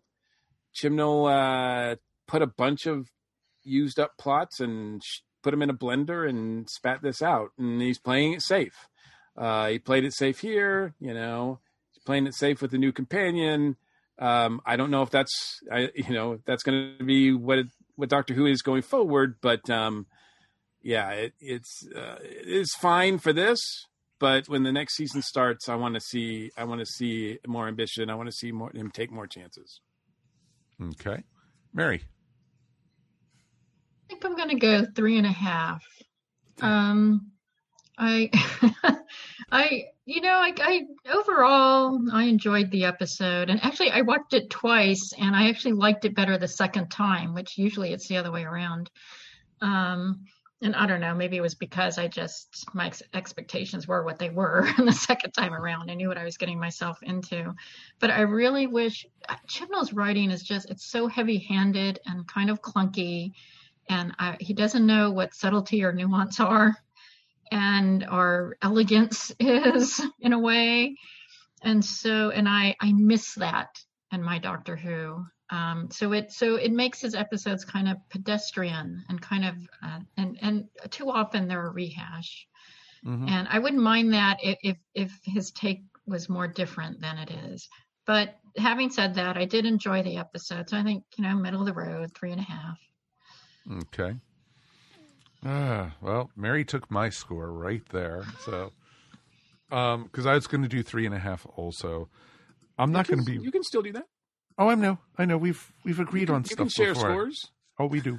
Chibnall, 0.75 1.93
uh, 1.93 1.97
put 2.27 2.43
a 2.43 2.47
bunch 2.47 2.87
of 2.87 3.09
used 3.63 4.01
up 4.01 4.13
plots 4.19 4.59
and 4.59 5.03
sh- 5.03 5.21
put 5.43 5.53
them 5.53 5.63
in 5.63 5.71
a 5.71 5.75
blender 5.75 6.29
and 6.29 6.69
spat 6.69 7.03
this 7.03 7.23
out, 7.23 7.51
and 7.57 7.81
he's 7.81 7.99
playing 8.01 8.33
it 8.33 8.43
safe. 8.43 8.89
Uh, 9.39 9.69
he 9.69 9.79
played 9.79 10.05
it 10.05 10.13
safe 10.13 10.41
here, 10.41 10.95
you 10.99 11.15
know. 11.15 11.61
He's 11.93 12.03
playing 12.03 12.27
it 12.27 12.35
safe 12.35 12.61
with 12.61 12.73
the 12.73 12.79
new 12.79 12.91
companion. 12.91 13.77
Um, 14.21 14.61
I 14.67 14.77
don't 14.77 14.91
know 14.91 15.03
if 15.03 15.11
that's, 15.11 15.33
I, 15.73 15.89
you 15.95 16.13
know, 16.13 16.33
if 16.35 16.45
that's 16.45 16.63
going 16.63 16.97
to 16.99 17.05
be 17.05 17.33
what 17.33 17.59
it, 17.59 17.67
what 17.97 18.11
Doctor 18.11 18.35
Who 18.35 18.47
is 18.47 18.63
going 18.63 18.83
forward, 18.83 19.37
but 19.41 19.69
um, 19.71 20.07
yeah, 20.83 21.11
it, 21.11 21.33
it's 21.41 21.87
uh, 21.95 22.17
it 22.23 22.47
is 22.49 22.75
fine 22.75 23.19
for 23.19 23.33
this. 23.33 23.59
But 24.19 24.49
when 24.49 24.65
the 24.65 24.73
next 24.73 24.97
season 24.97 25.23
starts, 25.23 25.69
I 25.69 25.77
want 25.77 25.95
to 25.95 26.01
see, 26.01 26.51
I 26.57 26.65
want 26.65 26.81
to 26.81 26.87
see 26.87 27.39
more 27.47 27.67
ambition. 27.67 28.11
I 28.11 28.15
want 28.15 28.29
to 28.29 28.35
see 28.35 28.53
more 28.53 28.71
him 28.73 28.91
take 28.91 29.11
more 29.11 29.27
chances. 29.27 29.81
Okay, 30.83 31.25
Mary. 31.73 32.03
I 34.05 34.13
think 34.13 34.25
I'm 34.25 34.37
going 34.37 34.51
to 34.51 34.57
go 34.57 34.87
three 34.95 35.17
and 35.17 35.27
a 35.27 35.33
half. 35.33 35.83
Um, 36.61 37.31
I, 37.97 38.31
I, 39.53 39.85
you 40.11 40.21
know, 40.21 40.39
I, 40.39 40.53
I 40.59 40.83
overall 41.15 42.01
I 42.13 42.25
enjoyed 42.25 42.73
the 42.73 42.85
episode, 42.85 43.49
and 43.49 43.63
actually 43.63 43.93
I 43.93 44.01
watched 44.01 44.35
it 44.35 44.51
twice, 44.51 45.13
and 45.17 45.37
I 45.37 45.49
actually 45.49 45.75
liked 45.75 46.05
it 46.05 46.17
better 46.17 46.37
the 46.37 46.49
second 46.49 46.89
time, 46.89 47.33
which 47.33 47.57
usually 47.57 47.93
it's 47.93 48.09
the 48.09 48.17
other 48.17 48.33
way 48.33 48.43
around. 48.43 48.91
Um, 49.63 50.25
and 50.63 50.75
I 50.75 50.87
don't 50.87 51.01
know, 51.01 51.15
maybe 51.15 51.37
it 51.37 51.43
was 51.43 51.55
because 51.55 51.97
I 51.97 52.09
just 52.09 52.67
my 52.75 52.89
ex- 52.89 53.05
expectations 53.15 53.87
were 53.87 54.05
what 54.05 54.19
they 54.19 54.31
were 54.31 54.69
the 54.79 54.93
second 54.93 55.31
time 55.31 55.55
around. 55.55 55.93
I 55.93 55.95
knew 55.95 56.09
what 56.09 56.19
I 56.19 56.25
was 56.25 56.37
getting 56.37 56.59
myself 56.59 56.99
into, 57.03 57.55
but 58.01 58.11
I 58.11 58.23
really 58.23 58.67
wish 58.67 59.07
Chibnall's 59.47 59.93
writing 59.93 60.33
is 60.33 60.43
just 60.43 60.71
it's 60.71 60.91
so 60.91 61.07
heavy-handed 61.07 62.01
and 62.05 62.27
kind 62.27 62.51
of 62.51 62.61
clunky, 62.61 63.31
and 63.89 64.13
I, 64.19 64.37
he 64.41 64.55
doesn't 64.55 64.85
know 64.85 65.13
what 65.13 65.35
subtlety 65.35 65.85
or 65.85 65.93
nuance 65.93 66.41
are, 66.41 66.77
and 67.51 68.05
our 68.05 68.57
elegance 68.63 69.33
is 69.41 70.01
in 70.21 70.33
a 70.33 70.39
way, 70.39 70.97
and 71.63 71.85
so 71.85 72.31
and 72.31 72.49
I 72.49 72.77
I 72.81 72.93
miss 72.93 73.35
that 73.37 73.69
in 74.13 74.23
my 74.23 74.39
Doctor 74.39 74.77
Who. 74.77 75.25
Um, 75.51 75.89
so 75.91 76.13
it 76.13 76.31
so 76.33 76.57
it 76.57 76.73
makes 76.73 77.01
his 77.01 77.15
episodes 77.15 77.65
kind 77.65 77.89
of 77.89 77.97
pedestrian 78.09 79.05
and 79.09 79.21
kind 79.21 79.45
of 79.45 79.55
uh, 79.83 80.01
and 80.17 80.39
and 80.41 80.69
too 80.91 81.11
often 81.11 81.49
they're 81.49 81.67
a 81.67 81.71
rehash. 81.71 82.47
Mhm. 83.05 83.29
And 83.29 83.49
I 83.49 83.59
wouldn't 83.59 83.83
mind 83.83 84.13
that 84.13 84.39
if, 84.43 84.59
if 84.63 84.77
if 84.95 85.21
his 85.25 85.51
take 85.51 85.83
was 86.07 86.29
more 86.29 86.47
different 86.47 87.01
than 87.01 87.19
it 87.19 87.31
is. 87.31 87.69
But 88.07 88.39
having 88.57 88.91
said 88.91 89.15
that, 89.15 89.37
I 89.37 89.45
did 89.45 89.67
enjoy 89.67 90.03
the 90.03 90.17
episodes. 90.17 90.73
I 90.73 90.83
think 90.83 91.05
you 91.17 91.25
know 91.25 91.35
middle 91.35 91.61
of 91.61 91.67
the 91.67 91.73
road, 91.73 92.15
three 92.15 92.33
and 92.33 92.41
a 92.41 92.45
half. 92.45 92.79
Okay. 93.71 94.17
Ah, 95.45 95.93
well, 96.01 96.31
Mary 96.37 96.65
took 96.65 96.91
my 96.91 97.09
score 97.09 97.51
right 97.53 97.83
there. 97.91 98.25
So, 98.45 98.73
um, 99.73 100.05
because 100.05 100.27
I 100.27 100.35
was 100.35 100.47
going 100.47 100.63
to 100.63 100.69
do 100.69 100.83
three 100.83 101.07
and 101.07 101.15
a 101.15 101.19
half 101.19 101.47
also. 101.57 102.09
I'm 102.79 102.93
not 102.93 103.09
going 103.09 103.19
to 103.19 103.25
be. 103.25 103.43
You 103.43 103.51
can 103.53 103.63
still 103.63 103.83
do 103.83 103.93
that. 103.93 104.07
Oh, 104.59 104.69
I 104.69 104.75
know. 104.75 104.99
I 105.17 105.25
know. 105.25 105.39
We've 105.39 105.73
we've 105.85 106.01
agreed 106.01 106.29
on 106.31 106.43
You 106.43 106.47
stuff 106.47 106.59
can 106.59 106.69
share 106.69 106.93
before. 106.95 107.11
scores. 107.11 107.51
Oh, 107.79 107.87
we 107.87 108.01
do. 108.01 108.19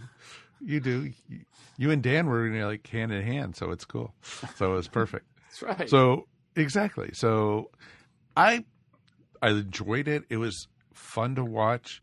You 0.59 0.79
do. 0.79 1.11
You- 1.27 1.45
You 1.77 1.89
and 1.91 2.03
Dan 2.03 2.27
were 2.27 2.45
you 2.47 2.65
like 2.65 2.85
hand 2.87 3.11
in 3.11 3.23
hand, 3.23 3.55
so 3.55 3.71
it's 3.71 3.85
cool. 3.85 4.13
So 4.55 4.75
it's 4.77 4.87
perfect. 4.87 5.25
That's 5.49 5.61
right. 5.79 5.89
So 5.89 6.27
exactly. 6.55 7.09
So 7.13 7.71
I 8.37 8.65
I 9.41 9.49
enjoyed 9.49 10.07
it. 10.07 10.23
It 10.29 10.37
was 10.37 10.67
fun 10.93 11.35
to 11.35 11.43
watch. 11.45 12.01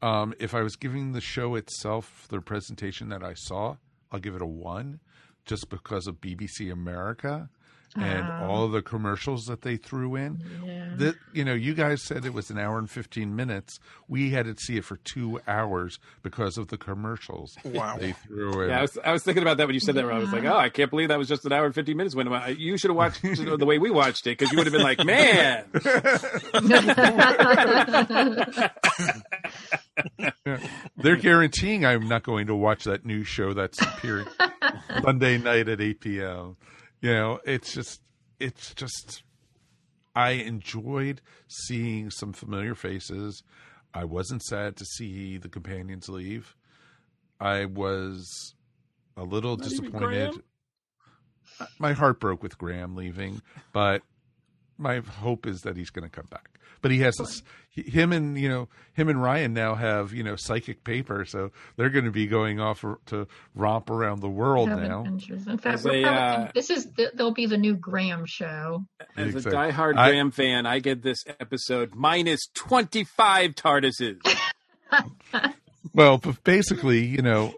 Um, 0.00 0.32
if 0.38 0.54
I 0.54 0.62
was 0.62 0.76
giving 0.76 1.12
the 1.12 1.20
show 1.20 1.56
itself 1.56 2.26
the 2.30 2.40
presentation 2.40 3.08
that 3.10 3.22
I 3.22 3.34
saw, 3.34 3.76
I'll 4.10 4.20
give 4.20 4.34
it 4.34 4.42
a 4.42 4.46
one, 4.46 5.00
just 5.44 5.68
because 5.68 6.06
of 6.06 6.20
BBC 6.20 6.72
America 6.72 7.48
and 7.96 8.26
Ah. 8.28 8.46
all 8.46 8.68
the 8.68 8.82
commercials 8.82 9.46
that 9.46 9.62
they 9.62 9.76
threw 9.76 10.16
in. 10.16 10.42
Yeah. 10.64 10.88
That 10.96 11.14
you 11.32 11.44
know, 11.44 11.54
you 11.54 11.74
guys 11.74 12.02
said 12.02 12.24
it 12.24 12.32
was 12.34 12.50
an 12.50 12.58
hour 12.58 12.78
and 12.78 12.90
fifteen 12.90 13.34
minutes. 13.36 13.78
We 14.08 14.30
had 14.30 14.46
to 14.46 14.56
see 14.56 14.76
it 14.76 14.84
for 14.84 14.96
two 14.98 15.40
hours 15.46 15.98
because 16.22 16.58
of 16.58 16.68
the 16.68 16.76
commercials. 16.78 17.56
Wow. 17.64 17.96
they 17.98 18.12
threw 18.12 18.62
in. 18.62 18.70
Yeah, 18.70 18.78
I 18.78 18.82
was, 18.82 18.98
I 19.04 19.12
was 19.12 19.22
thinking 19.22 19.42
about 19.42 19.56
that 19.58 19.66
when 19.66 19.74
you 19.74 19.80
said 19.80 19.94
that. 19.96 20.06
Ron. 20.06 20.16
I 20.16 20.20
was 20.20 20.32
like, 20.32 20.44
oh, 20.44 20.56
I 20.56 20.68
can't 20.68 20.90
believe 20.90 21.08
that 21.08 21.18
was 21.18 21.28
just 21.28 21.44
an 21.46 21.52
hour 21.52 21.66
and 21.66 21.74
fifteen 21.74 21.96
minutes. 21.96 22.14
When 22.14 22.28
you 22.56 22.76
should 22.78 22.90
have 22.90 22.96
watched 22.96 23.22
the 23.22 23.66
way 23.66 23.78
we 23.78 23.90
watched 23.90 24.26
it 24.26 24.38
because 24.38 24.52
you 24.52 24.58
would 24.58 24.66
have 24.66 24.72
been 24.72 24.82
like, 24.82 25.04
man. 25.04 25.64
They're 30.96 31.16
guaranteeing 31.16 31.84
I'm 31.86 32.08
not 32.08 32.22
going 32.22 32.46
to 32.48 32.54
watch 32.54 32.84
that 32.84 33.04
new 33.04 33.24
show 33.24 33.52
that's 33.52 33.80
appearing 33.80 34.26
Monday 35.02 35.38
night 35.38 35.68
at 35.68 35.80
8 35.80 36.00
p.m. 36.00 36.56
You 37.00 37.12
know, 37.12 37.40
it's 37.44 37.72
just, 37.72 38.00
it's 38.40 38.74
just, 38.74 39.22
I 40.14 40.30
enjoyed 40.30 41.20
seeing 41.46 42.10
some 42.10 42.32
familiar 42.32 42.74
faces. 42.74 43.42
I 43.94 44.04
wasn't 44.04 44.42
sad 44.42 44.76
to 44.76 44.84
see 44.84 45.38
the 45.38 45.48
companions 45.48 46.08
leave. 46.08 46.56
I 47.40 47.66
was 47.66 48.54
a 49.16 49.22
little 49.22 49.56
Not 49.56 49.68
disappointed. 49.68 50.42
My 51.78 51.92
heart 51.92 52.20
broke 52.20 52.42
with 52.42 52.58
Graham 52.58 52.94
leaving, 52.94 53.42
but 53.72 54.02
my 54.76 54.98
hope 54.98 55.46
is 55.46 55.62
that 55.62 55.76
he's 55.76 55.90
going 55.90 56.08
to 56.08 56.14
come 56.14 56.26
back. 56.30 56.58
But 56.80 56.90
he 56.90 56.98
has 57.00 57.18
him 57.82 58.12
and 58.12 58.38
you 58.38 58.48
know 58.48 58.68
him 58.94 59.08
and 59.08 59.22
Ryan 59.22 59.52
now 59.54 59.74
have 59.74 60.12
you 60.12 60.22
know 60.22 60.36
psychic 60.36 60.84
paper, 60.84 61.24
so 61.24 61.50
they're 61.76 61.90
going 61.90 62.04
to 62.04 62.10
be 62.10 62.26
going 62.26 62.60
off 62.60 62.84
to 63.06 63.26
romp 63.54 63.90
around 63.90 64.20
the 64.20 64.28
world 64.28 64.68
Have 64.68 64.80
now. 64.82 65.00
adventures. 65.00 65.46
In 65.46 65.58
fact, 65.58 65.84
we're 65.84 66.00
a, 66.00 66.02
probably- 66.02 66.46
uh, 66.46 66.50
this 66.54 66.70
is 66.70 66.90
the, 66.92 67.10
there'll 67.14 67.32
be 67.32 67.46
the 67.46 67.58
new 67.58 67.74
Graham 67.76 68.24
show. 68.26 68.84
As 69.16 69.34
a 69.34 69.50
diehard 69.50 69.96
I- 69.96 70.08
Graham 70.10 70.30
fan, 70.30 70.66
I 70.66 70.78
get 70.80 71.02
this 71.02 71.18
episode 71.40 71.94
minus 71.94 72.48
25 72.54 73.52
TARDISes. 73.54 74.18
Well, 75.94 76.18
but 76.18 76.44
basically, 76.44 77.04
you 77.06 77.22
know, 77.22 77.54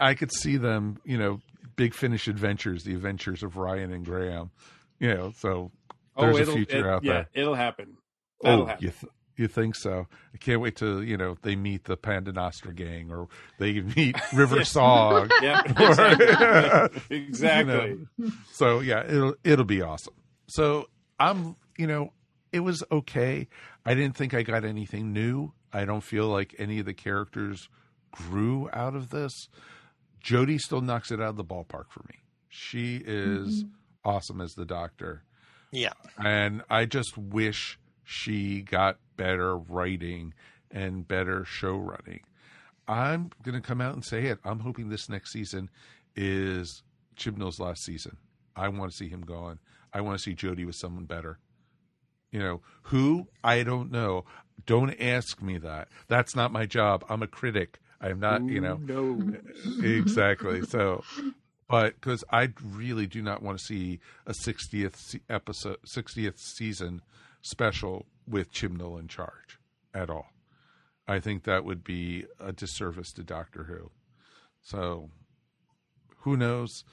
I 0.00 0.14
could 0.14 0.32
see 0.32 0.56
them, 0.56 0.98
you 1.04 1.18
know, 1.18 1.40
big 1.76 1.94
finish 1.94 2.26
adventures, 2.26 2.84
the 2.84 2.94
adventures 2.94 3.42
of 3.42 3.56
Ryan 3.56 3.92
and 3.92 4.04
Graham. 4.04 4.50
You 4.98 5.14
know, 5.14 5.32
so 5.36 5.70
there's 6.18 6.36
a 6.36 6.38
Oh, 6.38 6.42
it'll, 6.42 6.54
future 6.54 6.78
it- 6.78 6.86
out 6.86 7.04
yeah, 7.04 7.12
there. 7.12 7.28
it'll 7.34 7.54
happen. 7.54 7.96
That'll 8.40 8.62
Oh, 8.62 8.66
happen. 8.66 8.84
you 8.84 8.90
th- 8.90 9.12
you 9.36 9.48
think 9.48 9.74
so? 9.76 10.06
I 10.34 10.38
can't 10.38 10.60
wait 10.60 10.76
to 10.76 11.02
you 11.02 11.16
know 11.16 11.36
they 11.42 11.56
meet 11.56 11.84
the 11.84 11.96
Paternoster 11.96 12.72
gang 12.72 13.10
or 13.10 13.28
they 13.58 13.80
meet 13.96 14.16
River 14.32 14.56
Yes. 14.58 14.70
Song. 14.72 15.30
Yeah, 15.42 15.62
Or- 15.78 15.90
exactly. 15.90 17.00
Exactly. 17.16 17.74
you 17.88 18.06
know. 18.18 18.30
So 18.52 18.80
yeah, 18.80 19.04
it'll 19.06 19.34
it'll 19.44 19.64
be 19.64 19.82
awesome. 19.82 20.14
So 20.48 20.86
I'm 21.18 21.56
you 21.76 21.86
know 21.86 22.12
it 22.52 22.60
was 22.60 22.82
okay. 22.90 23.48
I 23.84 23.94
didn't 23.94 24.16
think 24.16 24.34
I 24.34 24.42
got 24.42 24.64
anything 24.64 25.12
new. 25.12 25.52
I 25.72 25.84
don't 25.84 26.00
feel 26.02 26.28
like 26.28 26.54
any 26.58 26.78
of 26.78 26.86
the 26.86 26.94
characters 26.94 27.68
grew 28.12 28.70
out 28.72 28.94
of 28.94 29.10
this. 29.10 29.48
Jodie 30.24 30.58
still 30.58 30.80
knocks 30.80 31.10
it 31.10 31.20
out 31.20 31.28
of 31.30 31.36
the 31.36 31.44
ballpark 31.44 31.90
for 31.90 32.02
me. 32.08 32.16
She 32.48 32.96
is 33.04 33.64
Mhm. 33.64 33.70
awesome 34.04 34.40
as 34.40 34.54
the 34.54 34.64
Doctor. 34.64 35.22
Yeah. 35.70 35.92
And 36.16 36.62
I 36.70 36.84
just 36.86 37.18
wish 37.18 37.78
she 38.04 38.62
got 38.62 38.98
better 39.16 39.56
writing 39.56 40.34
and 40.70 41.06
better 41.06 41.44
show 41.44 41.76
running. 41.76 42.20
I'm 42.88 43.30
going 43.42 43.60
to 43.60 43.66
come 43.66 43.80
out 43.80 43.94
and 43.94 44.04
say 44.04 44.26
it. 44.26 44.38
I'm 44.44 44.60
hoping 44.60 44.88
this 44.88 45.08
next 45.08 45.32
season 45.32 45.70
is 46.14 46.82
Chibnall's 47.16 47.58
last 47.58 47.84
season. 47.84 48.16
I 48.54 48.68
want 48.68 48.90
to 48.90 48.96
see 48.96 49.08
him 49.08 49.22
gone. 49.22 49.58
I 49.92 50.00
want 50.00 50.18
to 50.18 50.22
see 50.22 50.34
Jodie 50.34 50.66
with 50.66 50.76
someone 50.76 51.04
better. 51.04 51.38
You 52.30 52.40
know, 52.40 52.60
who? 52.82 53.28
I 53.42 53.62
don't 53.62 53.90
know. 53.90 54.24
Don't 54.66 54.94
ask 55.00 55.42
me 55.42 55.58
that. 55.58 55.88
That's 56.08 56.34
not 56.34 56.52
my 56.52 56.66
job. 56.66 57.04
I'm 57.08 57.22
a 57.22 57.26
critic. 57.26 57.78
I'm 58.00 58.20
not, 58.20 58.44
you 58.44 58.60
know. 58.60 58.76
No. 58.76 59.18
exactly. 59.82 60.62
So, 60.62 61.02
but 61.68 61.94
because 61.94 62.24
I 62.30 62.52
really 62.62 63.06
do 63.06 63.22
not 63.22 63.42
want 63.42 63.58
to 63.58 63.64
see 63.64 64.00
a 64.26 64.32
60th 64.32 65.18
episode, 65.30 65.78
60th 65.86 66.38
season 66.38 67.02
special 67.42 68.06
with 68.28 68.52
Chibnall 68.52 68.98
in 68.98 69.08
charge 69.08 69.58
at 69.94 70.10
all. 70.10 70.26
I 71.08 71.20
think 71.20 71.44
that 71.44 71.64
would 71.64 71.84
be 71.84 72.26
a 72.40 72.52
disservice 72.52 73.12
to 73.12 73.22
Doctor 73.22 73.64
Who. 73.64 73.90
So, 74.62 75.10
who 76.18 76.36
knows? 76.36 76.84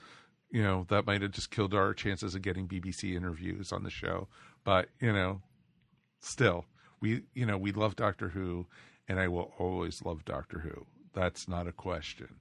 You 0.52 0.62
know, 0.62 0.86
that 0.90 1.08
might 1.08 1.24
have 1.24 1.32
just 1.32 1.50
killed 1.50 1.74
our 1.74 1.94
chances 1.94 2.36
of 2.36 2.44
getting 2.44 2.68
BBC 2.68 3.16
interviews 3.16 3.72
on 3.72 3.84
the 3.84 3.90
show. 3.90 4.28
But, 4.64 4.90
you 5.00 5.12
know, 5.12 5.42
still, 6.20 6.66
we, 7.02 7.24
you 7.34 7.46
know, 7.46 7.58
we 7.58 7.72
love 7.72 7.96
Doctor 7.96 8.30
Who, 8.30 8.68
and 9.08 9.20
I 9.20 9.28
will 9.28 9.52
always 9.58 10.04
love 10.06 10.24
Doctor 10.26 10.60
Who. 10.60 10.86
That's 11.14 11.48
not 11.48 11.68
a 11.68 11.72
question. 11.72 12.36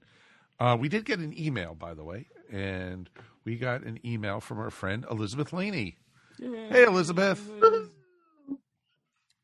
Uh, 0.59 0.77
we 0.79 0.89
did 0.89 1.05
get 1.05 1.19
an 1.19 1.37
email, 1.37 1.73
by 1.73 1.95
the 1.95 2.03
way, 2.03 2.27
and 2.51 3.09
we 3.43 3.55
got 3.55 3.81
an 3.83 3.99
email 4.05 4.39
from 4.39 4.59
our 4.59 4.69
friend 4.69 5.05
Elizabeth 5.09 5.51
Laney. 5.51 5.97
Hey, 6.39 6.83
Elizabeth. 6.83 7.49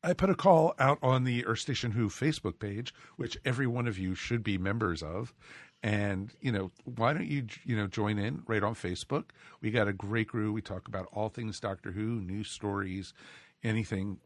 I 0.02 0.14
put 0.14 0.30
a 0.30 0.34
call 0.34 0.74
out 0.78 0.98
on 1.02 1.24
the 1.24 1.44
Earth 1.46 1.58
Station 1.58 1.90
Who 1.92 2.08
Facebook 2.08 2.58
page, 2.58 2.94
which 3.16 3.36
every 3.44 3.66
one 3.66 3.86
of 3.86 3.98
you 3.98 4.14
should 4.14 4.42
be 4.42 4.56
members 4.56 5.02
of. 5.02 5.34
And, 5.82 6.32
you 6.40 6.52
know, 6.52 6.70
why 6.84 7.12
don't 7.12 7.26
you, 7.26 7.46
you 7.64 7.76
know, 7.76 7.86
join 7.86 8.18
in 8.18 8.42
right 8.46 8.62
on 8.62 8.74
Facebook? 8.74 9.24
We 9.60 9.70
got 9.70 9.88
a 9.88 9.92
great 9.92 10.28
group. 10.28 10.54
We 10.54 10.62
talk 10.62 10.88
about 10.88 11.08
all 11.12 11.28
things 11.28 11.60
Doctor 11.60 11.92
Who, 11.92 12.20
news 12.20 12.48
stories, 12.48 13.12
anything, 13.62 14.18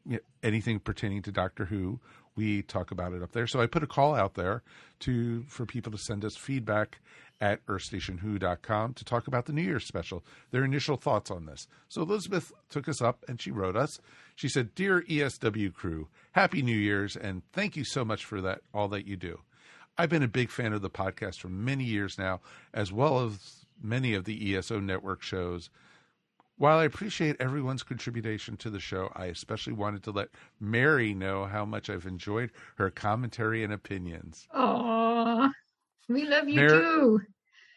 anything 0.43 0.81
pertaining 0.81 1.23
to 1.23 1.33
Doctor 1.33 1.67
Who. 1.67 2.01
We 2.37 2.63
talk 2.63 2.91
about 2.91 3.13
it 3.13 3.23
up 3.23 3.33
there. 3.33 3.47
So 3.47 3.61
I 3.61 3.67
put 3.67 3.85
a 3.85 3.87
call 3.87 4.15
out 4.15 4.35
there 4.35 4.63
to, 5.01 5.45
for 5.45 5.67
people 5.67 5.93
to 5.93 5.99
send 5.99 6.25
us 6.25 6.37
feedback 6.37 6.99
at 7.41 7.65
earthstationwho.com 7.67 8.95
to 8.95 9.05
talk 9.05 9.27
about 9.27 9.47
the 9.47 9.53
New 9.53 9.63
Year's 9.63 9.87
special, 9.87 10.25
their 10.51 10.65
initial 10.65 10.97
thoughts 10.97 11.31
on 11.31 11.47
this. 11.47 11.67
So 11.89 12.03
Elizabeth 12.03 12.53
took 12.71 12.89
us 12.89 13.03
up 13.03 13.25
and 13.29 13.41
she 13.41 13.51
wrote 13.51 13.77
us. 13.77 13.99
She 14.35 14.49
said, 14.49 14.75
Dear 14.75 15.03
ESW 15.03 15.75
crew, 15.75 16.09
Happy 16.33 16.63
New 16.63 16.77
Year's 16.77 17.17
and 17.17 17.43
thank 17.53 17.77
you 17.77 17.85
so 17.85 18.05
much 18.05 18.25
for 18.25 18.41
that, 18.41 18.61
all 18.73 18.89
that 18.89 19.07
you 19.07 19.17
do. 19.17 19.41
I've 19.97 20.11
been 20.11 20.23
a 20.23 20.29
big 20.29 20.51
fan 20.51 20.73
of 20.73 20.83
the 20.83 20.91
podcast 20.91 21.39
for 21.39 21.49
many 21.49 21.85
years 21.85 22.19
now, 22.19 22.41
as 22.73 22.93
well 22.93 23.25
as 23.25 23.65
many 23.81 24.15
of 24.15 24.25
the 24.25 24.57
ESO 24.57 24.81
network 24.81 25.23
shows. 25.23 25.71
While 26.57 26.79
I 26.79 26.85
appreciate 26.85 27.37
everyone's 27.41 27.83
contribution 27.83 28.57
to 28.59 28.71
the 28.71 28.81
show, 28.81 29.11
I 29.15 29.27
especially 29.27 29.73
wanted 29.73 30.05
to 30.05 30.13
let 30.13 30.29
Mary 30.61 31.13
know 31.13 31.47
how 31.47 31.65
much 31.65 31.91
I've 31.91 32.07
enjoyed 32.07 32.51
her 32.77 32.91
commentary 32.91 33.65
and 33.65 33.73
opinions. 33.73 34.47
Oh, 34.55 35.51
we 36.09 36.25
love 36.27 36.49
you 36.49 36.57
Mar- 36.57 36.69
too. 36.69 37.21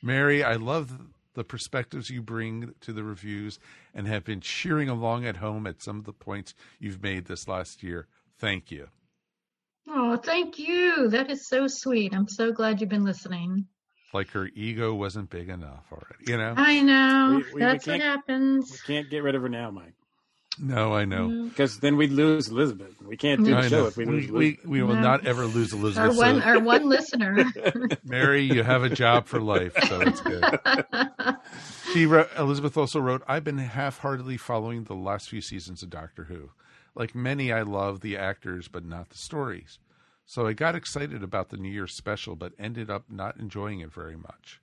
Mary, 0.01 0.43
I 0.43 0.53
love 0.53 0.97
the 1.33 1.43
perspectives 1.43 2.09
you 2.09 2.21
bring 2.21 2.73
to 2.81 2.93
the 2.93 3.03
reviews 3.03 3.59
and 3.93 4.07
have 4.07 4.23
been 4.23 4.41
cheering 4.41 4.89
along 4.89 5.25
at 5.25 5.37
home 5.37 5.67
at 5.67 5.81
some 5.81 5.97
of 5.99 6.05
the 6.05 6.13
points 6.13 6.53
you've 6.79 7.01
made 7.01 7.25
this 7.25 7.47
last 7.47 7.83
year. 7.83 8.07
Thank 8.39 8.71
you. 8.71 8.87
Oh, 9.87 10.17
thank 10.17 10.59
you. 10.59 11.09
That 11.09 11.29
is 11.31 11.47
so 11.47 11.67
sweet. 11.67 12.13
I'm 12.13 12.27
so 12.27 12.51
glad 12.51 12.81
you've 12.81 12.89
been 12.89 13.05
listening. 13.05 13.67
Like 14.13 14.29
her 14.31 14.49
ego 14.55 14.93
wasn't 14.93 15.29
big 15.29 15.49
enough 15.49 15.85
already, 15.91 16.31
you 16.31 16.37
know? 16.37 16.53
I 16.57 16.81
know. 16.81 17.37
We- 17.37 17.43
we- 17.43 17.53
we 17.53 17.59
That's 17.59 17.87
what 17.87 17.99
happens. 17.99 18.71
We 18.71 18.93
can't 18.93 19.09
get 19.09 19.23
rid 19.23 19.35
of 19.35 19.41
her 19.41 19.49
now, 19.49 19.69
Mike. 19.71 19.93
No, 20.59 20.93
I 20.93 21.05
know. 21.05 21.45
Because 21.49 21.79
then 21.79 21.97
we'd 21.97 22.11
lose 22.11 22.47
Elizabeth. 22.49 22.99
We 23.01 23.15
can't 23.17 23.43
do 23.43 23.51
the 23.51 23.57
I 23.57 23.67
show 23.67 23.81
know. 23.81 23.85
if 23.87 23.97
we 23.97 24.05
We, 24.05 24.11
lose 24.13 24.31
we, 24.31 24.45
Elizabeth. 24.47 24.65
we 24.69 24.83
will 24.83 24.95
No. 24.95 25.01
not 25.01 25.25
ever 25.27 25.45
lose 25.45 25.73
Our 25.73 25.79
Elizabeth. 25.79 26.17
one, 26.17 26.41
so- 26.41 26.47
our 26.47 26.59
one 26.59 26.89
listener. 26.89 27.45
Mary, 28.03 28.41
you 28.43 28.63
have 28.63 28.83
a 28.83 28.89
job 28.89 29.27
for 29.27 29.39
life, 29.39 29.73
so 29.87 30.01
it's 30.01 30.21
good. 30.21 30.43
She 31.93 32.05
wrote, 32.05 32.29
Elizabeth 32.37 32.75
also 32.77 32.99
wrote, 32.99 33.23
I've 33.27 33.43
been 33.45 33.57
half 33.59 33.99
heartedly 33.99 34.35
following 34.37 34.83
the 34.83 34.93
last 34.93 35.29
few 35.29 35.41
seasons 35.41 35.81
of 35.81 35.89
Doctor 35.89 36.25
Who. 36.25 36.49
Like 36.95 37.15
many, 37.15 37.51
I 37.51 37.61
love 37.61 38.01
the 38.01 38.17
actors, 38.17 38.67
but 38.67 38.83
not 38.83 39.09
the 39.09 39.17
stories. 39.17 39.79
So 40.25 40.45
I 40.45 40.53
got 40.53 40.75
excited 40.75 41.23
about 41.23 41.49
the 41.49 41.57
New 41.57 41.69
Year's 41.69 41.93
special, 41.93 42.35
but 42.35 42.51
ended 42.59 42.89
up 42.89 43.05
not 43.09 43.37
enjoying 43.39 43.79
it 43.79 43.93
very 43.93 44.17
much. 44.17 44.59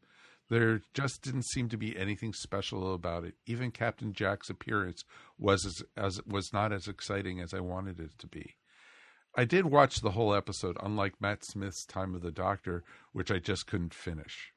There 0.55 0.83
just 0.95 1.23
didn't 1.23 1.47
seem 1.47 1.69
to 1.71 1.77
be 1.77 1.99
anything 1.99 2.33
special 2.33 2.95
about 2.95 3.25
it. 3.25 3.35
Even 3.45 3.73
Captain 3.73 4.13
Jack's 4.13 4.49
appearance 4.49 5.05
was 5.37 5.67
as, 5.67 5.83
as 5.97 6.25
was 6.29 6.53
not 6.53 6.73
as 6.73 6.87
exciting 6.87 7.41
as 7.41 7.53
I 7.53 7.59
wanted 7.59 7.99
it 7.99 8.17
to 8.21 8.29
be. 8.29 8.55
I 9.37 9.47
did 9.47 9.65
watch 9.65 10.01
the 10.01 10.13
whole 10.13 10.33
episode, 10.33 10.77
unlike 10.81 11.21
Matt 11.21 11.43
Smith's 11.43 11.85
Time 11.85 12.15
of 12.15 12.23
the 12.23 12.31
Doctor, 12.31 12.85
which 13.11 13.33
I 13.33 13.41
just 13.41 13.67
couldn't 13.67 13.95
finish. 13.95 14.53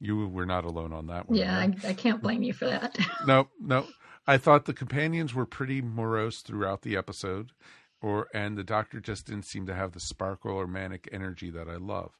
You 0.00 0.26
were 0.26 0.46
not 0.46 0.64
alone 0.64 0.92
on 0.92 1.06
that 1.06 1.28
one. 1.28 1.38
yeah, 1.38 1.60
right? 1.60 1.84
I, 1.84 1.90
I 1.90 1.94
can't 1.94 2.20
blame 2.20 2.42
you 2.42 2.52
for 2.52 2.64
that. 2.64 2.98
no, 3.24 3.50
no. 3.60 3.86
I 4.26 4.36
thought 4.36 4.64
the 4.64 4.74
companions 4.74 5.32
were 5.32 5.46
pretty 5.46 5.80
morose 5.80 6.40
throughout 6.40 6.82
the 6.82 6.96
episode, 6.96 7.52
or 8.00 8.26
and 8.34 8.58
the 8.58 8.64
Doctor 8.64 8.98
just 8.98 9.26
didn't 9.26 9.46
seem 9.46 9.64
to 9.66 9.76
have 9.76 9.92
the 9.92 10.00
sparkle 10.00 10.56
or 10.56 10.66
manic 10.66 11.08
energy 11.12 11.50
that 11.50 11.68
I 11.68 11.76
love. 11.76 12.18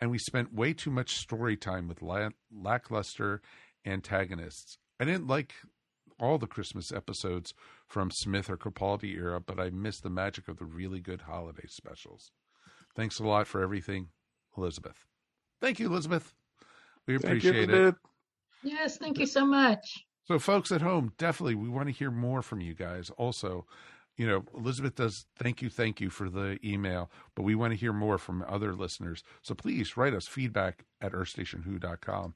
And 0.00 0.10
we 0.10 0.18
spent 0.18 0.54
way 0.54 0.72
too 0.72 0.90
much 0.90 1.16
story 1.16 1.56
time 1.56 1.88
with 1.88 2.02
la- 2.02 2.28
lackluster 2.52 3.42
antagonists. 3.84 4.78
I 5.00 5.04
didn't 5.04 5.26
like 5.26 5.54
all 6.20 6.38
the 6.38 6.46
Christmas 6.46 6.92
episodes 6.92 7.54
from 7.86 8.10
Smith 8.10 8.50
or 8.50 8.56
Capaldi 8.56 9.14
era, 9.16 9.40
but 9.40 9.58
I 9.60 9.70
missed 9.70 10.02
the 10.02 10.10
magic 10.10 10.48
of 10.48 10.58
the 10.58 10.64
really 10.64 11.00
good 11.00 11.22
holiday 11.22 11.66
specials. 11.68 12.30
Thanks 12.94 13.18
a 13.18 13.24
lot 13.24 13.46
for 13.46 13.62
everything, 13.62 14.08
Elizabeth. 14.56 15.04
Thank 15.60 15.78
you, 15.78 15.86
Elizabeth. 15.86 16.34
We 17.06 17.14
Thank 17.18 17.44
you, 17.44 17.50
appreciate 17.50 17.70
it. 17.70 17.74
Elizabeth. 17.74 18.00
yes, 18.62 18.96
thank 18.98 19.18
you 19.18 19.26
so 19.26 19.46
much. 19.46 20.04
So, 20.24 20.38
folks 20.38 20.70
at 20.72 20.82
home, 20.82 21.12
definitely 21.16 21.54
we 21.54 21.68
want 21.68 21.86
to 21.86 21.92
hear 21.92 22.10
more 22.10 22.42
from 22.42 22.60
you 22.60 22.74
guys. 22.74 23.10
Also, 23.16 23.64
you 24.18 24.26
know, 24.26 24.44
Elizabeth 24.54 24.96
does 24.96 25.26
thank 25.38 25.62
you, 25.62 25.70
thank 25.70 26.00
you 26.00 26.10
for 26.10 26.28
the 26.28 26.58
email, 26.64 27.10
but 27.34 27.44
we 27.44 27.54
want 27.54 27.72
to 27.72 27.78
hear 27.78 27.92
more 27.92 28.18
from 28.18 28.44
other 28.46 28.74
listeners. 28.74 29.22
So 29.42 29.54
please 29.54 29.96
write 29.96 30.12
us 30.12 30.26
feedback 30.26 30.84
at 31.00 31.12
earthstationwho.com. 31.12 32.34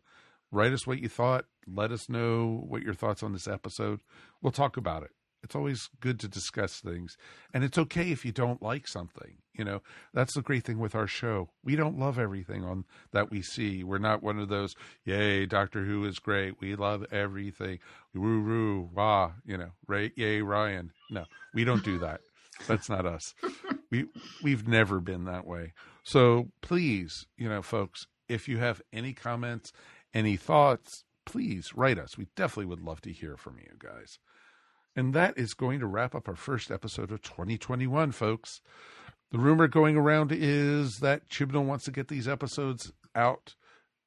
Write 0.52 0.72
us 0.72 0.86
what 0.86 1.00
you 1.00 1.08
thought. 1.08 1.46
Let 1.66 1.90
us 1.90 2.08
know 2.08 2.64
what 2.66 2.82
your 2.82 2.94
thoughts 2.94 3.22
on 3.22 3.32
this 3.32 3.48
episode. 3.48 4.00
We'll 4.40 4.52
talk 4.52 4.76
about 4.76 5.02
it. 5.02 5.10
It's 5.42 5.54
always 5.56 5.88
good 6.00 6.20
to 6.20 6.28
discuss 6.28 6.80
things. 6.80 7.16
And 7.52 7.64
it's 7.64 7.78
okay 7.78 8.12
if 8.12 8.24
you 8.24 8.32
don't 8.32 8.62
like 8.62 8.86
something. 8.86 9.38
You 9.54 9.64
know, 9.64 9.82
that's 10.14 10.34
the 10.34 10.42
great 10.42 10.64
thing 10.64 10.78
with 10.78 10.94
our 10.94 11.06
show. 11.06 11.50
We 11.62 11.76
don't 11.76 11.98
love 11.98 12.18
everything 12.18 12.64
on 12.64 12.84
that 13.12 13.30
we 13.30 13.42
see. 13.42 13.84
We're 13.84 13.98
not 13.98 14.22
one 14.22 14.38
of 14.38 14.48
those, 14.48 14.74
yay, 15.04 15.44
Doctor 15.46 15.84
Who 15.84 16.04
is 16.04 16.18
great. 16.18 16.60
We 16.60 16.74
love 16.74 17.04
everything. 17.12 17.80
Woo 18.14 18.40
roo, 18.40 18.88
wah, 18.94 19.32
you 19.44 19.58
know, 19.58 19.72
right, 19.86 20.12
yay, 20.16 20.40
Ryan. 20.40 20.92
No, 21.10 21.24
we 21.52 21.64
don't 21.64 21.84
do 21.84 21.98
that. 21.98 22.20
That's 22.66 22.88
not 22.88 23.06
us. 23.06 23.34
We 23.90 24.06
we've 24.42 24.66
never 24.66 25.00
been 25.00 25.26
that 25.26 25.46
way. 25.46 25.74
So 26.02 26.48
please, 26.62 27.26
you 27.36 27.46
know, 27.46 27.60
folks, 27.60 28.06
if 28.26 28.48
you 28.48 28.56
have 28.56 28.80
any 28.90 29.12
comments, 29.12 29.70
any 30.14 30.38
thoughts, 30.38 31.04
please 31.26 31.72
write 31.74 31.98
us. 31.98 32.16
We 32.16 32.28
definitely 32.34 32.70
would 32.70 32.80
love 32.80 33.02
to 33.02 33.12
hear 33.12 33.36
from 33.36 33.58
you 33.58 33.72
guys. 33.78 34.18
And 34.94 35.14
that 35.14 35.38
is 35.38 35.54
going 35.54 35.80
to 35.80 35.86
wrap 35.86 36.14
up 36.14 36.28
our 36.28 36.36
first 36.36 36.70
episode 36.70 37.10
of 37.10 37.22
2021, 37.22 38.12
folks. 38.12 38.60
The 39.30 39.38
rumor 39.38 39.66
going 39.66 39.96
around 39.96 40.30
is 40.32 40.98
that 40.98 41.28
Chibnall 41.30 41.64
wants 41.64 41.86
to 41.86 41.90
get 41.90 42.08
these 42.08 42.28
episodes 42.28 42.92
out, 43.14 43.54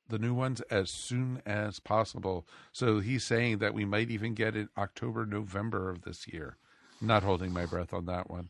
the 0.08 0.20
new 0.20 0.36
ones, 0.36 0.62
as 0.70 0.92
soon 0.94 1.42
as 1.46 1.80
possible. 1.80 2.46
So 2.72 3.00
he's 3.00 3.26
saying 3.26 3.58
that 3.58 3.74
we 3.74 3.86
might 3.86 4.12
even 4.12 4.36
get 4.36 4.56
it 4.56 4.68
October, 4.78 5.26
November 5.26 5.90
of 5.90 6.04
this 6.04 6.28
year. 6.28 6.58
Not 7.02 7.24
holding 7.24 7.52
my 7.52 7.66
breath 7.66 7.94
on 7.94 8.06
that 8.06 8.30
one. 8.30 8.50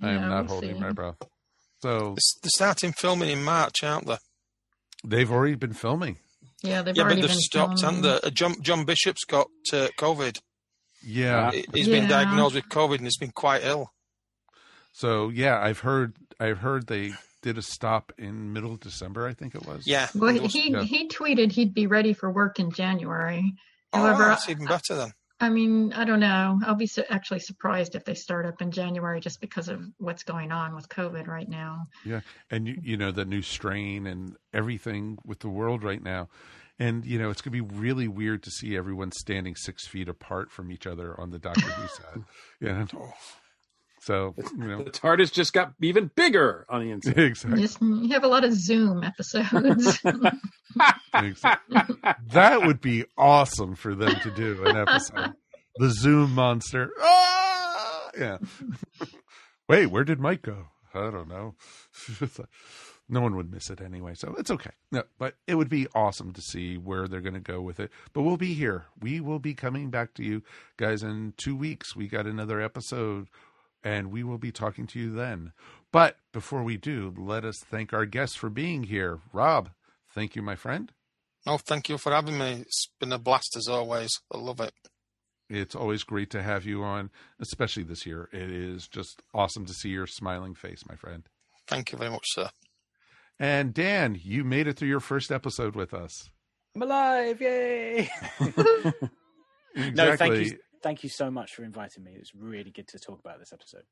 I 0.00 0.10
am 0.12 0.28
not 0.28 0.44
we'll 0.46 0.54
holding 0.54 0.76
see. 0.76 0.80
my 0.80 0.92
breath. 0.92 1.16
So 1.82 2.14
They're 2.42 2.48
starting 2.54 2.92
filming 2.92 3.30
in 3.30 3.44
March, 3.44 3.82
aren't 3.82 4.06
they? 4.06 4.16
they've 5.04 5.30
already 5.30 5.54
been 5.54 5.74
filming. 5.74 6.16
Yeah, 6.62 6.80
they've 6.82 6.96
yeah, 6.96 7.04
but 7.04 7.16
they've 7.16 7.26
been 7.28 7.36
stopped, 7.36 7.82
haven't 7.82 8.02
filming. 8.02 8.20
they? 8.22 8.28
Uh, 8.28 8.30
John, 8.30 8.54
John 8.62 8.84
Bishop's 8.84 9.24
got 9.24 9.48
uh, 9.72 9.88
COVID. 9.98 10.38
Yeah. 11.06 11.50
He- 11.52 11.66
He's 11.72 11.88
been 11.88 12.08
diagnosed 12.08 12.54
with 12.56 12.68
COVID 12.68 12.96
and 12.96 13.04
he's 13.04 13.16
been 13.16 13.30
quite 13.32 13.62
ill. 13.64 13.92
So 14.92 15.28
yeah, 15.28 15.58
I've 15.60 15.80
heard 15.80 16.16
I've 16.40 16.58
heard 16.58 16.86
they 16.86 17.12
did 17.42 17.58
a 17.58 17.62
stop 17.62 18.12
in 18.18 18.52
middle 18.52 18.72
of 18.72 18.80
December, 18.80 19.26
I 19.26 19.34
think 19.34 19.54
it 19.54 19.64
was. 19.66 19.86
Yeah. 19.86 20.08
Well, 20.14 20.34
he 20.34 20.72
Yeah. 20.72 20.82
he 20.82 21.08
tweeted 21.08 21.52
he'd 21.52 21.74
be 21.74 21.86
ready 21.86 22.12
for 22.12 22.30
work 22.30 22.58
in 22.58 22.72
January. 22.72 23.54
Oh, 23.92 24.18
that's 24.18 24.48
even 24.48 24.66
better 24.66 24.94
then. 24.94 25.12
I 25.38 25.50
mean, 25.50 25.92
I 25.92 26.04
don't 26.04 26.20
know. 26.20 26.58
I'll 26.66 26.74
be 26.74 26.86
su- 26.86 27.04
actually 27.10 27.40
surprised 27.40 27.94
if 27.94 28.04
they 28.06 28.14
start 28.14 28.46
up 28.46 28.62
in 28.62 28.70
January 28.70 29.20
just 29.20 29.38
because 29.40 29.68
of 29.68 29.82
what's 29.98 30.22
going 30.22 30.50
on 30.50 30.74
with 30.74 30.88
COVID 30.88 31.26
right 31.26 31.48
now. 31.48 31.88
Yeah, 32.06 32.20
and 32.50 32.66
you, 32.66 32.78
you 32.82 32.96
know 32.96 33.10
the 33.12 33.26
new 33.26 33.42
strain 33.42 34.06
and 34.06 34.34
everything 34.54 35.18
with 35.26 35.40
the 35.40 35.50
world 35.50 35.82
right 35.84 36.02
now, 36.02 36.30
and 36.78 37.04
you 37.04 37.18
know 37.18 37.30
it's 37.30 37.40
gonna 37.42 37.52
be 37.52 37.60
really 37.60 38.08
weird 38.08 38.42
to 38.44 38.50
see 38.50 38.76
everyone 38.76 39.12
standing 39.12 39.54
six 39.56 39.86
feet 39.86 40.08
apart 40.08 40.50
from 40.50 40.70
each 40.70 40.86
other 40.86 41.18
on 41.20 41.30
the 41.30 41.38
Doctor 41.38 41.62
Who 41.62 41.88
side. 41.88 42.24
Yeah, 42.60 42.86
so 44.00 44.34
you 44.56 44.64
know 44.66 44.84
The 44.84 44.90
TARDIS 44.90 45.32
just 45.32 45.52
got 45.52 45.72
even 45.82 46.10
bigger 46.14 46.64
on 46.68 46.82
the 46.84 46.90
inside. 46.90 47.18
exactly. 47.18 47.60
Just 47.60 47.80
you 47.82 48.08
have 48.10 48.24
a 48.24 48.28
lot 48.28 48.44
of 48.44 48.52
Zoom 48.54 49.02
episodes. 49.02 49.98
Exactly. 51.14 51.80
that 52.32 52.60
would 52.66 52.82
be 52.82 53.04
awesome 53.16 53.74
for 53.76 53.94
them 53.94 54.14
to 54.20 54.30
do 54.30 54.62
an 54.66 54.76
episode. 54.76 55.32
The 55.76 55.88
Zoom 55.90 56.32
monster. 56.32 56.90
Ah! 57.00 58.10
Yeah. 58.18 58.38
Wait, 59.68 59.86
where 59.86 60.04
did 60.04 60.20
Mike 60.20 60.42
go? 60.42 60.66
I 60.92 61.10
don't 61.10 61.28
know. 61.28 61.54
No 63.08 63.20
one 63.20 63.36
would 63.36 63.52
miss 63.52 63.70
it 63.70 63.80
anyway, 63.80 64.14
so 64.14 64.34
it's 64.38 64.50
okay. 64.50 64.70
No, 64.90 65.04
but 65.18 65.34
it 65.46 65.54
would 65.54 65.68
be 65.68 65.86
awesome 65.94 66.32
to 66.32 66.40
see 66.40 66.76
where 66.76 67.06
they're 67.06 67.20
going 67.20 67.34
to 67.34 67.40
go 67.40 67.60
with 67.60 67.78
it. 67.78 67.90
But 68.12 68.22
we'll 68.22 68.36
be 68.36 68.54
here. 68.54 68.86
We 69.00 69.20
will 69.20 69.38
be 69.38 69.54
coming 69.54 69.90
back 69.90 70.14
to 70.14 70.24
you 70.24 70.42
guys 70.76 71.02
in 71.02 71.34
two 71.36 71.56
weeks. 71.56 71.94
We 71.94 72.08
got 72.08 72.26
another 72.26 72.60
episode, 72.60 73.28
and 73.84 74.10
we 74.10 74.24
will 74.24 74.38
be 74.38 74.50
talking 74.50 74.86
to 74.88 74.98
you 74.98 75.14
then. 75.14 75.52
But 75.92 76.16
before 76.32 76.62
we 76.62 76.76
do, 76.76 77.14
let 77.16 77.44
us 77.44 77.58
thank 77.58 77.92
our 77.92 78.06
guests 78.06 78.36
for 78.36 78.50
being 78.50 78.84
here. 78.84 79.20
Rob, 79.32 79.70
thank 80.12 80.34
you, 80.34 80.42
my 80.42 80.56
friend. 80.56 80.92
Oh, 81.46 81.58
thank 81.58 81.88
you 81.88 81.96
for 81.98 82.10
having 82.10 82.38
me. 82.38 82.62
It's 82.62 82.88
been 82.98 83.12
a 83.12 83.18
blast 83.18 83.56
as 83.56 83.68
always. 83.68 84.10
I 84.32 84.38
love 84.38 84.60
it. 84.60 84.72
It's 85.48 85.76
always 85.76 86.02
great 86.02 86.30
to 86.30 86.42
have 86.42 86.64
you 86.64 86.82
on, 86.82 87.10
especially 87.38 87.84
this 87.84 88.04
year. 88.04 88.28
It 88.32 88.50
is 88.50 88.88
just 88.88 89.22
awesome 89.32 89.64
to 89.66 89.72
see 89.72 89.90
your 89.90 90.08
smiling 90.08 90.56
face, 90.56 90.82
my 90.88 90.96
friend. 90.96 91.22
Thank 91.68 91.92
you 91.92 91.98
very 91.98 92.10
much, 92.10 92.24
sir. 92.26 92.50
And 93.38 93.74
Dan, 93.74 94.18
you 94.22 94.44
made 94.44 94.66
it 94.66 94.76
through 94.78 94.88
your 94.88 95.00
first 95.00 95.30
episode 95.30 95.76
with 95.76 95.92
us. 95.92 96.30
I'm 96.74 96.82
alive! 96.82 97.40
Yay! 97.40 98.10
Exactly. 98.40 99.10
No, 99.94 100.16
thank 100.16 100.34
you, 100.36 100.58
thank 100.82 101.02
you 101.02 101.10
so 101.10 101.30
much 101.30 101.54
for 101.54 101.62
inviting 101.62 102.02
me. 102.02 102.12
It 102.12 102.20
was 102.20 102.34
really 102.34 102.70
good 102.70 102.88
to 102.88 102.98
talk 102.98 103.20
about 103.20 103.38
this 103.38 103.52
episode. 103.52 103.82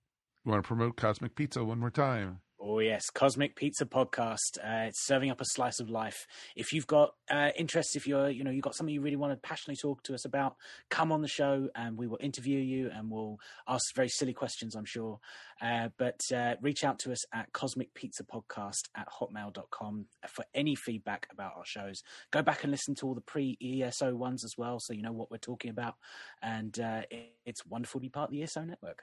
You 0.43 0.51
want 0.51 0.65
to 0.65 0.67
promote 0.67 0.97
Cosmic 0.97 1.35
Pizza 1.35 1.63
one 1.63 1.79
more 1.79 1.91
time? 1.91 2.41
Oh 2.67 2.79
yes, 2.79 3.11
Cosmic 3.11 3.57
Pizza 3.57 3.85
Podcast. 3.85 4.57
Uh, 4.57 4.87
it's 4.87 5.05
serving 5.05 5.31
up 5.31 5.43
a 5.43 5.45
slice 5.45 5.81
of 5.81 5.91
life. 5.91 6.27
If 6.57 6.73
you've 6.73 6.87
got 6.87 7.11
uh, 7.31 7.51
interest, 7.59 7.95
if 7.95 8.07
you're, 8.07 8.31
you 8.31 8.43
know, 8.43 8.51
you've 8.51 8.65
got 8.65 8.75
something 8.75 8.95
you 8.95 9.03
really 9.03 9.17
want 9.17 9.35
to 9.35 9.47
passionately 9.47 9.77
talk 9.77 10.03
to 10.05 10.15
us 10.15 10.25
about, 10.25 10.57
come 10.89 11.13
on 11.13 11.21
the 11.21 11.29
show 11.29 11.69
and 11.75 11.99
we 11.99 12.07
will 12.07 12.17
interview 12.23 12.59
you 12.59 12.91
and 12.91 13.11
we'll 13.11 13.37
ask 13.69 13.95
very 13.95 14.09
silly 14.09 14.33
questions, 14.33 14.75
I'm 14.75 14.87
sure. 14.87 15.21
Uh, 15.61 15.91
but 15.99 16.19
uh, 16.35 16.55
reach 16.63 16.85
out 16.85 16.99
to 17.01 17.13
us 17.13 17.23
at 17.35 17.53
Cosmic 17.53 17.93
Pizza 17.93 18.25
Podcast 18.25 18.89
at 18.97 19.09
hotmail.com 19.21 20.07
for 20.27 20.47
any 20.55 20.75
feedback 20.75 21.29
about 21.31 21.53
our 21.59 21.67
shows. 21.67 22.03
Go 22.31 22.41
back 22.41 22.63
and 22.63 22.71
listen 22.71 22.95
to 22.95 23.07
all 23.07 23.15
the 23.15 23.21
pre 23.21 23.59
ESO 23.63 24.15
ones 24.15 24.43
as 24.43 24.55
well, 24.57 24.81
so 24.81 24.95
you 24.95 25.03
know 25.03 25.13
what 25.13 25.31
we're 25.31 25.37
talking 25.37 25.71
about. 25.71 25.97
And 26.41 26.81
uh, 26.81 27.03
it, 27.11 27.35
it's 27.45 27.67
wonderful 27.67 28.01
to 28.01 28.07
be 28.07 28.09
part 28.09 28.31
of 28.31 28.33
the 28.33 28.43
ESO 28.43 28.65
network. 28.65 29.03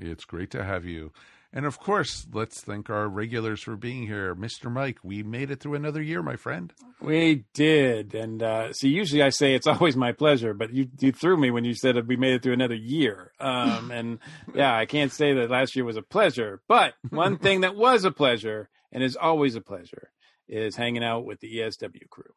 It's 0.00 0.24
great 0.24 0.50
to 0.50 0.64
have 0.64 0.84
you. 0.84 1.12
And 1.52 1.64
of 1.64 1.78
course, 1.78 2.26
let's 2.30 2.60
thank 2.60 2.90
our 2.90 3.08
regulars 3.08 3.62
for 3.62 3.74
being 3.74 4.06
here. 4.06 4.34
Mr. 4.34 4.70
Mike, 4.70 4.98
we 5.02 5.22
made 5.22 5.50
it 5.50 5.60
through 5.60 5.76
another 5.76 6.02
year, 6.02 6.22
my 6.22 6.36
friend. 6.36 6.72
We 7.00 7.46
did. 7.54 8.14
And 8.14 8.42
uh, 8.42 8.72
see, 8.74 8.90
usually 8.90 9.22
I 9.22 9.30
say 9.30 9.54
it's 9.54 9.66
always 9.66 9.96
my 9.96 10.12
pleasure, 10.12 10.52
but 10.52 10.74
you, 10.74 10.88
you 11.00 11.10
threw 11.10 11.38
me 11.38 11.50
when 11.50 11.64
you 11.64 11.74
said 11.74 12.06
we 12.06 12.16
made 12.16 12.34
it 12.34 12.42
through 12.42 12.52
another 12.52 12.74
year. 12.74 13.32
Um, 13.40 13.90
and 13.94 14.18
yeah, 14.54 14.76
I 14.76 14.84
can't 14.84 15.12
say 15.12 15.32
that 15.34 15.50
last 15.50 15.74
year 15.74 15.86
was 15.86 15.96
a 15.96 16.02
pleasure. 16.02 16.60
But 16.68 16.94
one 17.08 17.38
thing 17.42 17.62
that 17.62 17.76
was 17.76 18.04
a 18.04 18.10
pleasure 18.10 18.68
and 18.92 19.02
is 19.02 19.16
always 19.16 19.54
a 19.54 19.62
pleasure 19.62 20.10
is 20.48 20.76
hanging 20.76 21.04
out 21.04 21.24
with 21.24 21.40
the 21.40 21.58
ESW 21.58 22.08
crew. 22.10 22.32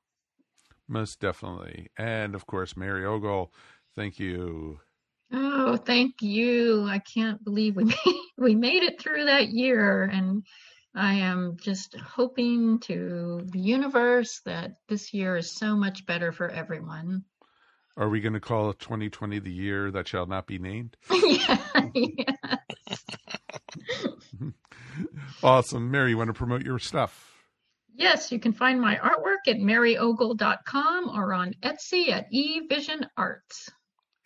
Most 0.88 1.20
definitely. 1.20 1.90
And 1.98 2.34
of 2.34 2.46
course, 2.46 2.78
Mary 2.78 3.06
Ogle, 3.06 3.54
thank 3.96 4.20
you. 4.20 4.80
Oh, 5.34 5.78
thank 5.78 6.22
you. 6.22 6.86
I 6.88 7.00
can't 7.00 7.44
believe 7.44 7.76
we 7.76 7.84
made, 8.06 8.20
we 8.38 8.56
made 8.56 8.84
it 8.84 9.00
through 9.00 9.26
that 9.26 9.50
year. 9.50 10.04
And 10.04 10.44
I 10.96 11.16
am 11.16 11.58
just 11.62 11.96
hoping 11.96 12.80
to 12.80 13.42
the 13.46 13.60
universe 13.60 14.42
that 14.46 14.76
this 14.90 15.14
year 15.14 15.38
is 15.38 15.52
so 15.52 15.76
much 15.76 16.06
better 16.06 16.32
for 16.32 16.50
everyone. 16.50 17.24
Are 17.98 18.10
we 18.10 18.22
going 18.22 18.34
to 18.34 18.40
call 18.40 18.74
2020 18.74 19.40
the 19.40 19.52
year 19.52 19.92
that 19.92 20.08
shall 20.08 20.26
not 20.26 20.48
be 20.48 20.58
named? 20.60 20.96
yeah, 21.12 21.58
awesome. 25.44 25.92
Mary, 25.92 26.12
you 26.12 26.18
want 26.18 26.30
to 26.30 26.34
promote 26.34 26.64
your 26.64 26.80
stuff? 26.80 27.44
Yes, 27.94 28.32
you 28.32 28.40
can 28.40 28.54
find 28.54 28.80
my 28.80 28.96
artwork 28.96 29.48
at 29.48 29.58
maryogle.com 29.58 31.10
or 31.10 31.34
on 31.34 31.54
Etsy 31.62 32.10
at 32.10 32.32
eVision 32.32 33.06
Arts. 33.18 33.70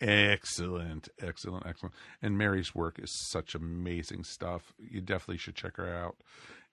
Excellent, 0.00 1.08
excellent, 1.20 1.66
excellent. 1.66 1.94
And 2.20 2.36
Mary's 2.36 2.74
work 2.74 2.98
is 2.98 3.10
such 3.10 3.54
amazing 3.54 4.24
stuff. 4.24 4.74
You 4.78 5.00
definitely 5.00 5.38
should 5.38 5.54
check 5.54 5.76
her 5.76 5.88
out. 5.88 6.16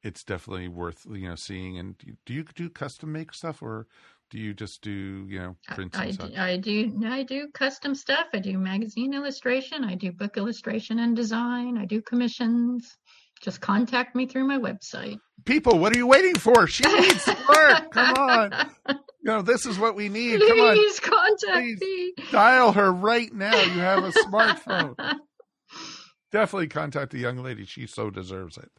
It's 0.01 0.23
definitely 0.25 0.67
worth 0.67 1.05
you 1.09 1.29
know 1.29 1.35
seeing. 1.35 1.77
And 1.77 1.95
do 2.25 2.33
you 2.33 2.43
do 2.43 2.69
custom 2.69 3.13
make 3.13 3.33
stuff, 3.33 3.61
or 3.61 3.87
do 4.29 4.37
you 4.37 4.53
just 4.53 4.81
do 4.81 5.25
you 5.29 5.39
know 5.39 5.55
prints? 5.69 5.97
I, 5.97 6.11
do. 6.11 6.33
I 6.35 6.57
do 6.57 7.01
I 7.05 7.23
do 7.23 7.47
custom 7.53 7.95
stuff. 7.95 8.27
I 8.33 8.39
do 8.39 8.57
magazine 8.57 9.13
illustration. 9.13 9.85
I 9.85 9.95
do 9.95 10.11
book 10.11 10.35
illustration 10.35 10.99
and 10.99 11.15
design. 11.15 11.77
I 11.77 11.85
do 11.85 12.01
commissions. 12.01 12.97
Just 13.43 13.59
contact 13.59 14.15
me 14.15 14.25
through 14.25 14.45
my 14.47 14.57
website. 14.57 15.19
People, 15.43 15.77
what 15.77 15.93
are 15.93 15.97
you 15.97 16.07
waiting 16.07 16.35
for? 16.35 16.65
She 16.65 16.85
needs 16.85 17.27
work. 17.49 17.91
Come 17.91 18.15
on. 18.15 18.69
You 18.87 18.95
know, 19.25 19.41
this 19.41 19.65
is 19.65 19.77
what 19.77 19.95
we 19.95 20.07
need. 20.07 20.39
Come 20.39 20.59
on. 20.61 20.75
Please 20.75 20.99
contact 21.01 21.81
me. 21.81 22.13
Dial 22.31 22.71
her 22.71 22.91
right 22.91 23.33
now. 23.33 23.53
You 23.61 23.81
have 23.81 24.05
a 24.05 24.11
smartphone. 24.11 24.95
Definitely 26.31 26.69
contact 26.69 27.11
the 27.11 27.19
young 27.19 27.37
lady. 27.37 27.65
She 27.65 27.85
so 27.85 28.09
deserves 28.09 28.57
it. 28.57 28.71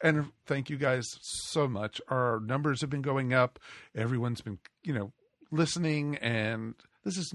And 0.00 0.26
thank 0.46 0.70
you 0.70 0.76
guys 0.76 1.04
so 1.20 1.66
much. 1.66 2.00
Our 2.08 2.38
numbers 2.38 2.80
have 2.82 2.90
been 2.90 3.02
going 3.02 3.34
up. 3.34 3.58
Everyone's 3.96 4.40
been, 4.40 4.60
you 4.84 4.92
know, 4.92 5.12
listening. 5.50 6.14
And 6.18 6.76
this 7.04 7.16
is 7.16 7.34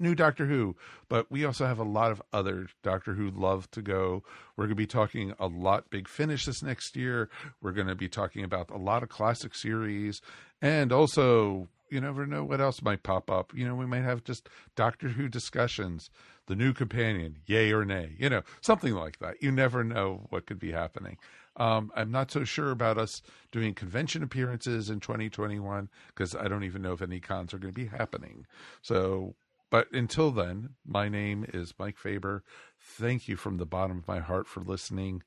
new 0.00 0.14
Doctor 0.14 0.46
Who, 0.46 0.76
but 1.08 1.30
we 1.30 1.44
also 1.44 1.66
have 1.66 1.78
a 1.78 1.84
lot 1.84 2.10
of 2.10 2.22
other 2.32 2.68
Doctor 2.82 3.14
Who 3.14 3.30
love 3.30 3.70
to 3.72 3.82
go. 3.82 4.22
We're 4.56 4.64
going 4.64 4.70
to 4.70 4.74
be 4.76 4.86
talking 4.86 5.34
a 5.38 5.46
lot 5.46 5.90
Big 5.90 6.08
Finish 6.08 6.46
this 6.46 6.62
next 6.62 6.96
year. 6.96 7.28
We're 7.60 7.72
going 7.72 7.88
to 7.88 7.94
be 7.94 8.08
talking 8.08 8.44
about 8.44 8.70
a 8.70 8.78
lot 8.78 9.02
of 9.02 9.08
classic 9.08 9.54
series. 9.54 10.20
And 10.62 10.92
also, 10.92 11.68
you 11.90 12.00
never 12.00 12.26
know 12.26 12.44
what 12.44 12.60
else 12.60 12.82
might 12.82 13.02
pop 13.02 13.30
up. 13.30 13.52
You 13.54 13.66
know, 13.66 13.74
we 13.74 13.86
might 13.86 14.02
have 14.02 14.24
just 14.24 14.48
Doctor 14.76 15.08
Who 15.08 15.28
discussions, 15.28 16.10
the 16.46 16.56
new 16.56 16.72
companion, 16.72 17.38
yay 17.46 17.72
or 17.72 17.84
nay, 17.84 18.14
you 18.18 18.30
know, 18.30 18.42
something 18.60 18.94
like 18.94 19.18
that. 19.18 19.42
You 19.42 19.50
never 19.50 19.84
know 19.84 20.26
what 20.30 20.46
could 20.46 20.58
be 20.58 20.72
happening. 20.72 21.18
Um, 21.56 21.90
I'm 21.94 22.10
not 22.10 22.30
so 22.30 22.44
sure 22.44 22.70
about 22.70 22.96
us 22.96 23.22
doing 23.50 23.74
convention 23.74 24.22
appearances 24.22 24.88
in 24.88 25.00
2021 25.00 25.88
because 26.08 26.34
I 26.34 26.48
don't 26.48 26.64
even 26.64 26.80
know 26.80 26.92
if 26.92 27.02
any 27.02 27.20
cons 27.20 27.52
are 27.52 27.58
going 27.58 27.74
to 27.74 27.80
be 27.80 27.86
happening. 27.86 28.46
So, 28.82 29.34
but 29.70 29.90
until 29.92 30.30
then, 30.30 30.70
my 30.86 31.08
name 31.08 31.46
is 31.52 31.74
Mike 31.78 31.96
Faber. 31.96 32.42
Thank 32.78 33.28
you 33.28 33.36
from 33.36 33.56
the 33.56 33.66
bottom 33.66 33.98
of 33.98 34.08
my 34.08 34.18
heart 34.18 34.46
for 34.46 34.60
listening. 34.60 35.22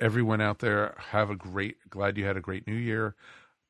Everyone 0.00 0.40
out 0.40 0.58
there, 0.58 0.94
have 0.98 1.30
a 1.30 1.36
great, 1.36 1.76
glad 1.88 2.16
you 2.16 2.24
had 2.24 2.36
a 2.36 2.40
great 2.40 2.66
new 2.66 2.74
year. 2.74 3.14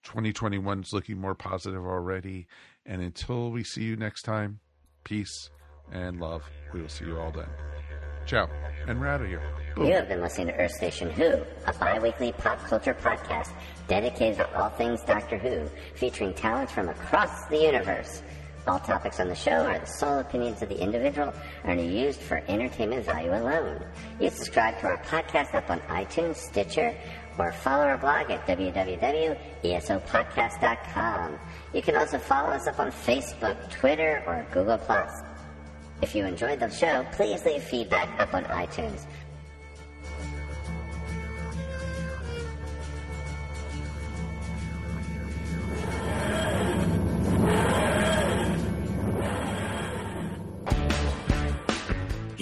2021 0.04 0.80
is 0.82 0.92
looking 0.92 1.18
more 1.18 1.34
positive 1.34 1.84
already. 1.84 2.46
And 2.84 3.02
until 3.02 3.50
we 3.50 3.64
see 3.64 3.82
you 3.82 3.96
next 3.96 4.22
time, 4.22 4.60
peace 5.04 5.50
and 5.92 6.20
love. 6.20 6.42
We 6.72 6.80
will 6.80 6.88
see 6.88 7.04
you 7.04 7.18
all 7.18 7.32
then. 7.32 7.48
Ciao. 8.26 8.48
And 8.88 9.00
we're 9.00 9.06
out 9.06 9.20
of 9.20 9.28
here. 9.28 9.42
You 9.76 9.92
have 9.92 10.08
been 10.08 10.20
listening 10.20 10.48
to 10.48 10.54
Earth 10.54 10.72
Station 10.72 11.10
Who, 11.10 11.42
a 11.66 11.72
bi-weekly 11.78 12.32
pop 12.32 12.58
culture 12.64 12.94
podcast 12.94 13.50
dedicated 13.88 14.38
to 14.38 14.56
all 14.56 14.70
things 14.70 15.02
Doctor 15.02 15.38
Who, 15.38 15.68
featuring 15.94 16.34
talents 16.34 16.72
from 16.72 16.88
across 16.88 17.46
the 17.46 17.58
universe. 17.58 18.22
All 18.66 18.80
topics 18.80 19.20
on 19.20 19.28
the 19.28 19.34
show 19.34 19.64
are 19.64 19.78
the 19.78 19.86
sole 19.86 20.18
opinions 20.18 20.60
of 20.60 20.68
the 20.68 20.80
individual 20.80 21.32
and 21.62 21.78
are 21.78 21.84
used 21.84 22.20
for 22.20 22.42
entertainment 22.48 23.06
value 23.06 23.30
alone. 23.30 23.84
You 24.18 24.28
subscribe 24.30 24.80
to 24.80 24.88
our 24.88 24.98
podcast 25.04 25.54
up 25.54 25.70
on 25.70 25.78
iTunes, 25.82 26.34
Stitcher, 26.34 26.92
or 27.38 27.52
follow 27.52 27.84
our 27.84 27.98
blog 27.98 28.28
at 28.28 28.44
www.esopodcast.com. 28.46 31.38
You 31.72 31.82
can 31.82 31.94
also 31.94 32.18
follow 32.18 32.50
us 32.50 32.66
up 32.66 32.80
on 32.80 32.90
Facebook, 32.90 33.70
Twitter, 33.70 34.24
or 34.26 34.44
Google+. 34.52 34.80
If 36.02 36.16
you 36.16 36.26
enjoyed 36.26 36.60
the 36.60 36.68
show, 36.68 37.06
please 37.12 37.42
leave 37.44 37.62
feedback 37.62 38.20
up 38.20 38.34
on 38.34 38.44
iTunes. 38.44 39.06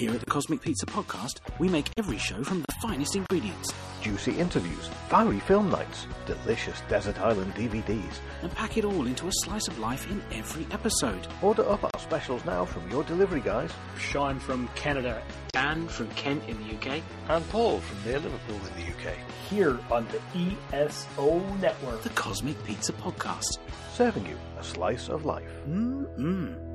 Here 0.05 0.13
at 0.13 0.19
the 0.19 0.27
Cosmic 0.27 0.61
Pizza 0.61 0.85
Podcast, 0.85 1.39
we 1.57 1.67
make 1.67 1.89
every 1.97 2.19
show 2.19 2.43
from 2.43 2.59
the 2.61 2.71
finest 2.79 3.15
ingredients 3.15 3.73
Juicy 4.03 4.33
interviews, 4.37 4.87
fiery 5.09 5.39
film 5.39 5.71
nights, 5.71 6.05
delicious 6.27 6.79
Desert 6.87 7.19
Island 7.19 7.55
DVDs. 7.55 8.19
and 8.43 8.51
pack 8.53 8.77
it 8.77 8.85
all 8.85 9.07
into 9.07 9.27
a 9.27 9.31
slice 9.31 9.67
of 9.67 9.79
life 9.79 10.07
in 10.11 10.21
every 10.31 10.67
episode. 10.69 11.25
Order 11.41 11.67
up 11.67 11.83
our 11.83 11.99
specials 11.99 12.45
now 12.45 12.65
from 12.65 12.87
your 12.91 13.03
delivery 13.03 13.41
guys. 13.41 13.71
Sean 13.97 14.37
from 14.39 14.67
Canada, 14.75 15.23
Dan 15.53 15.87
from 15.87 16.07
Kent 16.09 16.43
in 16.47 16.55
the 16.67 16.75
UK, 16.75 17.01
And 17.29 17.49
Paul 17.49 17.79
from 17.79 18.03
near 18.05 18.19
Liverpool 18.19 18.57
in 18.57 18.85
the 18.85 18.91
UK. 19.09 19.15
Here 19.49 19.79
on 19.89 20.07
the 20.09 20.55
ESO 20.71 21.39
Network. 21.55 22.03
The 22.03 22.09
Cosmic 22.09 22.63
Pizza 22.63 22.93
Podcast. 22.93 23.57
Serving 23.95 24.27
you 24.27 24.37
a 24.59 24.63
slice 24.63 25.09
of 25.09 25.25
life. 25.25 25.49
Mm-mm. 25.67 26.74